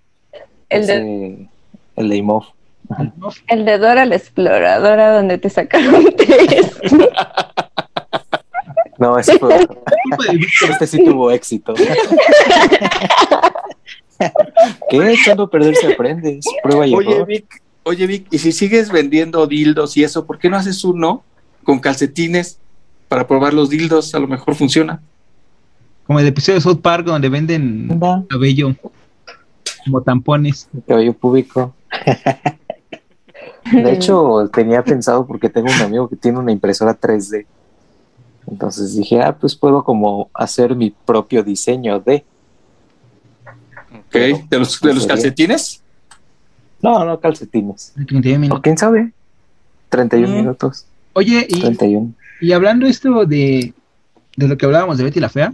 ese- 0.69 1.49
el 1.97 2.09
de 2.09 2.17
IMOF. 2.17 2.47
el 3.49 3.65
de 3.65 3.79
Dora 3.79 4.05
la 4.05 4.17
exploradora, 4.17 5.15
donde 5.15 5.39
te 5.39 5.49
sacaron 5.51 6.05
tres. 6.17 6.71
No, 9.01 9.19
ese 9.19 9.39
fue 9.39 9.55
otro. 9.55 9.83
Este 10.71 10.87
sí 10.87 11.03
tuvo 11.03 11.31
éxito. 11.31 11.73
¿Qué? 14.91 15.13
Echando 15.13 15.45
a 15.45 15.51
perder 15.51 15.75
se 15.75 15.95
aprende. 15.95 16.39
Es 16.39 16.47
prueba 16.63 16.87
y 16.87 16.95
Oye, 16.95 17.15
error. 17.15 17.27
Vic, 17.27 17.63
oye, 17.85 18.07
Vic, 18.07 18.27
y 18.31 18.39
si 18.39 18.53
sigues 18.53 18.93
vendiendo 18.93 19.47
dildos 19.47 19.97
y 19.97 20.05
eso, 20.05 20.27
¿por 20.27 20.39
qué 20.39 20.51
no 20.51 20.59
haces 20.59 20.85
uno 20.85 21.25
con 21.65 21.79
calcetines 21.79 22.59
para 23.09 23.27
probar 23.27 23.55
los 23.55 23.71
dildos? 23.71 24.15
A 24.15 24.19
lo 24.19 24.29
mejor 24.29 24.55
funciona. 24.55 25.01
Como 26.07 26.21
el 26.21 26.27
episodio 26.27 26.57
de 26.57 26.61
South 26.61 26.81
Park 26.83 27.07
donde 27.07 27.31
venden 27.31 27.89
Anda, 27.91 28.25
cabello 28.29 28.77
como 29.85 30.03
tampones. 30.03 30.69
el 30.75 30.85
cabello 30.85 31.15
público. 31.15 31.75
De 33.73 33.93
hecho, 33.93 34.51
tenía 34.53 34.83
pensado 34.83 35.27
porque 35.27 35.49
tengo 35.49 35.69
un 35.73 35.81
amigo 35.81 36.09
que 36.09 36.17
tiene 36.17 36.39
una 36.39 36.53
impresora 36.53 36.99
3D. 36.99 37.47
Entonces 38.51 38.97
dije, 38.97 39.21
ah, 39.23 39.37
pues 39.39 39.55
puedo 39.55 39.85
como 39.85 40.29
hacer 40.35 40.75
mi 40.75 40.91
propio 40.91 41.43
diseño 41.43 42.01
de. 42.01 42.25
¿Ok? 43.93 44.13
¿De 44.49 44.59
los, 44.59 44.81
de 44.81 44.95
los 44.95 45.03
sería? 45.03 45.09
calcetines? 45.09 45.83
No, 46.83 47.05
no 47.05 47.21
calcetines. 47.21 47.93
de 47.97 48.05
31 48.07 48.37
O 48.37 48.41
minutos. 48.41 48.61
quién 48.63 48.79
sabe. 48.79 49.13
31 49.89 50.29
Mm. 50.33 50.37
minutos. 50.37 50.87
Oye, 51.13 51.47
y, 51.49 51.61
31. 51.61 52.13
y 52.41 52.53
hablando 52.53 52.87
esto 52.87 53.25
de, 53.27 53.75
de 54.37 54.49
lo 54.49 54.57
que 54.57 54.67
hablábamos 54.67 54.99
de 54.99 55.05
Betty 55.05 55.21
la 55.21 55.29
Fea, 55.29 55.53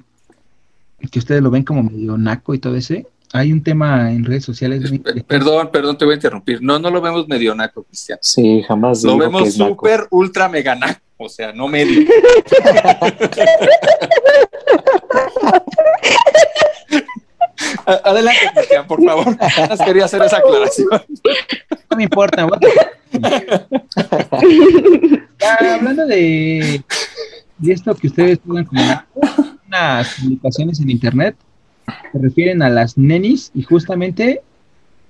que 1.11 1.19
ustedes 1.19 1.43
lo 1.43 1.51
ven 1.51 1.65
como 1.65 1.83
medio 1.83 2.17
naco 2.17 2.55
y 2.55 2.59
todo 2.59 2.77
ese, 2.77 3.07
hay 3.33 3.53
un 3.53 3.63
tema 3.63 4.11
en 4.13 4.25
redes 4.25 4.45
sociales. 4.45 4.91
Perdón, 5.27 5.71
perdón, 5.73 5.99
te 5.99 6.05
voy 6.05 6.13
a 6.13 6.17
interrumpir. 6.17 6.63
No, 6.63 6.79
no 6.79 6.91
lo 6.91 7.01
vemos 7.01 7.27
medio 7.29 7.55
naco, 7.55 7.85
Cristian. 7.85 8.19
Sí, 8.23 8.63
jamás 8.67 9.03
Lo 9.03 9.17
vemos 9.19 9.55
súper, 9.55 10.07
ultra, 10.11 10.49
mega 10.49 10.75
naco. 10.75 11.01
O 11.19 11.29
sea, 11.29 11.53
no 11.53 11.69
medio. 11.69 12.07
Adelante, 18.05 18.41
Cristian, 18.55 18.87
por 18.87 19.03
favor. 19.03 19.37
Más 19.39 19.81
quería 19.81 20.05
hacer 20.05 20.23
esa 20.23 20.37
aclaración. 20.39 20.89
No 21.91 21.97
me 21.97 22.03
importa. 22.05 22.47
Ya, 25.39 25.75
hablando 25.75 26.07
de, 26.07 26.83
de 27.59 27.73
esto 27.73 27.95
que 27.95 28.09
ustedes 28.09 28.39
como 28.41 28.59
unas 29.67 30.15
publicaciones 30.21 30.81
en 30.81 30.91
internet, 30.91 31.37
se 32.13 32.19
refieren 32.19 32.63
a 32.63 32.69
las 32.71 32.97
nenis 32.99 33.51
y 33.55 33.63
justamente 33.63 34.41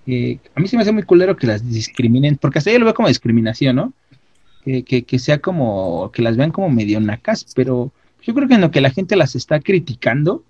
eh, 0.06 0.38
a 0.54 0.60
mí 0.60 0.68
se 0.68 0.76
me 0.76 0.82
hace 0.82 0.92
muy 0.92 1.02
culero 1.02 1.36
que 1.36 1.46
las 1.46 1.68
discriminen, 1.68 2.36
porque 2.36 2.58
hasta 2.58 2.70
yo 2.72 2.78
lo 2.78 2.84
veo 2.84 2.94
como 2.94 3.08
discriminación, 3.08 3.76
¿no? 3.76 3.92
Que, 4.64 4.82
que, 4.82 5.02
que 5.04 5.18
sea 5.18 5.38
como, 5.38 6.10
que 6.12 6.22
las 6.22 6.36
vean 6.36 6.50
como 6.52 6.68
medio 6.70 7.00
nacas, 7.00 7.46
pero 7.54 7.92
yo 8.22 8.34
creo 8.34 8.48
que 8.48 8.54
en 8.54 8.60
lo 8.60 8.70
que 8.70 8.80
la 8.80 8.90
gente 8.90 9.16
las 9.16 9.34
está 9.36 9.60
criticando, 9.60 10.42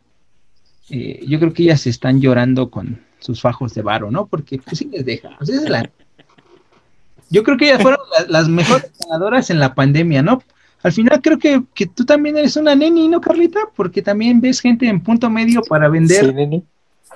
eh, 0.90 1.24
yo 1.26 1.38
creo 1.38 1.52
que 1.52 1.64
ellas 1.64 1.80
se 1.82 1.90
están 1.90 2.20
llorando 2.20 2.70
con 2.70 3.00
sus 3.18 3.40
fajos 3.40 3.74
de 3.74 3.82
varo, 3.82 4.10
¿no? 4.10 4.26
Porque 4.26 4.58
pues 4.58 4.78
sí 4.78 4.88
les 4.92 5.04
deja. 5.04 5.36
O 5.40 5.44
sea, 5.44 5.54
esa 5.56 5.64
es 5.64 5.70
la- 5.70 5.90
Yo 7.30 7.42
creo 7.42 7.56
que 7.56 7.66
ellas 7.66 7.82
fueron 7.82 8.00
la- 8.18 8.26
las 8.28 8.48
mejores 8.48 8.90
ganadoras 9.00 9.50
en 9.50 9.58
la 9.58 9.74
pandemia, 9.74 10.22
¿no? 10.22 10.42
Al 10.86 10.92
final 10.92 11.20
creo 11.20 11.36
que, 11.36 11.62
que 11.74 11.86
tú 11.86 12.04
también 12.04 12.36
eres 12.38 12.56
una 12.56 12.76
neni, 12.76 13.08
¿no, 13.08 13.20
Carlita? 13.20 13.58
Porque 13.74 14.02
también 14.02 14.40
ves 14.40 14.60
gente 14.60 14.86
en 14.86 15.00
punto 15.02 15.28
medio 15.28 15.60
para 15.68 15.88
vender. 15.88 16.26
Sí, 16.26 16.32
neni. 16.32 16.62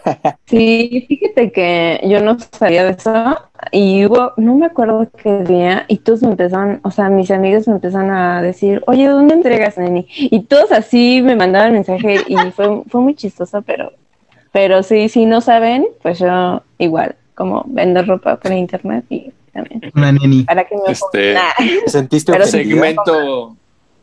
Sí, 0.46 1.04
fíjate 1.08 1.52
que 1.52 2.00
yo 2.04 2.20
no 2.20 2.36
sabía 2.58 2.84
de 2.84 2.92
eso 2.92 3.36
y 3.70 4.06
hubo, 4.06 4.32
no 4.38 4.56
me 4.56 4.66
acuerdo 4.66 5.08
qué 5.22 5.44
día, 5.44 5.84
y 5.86 5.98
todos 5.98 6.22
me 6.22 6.30
empezaron, 6.30 6.80
o 6.82 6.90
sea, 6.90 7.08
mis 7.10 7.30
amigos 7.30 7.68
me 7.68 7.74
empezaron 7.74 8.10
a 8.10 8.42
decir, 8.42 8.82
oye, 8.88 9.06
¿dónde 9.06 9.34
entregas, 9.34 9.78
Neni? 9.78 10.06
Y 10.16 10.40
todos 10.44 10.72
así 10.72 11.20
me 11.22 11.36
mandaban 11.36 11.74
mensaje 11.74 12.16
y 12.26 12.36
fue, 12.50 12.82
fue 12.88 13.00
muy 13.02 13.14
chistoso, 13.14 13.62
pero, 13.62 13.92
pero 14.50 14.82
sí, 14.82 15.08
si 15.08 15.26
no 15.26 15.40
saben, 15.40 15.86
pues 16.02 16.18
yo 16.18 16.62
igual, 16.78 17.14
como 17.36 17.62
vendo 17.68 18.02
ropa 18.02 18.36
por 18.36 18.50
internet 18.52 19.04
y 19.10 19.30
también, 19.52 19.82
Una 19.94 20.12
neni. 20.12 20.42
para 20.44 20.64
que 20.64 20.76
me 20.76 20.92
Este- 20.92 21.34
Nah. 21.34 21.52
¿Te 21.84 21.90
sentiste 21.90 22.32
Pero 22.32 22.44
ofendida? 22.44 22.94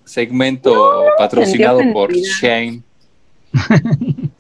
Segmento, 0.07 1.05
patrocinado 1.17 1.81
por. 1.93 2.13
Shane. 2.13 2.81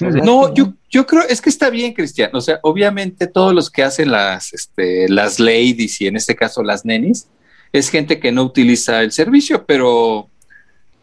No, 0.00 0.54
yo, 0.54 0.74
yo 0.88 1.06
creo, 1.06 1.22
es 1.28 1.40
que 1.40 1.50
está 1.50 1.68
bien, 1.68 1.92
Cristian. 1.92 2.30
O 2.32 2.40
sea, 2.40 2.60
obviamente 2.62 3.26
todos 3.26 3.52
los 3.52 3.70
que 3.70 3.82
hacen 3.82 4.10
las, 4.10 4.52
este, 4.52 5.08
las 5.08 5.40
ladies 5.40 6.00
y 6.00 6.06
en 6.06 6.16
este 6.16 6.36
caso 6.36 6.62
las 6.62 6.84
nenis, 6.84 7.26
es 7.72 7.88
gente 7.88 8.20
que 8.20 8.32
no 8.32 8.44
utiliza 8.44 9.02
el 9.02 9.12
servicio, 9.12 9.64
pero 9.66 10.28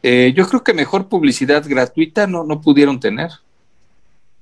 eh, 0.03 0.33
yo 0.35 0.47
creo 0.47 0.63
que 0.63 0.73
mejor 0.73 1.09
publicidad 1.09 1.65
gratuita 1.67 2.27
no, 2.27 2.43
no 2.43 2.61
pudieron 2.61 2.99
tener. 2.99 3.31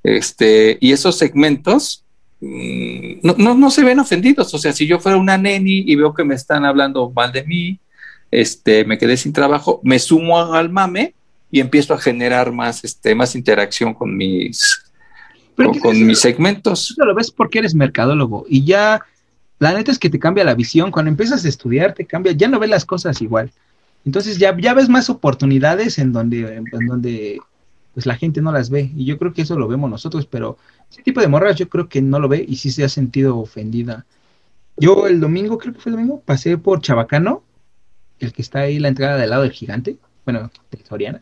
Este, 0.03 0.77
y 0.79 0.91
esos 0.91 1.17
segmentos 1.17 2.03
mm, 2.41 3.19
no, 3.23 3.35
no, 3.37 3.55
no 3.55 3.71
se 3.71 3.83
ven 3.83 3.99
ofendidos. 3.99 4.53
O 4.53 4.59
sea, 4.59 4.73
si 4.73 4.85
yo 4.85 4.99
fuera 4.99 5.17
una 5.17 5.37
neni 5.37 5.83
y 5.87 5.95
veo 5.95 6.13
que 6.13 6.23
me 6.23 6.35
están 6.35 6.65
hablando 6.65 7.09
mal 7.09 7.31
de 7.31 7.43
mí, 7.43 7.79
este, 8.41 8.85
me 8.85 8.97
quedé 8.97 9.17
sin 9.17 9.33
trabajo, 9.33 9.79
me 9.83 9.99
sumo 9.99 10.53
al 10.53 10.69
mame 10.69 11.13
y 11.51 11.59
empiezo 11.59 11.93
a 11.93 11.97
generar 11.97 12.51
más, 12.51 12.83
este, 12.83 13.15
más 13.15 13.35
interacción 13.35 13.93
con 13.93 14.15
mis, 14.15 14.83
Pero 15.55 15.69
con, 15.69 15.75
¿qué 15.75 15.81
con 15.81 15.95
es 15.95 16.01
mis 16.01 16.19
segmentos. 16.19 16.93
Tú 16.97 17.05
lo 17.05 17.15
ves 17.15 17.31
porque 17.31 17.59
eres 17.59 17.73
mercadólogo 17.73 18.45
y 18.49 18.65
ya, 18.65 19.01
la 19.59 19.73
neta 19.73 19.91
es 19.91 19.99
que 19.99 20.09
te 20.09 20.19
cambia 20.19 20.43
la 20.43 20.53
visión. 20.53 20.91
Cuando 20.91 21.09
empiezas 21.09 21.45
a 21.45 21.47
estudiar, 21.47 21.93
te 21.93 22.05
cambia, 22.05 22.33
ya 22.33 22.47
no 22.49 22.59
ves 22.59 22.69
las 22.69 22.85
cosas 22.85 23.21
igual. 23.21 23.51
Entonces 24.05 24.37
ya, 24.37 24.55
ya 24.59 24.73
ves 24.73 24.89
más 24.89 25.09
oportunidades 25.09 25.97
en 25.97 26.11
donde, 26.11 26.55
en 26.55 26.87
donde 26.87 27.39
pues 27.93 28.05
la 28.05 28.17
gente 28.17 28.41
no 28.41 28.51
las 28.51 28.69
ve. 28.69 28.91
Y 28.95 29.05
yo 29.05 29.17
creo 29.17 29.33
que 29.33 29.43
eso 29.43 29.57
lo 29.57 29.69
vemos 29.69 29.89
nosotros, 29.89 30.27
pero 30.27 30.57
ese 30.91 31.01
tipo 31.03 31.21
de 31.21 31.29
morras 31.29 31.55
yo 31.55 31.69
creo 31.69 31.87
que 31.87 32.01
no 32.01 32.19
lo 32.19 32.27
ve 32.27 32.45
y 32.47 32.57
sí 32.57 32.69
se 32.69 32.83
ha 32.83 32.89
sentido 32.89 33.39
ofendida. 33.39 34.05
Yo 34.77 35.07
el 35.07 35.21
domingo, 35.21 35.57
creo 35.57 35.73
que 35.73 35.79
fue 35.79 35.91
el 35.91 35.95
domingo, 35.95 36.21
pasé 36.25 36.57
por 36.57 36.81
Chabacano, 36.81 37.44
el 38.19 38.33
que 38.33 38.41
está 38.41 38.59
ahí 38.61 38.79
la 38.79 38.87
entrada 38.87 39.17
del 39.17 39.29
lado 39.29 39.43
del 39.43 39.51
gigante, 39.51 39.97
bueno, 40.25 40.51
de 40.71 40.85
Soriana. 40.85 41.21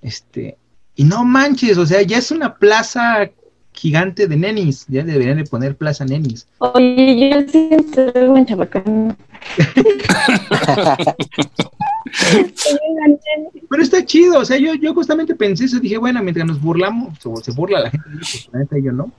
Este, 0.00 0.56
y 0.96 1.04
no 1.04 1.24
manches, 1.24 1.78
o 1.78 1.86
sea, 1.86 2.02
ya 2.02 2.18
es 2.18 2.30
una 2.30 2.54
plaza 2.56 3.30
gigante 3.72 4.26
de 4.26 4.36
nenis. 4.36 4.84
Ya 4.88 5.02
deberían 5.02 5.38
de 5.38 5.44
poner 5.44 5.76
plaza 5.76 6.04
nenis. 6.04 6.46
Oye, 6.58 7.30
yo 7.30 7.40
sí 7.48 7.70
estoy 7.70 8.38
en 8.38 8.46
Chabacán. 8.46 9.16
Pero 13.70 13.82
está 13.82 14.04
chido, 14.04 14.38
o 14.38 14.44
sea, 14.44 14.58
yo, 14.58 14.74
yo 14.74 14.92
justamente 14.92 15.34
pensé 15.34 15.64
eso, 15.64 15.80
dije, 15.80 15.96
bueno, 15.96 16.22
mientras 16.22 16.46
nos 16.46 16.60
burlamos, 16.60 17.24
o 17.24 17.36
se 17.36 17.52
burla 17.52 17.80
la 17.80 17.90
gente, 17.90 18.06
pues 18.10 18.48
la 18.52 18.58
neta 18.60 18.76
yo 18.78 18.92
no. 18.92 19.10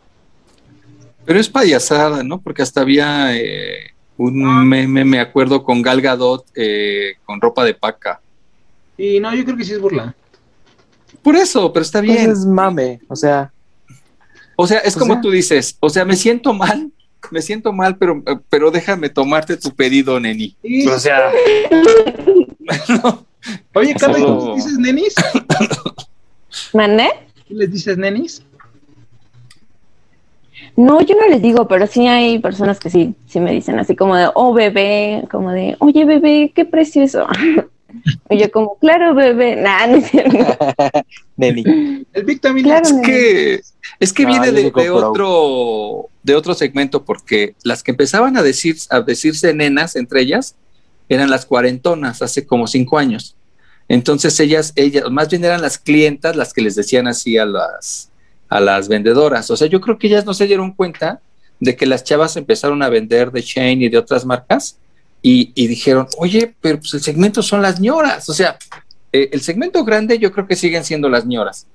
Pero 1.25 1.39
es 1.39 1.49
payasada, 1.49 2.23
¿no? 2.23 2.39
Porque 2.39 2.61
hasta 2.61 2.81
había 2.81 3.35
eh, 3.35 3.92
un 4.17 4.67
meme, 4.67 5.03
me 5.05 5.19
acuerdo, 5.19 5.63
con 5.63 5.81
Gal 5.81 6.01
Gadot 6.01 6.45
eh, 6.55 7.13
con 7.25 7.41
ropa 7.41 7.63
de 7.65 7.73
paca. 7.73 8.21
Y 8.97 9.19
no, 9.19 9.33
yo 9.35 9.43
creo 9.43 9.57
que 9.57 9.63
sí 9.65 9.73
es 9.73 9.79
burla. 9.81 10.15
Por 11.21 11.35
eso, 11.35 11.71
pero 11.73 11.83
está 11.83 11.99
Pues 12.01 12.11
bien. 12.17 12.31
es 12.31 12.45
mame, 12.45 12.99
o 13.07 13.15
sea, 13.15 13.51
O 14.55 14.67
sea, 14.67 14.79
es 14.79 14.95
o 14.95 14.99
como 14.99 15.13
sea- 15.13 15.21
tú 15.21 15.31
dices, 15.31 15.77
o 15.79 15.89
sea, 15.89 16.05
me 16.05 16.15
siento 16.15 16.53
mal, 16.53 16.91
me 17.31 17.41
siento 17.41 17.71
mal, 17.73 17.97
pero, 17.97 18.21
pero 18.49 18.69
déjame 18.69 19.09
tomarte 19.09 19.57
tu 19.57 19.73
pedido, 19.73 20.19
neni. 20.19 20.55
Sí. 20.61 20.87
O 20.87 20.99
sea, 20.99 21.31
Oye, 23.73 23.95
Carlos, 23.95 24.21
¿tú 24.45 24.55
dices 24.55 24.77
nenis? 24.77 25.15
¿Mané? 26.73 27.09
¿Tú 27.47 27.55
les 27.55 27.71
dices 27.71 27.97
nenis? 27.97 28.43
No, 30.75 31.01
yo 31.01 31.15
no 31.15 31.27
les 31.27 31.41
digo, 31.41 31.67
pero 31.67 31.85
sí 31.85 32.07
hay 32.07 32.39
personas 32.39 32.79
que 32.79 32.89
sí, 32.89 33.15
sí 33.27 33.39
me 33.39 33.51
dicen 33.51 33.77
así 33.79 33.95
como 33.95 34.15
de, 34.15 34.29
oh 34.33 34.53
bebé, 34.53 35.23
como 35.29 35.51
de, 35.51 35.75
oye 35.79 36.05
bebé, 36.05 36.51
qué 36.55 36.65
precioso. 36.65 37.27
y 38.29 38.37
yo 38.37 38.51
como, 38.51 38.77
claro 38.79 39.13
bebé, 39.13 39.55
nada, 39.55 39.87
no 39.87 39.97
es 39.97 40.09
cierto. 40.09 40.57
El 41.37 42.23
Vic 42.25 42.41
también. 42.41 42.65
Claro, 42.65 42.85
Es 42.85 42.93
nene. 42.93 43.07
que, 43.07 43.61
es 43.99 44.13
que 44.13 44.23
No, 44.23 44.29
viene 44.29 44.51
de, 44.51 44.71
de 44.71 44.89
otro, 44.89 46.09
de 46.23 46.35
otro 46.35 46.53
segmento, 46.53 47.03
porque 47.03 47.55
las 47.63 47.83
que 47.83 47.91
empezaban 47.91 48.37
a, 48.37 48.43
decir, 48.43 48.75
a 48.89 49.01
decirse 49.01 49.53
nenas 49.53 49.95
entre 49.95 50.21
ellas 50.21 50.55
eran 51.09 51.29
las 51.29 51.45
cuarentonas 51.45 52.21
hace 52.21 52.45
como 52.45 52.67
cinco 52.67 52.97
años. 52.97 53.35
Entonces 53.87 54.39
ellas, 54.39 54.73
ellas, 54.75 55.03
más 55.11 55.29
bien 55.29 55.43
eran 55.43 55.61
las 55.61 55.77
clientas 55.77 56.35
las 56.35 56.53
que 56.53 56.61
les 56.61 56.75
decían 56.75 57.07
así 57.07 57.37
a 57.37 57.45
las, 57.45 58.09
a 58.49 58.59
las 58.59 58.87
vendedoras. 58.87 59.49
O 59.51 59.57
sea, 59.57 59.67
yo 59.67 59.81
creo 59.81 59.97
que 59.97 60.07
ellas 60.07 60.25
no 60.25 60.33
se 60.33 60.47
dieron 60.47 60.71
cuenta 60.73 61.21
de 61.59 61.75
que 61.75 61.85
las 61.85 62.03
chavas 62.03 62.35
empezaron 62.37 62.81
a 62.83 62.89
vender 62.89 63.31
de 63.31 63.41
Shane 63.41 63.85
y 63.85 63.89
de 63.89 63.97
otras 63.97 64.25
marcas 64.25 64.77
y, 65.21 65.51
dijeron, 65.67 66.07
oye, 66.17 66.53
pero 66.61 66.79
pues 66.79 66.93
el 66.95 67.01
segmento 67.01 67.41
son 67.41 67.61
las 67.61 67.79
ñoras. 67.79 68.27
O 68.29 68.33
sea, 68.33 68.57
eh, 69.11 69.29
el 69.31 69.41
segmento 69.41 69.83
grande 69.85 70.19
yo 70.19 70.31
creo 70.31 70.45
que 70.47 70.55
siguen 70.55 70.83
siendo 70.83 71.07
las 71.09 71.25
ñoras 71.25 71.67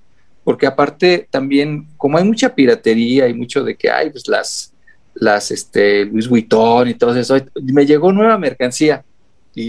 porque 0.44 0.66
aparte 0.66 1.28
también, 1.30 1.86
como 1.98 2.16
hay 2.16 2.24
mucha 2.24 2.54
piratería 2.54 3.28
y 3.28 3.34
mucho 3.34 3.62
de 3.64 3.76
que 3.76 3.90
hay, 3.90 4.08
pues 4.08 4.26
las, 4.28 4.72
las, 5.14 5.50
este, 5.50 6.06
Luis 6.06 6.26
Vuitton 6.26 6.88
y 6.88 6.94
todo 6.94 7.14
eso, 7.14 7.36
me 7.62 7.84
llegó 7.84 8.12
nueva 8.14 8.38
mercancía 8.38 9.04
y, 9.54 9.62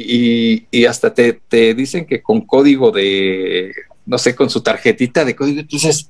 y- 0.55 0.67
y 0.71 0.85
hasta 0.85 1.13
te, 1.13 1.34
te 1.34 1.73
dicen 1.73 2.05
que 2.05 2.21
con 2.21 2.39
código 2.45 2.91
de, 2.91 3.73
no 4.05 4.17
sé, 4.17 4.34
con 4.35 4.49
su 4.49 4.61
tarjetita 4.61 5.26
de 5.26 5.35
código, 5.35 5.59
entonces, 5.59 6.09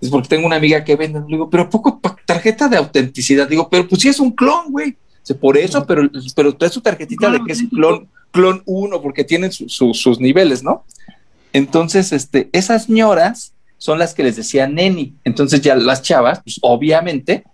es 0.00 0.08
porque 0.10 0.28
tengo 0.28 0.46
una 0.46 0.56
amiga 0.56 0.82
que 0.84 0.96
vende, 0.96 1.20
le 1.20 1.26
digo, 1.26 1.50
pero 1.50 1.64
¿a 1.64 1.70
poco 1.70 2.00
tarjeta 2.24 2.68
de 2.68 2.76
autenticidad? 2.78 3.48
Digo, 3.48 3.68
pero 3.68 3.86
pues 3.88 4.00
sí 4.02 4.08
es 4.08 4.18
un 4.20 4.30
clon, 4.32 4.70
güey. 4.70 4.96
Dice, 5.20 5.34
por 5.34 5.56
eso, 5.58 5.84
pero, 5.86 6.08
pero 6.34 6.54
trae 6.56 6.70
su 6.70 6.80
tarjetita 6.80 7.30
de 7.30 7.40
que 7.44 7.52
es 7.52 7.62
clon, 7.70 8.08
clon 8.30 8.62
1, 8.64 9.02
porque 9.02 9.24
tienen 9.24 9.52
su- 9.52 9.68
su- 9.68 9.92
sus 9.94 10.18
niveles, 10.18 10.62
¿no? 10.62 10.84
Entonces, 11.52 12.12
este, 12.12 12.48
esas 12.52 12.88
ñoras 12.88 13.52
son 13.76 13.98
las 13.98 14.14
que 14.14 14.22
les 14.22 14.36
decía 14.36 14.66
neni. 14.66 15.14
Entonces 15.24 15.60
ya 15.60 15.74
las 15.74 16.00
chavas, 16.02 16.40
pues 16.42 16.58
obviamente, 16.62 17.44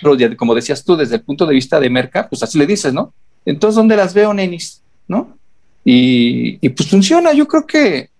pero 0.00 0.14
ya 0.16 0.36
como 0.36 0.54
decías 0.54 0.84
tú, 0.84 0.96
desde 0.96 1.16
el 1.16 1.22
punto 1.22 1.46
de 1.46 1.54
vista 1.54 1.80
de 1.80 1.90
merca, 1.90 2.28
pues 2.28 2.42
así 2.42 2.58
le 2.58 2.66
dices, 2.66 2.92
¿no? 2.92 3.12
Entonces, 3.44 3.76
¿dónde 3.76 3.96
las 3.96 4.14
veo, 4.14 4.32
nenis? 4.34 4.82
¿No? 5.08 5.36
Y, 5.84 6.58
y, 6.64 6.68
pues 6.68 6.88
funciona, 6.88 7.32
yo 7.32 7.48
creo 7.48 7.66
que 7.66 8.10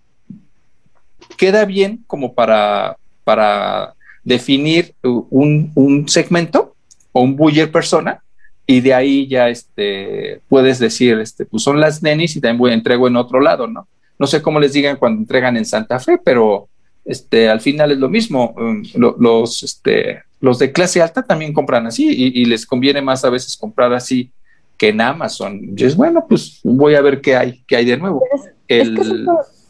queda 1.37 1.65
bien 1.65 2.03
como 2.07 2.35
para, 2.35 2.97
para 3.25 3.95
definir 4.25 4.95
un, 5.03 5.71
un 5.75 6.09
segmento 6.09 6.75
o 7.13 7.23
un 7.23 7.37
buyer 7.37 7.71
persona 7.71 8.23
y 8.67 8.81
de 8.81 8.95
ahí 8.95 9.27
ya 9.27 9.49
este, 9.49 10.41
puedes 10.49 10.79
decir, 10.79 11.19
este, 11.19 11.45
pues 11.45 11.63
son 11.63 11.81
las 11.81 12.03
nenis 12.03 12.37
y 12.37 12.41
también 12.41 12.59
voy 12.59 12.73
entrego 12.73 13.09
en 13.09 13.17
otro 13.17 13.41
lado, 13.41 13.67
¿no? 13.67 13.87
No 14.19 14.27
sé 14.27 14.41
cómo 14.41 14.61
les 14.61 14.73
digan 14.73 14.97
cuando 14.97 15.21
entregan 15.21 15.57
en 15.57 15.65
Santa 15.65 15.99
Fe, 15.99 16.19
pero 16.25 16.69
este, 17.05 17.49
al 17.49 17.61
final 17.61 17.91
es 17.91 17.99
lo 17.99 18.09
mismo. 18.09 18.55
Um, 18.57 18.83
lo- 18.95 19.17
los, 19.19 19.63
este, 19.65 20.23
los 20.41 20.61
de 20.61 20.71
clase 20.71 21.03
alta 21.03 21.23
también 21.25 21.53
compran 21.53 21.87
así 21.89 22.07
y, 22.09 22.41
y 22.41 22.45
les 22.45 22.65
conviene 22.65 23.03
más 23.03 23.25
a 23.25 23.31
veces 23.31 23.57
comprar 23.57 23.93
así 23.93 24.31
que 24.79 24.91
en 24.91 25.01
Amazon. 25.01 25.61
Y 25.77 25.85
es 25.85 25.97
bueno, 25.97 26.25
pues 26.29 26.61
voy 26.63 26.95
a 26.95 27.01
ver 27.01 27.21
qué 27.21 27.35
hay, 27.35 27.65
qué 27.67 27.77
hay 27.77 27.85
de 27.85 27.97
nuevo. 27.97 28.23
Es 28.69 28.87
El- 28.87 28.99
es 28.99 29.09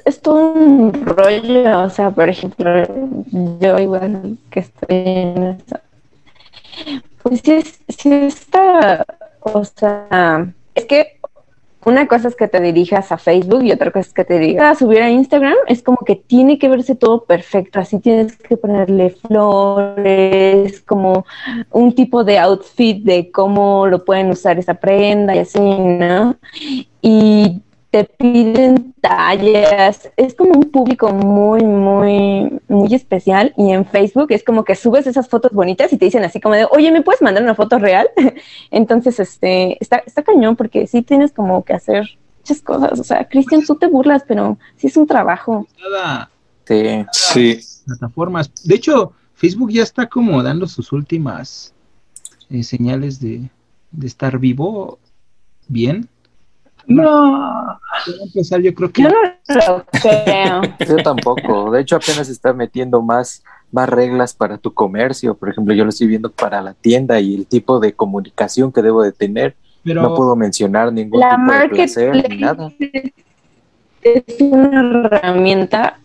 es 0.04 0.20
todo 0.20 0.52
un 0.52 0.92
rollo, 1.04 1.80
o 1.82 1.90
sea, 1.90 2.10
por 2.10 2.28
ejemplo, 2.28 2.70
yo 3.60 3.78
igual 3.78 4.36
que 4.50 4.60
estoy 4.60 4.96
en 4.96 5.42
eso, 5.66 5.78
pues 7.22 7.40
sí, 7.44 7.52
es- 7.52 7.80
sí 7.88 8.12
está, 8.12 9.04
o 9.40 9.62
es 10.74 10.84
que 10.86 11.18
una 11.84 12.06
cosa 12.06 12.28
es 12.28 12.36
que 12.36 12.46
te 12.46 12.60
dirijas 12.60 13.10
a 13.10 13.18
Facebook 13.18 13.64
y 13.64 13.72
otra 13.72 13.90
cosa 13.90 14.06
es 14.06 14.14
que 14.14 14.24
te 14.24 14.38
digas 14.38 14.76
a 14.76 14.78
subir 14.78 15.02
a 15.02 15.10
Instagram, 15.10 15.54
es 15.66 15.82
como 15.82 15.98
que 15.98 16.14
tiene 16.14 16.56
que 16.58 16.68
verse 16.68 16.94
todo 16.94 17.24
perfecto, 17.24 17.80
así 17.80 17.98
tienes 17.98 18.36
que 18.36 18.56
ponerle 18.56 19.10
flores, 19.10 20.80
como 20.82 21.26
un 21.72 21.92
tipo 21.94 22.22
de 22.22 22.38
outfit 22.38 23.02
de 23.02 23.32
cómo 23.32 23.86
lo 23.88 24.04
pueden 24.04 24.30
usar 24.30 24.58
esa 24.60 24.74
prenda 24.74 25.34
y 25.34 25.40
así, 25.40 25.58
¿no? 25.60 26.36
Y 27.00 27.62
te 27.92 28.04
piden 28.04 28.94
tallas, 29.02 30.10
es 30.16 30.34
como 30.34 30.52
un 30.52 30.70
público 30.70 31.12
muy, 31.12 31.62
muy, 31.62 32.50
muy 32.66 32.94
especial 32.94 33.52
y 33.58 33.70
en 33.70 33.84
Facebook 33.84 34.28
es 34.30 34.42
como 34.42 34.64
que 34.64 34.74
subes 34.74 35.06
esas 35.06 35.28
fotos 35.28 35.52
bonitas 35.52 35.92
y 35.92 35.98
te 35.98 36.06
dicen 36.06 36.24
así 36.24 36.40
como 36.40 36.54
de, 36.54 36.66
oye, 36.70 36.90
¿me 36.90 37.02
puedes 37.02 37.20
mandar 37.20 37.42
una 37.42 37.54
foto 37.54 37.78
real? 37.78 38.08
Entonces, 38.70 39.20
este, 39.20 39.76
está, 39.78 39.98
está 40.06 40.22
cañón 40.22 40.56
porque 40.56 40.86
sí 40.86 41.02
tienes 41.02 41.32
como 41.32 41.64
que 41.64 41.74
hacer 41.74 42.18
muchas 42.38 42.62
cosas, 42.62 42.98
o 42.98 43.04
sea, 43.04 43.28
Cristian, 43.28 43.62
tú 43.62 43.74
te 43.74 43.88
burlas, 43.88 44.22
pero 44.26 44.56
sí 44.76 44.86
es 44.86 44.96
un 44.96 45.06
trabajo. 45.06 45.68
Sí. 46.64 47.04
sí, 47.12 47.60
plataformas. 47.84 48.50
De 48.64 48.74
hecho, 48.74 49.12
Facebook 49.34 49.70
ya 49.70 49.82
está 49.82 50.06
como 50.06 50.42
dando 50.42 50.66
sus 50.66 50.92
últimas 50.92 51.74
eh, 52.48 52.62
señales 52.62 53.20
de, 53.20 53.50
de 53.90 54.06
estar 54.06 54.38
vivo 54.38 54.98
bien. 55.68 56.08
No, 56.86 57.80
empezar, 58.24 58.60
yo 58.60 58.74
creo 58.74 58.90
que 58.90 59.02
Yo 59.02 59.08
no 59.08 59.16
lo 59.22 59.84
creo. 59.84 60.62
Yo 60.88 60.96
tampoco. 61.02 61.70
De 61.70 61.80
hecho, 61.80 61.96
apenas 61.96 62.28
está 62.28 62.52
metiendo 62.52 63.02
más, 63.02 63.42
más 63.70 63.88
reglas 63.88 64.34
para 64.34 64.58
tu 64.58 64.72
comercio. 64.72 65.34
Por 65.34 65.50
ejemplo, 65.50 65.74
yo 65.74 65.84
lo 65.84 65.90
estoy 65.90 66.06
viendo 66.06 66.30
para 66.30 66.60
la 66.60 66.74
tienda 66.74 67.20
y 67.20 67.34
el 67.34 67.46
tipo 67.46 67.80
de 67.80 67.92
comunicación 67.92 68.72
que 68.72 68.82
debo 68.82 69.02
de 69.02 69.12
tener. 69.12 69.54
pero 69.84 70.02
No 70.02 70.14
puedo 70.14 70.36
mencionar 70.36 70.92
ningún 70.92 71.20
La 71.20 71.36
tipo 71.36 71.52
de 71.52 71.68
placer 71.68 72.28
ni 72.28 72.36
nada. 72.38 72.64
marketplace 72.64 73.12
es 74.02 74.40
una 74.40 74.80
herramienta 74.80 75.98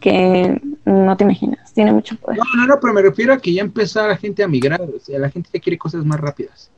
que 0.00 0.60
no 0.84 1.16
te 1.16 1.24
imaginas, 1.24 1.72
tiene 1.72 1.92
mucho 1.92 2.16
poder. 2.16 2.38
No, 2.38 2.44
no, 2.56 2.66
no, 2.66 2.80
pero 2.80 2.92
me 2.94 3.02
refiero 3.02 3.32
a 3.32 3.38
que 3.38 3.52
ya 3.52 3.62
empezó 3.62 4.06
la 4.06 4.16
gente 4.16 4.42
a 4.42 4.48
migrar, 4.48 4.80
o 4.80 5.00
sea, 5.00 5.18
la 5.18 5.30
gente 5.30 5.50
ya 5.52 5.60
quiere 5.60 5.78
cosas 5.78 6.04
más 6.04 6.20
rápidas. 6.20 6.70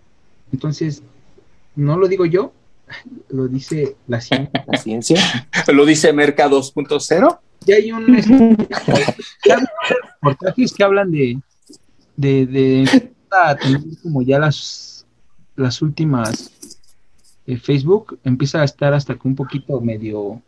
Entonces, 0.52 1.02
no 1.76 1.96
lo 1.96 2.08
digo 2.08 2.26
yo, 2.26 2.52
lo 3.28 3.48
dice 3.48 3.96
la 4.06 4.20
ciencia. 4.20 4.64
La 4.66 4.78
ciencia. 4.78 5.48
lo 5.72 5.84
dice 5.84 6.12
Merca 6.12 6.48
2.0. 6.48 7.38
Ya 7.66 7.74
hay 7.74 7.92
un 7.92 8.14
este, 8.14 8.56
reportajes 10.22 10.72
que 10.72 10.82
hablan 10.82 11.10
de, 11.10 11.38
de, 12.16 12.46
de 12.46 13.12
a 13.30 13.54
tener 13.54 13.80
como 14.02 14.22
ya 14.22 14.38
las, 14.38 15.06
las 15.56 15.82
últimas 15.82 16.50
eh, 17.46 17.56
Facebook 17.56 18.18
empieza 18.24 18.60
a 18.60 18.64
estar 18.64 18.94
hasta 18.94 19.14
que 19.14 19.28
un 19.28 19.34
poquito 19.34 19.80
medio, 19.80 20.40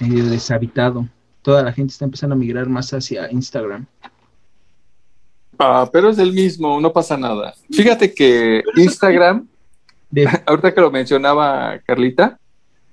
medio 0.00 0.26
deshabitado. 0.26 1.06
Toda 1.42 1.62
la 1.62 1.72
gente 1.72 1.92
está 1.92 2.04
empezando 2.04 2.34
a 2.34 2.38
migrar 2.38 2.68
más 2.68 2.92
hacia 2.92 3.30
Instagram. 3.30 3.86
Ah, 5.58 5.88
pero 5.92 6.10
es 6.10 6.18
el 6.18 6.32
mismo, 6.32 6.80
no 6.80 6.92
pasa 6.92 7.16
nada. 7.16 7.54
Fíjate 7.70 8.12
que 8.12 8.62
Instagram, 8.76 9.48
Ahorita 10.46 10.74
que 10.74 10.80
lo 10.80 10.90
mencionaba 10.90 11.80
Carlita, 11.84 12.38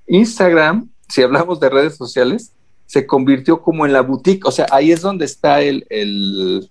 Instagram, 0.07 0.89
si 1.07 1.21
hablamos 1.21 1.59
de 1.59 1.69
redes 1.69 1.95
sociales, 1.95 2.53
se 2.85 3.05
convirtió 3.05 3.61
como 3.61 3.85
en 3.85 3.93
la 3.93 4.01
boutique, 4.01 4.45
o 4.45 4.51
sea, 4.51 4.67
ahí 4.71 4.91
es 4.91 5.01
donde 5.01 5.25
está 5.25 5.61
el, 5.61 5.85
el, 5.89 6.69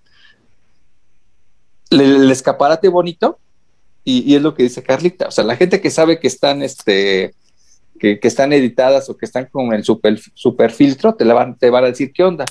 escaparate 2.30 2.88
bonito 2.88 3.38
y, 4.04 4.34
es 4.34 4.42
lo 4.42 4.54
que 4.54 4.64
dice 4.64 4.82
Carlita, 4.82 5.28
o 5.28 5.30
sea, 5.30 5.44
la 5.44 5.56
gente 5.56 5.80
que 5.80 5.90
sabe 5.90 6.18
que 6.20 6.26
están, 6.26 6.62
este, 6.62 7.34
que, 7.98 8.18
que 8.20 8.28
están 8.28 8.52
editadas 8.52 9.08
o 9.08 9.16
que 9.16 9.26
están 9.26 9.46
con 9.46 9.72
el 9.72 9.84
super, 9.84 10.18
super 10.34 10.70
filtro, 10.70 11.14
te, 11.14 11.24
la 11.24 11.34
van, 11.34 11.56
te 11.56 11.70
van 11.70 11.84
a 11.84 11.88
decir 11.88 12.12
qué 12.12 12.24
onda 12.24 12.44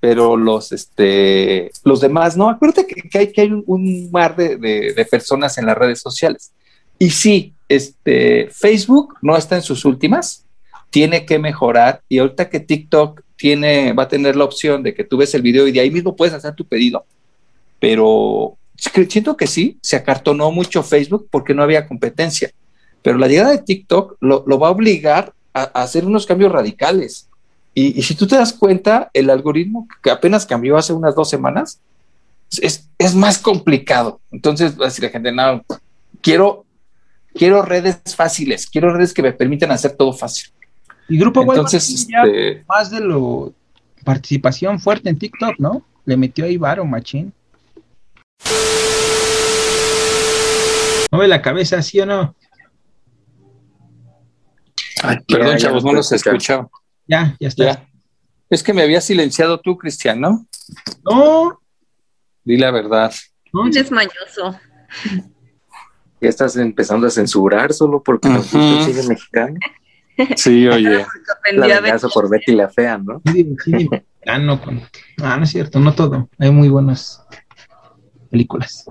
pero 0.00 0.36
los 0.36 0.70
este 0.70 1.70
los 1.82 2.02
demás 2.02 2.36
no 2.36 2.50
acuérdate 2.50 2.86
que, 2.86 3.08
que 3.08 3.18
hay 3.18 3.32
que 3.32 3.40
hay 3.40 3.62
un, 3.64 4.10
mar 4.10 4.36
de, 4.36 4.58
de, 4.58 5.04
personas 5.06 5.56
en 5.56 5.64
las 5.64 5.78
redes 5.78 5.98
sociales 5.98 6.52
y 7.04 7.10
sí 7.10 7.52
este 7.68 8.48
Facebook 8.50 9.14
no 9.20 9.36
está 9.36 9.56
en 9.56 9.62
sus 9.62 9.84
últimas. 9.84 10.44
Tiene 10.88 11.26
que 11.26 11.38
mejorar. 11.38 12.00
Y 12.08 12.18
ahorita 12.18 12.48
que 12.48 12.60
TikTok 12.60 13.20
tiene 13.36 13.92
va 13.92 14.04
a 14.04 14.08
tener 14.08 14.36
la 14.36 14.44
opción 14.44 14.82
de 14.82 14.94
que 14.94 15.04
tú 15.04 15.18
ves 15.18 15.34
el 15.34 15.42
video 15.42 15.66
y 15.66 15.72
de 15.72 15.80
ahí 15.80 15.90
mismo 15.90 16.16
puedes 16.16 16.34
hacer 16.34 16.54
tu 16.54 16.64
pedido. 16.64 17.04
Pero 17.78 18.56
siento 19.08 19.36
que 19.36 19.46
sí 19.46 19.78
se 19.82 19.96
acartonó 19.96 20.50
mucho 20.50 20.82
Facebook 20.82 21.28
porque 21.30 21.52
no 21.52 21.62
había 21.62 21.86
competencia. 21.86 22.50
Pero 23.02 23.18
la 23.18 23.28
llegada 23.28 23.50
de 23.50 23.58
TikTok 23.58 24.16
lo, 24.20 24.58
va 24.58 24.68
a 24.68 24.70
obligar 24.70 25.34
a, 25.52 25.62
a 25.62 25.82
hacer 25.82 26.06
unos 26.06 26.24
cambios 26.24 26.52
radicales. 26.52 27.28
Y, 27.74 27.98
y, 27.98 28.02
si 28.02 28.14
tú 28.14 28.26
te 28.26 28.36
das 28.36 28.52
cuenta, 28.52 29.10
el 29.12 29.28
algoritmo 29.28 29.86
que 30.02 30.10
apenas 30.10 30.46
cambió 30.46 30.78
hace 30.78 30.92
unas 30.92 31.14
dos 31.14 31.28
semanas 31.28 31.80
es, 32.62 32.88
es 32.96 33.14
más 33.14 33.38
complicado. 33.38 34.20
Entonces, 34.30 34.74
así 34.80 35.02
la 35.02 35.10
gente, 35.10 35.32
no, 35.32 35.62
quiero, 36.24 36.63
quiero 37.34 37.62
redes 37.62 38.00
fáciles, 38.16 38.66
quiero 38.66 38.92
redes 38.92 39.12
que 39.12 39.22
me 39.22 39.32
permitan 39.32 39.70
hacer 39.70 39.96
todo 39.96 40.12
fácil. 40.12 40.52
Y 41.08 41.18
Grupo 41.18 41.42
Entonces, 41.42 42.06
ya 42.08 42.22
este, 42.22 42.64
más 42.66 42.90
de 42.90 43.00
lo 43.00 43.52
participación 44.04 44.78
fuerte 44.80 45.08
en 45.08 45.18
TikTok, 45.18 45.58
¿no? 45.58 45.84
Le 46.04 46.16
metió 46.16 46.44
ahí 46.44 46.56
varo, 46.56 46.84
machín. 46.84 47.32
¿Mueve 51.10 51.28
la 51.28 51.42
cabeza, 51.42 51.80
sí 51.82 52.00
o 52.00 52.06
no? 52.06 52.34
Ay, 55.02 55.18
perdón, 55.28 55.52
ya 55.52 55.56
chavos, 55.58 55.84
no 55.84 55.92
los 55.92 56.10
escuchaba. 56.12 56.68
Ya, 57.06 57.36
ya 57.38 57.48
está. 57.48 57.64
Ya. 57.64 57.88
Es 58.48 58.62
que 58.62 58.72
me 58.72 58.82
había 58.82 59.00
silenciado 59.00 59.60
tú, 59.60 59.76
Cristian, 59.76 60.20
¿no? 60.20 60.46
No, 61.04 61.60
Di 62.44 62.56
la 62.58 62.70
verdad. 62.70 63.12
no, 63.52 63.66
Eres 63.66 63.90
mañoso. 63.90 64.58
Ya 66.24 66.30
estás 66.30 66.56
empezando 66.56 67.06
a 67.06 67.10
censurar 67.10 67.74
solo 67.74 68.02
porque 68.02 68.30
nos 68.30 68.50
gusta 68.50 68.58
el 68.58 68.94
cine 68.94 69.08
mexicano. 69.08 69.58
Sí, 70.36 70.66
oye. 70.66 71.04
La 71.52 71.80
venganza 71.80 72.08
por 72.08 72.30
Betty 72.30 72.52
la 72.52 72.68
Fea, 72.70 72.96
¿no? 72.96 73.20
sí, 73.30 73.54
sí, 73.62 73.90
Ah, 74.26 74.38
no 74.38 74.58
es 75.44 75.50
cierto, 75.50 75.78
no 75.80 75.94
todo. 75.94 76.30
Hay 76.38 76.50
muy 76.50 76.70
buenas 76.70 77.22
películas. 78.30 78.86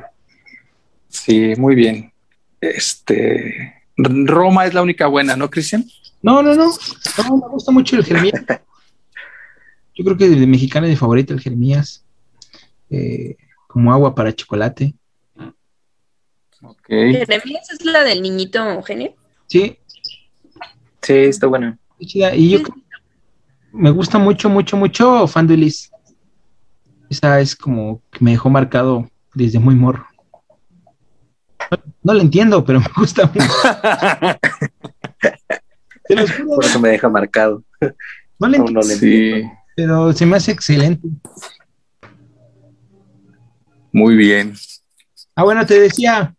Sí, 1.07 1.53
muy 1.57 1.73
bien. 1.73 2.13
Este. 2.61 3.81
Roma 3.97 4.67
es 4.67 4.75
la 4.75 4.83
única 4.83 5.07
buena, 5.07 5.35
¿no, 5.35 5.49
Cristian? 5.49 5.85
No, 6.21 6.43
no, 6.43 6.53
no. 6.53 6.71
No, 7.17 7.37
me 7.37 7.47
gusta 7.49 7.71
mucho 7.71 7.95
el 7.95 8.05
Jeremías. 8.05 8.43
Yo 9.95 10.03
creo 10.03 10.17
que 10.17 10.29
de 10.29 10.45
mexicana 10.45 10.85
es 10.85 10.91
mi 10.91 10.97
favorita 10.97 11.33
el 11.33 11.41
Jeremías. 11.41 12.05
Eh, 12.91 13.37
como 13.65 13.91
agua 13.91 14.13
para 14.13 14.35
chocolate. 14.35 14.93
Ok. 16.63 16.87
Jeremías 16.87 17.69
es 17.71 17.85
la 17.85 18.03
del 18.03 18.21
niñito 18.21 18.81
genio. 18.83 19.13
Sí, 19.47 19.77
Sí, 21.01 21.13
está 21.13 21.47
buena. 21.47 21.77
Y 21.99 22.49
yo 22.51 22.63
creo- 22.63 22.75
me 23.73 23.89
gusta 23.91 24.17
mucho, 24.17 24.49
mucho, 24.49 24.77
mucho 24.77 25.27
Fandulis. 25.27 25.91
Esa 27.09 27.39
es 27.41 27.55
como 27.55 28.01
que 28.11 28.23
me 28.23 28.31
dejó 28.31 28.49
marcado 28.49 29.09
desde 29.33 29.59
muy 29.59 29.75
morro. 29.75 30.05
No 32.03 32.13
la 32.13 32.21
entiendo, 32.21 32.63
pero 32.63 32.79
me 32.79 32.87
gusta 32.95 33.25
mucho. 33.33 33.45
Por 36.55 36.65
eso 36.65 36.79
me 36.79 36.89
deja 36.89 37.09
marcado. 37.09 37.63
no 38.39 38.47
la 38.47 38.57
entiendo, 38.57 38.81
no 38.81 38.87
le 38.87 38.95
Sí, 38.95 39.29
entiendo. 39.31 39.53
pero 39.75 40.13
se 40.13 40.25
me 40.25 40.37
hace 40.37 40.51
excelente. 40.51 41.07
muy 43.91 44.15
bien. 44.15 44.53
Ah, 45.35 45.43
bueno, 45.43 45.65
te 45.65 45.79
decía 45.79 46.35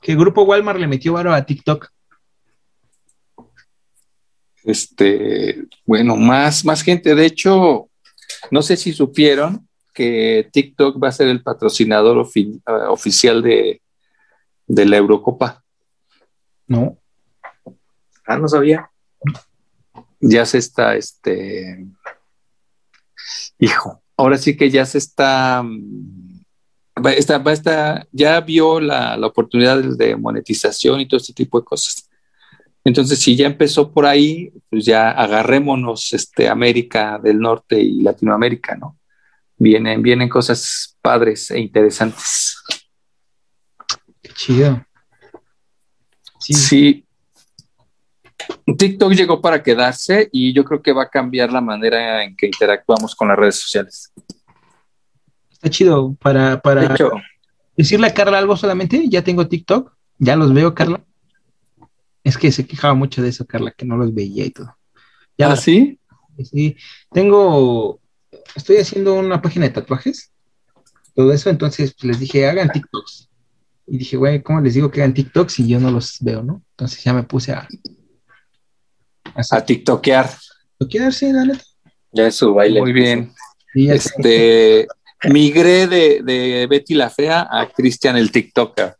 que 0.00 0.12
el 0.12 0.18
grupo 0.18 0.42
Walmart 0.42 0.78
le 0.78 0.86
metió 0.86 1.12
varo 1.14 1.32
a 1.34 1.44
TikTok. 1.44 1.88
Este, 4.64 5.64
bueno, 5.86 6.16
más, 6.16 6.64
más 6.64 6.82
gente. 6.82 7.14
De 7.14 7.26
hecho, 7.26 7.88
no 8.50 8.62
sé 8.62 8.76
si 8.76 8.92
supieron 8.92 9.68
que 9.94 10.48
TikTok 10.52 11.02
va 11.02 11.08
a 11.08 11.12
ser 11.12 11.28
el 11.28 11.42
patrocinador 11.42 12.18
ofi- 12.18 12.60
eh, 12.66 12.72
oficial 12.88 13.42
de, 13.42 13.82
de 14.66 14.86
la 14.86 14.96
Eurocopa. 14.96 15.64
No, 16.66 16.98
Ah, 18.30 18.36
no 18.36 18.46
sabía. 18.46 18.90
Ya 20.20 20.44
se 20.44 20.58
está, 20.58 20.96
este, 20.96 21.86
hijo, 23.58 24.02
ahora 24.18 24.36
sí 24.36 24.54
que 24.54 24.68
ya 24.68 24.84
se 24.84 24.98
está, 24.98 25.62
mm, 25.64 26.27
va, 26.98 27.12
está, 27.12 27.38
va 27.38 27.50
a 27.50 27.54
estar- 27.54 28.08
ya 28.12 28.40
vio 28.40 28.80
la, 28.80 29.16
la 29.16 29.26
oportunidad 29.26 29.78
de 29.82 30.16
monetización 30.16 31.00
y 31.00 31.08
todo 31.08 31.18
este 31.18 31.32
tipo 31.32 31.58
de 31.60 31.64
cosas. 31.64 32.08
Entonces, 32.84 33.18
si 33.18 33.36
ya 33.36 33.46
empezó 33.46 33.92
por 33.92 34.06
ahí, 34.06 34.52
pues 34.70 34.84
ya 34.84 35.10
agarrémonos 35.10 36.12
este, 36.12 36.48
América 36.48 37.18
del 37.22 37.38
Norte 37.40 37.78
y 37.80 38.00
Latinoamérica, 38.00 38.76
¿no? 38.76 38.98
Vienen, 39.56 40.00
vienen 40.02 40.28
cosas 40.28 40.96
padres 41.02 41.50
e 41.50 41.58
interesantes. 41.58 42.56
qué 44.22 44.32
chido. 44.34 44.84
Sí, 46.38 46.54
Sí. 46.54 47.04
TikTok 48.78 49.12
llegó 49.12 49.40
para 49.42 49.62
quedarse 49.62 50.28
y 50.32 50.52
yo 50.52 50.64
creo 50.64 50.80
que 50.80 50.92
va 50.92 51.02
a 51.02 51.10
cambiar 51.10 51.52
la 51.52 51.60
manera 51.60 52.22
en 52.24 52.36
que 52.36 52.46
interactuamos 52.46 53.14
con 53.14 53.28
las 53.28 53.36
redes 53.36 53.56
sociales. 53.56 54.12
Está 55.58 55.70
chido 55.70 56.14
para, 56.14 56.50
De 56.52 56.58
para 56.58 56.94
hecho, 56.94 57.10
decirle 57.76 58.06
a 58.06 58.14
Carla 58.14 58.38
algo 58.38 58.56
solamente. 58.56 59.08
Ya 59.08 59.22
tengo 59.22 59.48
TikTok, 59.48 59.92
ya 60.18 60.36
los 60.36 60.54
veo, 60.54 60.74
Carla. 60.74 61.04
Es 62.24 62.36
que 62.38 62.52
se 62.52 62.66
quejaba 62.66 62.94
mucho 62.94 63.22
de 63.22 63.28
eso, 63.30 63.46
Carla, 63.46 63.72
que 63.72 63.84
no 63.86 63.96
los 63.96 64.14
veía 64.14 64.44
y 64.44 64.50
todo. 64.50 64.76
Ya 65.36 65.52
¿Ah, 65.52 65.56
sí? 65.56 65.98
sí. 66.44 66.76
Tengo, 67.12 68.00
estoy 68.54 68.76
haciendo 68.76 69.14
una 69.14 69.40
página 69.40 69.66
de 69.66 69.72
tatuajes, 69.72 70.30
todo 71.14 71.32
eso, 71.32 71.50
entonces 71.50 71.94
pues, 71.94 72.04
les 72.04 72.20
dije, 72.20 72.46
hagan 72.48 72.70
TikToks. 72.70 73.28
Y 73.86 73.98
dije, 73.98 74.16
güey, 74.16 74.42
¿cómo 74.42 74.60
les 74.60 74.74
digo 74.74 74.90
que 74.90 75.00
hagan 75.00 75.14
TikToks 75.14 75.52
si 75.54 75.66
yo 75.66 75.80
no 75.80 75.90
los 75.90 76.18
veo, 76.20 76.42
no? 76.42 76.62
Entonces 76.72 77.02
ya 77.02 77.12
me 77.14 77.22
puse 77.22 77.52
a, 77.52 77.66
a 79.34 79.56
A 79.56 79.64
TikTokear. 79.64 80.28
TikTokear, 80.78 81.12
sí, 81.12 81.32
la 81.32 81.44
neta. 81.44 81.64
ya 82.12 82.26
es 82.26 82.34
su 82.34 82.52
baile. 82.52 82.80
Muy 82.80 82.92
bien. 82.92 83.32
Ya 83.74 83.94
Este, 83.94 84.86
migré 85.24 85.86
de, 85.86 86.22
de 86.22 86.66
Betty 86.68 86.94
la 86.94 87.10
Fea 87.10 87.48
a 87.50 87.68
Cristian 87.68 88.16
el 88.16 88.30
TikToker. 88.30 88.94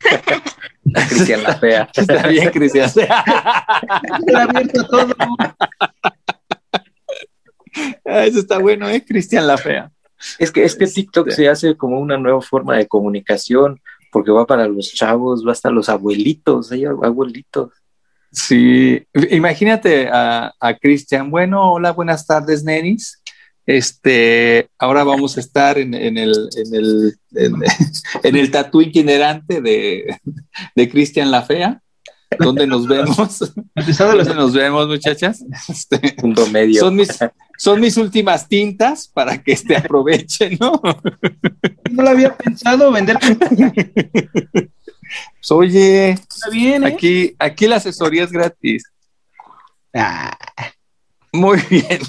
Cristian 1.08 1.42
la 1.42 1.56
Fea. 1.56 1.90
Está 1.94 2.26
bien, 2.28 2.50
Cristian. 2.50 2.86
está 2.86 4.42
abierto 4.42 4.80
a 4.80 4.86
todo. 4.86 5.14
Ah, 8.04 8.24
Eso 8.24 8.38
está 8.38 8.58
bueno, 8.58 8.88
¿eh? 8.88 9.04
Cristian 9.04 9.46
la 9.46 9.58
Fea. 9.58 9.90
Es 10.38 10.50
que, 10.50 10.64
es 10.64 10.74
que 10.74 10.86
TikTok 10.86 11.30
se 11.30 11.48
hace 11.48 11.76
como 11.76 12.00
una 12.00 12.16
nueva 12.16 12.40
forma 12.40 12.76
de 12.76 12.86
comunicación, 12.88 13.80
porque 14.10 14.30
va 14.30 14.46
para 14.46 14.66
los 14.66 14.92
chavos, 14.92 15.46
va 15.46 15.52
hasta 15.52 15.70
los 15.70 15.88
abuelitos, 15.88 16.72
hay 16.72 16.84
abuelitos. 16.86 17.72
Sí, 18.32 19.06
imagínate 19.30 20.08
a, 20.08 20.52
a 20.58 20.74
Cristian. 20.74 21.30
Bueno, 21.30 21.72
hola, 21.72 21.92
buenas 21.92 22.26
tardes, 22.26 22.64
nenis. 22.64 23.22
Este, 23.66 24.70
ahora 24.78 25.02
vamos 25.02 25.36
a 25.36 25.40
estar 25.40 25.76
en, 25.78 25.92
en 25.92 26.16
el, 26.18 26.48
en 26.56 26.74
el, 26.74 27.18
en, 27.34 27.54
en 28.22 28.36
el 28.36 28.50
tatú 28.50 28.80
itinerante 28.80 29.60
de, 29.60 30.18
de 30.74 30.88
Cristian 30.88 31.30
la 31.30 31.42
Fea. 31.42 31.82
¿Dónde 32.38 32.66
nos 32.66 32.86
vemos? 32.86 33.38
¿Dónde 33.98 34.34
nos 34.34 34.52
vemos, 34.52 34.88
muchachas? 34.88 35.44
Este, 35.68 35.98
Punto 36.14 36.46
medio. 36.48 36.80
son 36.80 36.96
mis, 36.96 37.08
son 37.56 37.80
mis 37.80 37.96
últimas 37.96 38.48
tintas 38.48 39.08
para 39.08 39.42
que 39.42 39.52
este 39.52 39.76
aprovechen, 39.76 40.56
¿no? 40.60 40.80
no 41.90 42.02
lo 42.02 42.08
había 42.08 42.36
pensado 42.36 42.90
vender. 42.92 43.18
Pues, 45.36 45.50
oye, 45.50 46.10
Está 46.10 46.50
bien, 46.50 46.82
¿eh? 46.84 46.88
aquí, 46.88 47.36
aquí 47.38 47.66
la 47.66 47.76
asesoría 47.76 48.24
es 48.24 48.32
gratis. 48.32 48.84
Ah, 49.94 50.36
Muy 51.36 51.58
bien, 51.70 52.00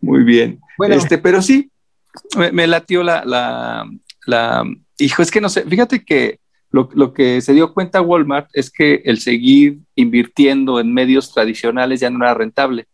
muy 0.00 0.22
bien. 0.24 0.60
bueno, 0.78 0.94
Este, 0.94 1.18
pero 1.18 1.42
sí, 1.42 1.70
me, 2.36 2.52
me 2.52 2.66
latió 2.66 3.02
la, 3.02 3.24
la, 3.24 3.88
la- 4.26 4.64
Hijo, 4.98 5.22
es 5.22 5.30
que 5.30 5.40
no 5.40 5.48
sé, 5.48 5.62
fíjate 5.62 6.04
que 6.04 6.38
lo, 6.70 6.88
lo 6.94 7.12
que 7.12 7.40
se 7.40 7.52
dio 7.54 7.74
cuenta 7.74 8.00
Walmart 8.00 8.48
es 8.52 8.70
que 8.70 9.02
el 9.04 9.18
seguir 9.20 9.78
invirtiendo 9.96 10.78
en 10.80 10.94
medios 10.94 11.32
tradicionales 11.34 12.00
ya 12.00 12.08
no 12.10 12.24
era 12.24 12.34
rentable. 12.34 12.86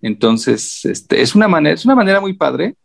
Entonces, 0.00 0.84
este, 0.84 1.20
es 1.20 1.34
una 1.34 1.48
manera, 1.48 1.74
es 1.74 1.84
una 1.84 1.94
manera 1.94 2.20
muy 2.20 2.32
padre. 2.34 2.76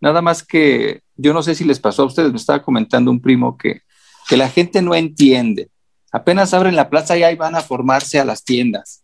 Nada 0.00 0.20
más 0.22 0.42
que 0.42 1.02
yo 1.16 1.32
no 1.32 1.42
sé 1.42 1.54
si 1.54 1.64
les 1.64 1.78
pasó 1.78 2.02
a 2.02 2.06
ustedes, 2.06 2.32
me 2.32 2.38
estaba 2.38 2.62
comentando 2.62 3.10
un 3.10 3.20
primo 3.20 3.56
que, 3.56 3.82
que 4.28 4.36
la 4.36 4.48
gente 4.48 4.82
no 4.82 4.94
entiende. 4.94 5.68
Apenas 6.12 6.52
abren 6.54 6.74
la 6.76 6.90
plaza 6.90 7.16
y 7.16 7.22
ahí 7.22 7.36
van 7.36 7.54
a 7.54 7.60
formarse 7.60 8.18
a 8.18 8.24
las 8.24 8.42
tiendas 8.44 9.03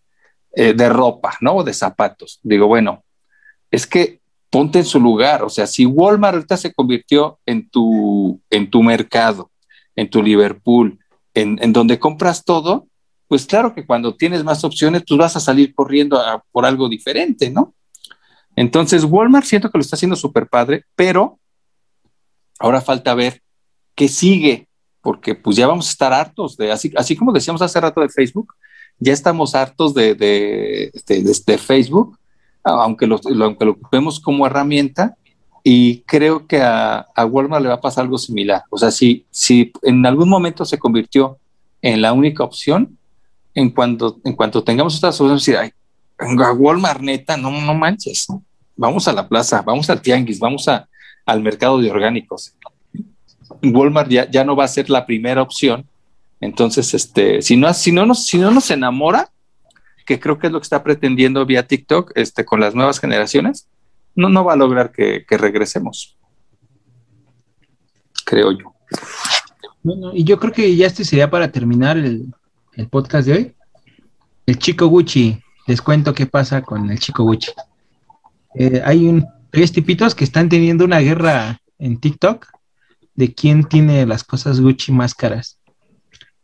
eh, 0.53 0.73
de 0.73 0.89
ropa, 0.89 1.37
¿no? 1.41 1.57
O 1.57 1.65
de 1.65 1.73
zapatos. 1.73 2.41
Digo, 2.43 2.67
bueno, 2.67 3.05
es 3.71 3.87
que 3.87 4.21
ponte 4.51 4.81
en 4.81 4.85
su 4.85 5.01
lugar. 5.01 5.43
O 5.45 5.49
sea, 5.49 5.67
si 5.67 5.87
Walmart 5.87 6.35
ahorita 6.35 6.57
se 6.57 6.73
convirtió 6.73 7.39
en 7.47 7.69
tu, 7.69 8.41
en 8.51 8.71
tu 8.71 8.83
mercado, 8.83 9.51
en 9.97 10.11
tu 10.11 10.23
Liverpool, 10.23 10.99
en, 11.35 11.59
en 11.63 11.73
donde 11.73 11.99
compras 11.99 12.45
todo, 12.45 12.89
pues 13.29 13.47
claro 13.47 13.75
que 13.75 13.87
cuando 13.87 14.17
tienes 14.17 14.43
más 14.43 14.65
opciones, 14.65 15.05
tú 15.05 15.17
vas 15.17 15.37
a 15.37 15.41
salir 15.41 15.73
corriendo 15.75 16.19
a- 16.19 16.43
por 16.51 16.67
algo 16.67 16.89
diferente, 16.89 17.49
¿no? 17.51 17.75
Entonces, 18.57 19.05
Walmart 19.05 19.47
siento 19.47 19.71
que 19.71 19.79
lo 19.79 19.83
está 19.83 19.95
haciendo 19.95 20.17
súper 20.17 20.49
padre, 20.49 20.85
pero 20.97 21.39
ahora 22.59 22.81
falta 22.81 23.15
ver 23.15 23.41
qué 23.95 24.09
sigue, 24.09 24.67
porque 25.01 25.35
pues 25.37 25.57
ya 25.57 25.69
vamos 25.69 25.87
a 25.87 25.91
estar 25.93 26.13
hartos 26.13 26.57
de, 26.57 26.73
así, 26.73 26.93
así 26.97 27.17
como 27.17 27.33
decíamos 27.33 27.63
hace 27.63 27.81
rato 27.81 28.01
de 28.01 28.09
Facebook, 28.09 28.53
ya 29.01 29.13
estamos 29.13 29.55
hartos 29.55 29.95
de, 29.95 30.15
de, 30.15 30.93
de- 31.07 31.23
de- 31.23 31.59
Facebook, 31.59 32.17
aunque 32.63 33.07
lo, 33.07 33.19
aunque 33.43 33.65
lo 33.65 33.73
ocupemos 33.73 34.21
como 34.21 34.47
herramienta, 34.47 35.17
y 35.65 36.01
creo 36.03 36.47
que 36.47 36.61
a, 36.63 37.07
a 37.15 37.27
Walmart 37.27 37.63
le 37.63 37.69
va 37.69 37.75
a 37.75 37.81
pasar 37.81 38.05
algo 38.05 38.19
similar. 38.19 38.63
O 38.71 38.79
sea, 38.79 38.91
si, 38.91 39.27
si 39.31 39.73
en 39.83 40.07
algún 40.07 40.29
momento 40.29 40.65
se 40.65 40.79
convirtió 40.79 41.39
en 41.83 42.01
la 42.01 42.13
única 42.13 42.45
opción, 42.45 42.97
en 43.55 43.71
cuanto, 43.71 44.19
en 44.25 44.35
cuanto 44.35 44.63
tengamos 44.63 44.97
otras 44.97 45.21
opciones, 45.21 45.45
decir, 45.45 45.57
ay, 45.59 45.71
a 46.19 46.53
Walmart 46.53 47.01
neta, 47.01 47.37
no, 47.37 47.51
no 47.51 47.75
manches. 47.75 48.27
vamos 48.77 49.09
a 49.09 49.13
la 49.13 49.29
plaza, 49.29 49.63
vamos 49.63 49.91
al 49.91 50.01
tianguis, 50.01 50.39
vamos 50.39 50.69
a, 50.69 50.89
al 51.27 51.43
mercado 51.43 51.79
de 51.81 51.91
orgánicos. 51.91 52.55
Walmart 53.63 54.09
ya, 54.11 54.31
ya 54.31 54.45
no 54.45 54.55
va 54.57 54.65
a 54.65 54.69
ser 54.69 54.89
la 54.89 55.05
primera 55.05 55.43
opción. 55.43 55.85
Entonces, 56.41 56.95
este, 56.95 57.43
si 57.43 57.57
no, 57.57 57.73
si 57.75 57.93
no 57.93 58.07
nos, 58.07 58.27
si 58.27 58.39
no 58.39 58.51
nos 58.51 58.71
enamora, 58.71 59.31
que 60.07 60.19
creo 60.19 60.39
que 60.39 60.47
es 60.47 60.53
lo 60.53 60.59
que 60.59 60.65
está 60.65 60.83
pretendiendo 60.83 61.45
vía 61.47 61.67
TikTok, 61.67 62.13
este, 62.15 62.45
con 62.45 62.61
las 62.61 62.75
nuevas 62.75 62.99
generaciones, 62.99 63.69
no, 64.15 64.29
no 64.29 64.45
va 64.45 64.55
a 64.55 64.57
lograr 64.57 64.91
que, 64.91 65.25
regresemos. 65.29 66.17
Creo 68.25 68.53
yo. 68.53 68.75
Bueno, 69.83 70.13
y 70.15 70.25
yo 70.25 70.39
creo 70.39 70.53
que 70.53 70.75
ya 70.75 70.87
este 70.87 71.05
sería 71.05 71.31
para 71.31 71.53
terminar 71.53 71.97
el, 71.97 72.35
el 72.75 72.89
podcast 72.89 73.29
de 73.29 73.33
hoy. 73.33 73.55
El 74.47 74.59
chico 74.59 74.87
Gucci, 74.89 75.41
les 75.67 75.81
cuento 75.81 76.13
qué 76.13 76.27
pasa 76.27 76.63
con 76.63 76.91
el 76.91 76.99
chico 76.99 77.23
Gucci. 77.23 77.53
Eh, 78.57 78.83
hay 78.85 79.07
un 79.07 79.27
tres 79.51 79.73
tipitos 79.73 80.15
que 80.15 80.25
están 80.25 80.49
teniendo 80.49 80.85
una 80.85 80.99
guerra 80.99 81.61
en 81.79 81.99
TikTok 81.99 82.47
de 83.15 83.33
quién 83.33 83.65
tiene 83.65 84.07
las 84.07 84.25
cosas 84.25 84.61
Gucci 84.61 84.93
más 84.93 85.15
caras. 85.15 85.60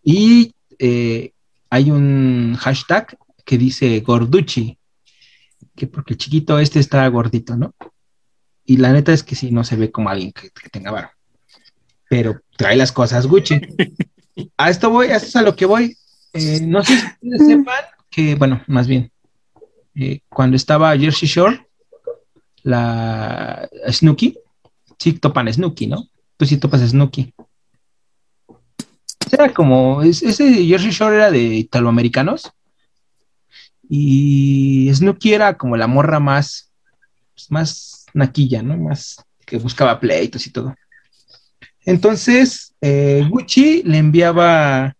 Y 0.08 0.54
eh, 0.78 1.32
hay 1.68 1.90
un 1.90 2.56
hashtag 2.60 3.18
que 3.44 3.58
dice 3.58 3.98
Gorducci, 4.00 4.78
que 5.74 5.88
porque 5.88 6.14
el 6.14 6.18
chiquito 6.18 6.60
este 6.60 6.78
está 6.78 7.08
gordito, 7.08 7.56
¿no? 7.56 7.74
Y 8.64 8.76
la 8.76 8.92
neta 8.92 9.12
es 9.12 9.24
que 9.24 9.34
sí, 9.34 9.50
no 9.50 9.64
se 9.64 9.74
ve 9.74 9.90
como 9.90 10.08
alguien 10.08 10.30
que, 10.30 10.50
que 10.50 10.68
tenga 10.68 10.92
varo. 10.92 11.10
Pero 12.08 12.40
trae 12.56 12.76
las 12.76 12.92
cosas 12.92 13.26
Gucci. 13.26 13.60
A 14.56 14.70
esto 14.70 14.90
voy, 14.90 15.08
a 15.08 15.16
esto 15.16 15.28
es 15.28 15.36
a 15.36 15.42
lo 15.42 15.56
que 15.56 15.66
voy. 15.66 15.96
Eh, 16.34 16.60
no 16.62 16.84
sé 16.84 17.00
si 17.00 17.06
ustedes 17.06 17.46
sepan 17.48 17.84
que, 18.08 18.36
bueno, 18.36 18.62
más 18.68 18.86
bien, 18.86 19.10
eh, 19.96 20.20
cuando 20.28 20.56
estaba 20.56 20.96
Jersey 20.96 21.28
Shore, 21.28 21.66
la 22.62 23.68
Snooki, 23.88 24.38
sí 24.98 25.14
topan 25.14 25.52
Snooki, 25.52 25.88
¿no? 25.88 26.08
Tú 26.36 26.46
sí 26.46 26.58
topas 26.58 26.82
Snooki. 26.82 27.34
Era 29.30 29.52
como, 29.52 30.02
es- 30.02 30.22
ese 30.22 30.64
Jersey 30.66 30.90
Shore 30.90 31.16
era 31.16 31.30
de 31.30 31.40
italoamericanos 31.42 32.50
y 33.88 34.90
Snooki 34.92 35.32
era 35.34 35.56
como 35.56 35.76
la 35.76 35.86
morra 35.86 36.20
más, 36.20 36.72
pues, 37.34 37.50
más 37.50 38.06
naquilla, 38.14 38.62
¿no? 38.62 38.76
Más 38.76 39.16
que 39.44 39.58
buscaba 39.58 40.00
pleitos 40.00 40.46
y 40.46 40.50
todo. 40.50 40.74
Entonces, 41.84 42.74
eh, 42.80 43.24
Gucci 43.28 43.82
le 43.84 43.98
enviaba 43.98 44.94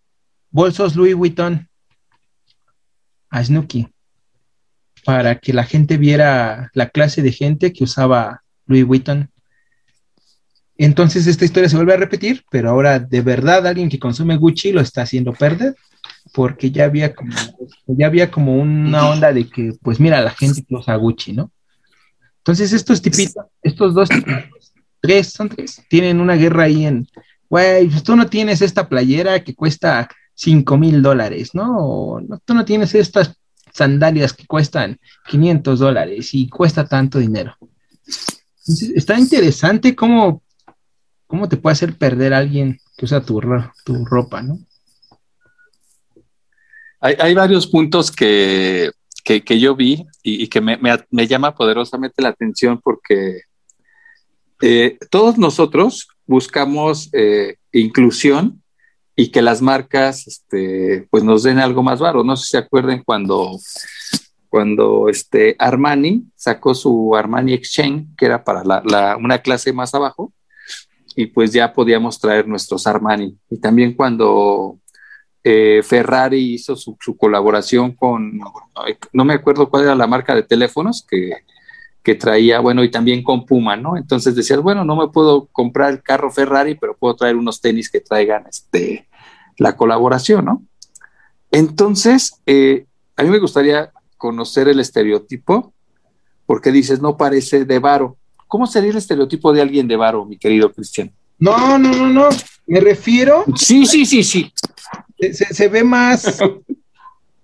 bolsos 0.50 0.94
Louis 0.94 1.14
Vuitton 1.14 1.68
a 3.30 3.42
Snooki 3.42 3.88
para 5.04 5.38
que 5.38 5.52
la 5.52 5.64
gente 5.64 5.96
viera 5.98 6.70
la 6.74 6.88
clase 6.90 7.22
de 7.22 7.32
gente 7.32 7.72
que 7.72 7.84
usaba 7.84 8.42
Louis 8.66 8.84
Vuitton. 8.84 9.30
Entonces 10.78 11.26
esta 11.26 11.44
historia 11.44 11.68
se 11.68 11.76
vuelve 11.76 11.94
a 11.94 11.98
repetir, 11.98 12.44
pero 12.50 12.70
ahora 12.70 12.98
de 12.98 13.20
verdad 13.22 13.66
alguien 13.66 13.88
que 13.88 13.98
consume 13.98 14.36
Gucci 14.36 14.72
lo 14.72 14.80
está 14.80 15.02
haciendo 15.02 15.32
perder, 15.32 15.74
porque 16.32 16.70
ya 16.70 16.84
había 16.84 17.14
como, 17.14 17.34
ya 17.86 18.06
había 18.06 18.30
como 18.30 18.56
una 18.56 19.08
onda 19.08 19.32
de 19.32 19.48
que, 19.48 19.72
pues 19.82 19.98
mira, 19.98 20.20
la 20.20 20.30
gente 20.30 20.62
que 20.62 20.74
usa 20.74 20.96
Gucci, 20.96 21.32
¿no? 21.32 21.50
Entonces 22.38 22.72
estos 22.72 23.00
tipitos, 23.00 23.46
estos 23.62 23.94
dos 23.94 24.08
tipitos, 24.08 24.72
tres, 25.00 25.32
son 25.32 25.48
tres, 25.48 25.82
tienen 25.88 26.20
una 26.20 26.34
guerra 26.34 26.64
ahí 26.64 26.84
en, 26.84 27.08
güey, 27.48 27.88
pues 27.88 28.02
tú 28.02 28.14
no 28.14 28.26
tienes 28.26 28.60
esta 28.60 28.88
playera 28.88 29.42
que 29.42 29.54
cuesta 29.54 30.08
cinco 30.34 30.76
mil 30.76 31.00
dólares, 31.00 31.54
¿no? 31.54 32.20
No, 32.20 32.38
tú 32.44 32.54
no 32.54 32.64
tienes 32.64 32.94
estas 32.94 33.36
sandalias 33.76 34.32
que 34.32 34.46
cuestan 34.46 34.98
500 35.28 35.78
dólares 35.78 36.32
y 36.32 36.48
cuesta 36.48 36.86
tanto 36.86 37.18
dinero. 37.18 37.56
Entonces, 38.02 38.92
está 38.94 39.18
interesante 39.18 39.94
cómo, 39.94 40.42
cómo 41.26 41.48
te 41.48 41.56
puede 41.56 41.72
hacer 41.72 41.96
perder 41.96 42.34
alguien 42.34 42.78
que 42.96 43.04
usa 43.04 43.24
tu, 43.24 43.40
ro- 43.40 43.72
tu 43.84 44.04
ropa, 44.04 44.42
¿no? 44.42 44.58
Hay, 47.00 47.34
varios 47.34 47.66
puntos 47.66 48.10
que, 48.10 48.90
que, 49.22 49.60
yo 49.60 49.76
vi 49.76 50.06
y, 50.22 50.48
que 50.48 50.60
me, 50.60 50.78
llama 51.28 51.54
poderosamente 51.54 52.22
la 52.22 52.30
atención 52.30 52.80
porque 52.82 53.42
eh, 54.60 54.98
todos 55.10 55.38
nosotros 55.38 56.08
buscamos 56.26 57.08
eh, 57.12 57.56
inclusión 57.70 58.62
y 59.14 59.30
que 59.30 59.40
las 59.42 59.62
marcas 59.62 60.26
este, 60.26 61.06
pues 61.10 61.22
nos 61.22 61.42
den 61.42 61.58
algo 61.58 61.82
más 61.82 62.00
barato. 62.00 62.24
No 62.24 62.36
sé 62.36 62.44
si 62.44 62.50
se 62.52 62.58
acuerden 62.58 63.02
cuando, 63.04 63.56
cuando 64.48 65.08
este 65.08 65.54
Armani 65.58 66.24
sacó 66.34 66.74
su 66.74 67.14
Armani 67.14 67.52
Exchange, 67.52 68.08
que 68.16 68.26
era 68.26 68.42
para 68.42 69.16
una 69.16 69.38
clase 69.38 69.72
más 69.72 69.94
abajo, 69.94 70.32
y 71.16 71.26
pues 71.26 71.50
ya 71.52 71.72
podíamos 71.72 72.20
traer 72.20 72.46
nuestros 72.46 72.86
Armani. 72.86 73.36
Y 73.48 73.56
también 73.56 73.94
cuando 73.94 74.78
eh, 75.42 75.80
Ferrari 75.82 76.54
hizo 76.54 76.76
su, 76.76 76.96
colaboración 77.16 77.92
con, 77.92 78.38
no 79.12 79.24
me 79.24 79.34
acuerdo 79.34 79.70
cuál 79.70 79.84
era 79.84 79.94
la 79.94 80.06
marca 80.06 80.34
de 80.34 80.42
teléfonos 80.42 81.06
que, 81.08 81.32
que, 82.02 82.14
traía, 82.16 82.60
bueno, 82.60 82.84
y 82.84 82.90
también 82.90 83.22
con 83.22 83.46
Puma, 83.46 83.76
¿no? 83.76 83.96
Entonces 83.96 84.34
decías, 84.34 84.60
bueno, 84.60 84.84
no 84.84 84.94
me 84.94 85.08
puedo 85.08 85.46
comprar 85.46 85.90
el 85.90 86.02
carro 86.02 86.30
Ferrari, 86.30 86.74
pero 86.74 86.96
puedo 86.96 87.16
traer 87.16 87.36
unos 87.36 87.62
tenis 87.62 87.90
que 87.90 88.00
traigan 88.00 88.44
este, 88.46 89.08
la 89.56 89.74
colaboración, 89.74 90.44
¿no? 90.44 90.62
Entonces, 91.50 92.42
eh, 92.44 92.84
a 93.16 93.22
mí 93.22 93.30
me 93.30 93.38
gustaría 93.38 93.90
conocer 94.18 94.68
el 94.68 94.80
estereotipo, 94.80 95.72
porque 96.44 96.72
dices, 96.72 97.00
no 97.00 97.16
parece 97.16 97.64
de 97.64 97.78
varo. 97.78 98.18
¿Cómo 98.48 98.66
sería 98.66 98.90
el 98.90 98.96
estereotipo 98.96 99.52
de 99.52 99.62
alguien 99.62 99.88
de 99.88 99.96
varo, 99.96 100.24
mi 100.24 100.36
querido 100.38 100.72
Cristian? 100.72 101.12
No, 101.38 101.78
no, 101.78 101.90
no, 101.90 102.08
no. 102.08 102.28
Me 102.66 102.80
refiero. 102.80 103.44
Sí, 103.56 103.86
sí, 103.86 104.06
sí, 104.06 104.22
sí. 104.22 104.52
Se, 105.18 105.32
se, 105.34 105.54
se 105.54 105.68
ve 105.68 105.84
más. 105.84 106.38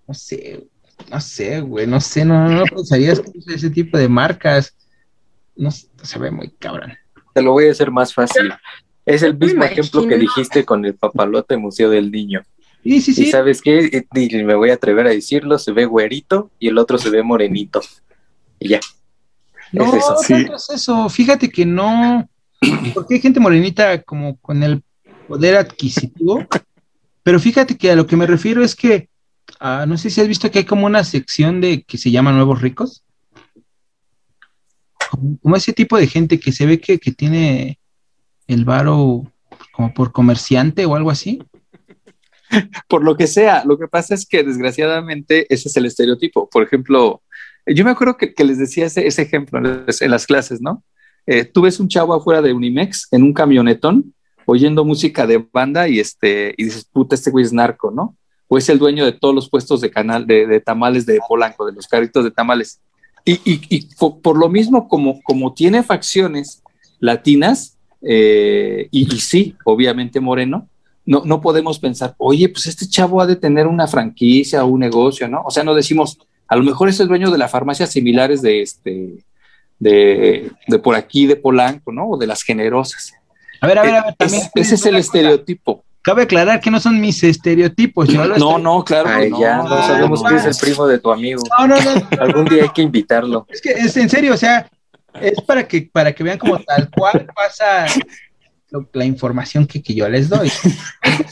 No 0.07 0.15
sé, 0.15 0.67
no 1.11 1.21
sé, 1.21 1.61
güey, 1.61 1.87
no 1.87 2.01
sé, 2.01 2.25
no, 2.25 2.49
no, 2.49 2.61
no 2.61 2.65
pensarías 2.65 3.21
que 3.21 3.31
usa 3.39 3.55
ese 3.55 3.71
tipo 3.71 3.97
de 3.99 4.09
marcas. 4.09 4.77
No 5.57 5.71
se 5.71 6.19
ve 6.19 6.31
muy 6.31 6.51
cabrón. 6.59 6.93
Te 7.35 7.43
lo 7.43 7.53
voy 7.53 7.69
a 7.69 7.73
hacer 7.73 7.91
más 7.91 8.13
fácil. 8.13 8.53
Es 9.05 9.23
el 9.23 9.37
mismo 9.37 9.65
ejemplo 9.65 10.07
que 10.07 10.17
dijiste 10.17 10.65
con 10.65 10.85
el 10.85 10.95
papalote 10.95 11.57
Museo 11.57 11.91
del 11.91 12.11
Niño. 12.11 12.43
Sí, 12.83 13.01
sí, 13.01 13.11
Y 13.13 13.15
sí. 13.15 13.31
sabes 13.31 13.63
qué, 13.63 14.07
y 14.15 14.45
me 14.45 14.55
voy 14.55 14.71
a 14.71 14.75
atrever 14.75 15.07
a 15.07 15.11
decirlo, 15.11 15.59
se 15.59 15.73
ve 15.73 15.85
güerito 15.85 16.51
y 16.59 16.69
el 16.69 16.79
otro 16.79 16.99
se 16.99 17.11
ve 17.11 17.23
morenito. 17.23 17.81
Y 18.59 18.69
ya. 18.69 18.81
No, 19.73 19.85
es 19.87 19.95
eso. 19.95 20.17
sí. 20.19 20.33
tanto 20.35 20.57
es 20.57 20.71
eso. 20.71 21.09
Fíjate 21.09 21.51
que 21.51 21.65
no. 21.67 22.29
Porque 22.95 23.15
hay 23.15 23.21
gente 23.21 23.41
morenita 23.41 24.03
como 24.03 24.37
con 24.39 24.63
el 24.63 24.83
poder 25.27 25.57
adquisitivo. 25.57 26.47
Pero 27.23 27.41
fíjate 27.41 27.77
que 27.77 27.91
a 27.91 27.97
lo 27.97 28.07
que 28.07 28.17
me 28.17 28.27
refiero 28.27 28.63
es 28.63 28.75
que 28.75 29.09
ah, 29.61 29.85
no 29.87 29.97
sé 29.97 30.11
si 30.11 30.21
has 30.21 30.29
visto 30.29 30.51
que 30.51 30.61
hay 30.61 30.65
como 30.65 30.87
una 30.87 31.05
sección 31.05 31.61
de 31.61 31.83
que 31.83 31.99
se 31.99 32.11
llama 32.11 32.33
Nuevos 32.33 32.61
Ricos. 32.61 33.05
Como, 35.11 35.39
como 35.39 35.57
ese 35.57 35.73
tipo 35.73 35.97
de 35.97 36.07
gente 36.07 36.39
que 36.39 36.53
se 36.53 36.67
ve 36.67 36.81
que, 36.81 36.99
que 36.99 37.13
tiene 37.13 37.79
el 38.47 38.65
varo 38.65 39.25
como 39.73 39.95
por 39.95 40.13
comerciante 40.13 40.85
o 40.87 40.97
algo 40.97 41.11
así. 41.11 41.43
por 42.89 43.03
lo 43.05 43.17
que 43.17 43.27
sea. 43.27 43.65
Lo 43.65 43.79
que 43.79 43.89
pasa 43.89 44.15
es 44.15 44.27
que 44.27 44.43
desgraciadamente 44.43 45.47
ese 45.53 45.69
es 45.69 45.77
el 45.77 45.87
estereotipo. 45.87 46.49
Por 46.49 46.63
ejemplo, 46.63 47.23
yo 47.67 47.85
me 47.85 47.91
acuerdo 47.91 48.17
que, 48.17 48.35
les 48.45 48.59
decía 48.59 48.87
ese, 48.87 49.23
ejemplo 49.23 49.59
en 49.59 50.11
las, 50.11 50.27
clases, 50.27 50.61
¿no? 50.61 50.83
Eh, 51.27 51.45
tú 51.45 51.63
ves 51.63 51.79
un 51.79 51.89
chavo 51.89 52.15
afuera 52.15 52.43
de 52.43 52.53
Unimex 52.53 53.09
en 53.13 53.23
un 53.23 53.33
camionetón 53.33 54.15
oyendo 54.47 54.85
música 54.85 55.27
de 55.27 55.47
banda 55.53 55.89
y, 55.89 56.01
este, 56.01 56.55
y 56.57 56.65
dices, 56.65 56.85
puta, 56.85 57.15
este 57.15 57.31
güey 57.31 57.45
es 57.45 57.53
narco, 57.53 57.91
¿no? 57.91 58.17
O 58.49 58.59
es 58.59 58.69
el 58.69 58.79
dueño 58.79 59.05
de 59.05 59.13
todos 59.13 59.35
los 59.35 59.49
puestos 59.49 59.81
de 59.81 59.91
canal 59.91 60.27
de, 60.27 60.47
de 60.47 60.61
tamales 60.61 61.07
de 61.07 61.21
Polanco, 61.27 61.65
de 61.65 61.73
los 61.73 61.87
carritos 61.87 62.25
de 62.25 62.31
tamales. 62.31 62.81
Y, 63.25 63.35
y, 63.45 63.61
y 63.69 63.89
por, 63.95 64.37
lo 64.37 64.49
mismo, 64.49 64.89
como, 64.89 65.23
como 65.23 65.55
tiene 65.55 65.83
facciones 65.83 66.63
latinas, 66.99 67.79
eh, 68.03 68.89
y, 68.91 69.15
y 69.15 69.21
sí, 69.21 69.57
obviamente 69.65 70.19
moreno, 70.19 70.69
no, 71.07 71.23
no 71.25 71.41
podemos 71.41 71.79
pensar, 71.79 72.15
oye, 72.19 72.49
pues 72.49 72.67
este 72.67 72.89
chavo 72.89 73.21
ha 73.21 73.27
de 73.27 73.37
tener 73.37 73.67
una 73.67 73.87
franquicia 73.87 74.65
o 74.65 74.69
un 74.69 74.81
negocio, 74.81 75.29
¿no? 75.29 75.43
O 75.45 75.51
sea, 75.51 75.65
no 75.65 75.75
decimos, 75.75 76.19
a 76.49 76.57
lo 76.57 76.63
mejor 76.63 76.89
es 76.89 77.01
el 77.01 77.09
dueño 77.09 77.31
de 77.31 77.39
las 77.39 77.51
farmacias 77.51 77.91
similares 77.91 78.43
de 78.43 78.63
este, 78.63 79.19
de, 79.79 80.51
de 80.67 80.79
por 80.79 80.95
aquí, 80.95 81.27
de 81.27 81.37
Polanco, 81.37 81.93
¿no? 81.93 82.11
O 82.11 82.17
de 82.17 82.27
las 82.27 82.43
generosas. 82.43 83.15
A 83.61 83.67
ver, 83.67 83.79
a 83.79 83.83
ver, 83.83 83.95
a 83.95 84.05
ver. 84.05 84.15
También, 84.15 84.43
es, 84.43 84.51
ese 84.55 84.75
es 84.75 84.87
el 84.87 84.97
estereotipo. 84.97 85.85
Cabe 86.03 86.23
aclarar 86.23 86.61
que 86.61 86.71
no 86.71 86.81
son 86.81 87.01
mis 87.01 87.23
estereotipos. 87.23 88.09
Yo 88.09 88.25
no, 88.27 88.35
estoy... 88.35 88.63
no, 88.63 88.85
claro. 88.85 89.09
Ay, 89.09 89.31
no, 89.31 89.41
ya, 89.41 89.57
no, 89.59 89.69
sabemos 89.69 90.23
no, 90.23 90.29
que 90.29 90.35
es 90.35 90.45
el 90.45 90.57
primo 90.61 90.87
de 90.89 90.99
tu 90.99 91.13
amigo. 91.13 91.43
No, 91.59 91.69
no, 91.69 91.77
no. 91.81 92.09
Algún 92.21 92.45
día 92.47 92.65
hay 92.65 92.69
que 92.71 92.83
invitarlo. 92.83 93.47
Es 93.49 93.61
que 93.61 93.71
es 93.71 93.97
en 93.97 94.11
serio, 94.11 94.35
o 94.35 94.37
sea, 94.37 94.69
es 95.21 95.41
para 95.43 95.67
que, 95.67 95.89
para 95.93 96.13
que 96.13 96.25
vean 96.25 96.39
como 96.39 96.59
tal 96.59 96.91
cual 96.91 97.29
pasa 97.35 97.87
lo, 98.71 98.89
la 98.93 99.05
información 99.05 99.65
que, 99.65 99.81
que, 99.81 99.95
yo 99.95 100.09
les 100.09 100.29
doy. 100.29 100.51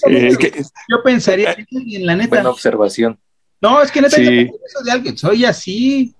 Eh, 0.07 0.37
que, 0.39 0.62
yo 0.89 1.03
pensaría 1.03 1.57
en 1.70 2.07
la 2.07 2.15
neta. 2.15 2.28
Buena 2.28 2.51
observación. 2.51 3.19
No, 3.61 3.82
es 3.82 3.91
que 3.91 4.01
neta, 4.01 4.16
sí. 4.16 4.23
eso 4.66 4.85
de 4.85 4.91
alguien, 4.91 5.19
soy 5.19 5.45
así. 5.45 6.15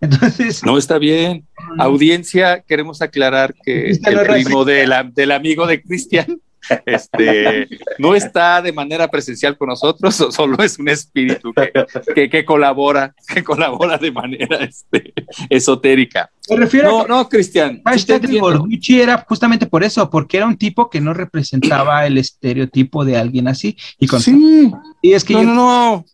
Entonces, 0.00 0.64
No 0.64 0.76
está 0.78 0.98
bien. 0.98 1.46
Audiencia, 1.78 2.60
queremos 2.66 3.00
aclarar 3.02 3.54
que 3.64 3.84
Cristian 3.84 4.18
el 4.18 4.26
primo 4.26 4.64
de 4.64 4.86
la- 4.86 5.04
del 5.04 5.30
amigo 5.30 5.66
de 5.66 5.80
Cristian 5.82 6.40
este, 6.86 7.68
no 7.98 8.14
está 8.14 8.62
de 8.62 8.72
manera 8.72 9.08
presencial 9.08 9.56
con 9.56 9.68
nosotros, 9.68 10.14
so- 10.14 10.30
solo 10.32 10.62
es 10.62 10.78
un 10.78 10.88
espíritu 10.88 11.52
que, 11.52 11.72
que- 12.14 12.30
que 12.30 12.44
colabora, 12.44 13.14
que 13.32 13.42
colabora 13.42 13.98
de 13.98 14.10
manera 14.12 14.58
este, 14.64 15.12
esotérica. 15.50 16.30
me 16.50 16.56
refiero 16.56 16.90
No, 16.90 17.00
a 17.02 17.08
no, 17.08 17.28
Cristian. 17.28 17.80
hashtag. 17.84 18.28
Gorducci 18.40 19.00
era 19.00 19.24
justamente 19.28 19.66
por 19.66 19.82
eso, 19.84 20.08
porque 20.10 20.36
era 20.38 20.46
un 20.46 20.56
tipo 20.56 20.90
que 20.90 21.00
no 21.00 21.14
representaba 21.14 22.06
el 22.06 22.18
estereotipo 22.18 23.04
de 23.04 23.16
alguien 23.18 23.48
así. 23.48 23.76
Y, 23.98 24.06
con- 24.06 24.20
Sí, 24.20 24.70
y 25.00 25.12
es 25.12 25.24
que 25.24 25.34
no, 25.34 25.40
yo- 25.42 25.46
no, 25.48 25.54
no. 25.54 26.04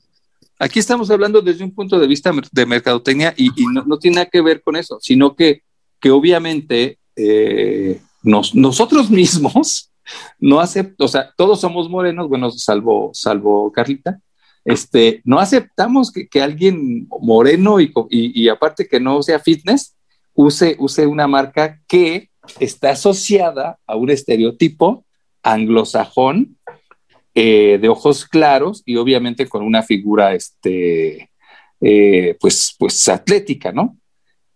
Aquí 0.58 0.78
estamos 0.80 1.10
hablando 1.10 1.40
desde 1.40 1.62
un 1.64 1.72
punto 1.72 1.98
de 1.98 2.06
vista 2.06 2.32
de 2.50 2.66
mercadotecnia 2.66 3.32
y, 3.36 3.50
no, 3.66 3.98
tiene 3.98 4.16
nada 4.16 4.26
que 4.26 4.40
ver 4.42 4.62
con 4.62 4.76
eso, 4.76 4.98
sino 5.00 5.36
que, 5.36 5.62
que 6.00 6.10
obviamente 6.10 6.98
eh, 7.14 8.00
nos- 8.22 8.54
nosotros 8.54 9.10
mismos 9.20 9.92
no 10.40 10.58
aceptamos, 10.58 11.10
o 11.10 11.12
sea, 11.12 11.32
todos 11.36 11.60
somos 11.60 11.88
morenos, 11.88 12.28
bueno, 12.28 12.50
salvo, 12.50 13.10
salvo 13.12 13.70
Carlita, 13.72 14.20
este, 14.64 15.20
no 15.24 15.38
aceptamos 15.38 16.10
que, 16.10 16.26
que 16.28 16.42
alguien 16.42 17.06
moreno 17.20 17.78
y, 17.80 17.92
y, 18.10 18.42
y 18.42 18.48
aparte 18.48 18.88
que 18.88 19.00
no 19.00 19.22
sea 19.22 19.38
fitness, 19.38 19.94
use, 20.34 20.76
use 20.78 21.06
una 21.06 21.26
marca 21.26 21.80
que 21.86 22.30
está 22.58 22.90
asociada 22.90 23.78
a 23.86 23.96
un 23.96 24.10
estereotipo 24.10 25.04
anglosajón 25.42 26.57
eh, 27.40 27.78
de 27.80 27.88
ojos 27.88 28.26
claros 28.26 28.82
y 28.84 28.96
obviamente 28.96 29.48
con 29.48 29.62
una 29.62 29.84
figura 29.84 30.34
este, 30.34 31.30
eh, 31.80 32.36
pues, 32.40 32.74
pues 32.76 33.08
atlética, 33.08 33.70
¿no? 33.70 33.96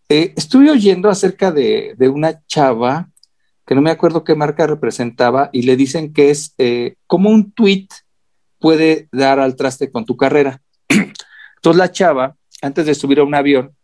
Eh, 0.09 0.35
estuve 0.37 0.69
oyendo 0.69 1.09
acerca 1.09 1.53
de, 1.53 1.95
de 1.97 2.09
una 2.09 2.45
chava 2.47 3.09
que 3.65 3.77
no 3.77 3.83
me 3.83 3.93
acuerdo 3.93 4.25
qué 4.25 4.35
marca 4.35 4.67
representaba 4.67 5.49
y 5.53 5.63
le 5.63 5.77
dicen 5.77 6.13
que 6.13 6.31
es 6.31 6.57
eh, 6.59 6.97
como 7.07 7.31
un 7.31 7.53
tweet 7.53 7.87
puede 8.59 9.09
dar 9.13 9.39
al 9.39 9.55
traste 9.55 9.93
con 9.93 10.05
tu 10.05 10.17
carrera. 10.17 10.61
Entonces 10.89 11.79
la 11.79 11.93
chava, 11.93 12.37
antes 12.63 12.85
de 12.85 12.97
subir 12.97 13.21
a 13.21 13.25
un 13.25 13.37
avión, 13.37 13.77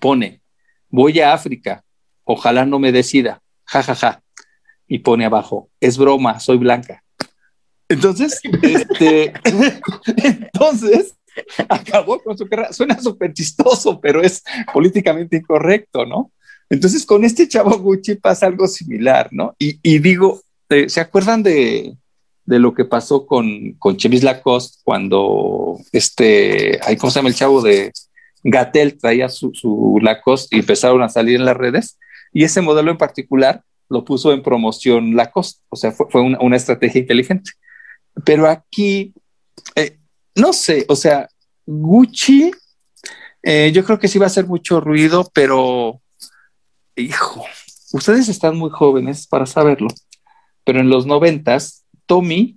pone, 0.00 0.40
voy 0.88 1.18
a 1.18 1.32
África, 1.32 1.82
ojalá 2.22 2.64
no 2.64 2.78
me 2.78 2.92
decida, 2.92 3.42
jajaja, 3.64 3.94
ja, 3.96 4.12
ja. 4.12 4.44
y 4.86 5.00
pone 5.00 5.24
abajo, 5.24 5.68
es 5.80 5.98
broma, 5.98 6.38
soy 6.38 6.58
blanca. 6.58 7.02
Entonces, 7.88 8.40
este, 8.62 9.32
entonces, 10.16 11.14
acabó 11.68 12.18
con 12.20 12.36
su 12.36 12.48
carrera. 12.48 12.72
Suena 12.72 13.00
súper 13.00 13.32
chistoso, 13.32 14.00
pero 14.00 14.22
es 14.22 14.42
políticamente 14.72 15.36
incorrecto, 15.36 16.04
¿no? 16.04 16.30
Entonces, 16.68 17.06
con 17.06 17.24
este 17.24 17.48
chavo 17.48 17.78
Gucci 17.78 18.16
pasa 18.16 18.46
algo 18.46 18.66
similar, 18.66 19.28
¿no? 19.30 19.54
Y, 19.58 19.78
y 19.82 19.98
digo, 19.98 20.42
eh, 20.68 20.88
¿se 20.88 21.00
acuerdan 21.00 21.42
de, 21.42 21.96
de, 22.44 22.58
lo 22.58 22.74
que 22.74 22.84
pasó 22.84 23.26
con, 23.26 23.72
con 23.78 23.96
Chemis 23.96 24.24
Lacoste 24.24 24.78
cuando 24.82 25.78
este, 25.92 26.80
ahí, 26.82 26.96
¿cómo 26.96 27.10
se 27.10 27.20
llama 27.20 27.28
el 27.28 27.36
chavo 27.36 27.62
de 27.62 27.92
Gatel 28.42 28.98
traía 28.98 29.28
su, 29.28 29.52
su 29.54 29.98
Lacoste 30.02 30.56
y 30.56 30.60
empezaron 30.60 31.02
a 31.02 31.08
salir 31.08 31.36
en 31.36 31.44
las 31.44 31.56
redes? 31.56 31.98
Y 32.32 32.42
ese 32.42 32.62
modelo 32.62 32.90
en 32.90 32.98
particular 32.98 33.62
lo 33.88 34.04
puso 34.04 34.32
en 34.32 34.42
promoción 34.42 35.14
Lacoste, 35.14 35.62
o 35.68 35.76
sea, 35.76 35.92
fue, 35.92 36.06
fue 36.10 36.20
una, 36.20 36.40
una 36.40 36.56
estrategia 36.56 37.00
inteligente. 37.00 37.52
Pero 38.24 38.48
aquí, 38.48 39.12
eh, 39.74 39.98
no 40.34 40.52
sé, 40.52 40.84
o 40.88 40.96
sea, 40.96 41.28
Gucci, 41.66 42.50
eh, 43.42 43.70
yo 43.72 43.84
creo 43.84 43.98
que 43.98 44.08
sí 44.08 44.18
va 44.18 44.26
a 44.26 44.28
hacer 44.28 44.46
mucho 44.46 44.80
ruido, 44.80 45.30
pero, 45.34 46.00
hijo, 46.96 47.44
ustedes 47.92 48.28
están 48.28 48.56
muy 48.56 48.70
jóvenes 48.70 49.26
para 49.26 49.46
saberlo, 49.46 49.88
pero 50.64 50.80
en 50.80 50.88
los 50.88 51.06
noventas, 51.06 51.84
Tommy 52.06 52.56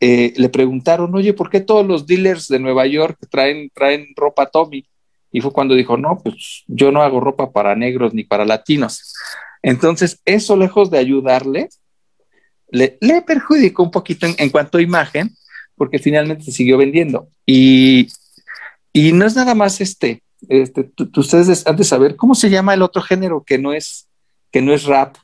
eh, 0.00 0.32
le 0.36 0.48
preguntaron, 0.48 1.14
oye, 1.14 1.34
¿por 1.34 1.50
qué 1.50 1.60
todos 1.60 1.86
los 1.86 2.06
dealers 2.06 2.48
de 2.48 2.58
Nueva 2.58 2.86
York 2.86 3.18
traen, 3.30 3.70
traen 3.74 4.08
ropa 4.16 4.46
Tommy? 4.46 4.86
Y 5.30 5.40
fue 5.42 5.52
cuando 5.52 5.74
dijo, 5.74 5.96
no, 5.96 6.18
pues 6.18 6.64
yo 6.66 6.90
no 6.90 7.02
hago 7.02 7.20
ropa 7.20 7.52
para 7.52 7.76
negros 7.76 8.14
ni 8.14 8.24
para 8.24 8.44
latinos. 8.44 9.14
Entonces, 9.62 10.20
eso 10.24 10.56
lejos 10.56 10.90
de 10.90 10.98
ayudarle, 10.98 11.68
le, 12.70 12.98
le 13.00 13.22
perjudicó 13.22 13.82
un 13.82 13.90
poquito 13.90 14.26
en, 14.26 14.34
en, 14.38 14.50
cuanto 14.50 14.78
a 14.78 14.82
imagen, 14.82 15.34
porque 15.74 15.98
finalmente 15.98 16.44
se 16.44 16.52
siguió 16.52 16.78
vendiendo. 16.78 17.28
Y, 17.46 18.08
y 18.92 19.12
no 19.12 19.26
es 19.26 19.36
nada 19.36 19.54
más 19.54 19.80
este, 19.80 20.22
este 20.48 20.84
tú, 20.84 21.10
tú 21.10 21.20
ustedes 21.20 21.66
han 21.66 21.76
de 21.76 21.84
saber 21.84 22.16
cómo 22.16 22.34
se 22.34 22.50
llama 22.50 22.74
el 22.74 22.82
otro 22.82 23.02
género 23.02 23.44
que 23.44 23.58
no 23.58 23.72
es, 23.72 24.08
que 24.50 24.62
no 24.62 24.72
es 24.72 24.84
rap, 24.84 25.16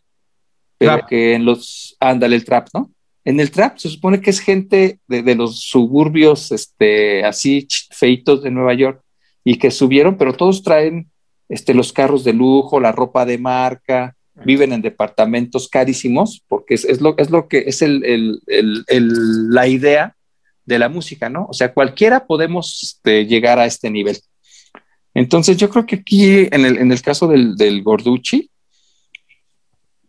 pero 0.78 0.98
rap. 0.98 1.09
que 1.09 1.35
en 1.35 1.44
los, 1.44 1.97
ándale, 2.01 2.36
el 2.36 2.44
trap, 2.44 2.68
¿no? 2.74 2.90
En 3.24 3.40
el 3.40 3.51
trap 3.51 3.78
se 3.78 3.89
supone 3.89 4.20
que 4.20 4.31
es 4.31 4.39
gente 4.40 5.01
de, 5.09 5.23
de 5.23 5.35
los 5.35 5.60
suburbios, 5.60 6.52
este, 6.52 7.24
así 7.24 7.66
feitos 7.90 8.43
de 8.43 8.51
Nueva 8.51 8.74
York, 8.74 9.02
y 9.44 9.59
que 9.59 9.70
subieron, 9.70 10.16
pero 10.16 10.32
todos 10.32 10.62
traen 10.62 11.10
este, 11.48 11.74
los 11.74 11.93
carros 11.93 12.24
de 12.24 12.32
lujo, 12.32 12.81
la 12.81 12.93
ropa 12.93 13.24
de 13.24 13.39
marca, 13.39 14.15
viven 14.44 14.72
en 14.72 14.82
departamentos 14.82 15.68
carísimos, 15.68 16.42
porque 16.48 16.74
es, 16.74 16.84
es, 16.84 17.00
lo, 17.00 17.16
es 17.18 17.30
lo 17.30 17.48
que 17.48 17.64
es 17.66 17.82
el, 17.82 18.04
el, 18.04 18.40
el, 18.86 19.50
la 19.50 19.66
idea 19.66 20.16
de 20.64 20.78
la 20.78 20.88
música, 20.88 21.28
¿no? 21.28 21.46
O 21.48 21.54
sea, 21.54 21.72
cualquiera 21.72 22.26
podemos 22.26 22.82
este, 22.82 23.26
llegar 23.26 23.58
a 23.58 23.66
este 23.66 23.90
nivel. 23.90 24.18
Entonces, 25.14 25.56
yo 25.56 25.70
creo 25.70 25.86
que 25.86 25.96
aquí, 25.96 26.48
en 26.50 26.64
el, 26.64 26.78
en 26.78 26.92
el 26.92 27.00
caso 27.00 27.28
del, 27.28 27.56
del 27.56 27.82
Gorducci, 27.82 28.50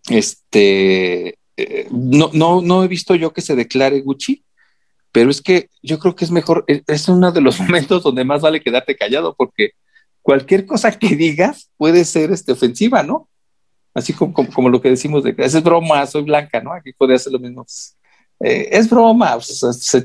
este, 0.10 1.38
eh, 1.58 1.88
no, 1.92 2.30
no, 2.34 2.62
no 2.62 2.84
he 2.84 2.88
visto 2.88 3.16
yo 3.16 3.34
que 3.34 3.42
se 3.42 3.56
declare 3.56 4.02
Gucci, 4.02 4.44
pero 5.12 5.32
es 5.32 5.42
que 5.42 5.70
yo 5.82 6.00
creo 6.00 6.16
que 6.16 6.26
es 6.26 6.32
mejor, 6.32 6.66
es 6.68 7.08
uno 7.08 7.32
de 7.32 7.42
los 7.42 7.60
momentos 7.62 8.04
donde 8.04 8.24
más 8.24 8.42
vale 8.42 8.62
quedarte 8.62 8.96
callado, 8.96 9.36
porque 9.36 9.72
cualquier 10.22 10.66
cosa 10.66 10.98
que 10.98 11.16
digas 11.16 11.72
puede 11.78 12.06
ser 12.06 12.32
este, 12.32 12.52
ofensiva, 12.52 13.04
¿no? 13.04 13.30
Así 13.98 14.14
como, 14.14 14.32
como, 14.32 14.70
lo 14.70 14.80
que 14.80 14.92
decimos 14.92 15.24
de 15.24 15.34
es 15.40 15.64
broma, 15.64 16.06
soy 16.06 16.22
blanca, 16.22 16.62
¿no? 16.62 16.72
Aquí 16.72 16.94
puede 16.94 17.16
hacer 17.16 17.34
lo 17.34 17.40
mismo. 17.40 17.66
Eh, 18.40 18.70
es 18.72 18.88
broma, 18.88 19.40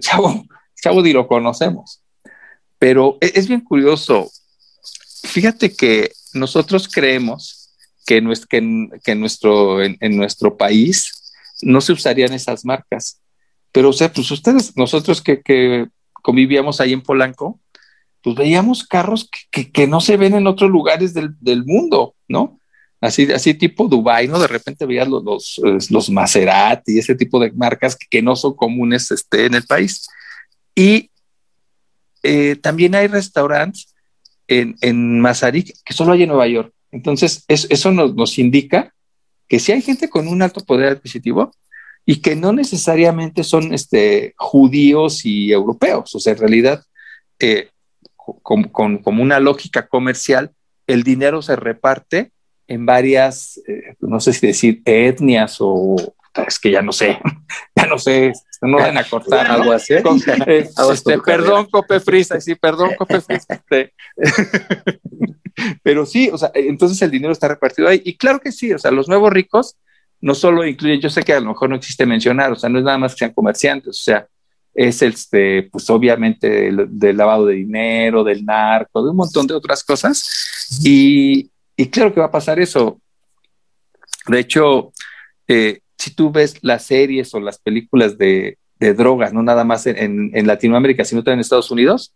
chavo, 0.01 0.47
chavo 0.83 1.03
ni 1.03 1.13
lo 1.13 1.29
conocemos. 1.29 2.03
Pero 2.79 3.19
es, 3.21 3.33
es 3.35 3.49
bien 3.49 3.61
curioso. 3.61 4.31
Fíjate 5.25 5.75
que 5.75 6.11
nosotros 6.33 6.89
creemos 6.89 7.71
que, 8.07 8.17
en, 8.17 8.91
que 9.05 9.15
nuestro, 9.15 9.83
en, 9.83 10.17
nuestro 10.17 10.57
país 10.57 11.35
no 11.61 11.83
se 11.83 11.93
usarían 11.93 12.33
esas 12.33 12.65
marcas. 12.65 13.21
Pero, 13.73 13.91
o 13.91 13.93
sea, 13.93 14.11
pues 14.11 14.31
ustedes, 14.31 14.75
nosotros 14.75 15.21
que, 15.21 15.43
que 15.43 15.87
convivíamos 16.15 16.81
ahí 16.81 16.95
en 16.95 17.03
Polanco, 17.03 17.61
pues 18.23 18.37
veíamos 18.37 18.87
carros 18.87 19.29
que, 19.29 19.41
que, 19.51 19.71
que 19.71 19.87
no 19.87 20.01
se 20.01 20.17
ven 20.17 20.33
en 20.33 20.47
otros 20.47 20.71
lugares 20.71 21.13
del, 21.13 21.37
del 21.41 21.67
mundo, 21.67 22.15
¿no? 22.27 22.59
Así, 23.03 23.31
así 23.33 23.53
tipo 23.55 23.89
Dubai, 23.89 24.29
¿no? 24.29 24.39
De 24.39 24.47
repente 24.47 24.87
veías 24.87 25.09
los, 25.09 25.23
los, 25.25 25.91
los 25.91 26.09
Maserati 26.09 26.95
y 26.95 26.99
ese 26.99 27.15
tipo 27.15 27.39
de 27.41 27.51
marcas 27.53 27.97
que, 27.97 28.23
no 28.23 28.37
son 28.37 28.55
comunes 28.55 29.11
este, 29.11 29.47
en 29.47 29.55
el 29.55 29.65
país. 29.65 30.07
Y 30.75 31.11
eh, 32.23 32.57
también 32.57 32.95
hay 32.95 33.09
restaurantes 33.09 33.95
en, 34.47 34.77
en 34.81 35.21
Mazarik 35.21 35.75
que 35.85 35.93
solo 35.93 36.13
hay 36.13 36.23
en 36.23 36.29
Nueva 36.29 36.47
York. 36.47 36.73
Entonces, 36.93 37.45
es, 37.49 37.67
eso 37.71 37.91
nos, 37.91 38.15
nos 38.15 38.39
indica 38.39 38.95
que 39.49 39.59
si 39.59 39.73
hay 39.73 39.83
gente 39.83 40.09
con 40.09 40.29
un 40.29 40.41
alto 40.41 40.65
poder 40.65 40.93
adquisitivo 40.93 41.53
y 42.07 42.21
que 42.21 42.37
no 42.37 42.53
necesariamente 42.53 43.43
son 43.43 43.75
este, 43.75 44.35
judíos 44.37 45.25
y 45.25 45.53
europeos. 45.53 46.15
O 46.15 46.21
sea, 46.21 46.35
en 46.35 46.39
realidad, 46.39 46.85
eh, 47.41 47.71
con, 48.17 48.65
con, 48.65 48.99
como 48.99 49.23
una 49.23 49.41
lógica 49.41 49.89
comercial, 49.89 50.53
el 50.87 51.03
dinero 51.03 51.43
se 51.43 51.57
reparte 51.57 52.31
en 52.73 52.87
varias, 52.87 53.61
eh, 53.69 53.97
no 54.01 54.19
sé 54.19 54.33
si 54.33 54.47
decir 54.47 54.83
etnias 54.87 55.59
o 55.61 55.97
es 56.47 56.59
que 56.59 56.71
ya 56.71 56.81
no 56.81 56.93
sé, 56.93 57.19
ya 57.77 57.87
no 57.87 57.99
sé, 57.99 58.33
no 58.63 58.79
van 58.79 58.97
a 58.97 59.05
cortar 59.05 59.51
algo 59.51 59.73
así. 59.73 60.01
Con, 60.03 60.19
eh, 60.47 60.69
este, 60.93 61.19
perdón, 61.19 61.67
Cope 61.71 62.01
Frisa, 62.01 62.41
sí, 62.41 62.55
perdón, 62.55 62.93
Cope 62.97 63.21
Frisa. 63.21 63.45
Este. 63.71 63.93
Pero 65.83 66.07
sí, 66.07 66.31
o 66.33 66.39
sea, 66.39 66.51
entonces 66.55 67.01
el 67.03 67.11
dinero 67.11 67.33
está 67.33 67.47
repartido 67.47 67.89
ahí. 67.89 68.01
Y 68.05 68.17
claro 68.17 68.41
que 68.41 68.53
sí, 68.53 68.73
o 68.73 68.79
sea, 68.79 68.91
los 68.91 69.07
nuevos 69.07 69.31
ricos 69.31 69.77
no 70.23 70.35
solo 70.35 70.67
incluyen, 70.67 71.01
yo 71.01 71.11
sé 71.11 71.23
que 71.23 71.35
a 71.35 71.41
lo 71.41 71.49
mejor 71.49 71.69
no 71.69 71.77
existe 71.77 72.07
mencionar, 72.07 72.53
o 72.53 72.57
sea, 72.57 72.71
no 72.71 72.79
es 72.79 72.85
nada 72.85 72.97
más 72.97 73.13
que 73.13 73.19
sean 73.19 73.35
comerciantes, 73.35 74.01
o 74.01 74.03
sea, 74.03 74.27
es 74.73 75.03
este, 75.03 75.65
pues 75.65 75.91
obviamente 75.91 76.49
del, 76.49 76.87
del 76.89 77.17
lavado 77.17 77.47
de 77.47 77.57
dinero, 77.57 78.25
del 78.25 78.45
narco, 78.47 79.05
de 79.05 79.11
un 79.11 79.17
montón 79.17 79.47
de 79.47 79.55
otras 79.55 79.85
cosas. 79.85 80.81
Y, 80.83 81.51
y 81.77 81.89
claro 81.89 82.13
que 82.13 82.21
va 82.21 82.27
a 82.27 82.31
pasar 82.31 82.61
eso. 82.61 83.01
De 84.27 84.39
hecho, 84.39 84.93
eh, 85.49 85.81
si 85.99 86.15
tú 86.15 86.31
ves 86.31 86.59
las 86.63 86.85
series 86.85 87.35
o 87.35 87.41
las 87.41 87.59
películas 87.59 88.19
de, 88.19 88.59
de 88.79 88.95
drogas, 88.95 89.33
no 89.33 89.43
nada 89.43 89.65
más 89.65 89.87
en, 89.87 90.47
Latinoamérica, 90.47 91.05
sino 91.05 91.23
también 91.23 91.39
en 91.39 91.43
Estados 91.43 91.71
Unidos, 91.71 92.15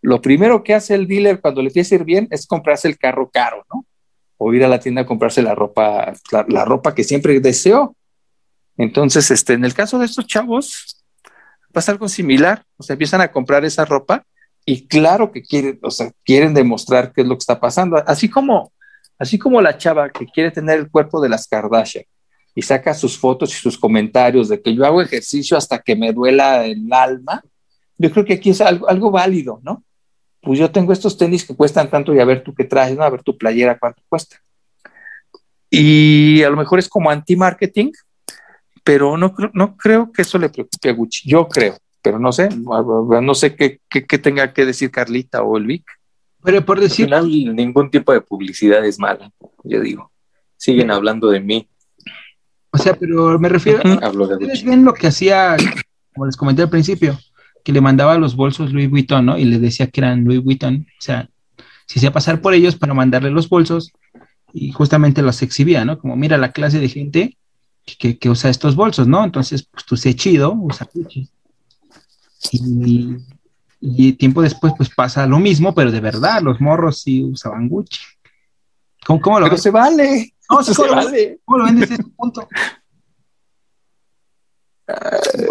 lo 0.00 0.20
primero 0.20 0.64
que 0.64 0.74
hace 0.74 0.94
el 0.94 1.06
dealer 1.06 1.40
cuando 1.40 1.62
le 1.62 1.68
empieza 1.68 1.94
a 1.94 1.98
ir 1.98 2.04
bien 2.04 2.28
es 2.30 2.46
comprarse 2.46 2.88
el 2.88 2.98
carro 2.98 3.30
caro, 3.30 3.64
¿no? 3.72 3.86
O 4.36 4.52
ir 4.52 4.64
a 4.64 4.68
la 4.68 4.80
tienda 4.80 5.02
a 5.02 5.06
comprarse 5.06 5.42
la 5.42 5.54
ropa, 5.54 6.12
la, 6.32 6.44
la 6.48 6.64
ropa 6.64 6.94
que 6.94 7.04
siempre 7.04 7.38
deseó. 7.38 7.96
Entonces, 8.76 9.30
este, 9.30 9.52
en 9.52 9.64
el 9.64 9.74
caso 9.74 9.98
de 10.00 10.06
estos 10.06 10.26
chavos, 10.26 11.04
pasa 11.72 11.92
algo 11.92 12.08
similar. 12.08 12.64
O 12.76 12.82
sea, 12.82 12.94
empiezan 12.94 13.20
a 13.20 13.30
comprar 13.30 13.64
esa 13.64 13.84
ropa 13.84 14.24
y 14.64 14.86
claro 14.86 15.32
que 15.32 15.42
quieren, 15.42 15.78
o 15.82 15.90
sea, 15.90 16.12
quieren 16.24 16.54
demostrar 16.54 17.12
qué 17.12 17.22
es 17.22 17.26
lo 17.26 17.36
que 17.36 17.42
está 17.42 17.60
pasando. 17.60 18.02
Así 18.06 18.28
como, 18.28 18.72
así 19.22 19.38
como 19.38 19.60
la 19.62 19.78
chava 19.78 20.10
que 20.10 20.26
quiere 20.26 20.50
tener 20.50 20.78
el 20.78 20.90
cuerpo 20.90 21.20
de 21.20 21.28
las 21.28 21.46
Kardashian 21.46 22.04
y 22.54 22.62
saca 22.62 22.92
sus 22.92 23.16
fotos 23.18 23.50
y 23.54 23.56
sus 23.58 23.78
comentarios 23.78 24.48
de 24.48 24.60
que 24.60 24.74
yo 24.74 24.84
hago 24.84 25.00
ejercicio 25.00 25.56
hasta 25.56 25.78
que 25.78 25.96
me 25.96 26.12
duela 26.12 26.66
el 26.66 26.92
alma, 26.92 27.42
yo 27.96 28.10
creo 28.10 28.24
que 28.24 28.34
aquí 28.34 28.50
es 28.50 28.60
algo, 28.60 29.10
válido, 29.10 29.60
¿no? 29.62 29.82
Pues 30.42 30.58
yo 30.58 30.70
tengo 30.70 30.92
estos 30.92 31.16
tenis 31.16 31.46
que 31.46 31.54
cuestan 31.54 31.88
tanto 31.88 32.12
y 32.14 32.18
a 32.20 32.24
ver 32.24 32.42
tú 32.42 32.52
qué 32.52 32.64
traes, 32.64 32.96
¿no? 32.96 33.04
A 33.04 33.10
ver 33.10 33.22
tu 33.22 33.38
playera 33.38 33.78
cuánto 33.78 34.02
cuesta. 34.08 34.36
Y 35.70 36.42
a 36.42 36.50
lo 36.50 36.56
mejor 36.56 36.78
es 36.78 36.88
como 36.88 37.08
anti-marketing, 37.10 37.92
pero 38.84 39.16
no, 39.16 39.34
no 39.54 39.76
creo 39.76 40.10
que 40.12 40.22
eso 40.22 40.36
le 40.38 40.48
preocupe 40.50 40.90
a 40.90 40.92
Gucci. 40.92 41.28
Yo 41.28 41.48
creo, 41.48 41.78
pero 42.02 42.18
no 42.18 42.32
sé, 42.32 42.48
no 42.50 43.34
sé 43.34 43.54
qué, 43.54 43.80
qué- 43.88 44.04
qué 44.04 44.18
tenga 44.18 44.52
que 44.52 44.66
decir 44.66 44.90
Carlita 44.90 45.42
o 45.42 45.56
el 45.56 45.66
Vic. 45.66 45.84
Pero 46.44 46.64
por 46.64 46.78
Al 46.78 46.84
decir, 46.84 47.06
final, 47.06 47.28
ningún 47.54 47.90
tipo 47.90 48.12
de 48.12 48.20
publicidad 48.20 48.84
es 48.84 48.98
mala, 48.98 49.30
yo 49.64 49.80
digo. 49.80 50.10
Siguen 50.56 50.90
hablando 50.90 51.28
de 51.30 51.40
mí, 51.40 51.68
o 52.70 52.78
sea, 52.78 52.94
pero 52.94 53.38
me 53.38 53.48
refiero, 53.48 53.80
hablo 54.02 54.26
de 54.26 54.34
¿Ustedes 54.36 54.64
ven 54.64 54.84
lo 54.84 54.94
que 54.94 55.08
hacía, 55.08 55.56
como 56.14 56.26
les 56.26 56.36
comenté 56.36 56.62
al 56.62 56.70
principio, 56.70 57.18
que 57.62 57.72
le 57.72 57.80
mandaba 57.82 58.16
los 58.16 58.34
bolsos 58.34 58.72
Louis 58.72 58.88
Vuitton, 58.88 59.26
¿no? 59.26 59.36
Y 59.38 59.44
les 59.44 59.60
decía 59.60 59.88
que 59.88 60.00
eran 60.00 60.24
Louis 60.24 60.42
Vuitton. 60.42 60.86
O 60.98 61.02
sea, 61.02 61.28
se 61.86 61.98
hacía 61.98 62.12
pasar 62.12 62.40
por 62.40 62.54
ellos 62.54 62.76
para 62.76 62.94
mandarle 62.94 63.30
los 63.30 63.48
bolsos 63.48 63.92
y 64.54 64.72
justamente 64.72 65.20
los 65.22 65.42
exhibía, 65.42 65.84
¿no? 65.84 65.98
Como 65.98 66.16
mira 66.16 66.38
la 66.38 66.52
clase 66.52 66.78
de 66.80 66.88
gente 66.88 67.36
que, 67.84 67.96
que- 67.96 68.18
que 68.18 68.30
usa 68.30 68.48
estos 68.50 68.74
bolsos, 68.74 69.06
¿no? 69.06 69.22
Entonces, 69.24 69.64
pues 69.70 69.84
tú 69.84 69.96
sé 69.96 70.14
chido, 70.14 70.52
usa 70.54 70.88
Gucci. 70.94 71.28
Y, 72.52 73.16
y 73.84 74.12
tiempo 74.12 74.42
después, 74.42 74.72
pues 74.76 74.90
pasa 74.94 75.26
lo 75.26 75.40
mismo, 75.40 75.74
pero 75.74 75.90
de 75.90 75.98
verdad, 75.98 76.40
los 76.40 76.60
morros 76.60 77.00
sí 77.02 77.24
usaban 77.24 77.68
Gucci. 77.68 77.98
¿Cómo, 79.04 79.20
cómo 79.20 79.40
lo 79.40 79.46
Pero 79.46 79.56
ves? 79.56 79.62
se 79.62 79.70
vale. 79.70 80.34
No, 80.48 80.62
se 80.62 80.72
¿cómo 80.72 80.88
lo 80.88 80.96
ves? 80.96 81.04
vale. 81.06 81.40
¿Cómo 81.44 81.58
lo 81.58 81.64
ven 81.64 81.80
desde 81.80 81.94
ese 81.94 82.04
punto? 82.16 82.48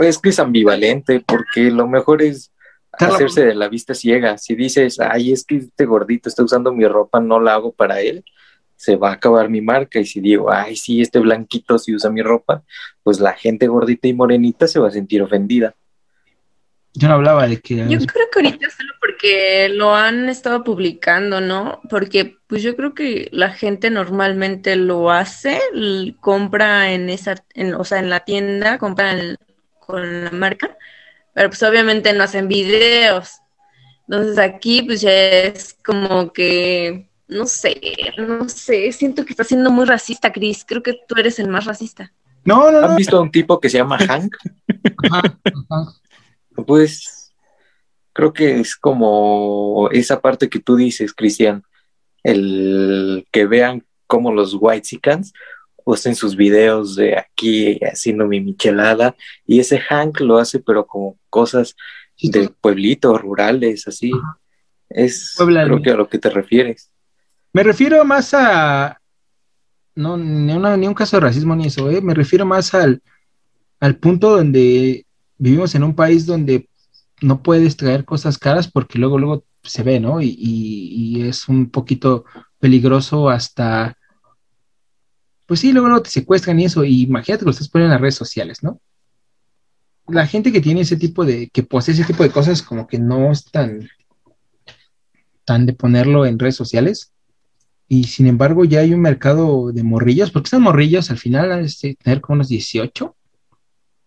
Es 0.02 0.18
que 0.18 0.30
es 0.30 0.40
ambivalente, 0.40 1.20
porque 1.28 1.72
lo 1.72 1.88
mejor 1.90 2.22
es 2.22 2.54
hacerse 2.94 3.46
de 3.46 3.54
la 3.54 3.68
vista 3.68 3.94
ciega. 3.94 4.38
Si 4.38 4.56
dices, 4.56 5.02
ay, 5.02 5.34
es 5.34 5.44
que 5.44 5.58
este 5.58 5.86
gordito 5.86 6.30
está 6.30 6.42
usando 6.44 6.72
mi 6.72 6.88
ropa, 6.88 7.20
no 7.20 7.38
la 7.38 7.56
hago 7.56 7.74
para 7.74 8.00
él, 8.00 8.24
se 8.78 8.96
va 8.96 9.10
a 9.10 9.14
acabar 9.16 9.50
mi 9.50 9.60
marca. 9.60 10.00
Y 10.00 10.06
si 10.06 10.22
digo, 10.22 10.50
ay, 10.50 10.78
sí, 10.78 11.02
este 11.02 11.20
blanquito 11.20 11.78
sí 11.78 11.94
usa 11.94 12.10
mi 12.10 12.22
ropa, 12.22 12.64
pues 13.04 13.20
la 13.20 13.34
gente 13.34 13.68
gordita 13.68 14.08
y 14.08 14.14
morenita 14.14 14.70
se 14.70 14.80
va 14.80 14.88
a 14.88 14.92
sentir 14.92 15.22
ofendida. 15.22 15.76
Yo 16.94 17.08
no 17.08 17.14
hablaba 17.16 17.48
de 17.48 17.60
que... 17.62 17.76
Yo 17.78 18.00
creo 18.00 18.28
que 18.32 18.40
ahorita 18.40 18.70
solo 18.70 18.94
porque 19.00 19.70
lo 19.70 19.96
han 19.96 20.28
estado 20.30 20.64
publicando, 20.64 21.40
¿no? 21.40 21.80
Porque 21.90 22.38
pues 22.48 22.64
yo 22.64 22.76
creo 22.76 22.94
que 22.94 23.30
la 23.32 23.50
gente 23.52 23.90
normalmente 23.90 24.76
lo 24.76 25.10
hace, 25.10 25.60
compra 26.20 26.92
en 26.92 27.10
esa, 27.10 27.36
en, 27.54 27.74
o 27.76 27.84
sea, 27.86 28.00
en 28.00 28.10
la 28.10 28.22
tienda, 28.22 28.78
compra 28.78 29.12
en- 29.14 29.38
con 29.80 30.26
la 30.26 30.32
marca, 30.32 30.78
pero 31.34 31.50
pues 31.50 31.64
obviamente 31.64 32.14
no 32.14 32.24
hacen 32.24 32.48
videos. 32.48 33.40
Entonces 34.08 34.38
aquí 34.38 34.82
pues 34.82 35.02
ya 35.02 35.12
es 35.12 35.78
como 35.86 36.34
que, 36.34 37.08
no 37.28 37.46
sé, 37.46 37.80
no 38.18 38.50
sé, 38.50 38.92
siento 38.92 39.24
que 39.24 39.32
está 39.32 39.44
siendo 39.46 39.72
muy 39.72 39.86
racista, 39.86 40.32
Chris. 40.34 40.66
Creo 40.68 40.84
que 40.84 41.00
tú 41.08 41.16
eres 41.18 41.40
el 41.40 41.48
más 41.48 41.66
racista. 41.66 42.12
No, 42.44 42.72
no, 42.72 42.80
¿Han 42.80 42.90
no. 42.92 42.96
visto 42.98 43.18
a 43.18 43.22
un 43.22 43.32
tipo 43.32 43.60
que 43.60 43.70
se 43.70 43.78
llama 43.78 43.98
Hank? 43.98 44.36
Ajá, 45.10 45.22
ajá. 45.70 45.94
Pues 46.66 47.34
creo 48.14 48.34
que 48.34 48.60
es 48.60 48.76
como 48.76 49.90
esa 49.92 50.22
parte 50.22 50.50
que 50.50 50.60
tú 50.60 50.76
dices, 50.76 51.14
Cristian, 51.14 51.64
el 52.24 53.26
que 53.32 53.46
vean 53.46 53.84
cómo 54.08 54.32
los 54.34 54.56
Whitesicans 54.60 55.34
usen 55.84 56.16
sus 56.16 56.36
videos 56.36 56.96
de 56.96 57.18
aquí 57.18 57.80
haciendo 57.84 58.28
mi 58.28 58.40
michelada 58.42 59.16
y 59.48 59.60
ese 59.60 59.80
Hank 59.80 60.20
lo 60.20 60.38
hace 60.38 60.60
pero 60.60 60.86
como 60.86 61.18
cosas 61.30 61.76
de 62.22 62.50
pueblitos 62.62 63.20
rurales, 63.20 63.88
así. 63.88 64.12
Es 64.90 65.34
Puebla, 65.38 65.64
creo 65.66 65.82
que 65.82 65.90
a 65.92 65.96
lo 65.96 66.08
que 66.10 66.20
te 66.20 66.30
refieres. 66.30 66.92
Me 67.54 67.64
refiero 67.64 68.04
más 68.06 68.34
a. 68.34 69.00
No, 69.96 70.18
ni, 70.18 70.54
una- 70.54 70.78
ni 70.78 70.88
un 70.88 70.94
caso 70.94 71.18
de 71.18 71.22
racismo 71.22 71.56
ni 71.56 71.68
eso, 71.68 71.90
¿eh? 71.90 72.02
Me 72.02 72.14
refiero 72.14 72.46
más 72.46 72.74
al, 72.74 73.02
al 73.80 73.96
punto 73.98 74.36
donde 74.38 75.06
vivimos 75.42 75.76
en 75.76 75.84
un 75.84 75.96
país 75.96 76.26
donde 76.26 76.70
no 77.22 77.44
puedes 77.44 77.78
traer 77.78 78.06
cosas 78.06 78.38
caras 78.38 78.70
porque 78.72 79.00
luego, 79.00 79.20
luego 79.20 79.46
se 79.64 79.84
ve, 79.84 80.00
¿no? 80.00 80.22
Y, 80.22 80.30
y- 80.40 81.24
es 81.28 81.48
un 81.50 81.70
poquito 81.72 82.26
peligroso 82.60 83.30
hasta. 83.30 83.98
Pues 85.46 85.60
sí, 85.60 85.72
luego, 85.72 85.88
luego 85.88 86.02
te 86.04 86.10
secuestran 86.10 86.60
y 86.60 86.66
eso. 86.66 86.84
Y 86.84 87.04
imagínate 87.04 87.42
que 87.42 87.46
lo 87.46 87.52
estás 87.52 87.70
poniendo 87.70 87.90
en 87.90 87.96
las 87.96 88.02
redes 88.02 88.16
sociales, 88.16 88.64
¿no? 88.64 88.82
La 90.10 90.28
gente 90.28 90.52
que 90.52 90.62
tiene 90.62 90.82
ese 90.82 90.96
tipo 90.96 91.26
de. 91.26 91.50
que 91.50 91.64
posee 91.64 91.96
ese 91.96 92.04
tipo 92.04 92.22
de 92.22 92.30
cosas, 92.30 92.62
como 92.62 92.86
que 92.86 93.00
no 93.00 93.32
es 93.32 93.46
tan. 93.46 93.90
tan 95.46 95.66
de 95.66 95.74
ponerlo 95.74 96.26
en 96.26 96.40
redes 96.40 96.56
sociales 96.56 97.14
y 97.90 98.06
sin 98.06 98.28
embargo 98.28 98.66
ya 98.66 98.82
hay 98.82 98.94
un 98.94 99.02
mercado 99.02 99.72
de 99.74 99.84
morrillos, 99.84 100.32
porque 100.32 100.48
esas 100.48 100.62
morrillos 100.62 101.12
al 101.12 101.20
final 101.20 101.66
de 101.68 101.96
tener 101.96 102.22
como 102.22 102.36
unos 102.38 102.50
18, 102.50 103.16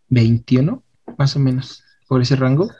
21, 0.08 0.83
más 1.18 1.36
o 1.36 1.38
menos, 1.40 1.82
por 2.08 2.22
ese 2.22 2.36
rango. 2.36 2.70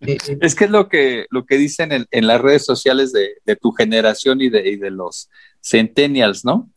Eh, 0.00 0.18
eh, 0.28 0.38
Es 0.40 0.54
que 0.54 0.64
es 0.64 0.70
lo 0.70 0.88
que, 0.88 1.26
lo 1.30 1.44
que 1.44 1.56
dicen 1.56 1.92
en, 1.92 2.06
en 2.10 2.26
las 2.26 2.40
redes 2.40 2.64
sociales 2.64 3.12
de, 3.12 3.34
de 3.44 3.56
tu 3.56 3.72
generación 3.72 4.40
y 4.40 4.48
de, 4.48 4.68
y 4.68 4.76
de 4.76 4.90
los 4.90 5.28
centennials, 5.62 6.44
¿no? 6.44 6.70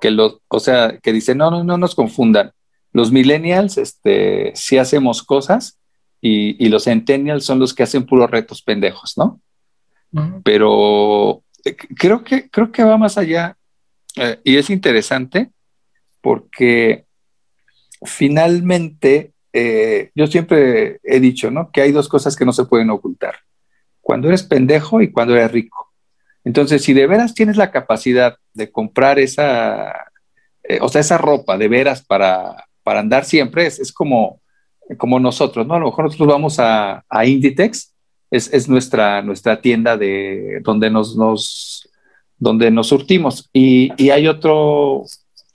Que 0.00 0.10
los, 0.10 0.38
o 0.48 0.60
sea, 0.60 0.98
que 0.98 1.12
dicen, 1.12 1.38
no, 1.38 1.50
no, 1.50 1.64
no 1.64 1.78
nos 1.78 1.94
confundan. 1.94 2.52
Los 2.92 3.10
millennials, 3.10 3.78
este, 3.78 4.52
sí 4.54 4.78
hacemos 4.78 5.22
cosas 5.22 5.78
y, 6.20 6.64
y 6.64 6.68
los 6.68 6.84
centennials 6.84 7.44
son 7.44 7.58
los 7.58 7.74
que 7.74 7.82
hacen 7.82 8.06
puros 8.06 8.30
retos 8.30 8.62
pendejos, 8.62 9.16
¿no? 9.16 9.40
¿no? 10.10 10.40
pero 10.44 11.42
eh, 11.64 11.74
creo 11.74 12.22
que, 12.22 12.48
creo 12.50 12.70
que 12.70 12.84
va 12.84 12.98
más 12.98 13.16
allá 13.16 13.56
eh, 14.16 14.38
y 14.44 14.56
es 14.56 14.70
interesante 14.70 15.50
porque 16.20 17.06
finalmente 18.04 19.31
eh, 19.52 20.10
yo 20.14 20.26
siempre 20.26 21.00
he 21.02 21.20
dicho 21.20 21.50
¿no? 21.50 21.70
que 21.70 21.82
hay 21.82 21.92
dos 21.92 22.08
cosas 22.08 22.36
que 22.36 22.44
no 22.44 22.52
se 22.52 22.64
pueden 22.64 22.90
ocultar, 22.90 23.36
cuando 24.00 24.28
eres 24.28 24.42
pendejo 24.42 25.00
y 25.00 25.10
cuando 25.10 25.34
eres 25.34 25.52
rico. 25.52 25.92
Entonces, 26.44 26.82
si 26.82 26.92
de 26.92 27.06
veras 27.06 27.34
tienes 27.34 27.56
la 27.56 27.70
capacidad 27.70 28.36
de 28.52 28.70
comprar 28.70 29.18
esa, 29.18 29.92
eh, 30.64 30.78
o 30.80 30.88
sea, 30.88 31.00
esa 31.00 31.18
ropa 31.18 31.56
de 31.56 31.68
veras 31.68 32.04
para, 32.04 32.66
para 32.82 33.00
andar 33.00 33.24
siempre, 33.24 33.66
es, 33.66 33.78
es 33.78 33.92
como, 33.92 34.40
como 34.98 35.20
nosotros, 35.20 35.66
¿no? 35.66 35.74
A 35.74 35.78
lo 35.78 35.86
mejor 35.86 36.06
nosotros 36.06 36.28
vamos 36.28 36.58
a, 36.58 37.04
a 37.08 37.26
Inditex 37.26 37.94
es, 38.30 38.52
es 38.52 38.68
nuestra, 38.68 39.22
nuestra 39.22 39.60
tienda 39.60 39.96
de 39.96 40.60
donde 40.64 40.90
nos, 40.90 41.88
donde 42.38 42.70
nos 42.70 42.88
surtimos. 42.88 43.48
Y, 43.52 43.92
y 44.02 44.10
hay 44.10 44.26
otro, 44.26 45.04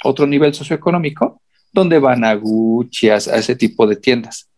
otro 0.03 0.27
nivel 0.27 0.53
socioeconómico 0.53 1.41
donde 1.79 1.99
van 1.99 2.23
a 2.23 2.33
Gucci, 2.33 3.09
a, 3.09 3.15
a 3.15 3.17
ese 3.17 3.55
tipo 3.55 3.85
de 3.87 3.95
tiendas, 3.95 4.49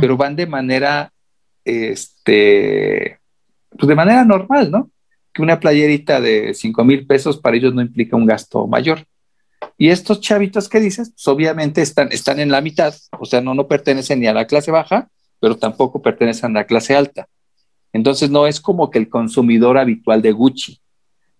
pero 0.00 0.16
van 0.16 0.34
de 0.34 0.46
manera, 0.46 1.12
este, 1.64 3.18
pues 3.70 3.88
de 3.88 3.94
manera 3.94 4.24
normal, 4.24 4.70
¿no? 4.70 4.90
Que 5.32 5.42
una 5.42 5.60
playerita 5.60 6.20
de 6.20 6.54
5 6.54 6.84
mil 6.84 7.06
pesos 7.06 7.38
para 7.38 7.56
ellos 7.56 7.72
no 7.72 7.82
implica 7.82 8.16
un 8.16 8.26
gasto 8.26 8.66
mayor. 8.66 9.06
Y 9.78 9.88
estos 9.88 10.20
chavitos 10.20 10.68
que 10.68 10.80
dices, 10.80 11.10
pues 11.10 11.28
obviamente 11.28 11.82
están, 11.82 12.10
están 12.10 12.40
en 12.40 12.50
la 12.50 12.60
mitad, 12.60 12.94
o 13.18 13.24
sea, 13.24 13.40
no, 13.40 13.54
no 13.54 13.68
pertenecen 13.68 14.20
ni 14.20 14.26
a 14.26 14.34
la 14.34 14.46
clase 14.46 14.70
baja, 14.70 15.08
pero 15.40 15.56
tampoco 15.56 16.02
pertenecen 16.02 16.50
a 16.56 16.60
la 16.60 16.66
clase 16.66 16.96
alta. 16.96 17.28
Entonces 17.92 18.30
no 18.30 18.46
es 18.46 18.60
como 18.60 18.90
que 18.90 18.98
el 18.98 19.08
consumidor 19.08 19.78
habitual 19.78 20.20
de 20.20 20.32
Gucci. 20.32 20.80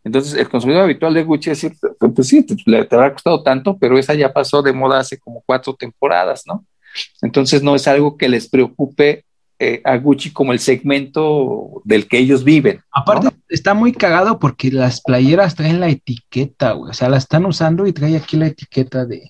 Entonces 0.06 0.34
el 0.34 0.48
consumidor 0.48 0.82
habitual 0.82 1.12
de 1.14 1.24
Gucci 1.24 1.50
es 1.50 1.60
decir, 1.62 1.76
pues 2.14 2.28
sí, 2.28 2.44
te, 2.44 2.54
te 2.54 2.94
habrá 2.94 3.12
costado 3.12 3.42
tanto, 3.42 3.76
pero 3.76 3.98
esa 3.98 4.14
ya 4.14 4.32
pasó 4.32 4.62
de 4.62 4.72
moda 4.72 5.00
hace 5.00 5.18
como 5.18 5.42
cuatro 5.44 5.74
temporadas, 5.74 6.44
¿no? 6.46 6.64
Entonces 7.22 7.60
no 7.64 7.74
es 7.74 7.88
algo 7.88 8.16
que 8.16 8.28
les 8.28 8.48
preocupe 8.48 9.24
eh, 9.58 9.80
a 9.84 9.96
Gucci 9.96 10.30
como 10.32 10.52
el 10.52 10.60
segmento 10.60 11.82
del 11.84 12.06
que 12.06 12.18
ellos 12.18 12.44
viven. 12.44 12.82
Aparte, 12.92 13.24
¿no? 13.26 13.32
está 13.48 13.74
muy 13.74 13.92
cagado 13.92 14.38
porque 14.38 14.70
las 14.70 15.00
playeras 15.00 15.56
traen 15.56 15.80
la 15.80 15.88
etiqueta, 15.88 16.72
güey. 16.72 16.90
O 16.92 16.94
sea, 16.94 17.08
la 17.08 17.16
están 17.16 17.44
usando 17.44 17.84
y 17.86 17.92
trae 17.92 18.16
aquí 18.16 18.36
la 18.36 18.46
etiqueta 18.46 19.04
de 19.06 19.28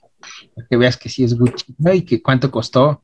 para 0.55 0.67
que 0.69 0.77
veas 0.77 0.99
que 0.99 1.09
sí 1.09 1.25
es 1.25 1.39
Gucci, 1.39 1.75
¿no? 1.79 1.95
Y 1.95 2.03
que 2.03 2.21
cuánto 2.21 2.51
costó. 2.51 3.03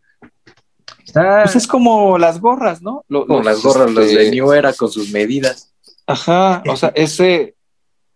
Está- 1.07 1.45
Pues 1.45 1.57
es 1.57 1.67
como 1.67 2.19
las 2.19 2.39
gorras, 2.39 2.83
¿no? 2.83 3.05
Lo- 3.09 3.27
Con 3.27 3.39
los, 3.39 3.47
las 3.47 3.63
gorras, 3.63 3.91
los 3.91 4.05
este, 4.07 4.25
de 4.25 4.31
New 4.31 4.53
Era 4.53 4.73
con 4.75 4.91
sus 4.91 5.11
medidas. 5.11 5.73
Ajá, 6.07 6.63
o 6.69 6.77
sea, 6.77 6.93
ese. 6.95 7.55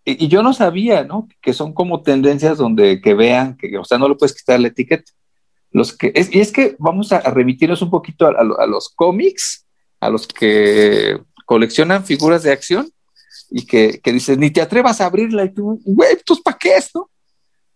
Y, 0.09 0.29
yo 0.29 0.43
no 0.43 0.55
sabía, 0.55 1.05
¿no? 1.05 1.29
Que 1.43 1.53
son 1.53 1.75
como 1.75 2.03
tendencias 2.03 2.59
donde 2.59 3.01
que 3.01 3.15
vean 3.15 3.57
que, 3.57 3.77
o 3.77 3.85
sea, 3.85 3.99
no 3.99 4.09
le 4.09 4.15
puedes 4.15 4.37
quitar 4.37 4.61
la 4.61 4.69
etiqueta. 4.69 5.11
Los 5.73 5.93
que, 5.93 6.13
y 6.31 6.39
es 6.39 6.53
que 6.53 6.77
vamos 6.79 7.13
a, 7.13 7.21
remitirnos 7.21 7.83
un 7.83 7.91
poquito 7.91 8.27
a, 8.27 8.31
a 8.31 8.63
a 8.63 8.67
los 8.67 8.89
cómics, 8.89 9.67
a 9.99 10.09
los 10.09 10.27
que 10.29 11.19
coleccionan 11.45 12.05
figuras 12.05 12.45
de 12.45 12.53
acción 12.53 12.89
y 13.51 13.67
que, 13.67 14.01
que 14.01 14.13
dices, 14.13 14.39
ni 14.39 14.51
te 14.51 14.61
atrevas 14.61 15.01
a 15.01 15.07
abrirla 15.07 15.45
y 15.45 15.53
tú, 15.53 15.81
güey, 15.85 16.17
¿tú 16.25 16.41
para 16.43 16.57
qué 16.57 16.77
es, 16.77 16.91
no? 16.95 17.11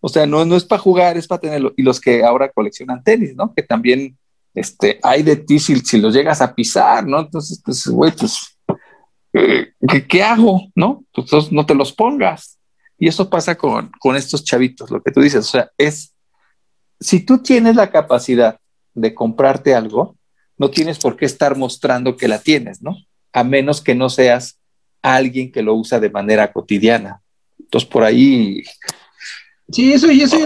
O 0.01 0.09
sea, 0.09 0.25
no, 0.25 0.45
no 0.45 0.57
es 0.57 0.65
para 0.65 0.81
jugar, 0.81 1.17
es 1.17 1.27
para 1.27 1.41
tenerlo. 1.41 1.75
Y 1.77 1.83
los 1.83 2.01
que 2.01 2.25
ahora 2.25 2.51
coleccionan 2.51 3.03
tenis, 3.03 3.35
¿no? 3.35 3.53
Que 3.53 3.63
también 3.63 4.17
este, 4.55 4.99
hay 5.03 5.23
de 5.23 5.37
ti 5.37 5.59
si, 5.59 5.81
si 5.81 6.01
los 6.01 6.15
llegas 6.15 6.41
a 6.41 6.55
pisar, 6.55 7.07
¿no? 7.07 7.21
Entonces, 7.21 7.61
pues, 7.65 7.87
güey, 7.87 8.13
pues, 8.13 8.57
¿qué, 9.33 10.07
qué 10.09 10.23
hago? 10.23 10.69
¿No? 10.75 11.05
Pues 11.13 11.53
no 11.53 11.67
te 11.67 11.75
los 11.75 11.93
pongas. 11.93 12.59
Y 12.99 13.09
eso 13.09 13.31
pasa 13.31 13.57
con, 13.57 13.91
con 13.99 14.17
estos 14.17 14.45
chavitos, 14.45 14.91
lo 14.91 15.03
que 15.03 15.11
tú 15.11 15.21
dices. 15.21 15.41
O 15.41 15.51
sea, 15.51 15.71
es, 15.79 16.15
si 16.99 17.21
tú 17.21 17.39
tienes 17.39 17.77
la 17.77 17.91
capacidad 17.91 18.59
de 18.95 19.15
comprarte 19.15 19.75
algo, 19.75 20.17
no 20.59 20.71
tienes 20.71 20.99
por 20.99 21.17
qué 21.17 21.25
estar 21.25 21.57
mostrando 21.57 22.17
que 22.17 22.29
la 22.29 22.41
tienes, 22.41 22.83
¿no? 22.83 22.97
A 23.33 23.45
menos 23.45 23.81
que 23.81 23.95
no 23.95 24.11
seas 24.11 24.59
alguien 25.01 25.51
que 25.51 25.63
lo 25.63 25.75
usa 25.75 25.99
de 25.99 26.11
manera 26.11 26.53
cotidiana. 26.53 27.23
Entonces, 27.59 27.89
por 27.89 28.03
ahí, 28.03 28.63
Sí, 29.73 29.93
eso 29.93 30.11
y 30.11 30.23
eso 30.23 30.37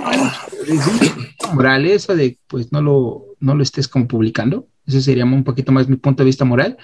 moral, 1.54 1.86
eso 1.86 2.14
de 2.14 2.38
pues 2.46 2.72
no 2.72 2.82
lo, 2.82 3.36
no 3.40 3.54
lo 3.54 3.62
estés 3.62 3.88
como 3.88 4.06
publicando. 4.06 4.68
Ese 4.86 5.00
sería 5.00 5.24
un 5.24 5.44
poquito 5.44 5.72
más 5.72 5.88
mi 5.88 5.96
punto 5.96 6.22
de 6.22 6.26
vista 6.26 6.44
moral. 6.44 6.76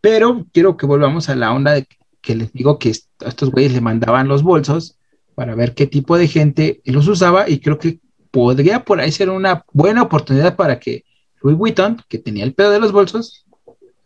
Pero 0.00 0.46
quiero 0.52 0.76
que 0.76 0.86
volvamos 0.86 1.28
a 1.28 1.34
la 1.36 1.52
onda 1.52 1.72
de 1.72 1.86
que 2.20 2.34
les 2.34 2.52
digo 2.52 2.78
que 2.78 2.90
est- 2.90 3.08
a 3.24 3.28
estos 3.28 3.50
güeyes 3.50 3.72
le 3.72 3.80
mandaban 3.80 4.28
los 4.28 4.42
bolsos 4.42 4.98
para 5.34 5.54
ver 5.54 5.74
qué 5.74 5.86
tipo 5.86 6.16
de 6.18 6.28
gente 6.28 6.80
los 6.84 7.06
usaba 7.08 7.48
y 7.48 7.60
creo 7.60 7.78
que 7.78 8.00
podría 8.30 8.84
por 8.84 9.00
ahí 9.00 9.10
ser 9.12 9.30
una 9.30 9.64
buena 9.72 10.02
oportunidad 10.02 10.56
para 10.56 10.78
que 10.78 11.04
Louis 11.42 11.56
Vuitton, 11.56 12.02
que 12.08 12.18
tenía 12.18 12.44
el 12.44 12.54
pedo 12.54 12.70
de 12.70 12.80
los 12.80 12.92
bolsos, 12.92 13.44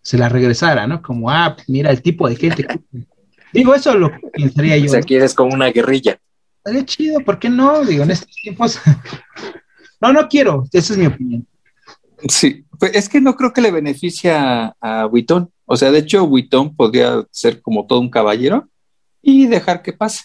se 0.03 0.19
la 0.19 0.29
regresara, 0.29 0.87
¿no? 0.87 1.01
Como, 1.01 1.31
ah, 1.31 1.57
mira 1.69 1.91
el 1.91 2.03
tipo 2.03 2.29
de 2.29 2.37
gente. 2.37 2.65
que- 2.65 2.81
Digo, 3.53 3.75
eso 3.75 3.95
lo 3.97 4.11
pensaría 4.33 4.77
yo. 4.79 4.85
O 4.87 4.89
sea, 4.89 5.01
quieres 5.03 5.35
como 5.35 5.55
una 5.55 5.71
guerrilla. 5.71 6.19
Estaría 6.59 6.85
chido, 6.85 7.21
¿por 7.21 7.39
qué 7.39 7.51
no? 7.51 7.85
Digo, 7.85 8.03
en 8.05 8.11
estos 8.13 8.35
tiempos. 8.37 8.79
no, 10.01 10.13
no 10.13 10.29
quiero, 10.29 10.65
esa 10.73 10.93
es 10.93 10.99
mi 10.99 11.07
opinión. 11.07 11.47
sí, 12.29 12.65
pues 12.79 12.95
es 12.95 13.09
que 13.09 13.21
no 13.21 13.35
creo 13.37 13.53
que 13.53 13.61
le 13.61 13.71
beneficia 13.71 14.75
a 14.81 15.07
Vuitton. 15.07 15.51
O 15.73 15.77
sea, 15.79 15.91
de 15.91 16.01
hecho, 16.01 16.27
Vuitton 16.27 16.77
podría 16.77 17.27
ser 17.31 17.63
como 17.63 17.87
todo 17.87 17.99
un 17.99 18.11
caballero 18.11 18.69
y 19.23 19.47
dejar 19.47 19.81
que 19.81 19.95
pase. 19.95 20.25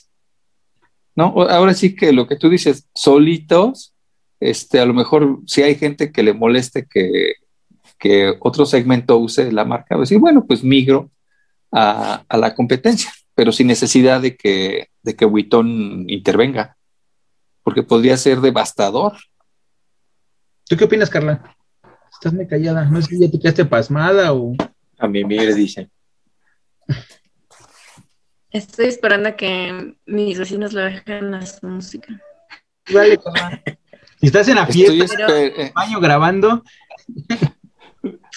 ¿No? 1.16 1.42
Ahora 1.44 1.74
sí 1.74 1.96
que 1.96 2.12
lo 2.12 2.28
que 2.28 2.36
tú 2.36 2.50
dices, 2.50 2.90
solitos, 2.94 3.96
este, 4.42 4.82
a 4.82 4.86
lo 4.86 4.94
mejor 4.94 5.40
si 5.48 5.64
hay 5.64 5.76
gente 5.76 6.12
que 6.12 6.22
le 6.22 6.34
moleste 6.34 6.86
que, 6.86 7.36
que 7.98 8.36
otro 8.42 8.66
segmento 8.66 9.20
use 9.20 9.50
la 9.54 9.64
marca, 9.64 9.96
va 9.96 10.00
a 10.00 10.02
decir, 10.02 10.20
bueno, 10.20 10.46
pues 10.46 10.66
migro 10.66 11.12
a, 11.72 12.26
a 12.28 12.38
la 12.38 12.54
competencia, 12.54 13.10
pero 13.34 13.54
sin 13.54 13.68
necesidad 13.68 14.20
de 14.20 14.36
que, 14.36 14.90
de 15.02 15.16
que 15.16 15.26
intervenga, 16.08 16.76
porque 17.64 17.84
podría 17.84 18.18
ser 18.18 18.42
devastador. 18.42 19.14
¿Tú 20.66 20.76
qué 20.76 20.84
opinas, 20.84 21.10
Carla? 21.10 21.56
Estás 22.12 22.34
muy 22.34 22.48
callada. 22.48 22.84
No 22.84 23.02
sé 23.02 23.16
si 23.16 23.22
ya 23.22 23.32
te 23.32 23.40
quedaste 23.40 23.64
pasmada 23.64 24.34
o. 24.34 24.54
A 24.98 25.08
mí 25.08 25.24
me 25.24 25.54
dice. 25.54 25.90
Estoy 28.50 28.88
esperando 28.88 29.30
a 29.30 29.36
que 29.36 29.96
mis 30.06 30.40
vecinos 30.40 30.74
le 30.74 30.84
bajen 30.84 31.34
a 31.34 31.46
su 31.46 31.68
música. 31.68 32.20
Dale, 32.92 33.18
Carla. 33.18 33.62
Si 34.20 34.26
estás 34.26 34.48
en 34.48 34.56
la 34.56 34.64
Estoy 34.64 34.98
fiesta, 34.98 35.40
eh, 35.40 35.54
en 35.56 35.68
el 35.68 35.74
baño 35.74 36.00
grabando, 36.00 36.64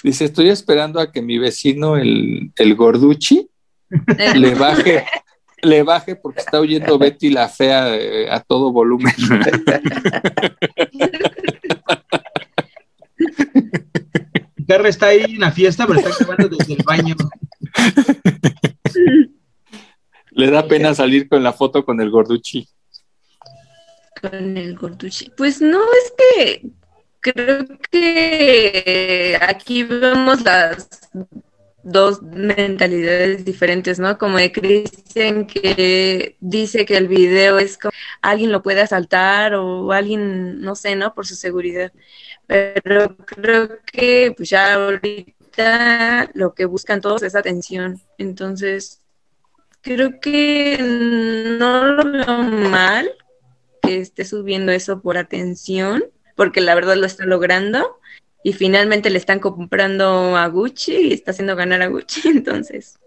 Dice, 0.02 0.24
estoy 0.24 0.48
esperando 0.48 0.98
a 1.00 1.12
que 1.12 1.22
mi 1.22 1.38
vecino, 1.38 1.96
el, 1.96 2.52
el 2.56 2.74
Gorduchi, 2.74 3.48
le 4.34 4.54
baje, 4.54 5.04
le 5.62 5.82
baje 5.82 6.16
porque 6.16 6.40
está 6.40 6.60
oyendo 6.60 6.98
Betty 6.98 7.30
la 7.30 7.48
fea 7.48 7.96
eh, 7.96 8.28
a 8.30 8.40
todo 8.40 8.72
volumen. 8.72 9.14
Carla 14.70 14.88
está 14.88 15.06
ahí 15.06 15.24
en 15.24 15.40
la 15.40 15.50
fiesta, 15.50 15.84
pero 15.84 15.98
está 15.98 16.14
grabando 16.16 16.56
desde 16.56 16.74
el 16.74 16.84
baño. 16.84 17.16
le 20.30 20.48
da 20.48 20.68
pena 20.68 20.94
salir 20.94 21.28
con 21.28 21.42
la 21.42 21.52
foto 21.52 21.84
con 21.84 22.00
el 22.00 22.08
Gorduchi. 22.08 22.68
Con 24.20 24.56
el 24.56 24.76
gorduchi. 24.76 25.32
Pues 25.36 25.60
no, 25.60 25.80
es 25.80 26.12
que 26.16 26.70
creo 27.18 27.66
que 27.90 29.36
aquí 29.42 29.82
vemos 29.82 30.40
las 30.42 30.88
dos 31.82 32.22
mentalidades 32.22 33.44
diferentes, 33.44 33.98
¿no? 33.98 34.18
Como 34.18 34.36
de 34.36 34.52
Christian 34.52 35.48
que 35.48 36.36
dice 36.38 36.84
que 36.84 36.96
el 36.96 37.08
video 37.08 37.58
es 37.58 37.76
como 37.76 37.92
alguien 38.22 38.52
lo 38.52 38.62
puede 38.62 38.82
asaltar 38.82 39.54
o 39.54 39.90
alguien, 39.90 40.60
no 40.60 40.76
sé, 40.76 40.94
¿no? 40.94 41.12
Por 41.12 41.26
su 41.26 41.34
seguridad. 41.34 41.92
Pero 42.50 43.16
creo 43.16 43.78
que 43.84 44.34
pues 44.36 44.50
ya 44.50 44.74
ahorita 44.74 46.30
lo 46.34 46.52
que 46.52 46.64
buscan 46.64 47.00
todos 47.00 47.22
es 47.22 47.36
atención. 47.36 48.00
Entonces, 48.18 49.02
creo 49.82 50.18
que 50.18 50.76
no 50.80 51.84
lo 51.84 52.10
veo 52.10 52.42
mal 52.42 53.08
que 53.82 54.00
esté 54.00 54.24
subiendo 54.24 54.72
eso 54.72 55.00
por 55.00 55.16
atención, 55.16 56.02
porque 56.34 56.60
la 56.60 56.74
verdad 56.74 56.96
lo 56.96 57.06
está 57.06 57.24
logrando 57.24 58.00
y 58.42 58.52
finalmente 58.52 59.10
le 59.10 59.18
están 59.18 59.38
comprando 59.38 60.36
a 60.36 60.48
Gucci 60.48 60.96
y 60.96 61.12
está 61.12 61.30
haciendo 61.30 61.54
ganar 61.54 61.82
a 61.82 61.86
Gucci, 61.86 62.22
entonces. 62.30 62.98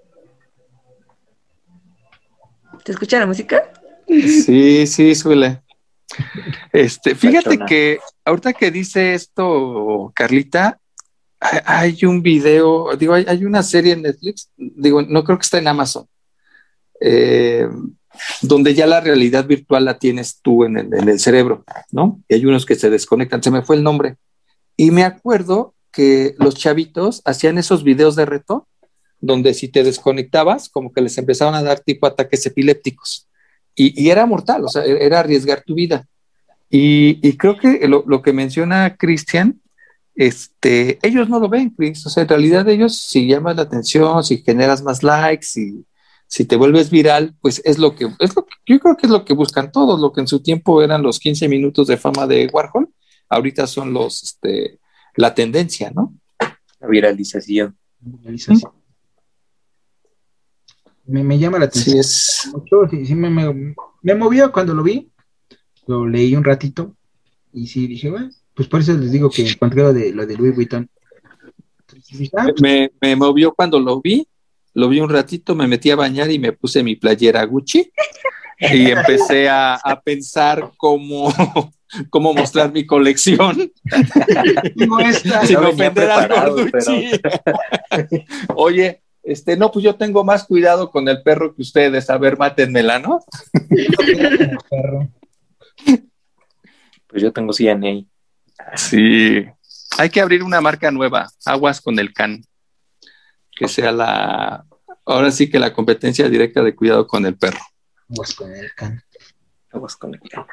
¿Te 2.85 2.93
escucha 2.93 3.19
la 3.19 3.25
música? 3.25 3.73
Sí, 4.07 4.87
sí, 4.87 5.15
suele. 5.15 5.62
Este, 6.71 7.15
fíjate 7.15 7.59
que 7.59 7.99
ahorita 8.25 8.53
que 8.53 8.71
dice 8.71 9.13
esto, 9.13 10.11
Carlita, 10.15 10.79
hay, 11.39 11.59
hay 11.65 12.05
un 12.05 12.21
video, 12.21 12.95
digo, 12.95 13.13
hay, 13.13 13.25
hay 13.27 13.45
una 13.45 13.63
serie 13.63 13.93
en 13.93 14.03
Netflix, 14.03 14.49
digo, 14.57 15.01
no 15.01 15.23
creo 15.23 15.37
que 15.37 15.43
está 15.43 15.57
en 15.57 15.67
Amazon, 15.67 16.07
eh, 16.99 17.67
donde 18.41 18.73
ya 18.73 18.87
la 18.87 19.01
realidad 19.01 19.45
virtual 19.45 19.85
la 19.85 19.97
tienes 19.97 20.39
tú 20.41 20.63
en 20.63 20.77
el, 20.77 20.93
en 20.93 21.09
el 21.09 21.19
cerebro, 21.19 21.63
¿no? 21.91 22.21
Y 22.27 22.35
hay 22.35 22.45
unos 22.45 22.65
que 22.65 22.75
se 22.75 22.89
desconectan, 22.89 23.43
se 23.43 23.51
me 23.51 23.63
fue 23.63 23.75
el 23.75 23.83
nombre. 23.83 24.17
Y 24.77 24.91
me 24.91 25.03
acuerdo 25.03 25.75
que 25.91 26.35
los 26.39 26.55
chavitos 26.55 27.21
hacían 27.25 27.57
esos 27.57 27.83
videos 27.83 28.15
de 28.15 28.25
reto, 28.25 28.67
donde 29.19 29.53
si 29.53 29.69
te 29.69 29.83
desconectabas, 29.83 30.69
como 30.69 30.91
que 30.91 31.01
les 31.01 31.17
empezaban 31.17 31.55
a 31.55 31.63
dar 31.63 31.79
tipo 31.79 32.07
ataques 32.07 32.45
epilépticos. 32.45 33.29
Y, 33.75 34.01
y 34.01 34.09
era 34.09 34.25
mortal, 34.25 34.63
o 34.65 34.67
sea, 34.67 34.83
era 34.83 35.19
arriesgar 35.19 35.63
tu 35.63 35.75
vida. 35.75 36.05
Y, 36.69 37.19
y 37.27 37.37
creo 37.37 37.57
que 37.57 37.87
lo, 37.87 38.03
lo, 38.07 38.21
que 38.21 38.33
menciona 38.33 38.95
Cristian, 38.97 39.61
este, 40.15 40.99
ellos 41.01 41.29
no 41.29 41.39
lo 41.39 41.49
ven, 41.49 41.69
Chris. 41.71 42.05
O 42.05 42.09
sea, 42.09 42.23
en 42.23 42.29
realidad 42.29 42.67
ellos, 42.67 42.97
si 42.97 43.27
llamas 43.27 43.55
la 43.55 43.63
atención, 43.63 44.23
si 44.23 44.37
generas 44.39 44.81
más 44.83 45.03
likes, 45.03 45.45
si, 45.45 45.85
si 46.27 46.45
te 46.45 46.55
vuelves 46.55 46.89
viral, 46.89 47.35
pues 47.41 47.61
es 47.63 47.77
lo 47.77 47.95
que, 47.95 48.05
es 48.19 48.35
lo 48.35 48.45
que, 48.45 48.55
yo 48.65 48.79
creo 48.79 48.97
que 48.97 49.05
es 49.05 49.11
lo 49.11 49.23
que 49.23 49.33
buscan 49.33 49.71
todos, 49.71 49.99
lo 49.99 50.11
que 50.11 50.21
en 50.21 50.27
su 50.27 50.41
tiempo 50.41 50.81
eran 50.81 51.03
los 51.03 51.19
15 51.19 51.47
minutos 51.47 51.87
de 51.87 51.97
fama 51.97 52.25
de 52.25 52.49
Warhol, 52.51 52.89
ahorita 53.29 53.67
son 53.67 53.93
los, 53.93 54.23
este, 54.23 54.79
la 55.15 55.35
tendencia, 55.35 55.91
¿no? 55.91 56.13
La 56.79 56.87
viralización. 56.87 57.77
Viralización. 57.99 58.71
Me, 61.05 61.23
me, 61.23 61.37
llama 61.37 61.59
la 61.59 61.65
atención. 61.65 61.95
Sí, 61.95 61.99
es... 61.99 62.49
mucho, 62.53 62.87
sí, 62.89 63.05
sí 63.05 63.15
me, 63.15 63.29
me, 63.29 63.75
me, 64.01 64.15
movió 64.15 64.51
cuando 64.51 64.73
lo 64.73 64.83
vi, 64.83 65.09
lo 65.87 66.07
leí 66.07 66.35
un 66.35 66.43
ratito 66.43 66.95
y 67.51 67.67
sí 67.67 67.87
dije, 67.87 68.09
bueno, 68.09 68.29
pues 68.53 68.67
por 68.67 68.79
eso 68.79 68.93
les 68.93 69.11
digo 69.11 69.29
que 69.29 69.47
encontré 69.47 69.81
lo 69.81 69.93
de, 69.93 70.13
lo 70.13 70.25
de 70.25 70.37
Louis 70.37 70.55
Vuitton. 70.55 70.89
Me, 72.61 72.91
me 73.01 73.15
movió 73.15 73.53
cuando 73.53 73.79
lo 73.79 74.01
vi, 74.01 74.27
lo 74.73 74.89
vi 74.89 74.99
un 74.99 75.09
ratito, 75.09 75.55
me 75.55 75.67
metí 75.67 75.91
a 75.91 75.95
bañar 75.95 76.31
y 76.31 76.39
me 76.39 76.53
puse 76.53 76.83
mi 76.83 76.95
playera 76.95 77.43
Gucci 77.43 77.91
y 78.59 78.91
empecé 78.91 79.49
a, 79.49 79.75
a 79.75 80.01
pensar 80.01 80.71
cómo, 80.77 81.33
cómo 82.09 82.33
mostrar 82.33 82.71
mi 82.71 82.85
colección. 82.85 83.71
Esta. 85.05 85.45
Sin 85.45 85.57
ofender 85.57 86.09
al 86.09 86.27
Gorduchi. 86.29 87.11
Pero... 87.21 88.07
Oye, 88.55 89.01
este, 89.23 89.55
no, 89.55 89.71
pues 89.71 89.83
yo 89.83 89.95
tengo 89.95 90.23
más 90.23 90.43
cuidado 90.43 90.91
con 90.91 91.07
el 91.07 91.23
perro 91.23 91.55
que 91.55 91.61
ustedes. 91.61 92.09
A 92.09 92.17
ver, 92.17 92.37
mátenmela, 92.37 92.99
¿no? 92.99 93.19
Pues 97.07 97.21
yo 97.21 97.31
tengo 97.31 97.53
CNA. 97.53 98.05
Sí. 98.75 99.45
hay 99.99 100.09
que 100.09 100.19
abrir 100.19 100.41
una 100.41 100.61
marca 100.61 100.89
nueva, 100.89 101.29
Aguas 101.45 101.79
con 101.79 101.99
el 101.99 102.11
Can, 102.11 102.43
que 103.51 103.67
sea 103.67 103.91
la, 103.91 104.65
ahora 105.05 105.31
sí 105.31 105.49
que 105.49 105.59
la 105.59 105.73
competencia 105.73 106.27
directa 106.27 106.63
de 106.63 106.75
cuidado 106.75 107.05
con 107.05 107.25
el 107.25 107.37
perro. 107.37 107.59
Aguas 108.09 108.33
con 108.33 108.51
el 108.51 108.73
can. 108.73 109.03
Aguas 109.71 109.95
con 109.95 110.13
el 110.13 110.21
can. 110.21 110.45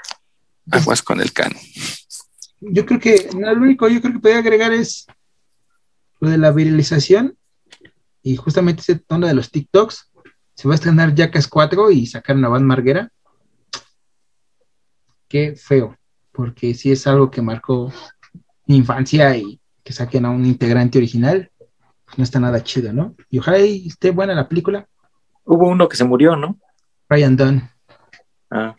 Aguas 0.70 1.02
con 1.02 1.20
el 1.20 1.32
Can. 1.32 1.52
Yo 2.60 2.86
creo 2.86 3.00
que 3.00 3.30
no, 3.36 3.52
lo 3.54 3.62
único 3.62 3.88
yo 3.88 4.00
creo 4.00 4.14
que 4.14 4.20
podría 4.20 4.38
agregar 4.38 4.72
es 4.72 5.06
lo 6.20 6.30
de 6.30 6.38
la 6.38 6.52
viralización 6.52 7.36
y 8.22 8.36
justamente 8.36 8.82
ese 8.82 8.96
tono 8.96 9.26
de 9.26 9.34
los 9.34 9.50
TikToks. 9.50 10.10
Se 10.54 10.68
va 10.68 10.74
a 10.74 10.76
estrenar 10.76 11.14
Jackass 11.14 11.48
4 11.48 11.90
y 11.90 12.06
sacar 12.06 12.36
una 12.36 12.48
Van 12.48 12.66
Marguera. 12.66 13.10
Qué 15.28 15.54
feo, 15.56 15.96
porque 16.32 16.74
sí 16.74 16.92
es 16.92 17.06
algo 17.06 17.30
que 17.30 17.40
marcó 17.40 17.92
mi 18.66 18.76
infancia 18.76 19.36
y 19.36 19.60
que 19.82 19.92
saquen 19.92 20.26
a 20.26 20.30
un 20.30 20.44
integrante 20.44 20.98
original, 20.98 21.50
pues 22.04 22.18
no 22.18 22.24
está 22.24 22.40
nada 22.40 22.62
chido, 22.62 22.92
¿no? 22.92 23.14
Y 23.30 23.38
ojalá 23.38 23.60
y 23.60 23.86
esté 23.86 24.10
buena 24.10 24.34
la 24.34 24.48
película. 24.48 24.86
Hubo 25.44 25.68
uno 25.68 25.88
que 25.88 25.96
se 25.96 26.04
murió, 26.04 26.36
¿no? 26.36 26.58
Ryan 27.08 27.36
Dunn. 27.36 27.70
Ah, 28.50 28.76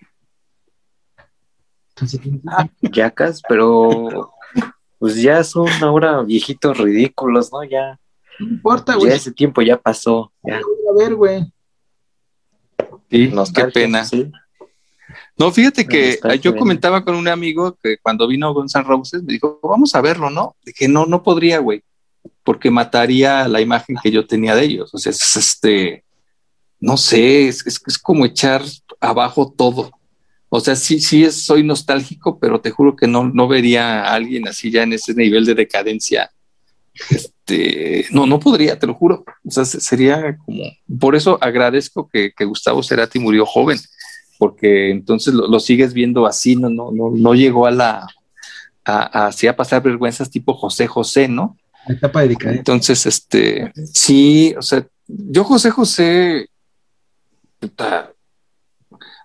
Entonces, 1.89 2.21
yacas, 2.81 3.41
pero 3.47 4.33
pues 4.99 5.15
ya 5.15 5.43
son 5.43 5.69
ahora 5.81 6.21
viejitos 6.21 6.77
ridículos, 6.77 7.51
¿no? 7.51 7.63
Ya, 7.63 7.99
no 8.41 8.47
importa, 8.47 8.93
ya 8.93 8.99
güey. 8.99 9.11
ese 9.13 9.31
tiempo 9.31 9.61
ya 9.61 9.77
pasó. 9.77 10.31
Ya. 10.43 10.57
A 10.57 10.97
ver, 10.97 11.15
güey. 11.15 11.51
Sí, 13.09 13.31
qué 13.53 13.65
pena. 13.65 14.05
sí. 14.05 14.31
No, 15.37 15.51
fíjate 15.51 15.85
que 15.87 16.19
yo 16.41 16.55
comentaba 16.55 17.03
con 17.03 17.15
un 17.15 17.27
amigo 17.27 17.77
que 17.81 17.97
cuando 17.97 18.27
vino 18.27 18.53
Gonzalo 18.53 18.87
Roses 18.87 19.23
me 19.23 19.33
dijo, 19.33 19.59
vamos 19.63 19.95
a 19.95 20.01
verlo, 20.01 20.29
¿no? 20.29 20.55
Dije, 20.63 20.87
no, 20.87 21.05
no 21.05 21.23
podría, 21.23 21.59
güey, 21.59 21.83
porque 22.43 22.69
mataría 22.69 23.47
la 23.47 23.59
imagen 23.59 23.97
que 24.01 24.11
yo 24.11 24.25
tenía 24.25 24.55
de 24.55 24.63
ellos. 24.63 24.93
O 24.93 24.97
sea, 24.97 25.09
es 25.09 25.35
este, 25.35 26.03
no 26.79 26.95
sé, 26.97 27.47
es, 27.47 27.65
es, 27.65 27.81
es 27.85 27.97
como 27.97 28.25
echar 28.25 28.63
abajo 28.99 29.53
todo. 29.55 29.91
O 30.49 30.59
sea, 30.59 30.75
sí, 30.75 30.99
sí 30.99 31.23
es, 31.23 31.41
soy 31.41 31.63
nostálgico, 31.63 32.37
pero 32.39 32.61
te 32.61 32.71
juro 32.71 32.95
que 32.95 33.07
no, 33.07 33.23
no 33.23 33.47
vería 33.47 34.03
a 34.03 34.13
alguien 34.13 34.47
así 34.47 34.69
ya 34.69 34.83
en 34.83 34.93
ese 34.93 35.13
nivel 35.13 35.45
de 35.45 35.55
decadencia. 35.55 36.31
Este, 37.09 38.05
no, 38.11 38.25
no 38.25 38.39
podría, 38.39 38.77
te 38.77 38.87
lo 38.87 38.93
juro. 38.93 39.23
O 39.45 39.51
sea, 39.51 39.65
se- 39.65 39.81
sería 39.81 40.37
como, 40.45 40.63
por 40.99 41.15
eso 41.15 41.37
agradezco 41.41 42.07
que, 42.07 42.31
que 42.35 42.45
Gustavo 42.45 42.83
Cerati 42.83 43.19
murió 43.19 43.45
joven, 43.45 43.79
porque 44.37 44.89
entonces 44.91 45.33
lo, 45.33 45.47
lo 45.47 45.59
sigues 45.59 45.93
viendo 45.93 46.25
así, 46.25 46.55
no, 46.55 46.69
no, 46.69 46.91
no, 46.91 47.11
no 47.11 47.33
llegó 47.33 47.65
a 47.65 47.71
la, 47.71 48.07
a, 48.85 49.27
a, 49.27 49.55
pasar 49.55 49.83
vergüenzas 49.83 50.29
tipo 50.29 50.53
José 50.53 50.87
José, 50.87 51.27
¿no? 51.27 51.57
La 51.87 51.95
etapa. 51.95 52.23
Entonces, 52.23 53.05
este, 53.05 53.71
sí, 53.93 54.53
o 54.57 54.61
sea, 54.61 54.85
yo 55.07 55.43
José 55.43 55.71
José, 55.71 56.47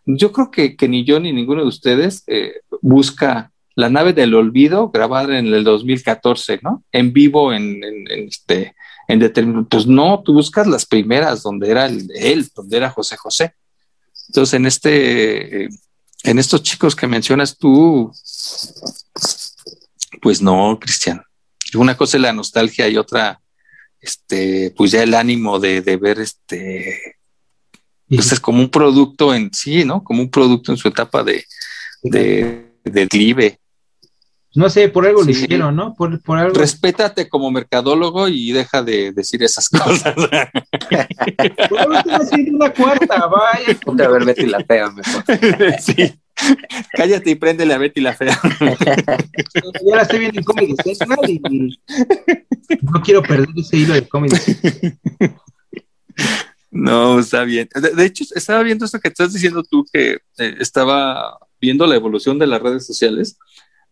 yo 0.06 0.32
creo 0.32 0.50
que, 0.50 0.76
que 0.76 0.88
ni 0.88 1.04
yo 1.04 1.20
ni 1.20 1.32
ninguno 1.32 1.62
de 1.62 1.68
ustedes 1.68 2.22
eh, 2.26 2.60
busca 2.80 3.52
la 3.76 3.88
nave 3.90 4.12
del 4.14 4.34
olvido 4.34 4.90
grabada 4.90 5.38
en 5.38 5.46
el 5.54 5.62
2014, 5.62 6.60
¿no? 6.62 6.82
En 6.92 7.12
vivo, 7.12 7.52
en, 7.52 7.84
en, 7.84 8.10
en 8.10 8.28
este, 8.28 8.74
en 9.06 9.18
determinado, 9.20 9.68
pues 9.68 9.86
no, 9.86 10.22
tú 10.24 10.32
buscas 10.32 10.66
las 10.66 10.84
primeras 10.86 11.42
donde 11.42 11.70
era 11.70 11.86
el- 11.86 12.08
él, 12.16 12.48
donde 12.54 12.76
era 12.78 12.90
José 12.90 13.16
José. 13.16 13.54
Entonces, 14.28 14.54
en 14.54 14.66
este, 14.66 15.64
eh, 15.64 15.68
en 16.24 16.38
estos 16.38 16.62
chicos 16.62 16.96
que 16.96 17.06
mencionas 17.06 17.56
tú, 17.56 18.10
pues 20.20 20.40
no, 20.42 20.78
Cristian. 20.80 21.22
Una 21.74 21.96
cosa 21.96 22.16
es 22.16 22.22
la 22.22 22.32
nostalgia 22.32 22.88
y 22.88 22.96
otra, 22.96 23.40
este, 24.00 24.72
pues 24.76 24.90
ya 24.92 25.02
el 25.02 25.14
ánimo 25.14 25.58
de, 25.58 25.82
de 25.82 25.96
ver 25.96 26.18
este, 26.20 27.16
pues 28.08 28.32
es 28.32 28.40
como 28.40 28.60
un 28.60 28.70
producto 28.70 29.34
en 29.34 29.52
sí, 29.52 29.84
¿no? 29.84 30.02
Como 30.02 30.22
un 30.22 30.30
producto 30.30 30.72
en 30.72 30.78
su 30.78 30.88
etapa 30.88 31.22
de, 31.22 31.44
de, 32.02 32.72
de 32.84 32.90
declive. 33.02 33.60
No 34.56 34.70
sé, 34.70 34.88
por 34.88 35.06
algo 35.06 35.20
lo 35.20 35.26
Sí. 35.26 35.32
hicieron, 35.44 35.76
¿no? 35.76 35.94
Por, 35.94 36.20
por 36.22 36.38
algo. 36.38 36.54
Respétate 36.54 37.28
como 37.28 37.50
mercadólogo 37.50 38.26
y 38.28 38.52
deja 38.52 38.82
de 38.82 39.12
decir 39.12 39.42
esas 39.42 39.68
cosas. 39.70 40.14
Por 41.68 41.78
algo 41.78 41.94
están 41.94 42.22
haciendo 42.22 42.56
una 42.56 42.72
cuarta, 42.72 43.26
vaya. 43.26 43.78
Ponte 43.84 44.04
a 44.04 44.08
ver 44.08 44.24
Betty 44.24 44.46
la 44.46 44.64
fea 44.64 44.90
mejor. 44.90 45.24
sí. 45.80 46.14
Cállate 46.92 47.30
y 47.30 47.34
préndele 47.34 47.74
a 47.74 47.78
Betty 47.78 48.00
la 48.00 48.14
fea. 48.14 48.38
Ya 48.60 49.96
la 49.96 50.02
estoy 50.02 50.18
viendo 50.20 50.40
en 50.40 50.44
Comedy 50.44 50.74
Central 50.94 51.30
y 51.30 51.40
no 52.82 53.02
quiero 53.02 53.22
perder 53.22 53.48
ese 53.56 53.76
hilo 53.76 53.94
de 53.94 54.06
Comedy. 54.08 54.36
No, 56.70 57.20
está 57.20 57.44
bien. 57.44 57.68
De, 57.74 57.90
de 57.90 58.04
hecho, 58.04 58.24
estaba 58.34 58.62
viendo 58.62 58.84
esto 58.84 59.00
que 59.00 59.08
estás 59.08 59.32
diciendo 59.32 59.62
tú, 59.62 59.86
que 59.92 60.18
eh, 60.38 60.54
estaba 60.60 61.38
viendo 61.60 61.86
la 61.86 61.94
evolución 61.96 62.38
de 62.38 62.46
las 62.46 62.60
redes 62.60 62.86
sociales 62.86 63.38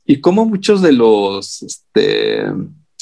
y 0.07 0.21
cómo 0.21 0.45
muchos 0.45 0.83
de 0.83 0.93
los, 0.93 1.63
este, 1.63 2.45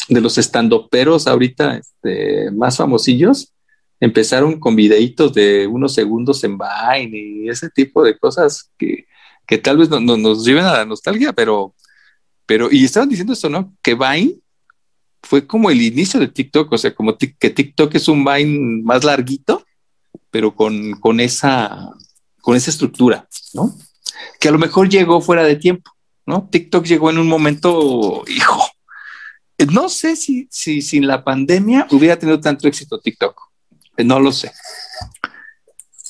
de 0.09 0.21
los 0.21 0.39
estandoperos 0.39 1.27
ahorita 1.27 1.77
este, 1.79 2.51
más 2.53 2.77
famosillos 2.77 3.53
empezaron 4.01 4.59
con 4.59 4.75
videitos 4.77 5.33
de 5.33 5.67
unos 5.67 5.95
segundos 5.95 6.43
en 6.45 6.59
Vine 6.59 7.19
y 7.19 7.49
ese 7.49 7.71
tipo 7.71 8.03
de 8.03 8.19
cosas 8.19 8.71
que, 8.79 9.07
que 9.47 9.59
tal 9.59 9.79
vez 9.79 9.89
no, 9.89 10.01
no- 10.01 10.17
nos 10.17 10.45
lleven 10.45 10.65
a 10.65 10.73
la 10.79 10.85
nostalgia, 10.85 11.33
pero, 11.33 11.75
pero, 12.47 12.69
y 12.71 12.85
estaban 12.85 13.09
diciendo 13.09 13.33
esto, 13.33 13.49
¿no? 13.49 13.73
Que 13.83 13.95
Vine 13.95 14.35
fue 15.23 15.47
como 15.47 15.71
el 15.71 15.81
inicio 15.81 16.19
de 16.19 16.27
TikTok, 16.29 16.73
o 16.73 16.79
sea, 16.79 16.93
como 16.95 17.17
que 17.17 17.51
TikTok 17.51 17.95
es 17.95 18.09
un 18.09 18.25
Vine 18.25 18.83
más 18.83 19.05
larguito, 19.05 19.65
pero 20.33 20.55
con, 20.55 20.93
con 21.01 21.21
esa, 21.21 21.89
con 22.41 22.57
esa 22.57 22.71
estructura, 22.71 23.29
¿no? 23.55 23.73
Que 24.41 24.49
a 24.49 24.53
lo 24.53 24.59
mejor 24.59 24.89
llegó 24.89 25.21
fuera 25.21 25.45
de 25.45 25.55
tiempo, 25.57 25.93
¿no? 26.27 26.49
TikTok 26.51 26.85
llegó 26.85 27.11
en 27.11 27.19
un 27.19 27.29
momento, 27.29 28.23
hijo, 28.29 28.63
no 29.73 29.89
sé 29.89 30.17
si, 30.17 30.49
si 30.51 30.83
sin 30.83 31.07
la 31.07 31.23
pandemia 31.23 31.87
hubiera 31.91 32.19
tenido 32.19 32.41
tanto 32.41 32.67
éxito 32.69 32.99
TikTok, 33.01 33.41
Eh, 33.97 34.05
no 34.05 34.19
lo 34.21 34.33
sé, 34.33 34.51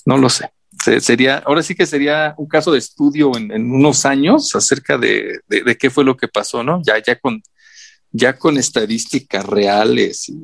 no 0.07 0.17
lo 0.17 0.29
sé. 0.29 0.51
Se- 0.83 1.01
Sería, 1.01 1.39
ahora 1.47 1.63
sí 1.63 1.75
que 1.75 1.87
sería 1.87 2.35
un 2.39 2.47
caso 2.47 2.73
de 2.73 2.79
estudio 2.79 3.37
en, 3.37 3.51
en 3.53 3.71
unos 3.71 4.05
años 4.07 4.55
acerca 4.55 4.97
de, 4.99 5.41
de- 5.49 5.63
de 5.63 5.77
qué 5.77 5.91
fue 5.91 6.05
lo 6.05 6.17
que 6.17 6.29
pasó, 6.29 6.63
¿no? 6.63 6.81
Ya, 6.85 6.95
ya 7.03 7.19
con, 7.19 7.43
ya 8.11 8.39
con 8.39 8.57
estadísticas 8.57 9.45
reales 9.47 10.29
y 10.29 10.35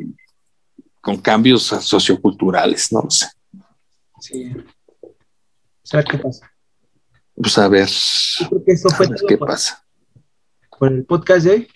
con 1.01 1.16
cambios 1.19 1.62
socioculturales, 1.62 2.93
no 2.93 3.03
lo 3.03 3.11
sé. 3.11 3.27
Sí. 4.20 4.53
¿Sabes 5.82 6.07
qué 6.11 6.19
pasa? 6.19 6.53
Pues 7.40 7.56
a 7.59 7.69
ver, 7.69 7.89
creo 8.48 8.65
que 8.65 8.73
eso 8.73 8.89
a 8.89 8.94
fue 8.94 9.06
ver 9.06 9.16
todo 9.19 9.28
qué 9.28 9.39
por, 9.39 9.48
pasa. 9.48 9.85
por 10.78 10.93
el 10.93 11.05
podcast 11.05 11.44
de 11.47 11.51
hoy. 11.51 11.69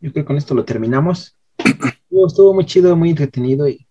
Yo 0.00 0.12
creo 0.12 0.24
que 0.24 0.24
con 0.24 0.36
esto 0.36 0.54
lo 0.54 0.64
terminamos. 0.64 1.36
Estuvo, 1.58 2.26
estuvo 2.26 2.54
muy 2.54 2.66
chido, 2.66 2.96
muy 2.96 3.10
entretenido 3.10 3.68
y 3.68 3.86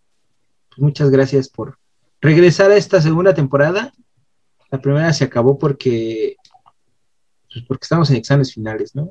pues, 0.69 0.79
muchas 0.79 1.09
gracias 1.09 1.49
por 1.49 1.77
regresar 2.21 2.71
a 2.71 2.75
esta 2.75 3.01
segunda 3.01 3.33
temporada. 3.33 3.93
La 4.69 4.81
primera 4.81 5.11
se 5.13 5.23
acabó 5.23 5.57
porque 5.57 6.35
pues 7.51 7.65
porque 7.65 7.83
estamos 7.83 8.09
en 8.09 8.17
exámenes 8.17 8.53
finales, 8.53 8.95
¿no? 8.95 9.09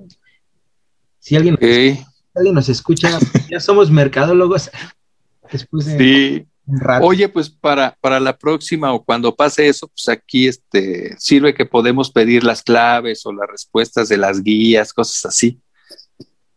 Si 1.18 1.36
alguien, 1.36 1.56
si 1.60 2.02
alguien 2.34 2.54
nos 2.54 2.68
escucha, 2.68 3.18
ya 3.50 3.60
somos 3.60 3.90
mercadólogos. 3.90 4.70
Después 5.52 5.86
de 5.86 5.98
sí. 5.98 6.46
Rato. 6.78 7.06
Oye, 7.06 7.28
pues 7.28 7.50
para, 7.50 7.96
para 8.00 8.20
la 8.20 8.36
próxima 8.36 8.92
o 8.92 9.02
cuando 9.04 9.34
pase 9.34 9.68
eso, 9.68 9.88
pues 9.88 10.08
aquí 10.08 10.46
este, 10.46 11.16
sirve 11.18 11.54
que 11.54 11.66
podemos 11.66 12.10
pedir 12.10 12.44
las 12.44 12.62
claves 12.62 13.24
o 13.26 13.32
las 13.32 13.48
respuestas 13.48 14.08
de 14.08 14.18
las 14.18 14.42
guías, 14.42 14.92
cosas 14.92 15.24
así. 15.26 15.60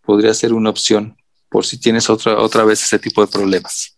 Podría 0.01 0.33
ser 0.33 0.53
una 0.53 0.69
opción 0.69 1.17
por 1.49 1.65
si 1.65 1.79
tienes 1.79 2.09
otra, 2.09 2.37
otra 2.37 2.63
vez 2.65 2.83
ese 2.83 2.99
tipo 2.99 3.25
de 3.25 3.31
problemas. 3.31 3.97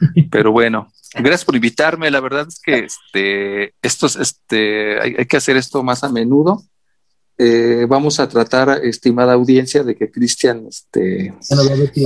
Pero 0.30 0.52
bueno, 0.52 0.92
gracias 1.14 1.44
por 1.44 1.56
invitarme. 1.56 2.10
La 2.10 2.20
verdad 2.20 2.46
es 2.48 2.60
que 2.60 2.86
este, 2.86 3.74
estos, 3.82 4.16
este, 4.16 5.00
hay, 5.00 5.16
hay 5.18 5.26
que 5.26 5.36
hacer 5.36 5.56
esto 5.56 5.82
más 5.82 6.04
a 6.04 6.08
menudo. 6.10 6.62
Eh, 7.38 7.84
vamos 7.86 8.18
a 8.18 8.26
tratar, 8.28 8.80
estimada 8.82 9.34
audiencia, 9.34 9.82
de 9.82 9.94
que 9.94 10.10
Cristian 10.10 10.66
este, 10.68 11.34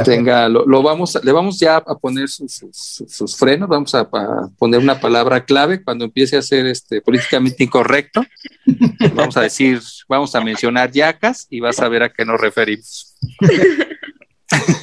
tenga, 0.05 0.49
lo, 0.49 0.67
lo 0.67 0.83
vamos, 0.83 1.15
a- 1.15 1.21
le 1.23 1.31
vamos 1.31 1.59
ya 1.61 1.77
a 1.77 1.95
poner 1.99 2.29
sus, 2.29 2.53
sus- 2.53 3.05
sus 3.07 3.37
frenos, 3.37 3.69
vamos 3.69 3.95
a, 3.95 4.01
a 4.01 4.49
poner 4.59 4.81
una 4.81 4.99
palabra 5.01 5.45
clave 5.45 5.85
cuando 5.85 6.05
empiece 6.05 6.37
a 6.37 6.43
ser 6.43 6.67
este 6.67 7.01
políticamente 7.01 7.63
incorrecto. 7.63 8.23
Vamos 9.15 9.37
a 9.37 9.43
decir, 9.43 9.81
vamos 10.09 10.35
a 10.35 10.41
mencionar 10.41 10.91
yacas 10.93 11.47
y 11.51 11.61
vas 11.61 11.79
a 11.81 11.89
ver 11.89 12.03
a 12.03 12.13
qué 12.13 12.25
nos 12.25 12.41
referimos. 12.41 13.15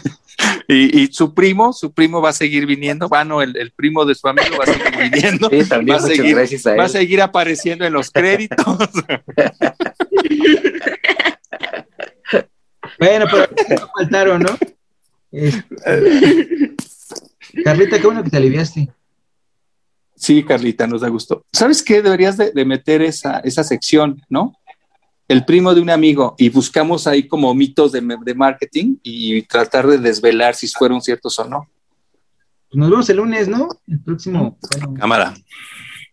y, 0.73 1.01
y 1.03 1.07
su 1.13 1.33
primo, 1.33 1.71
su 1.73 1.93
primo 1.93 2.21
va 2.21 2.29
a 2.29 2.33
seguir 2.33 2.65
viniendo, 2.65 3.07
bueno, 3.09 3.41
el, 3.41 3.55
el 3.57 3.71
primo 3.71 4.05
de 4.05 4.15
su 4.15 4.27
amigo 4.27 4.57
va 4.57 4.63
a 4.65 4.67
seguir 4.73 5.11
viniendo, 5.11 5.49
Sí, 5.49 5.63
también 5.69 5.97
Va 5.97 6.01
a 6.01 6.07
seguir- 6.07 6.35
gracias 6.35 6.65
a 6.67 6.73
él. 6.73 6.79
va 6.79 6.83
a 6.85 6.89
seguir 6.89 7.21
apareciendo 7.21 7.85
en 7.85 7.93
los 7.93 8.11
créditos. 8.11 8.65
Bueno, 12.99 13.25
pero 13.29 13.47
no 13.79 13.87
faltaron, 13.95 14.41
¿no? 14.41 14.57
Es- 15.31 15.63
Carlita, 17.63 17.99
qué 17.99 18.05
bueno 18.05 18.23
que 18.23 18.29
te 18.29 18.37
aliviaste. 18.37 18.89
Sí, 20.15 20.43
Carlita, 20.43 20.87
nos 20.87 21.01
da 21.01 21.09
gusto. 21.09 21.45
¿Sabes 21.53 21.83
qué? 21.83 22.01
Deberías 22.01 22.37
de, 22.37 22.51
de 22.51 22.65
meter 22.65 23.01
esa, 23.03 23.39
esa 23.39 23.63
sección, 23.63 24.21
¿no? 24.29 24.55
El 25.27 25.43
primo 25.43 25.75
de 25.75 25.81
un 25.81 25.89
amigo 25.89 26.35
y 26.37 26.49
buscamos 26.49 27.05
ahí 27.05 27.27
como 27.27 27.53
mitos 27.53 27.91
de, 27.91 28.01
de 28.23 28.35
marketing 28.35 28.95
y 29.03 29.41
tratar 29.41 29.85
de 29.85 29.97
desvelar 29.97 30.55
si 30.55 30.67
fueron 30.67 31.01
ciertos 31.01 31.37
o 31.39 31.45
no. 31.45 31.67
Pues 32.69 32.79
nos 32.79 32.89
vemos 32.89 33.09
el 33.09 33.17
lunes, 33.17 33.47
¿no? 33.47 33.67
El 33.87 33.99
próximo. 34.01 34.57
Bueno, 34.71 34.93
Cámara, 34.93 35.33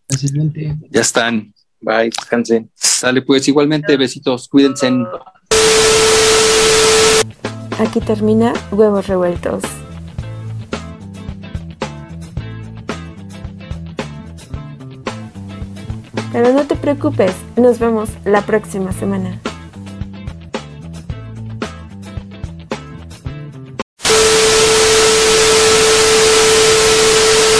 el 0.09 0.17
siguiente. 0.17 0.77
ya 0.89 1.01
están. 1.01 1.53
Bye, 1.79 2.05
descansen. 2.05 2.69
Sale 2.73 3.21
pues 3.21 3.47
igualmente, 3.47 3.95
besitos, 3.95 4.47
cuídense. 4.47 4.89
Aquí 7.79 7.99
termina 7.99 8.53
Huevos 8.71 9.07
Revueltos. 9.07 9.63
Pero 16.35 16.51
no 16.51 16.67
te 16.67 16.75
preocupes, 16.75 17.31
nos 17.55 17.79
vemos 17.79 18.09
la 18.25 18.41
próxima 18.41 18.91
semana. 18.91 19.39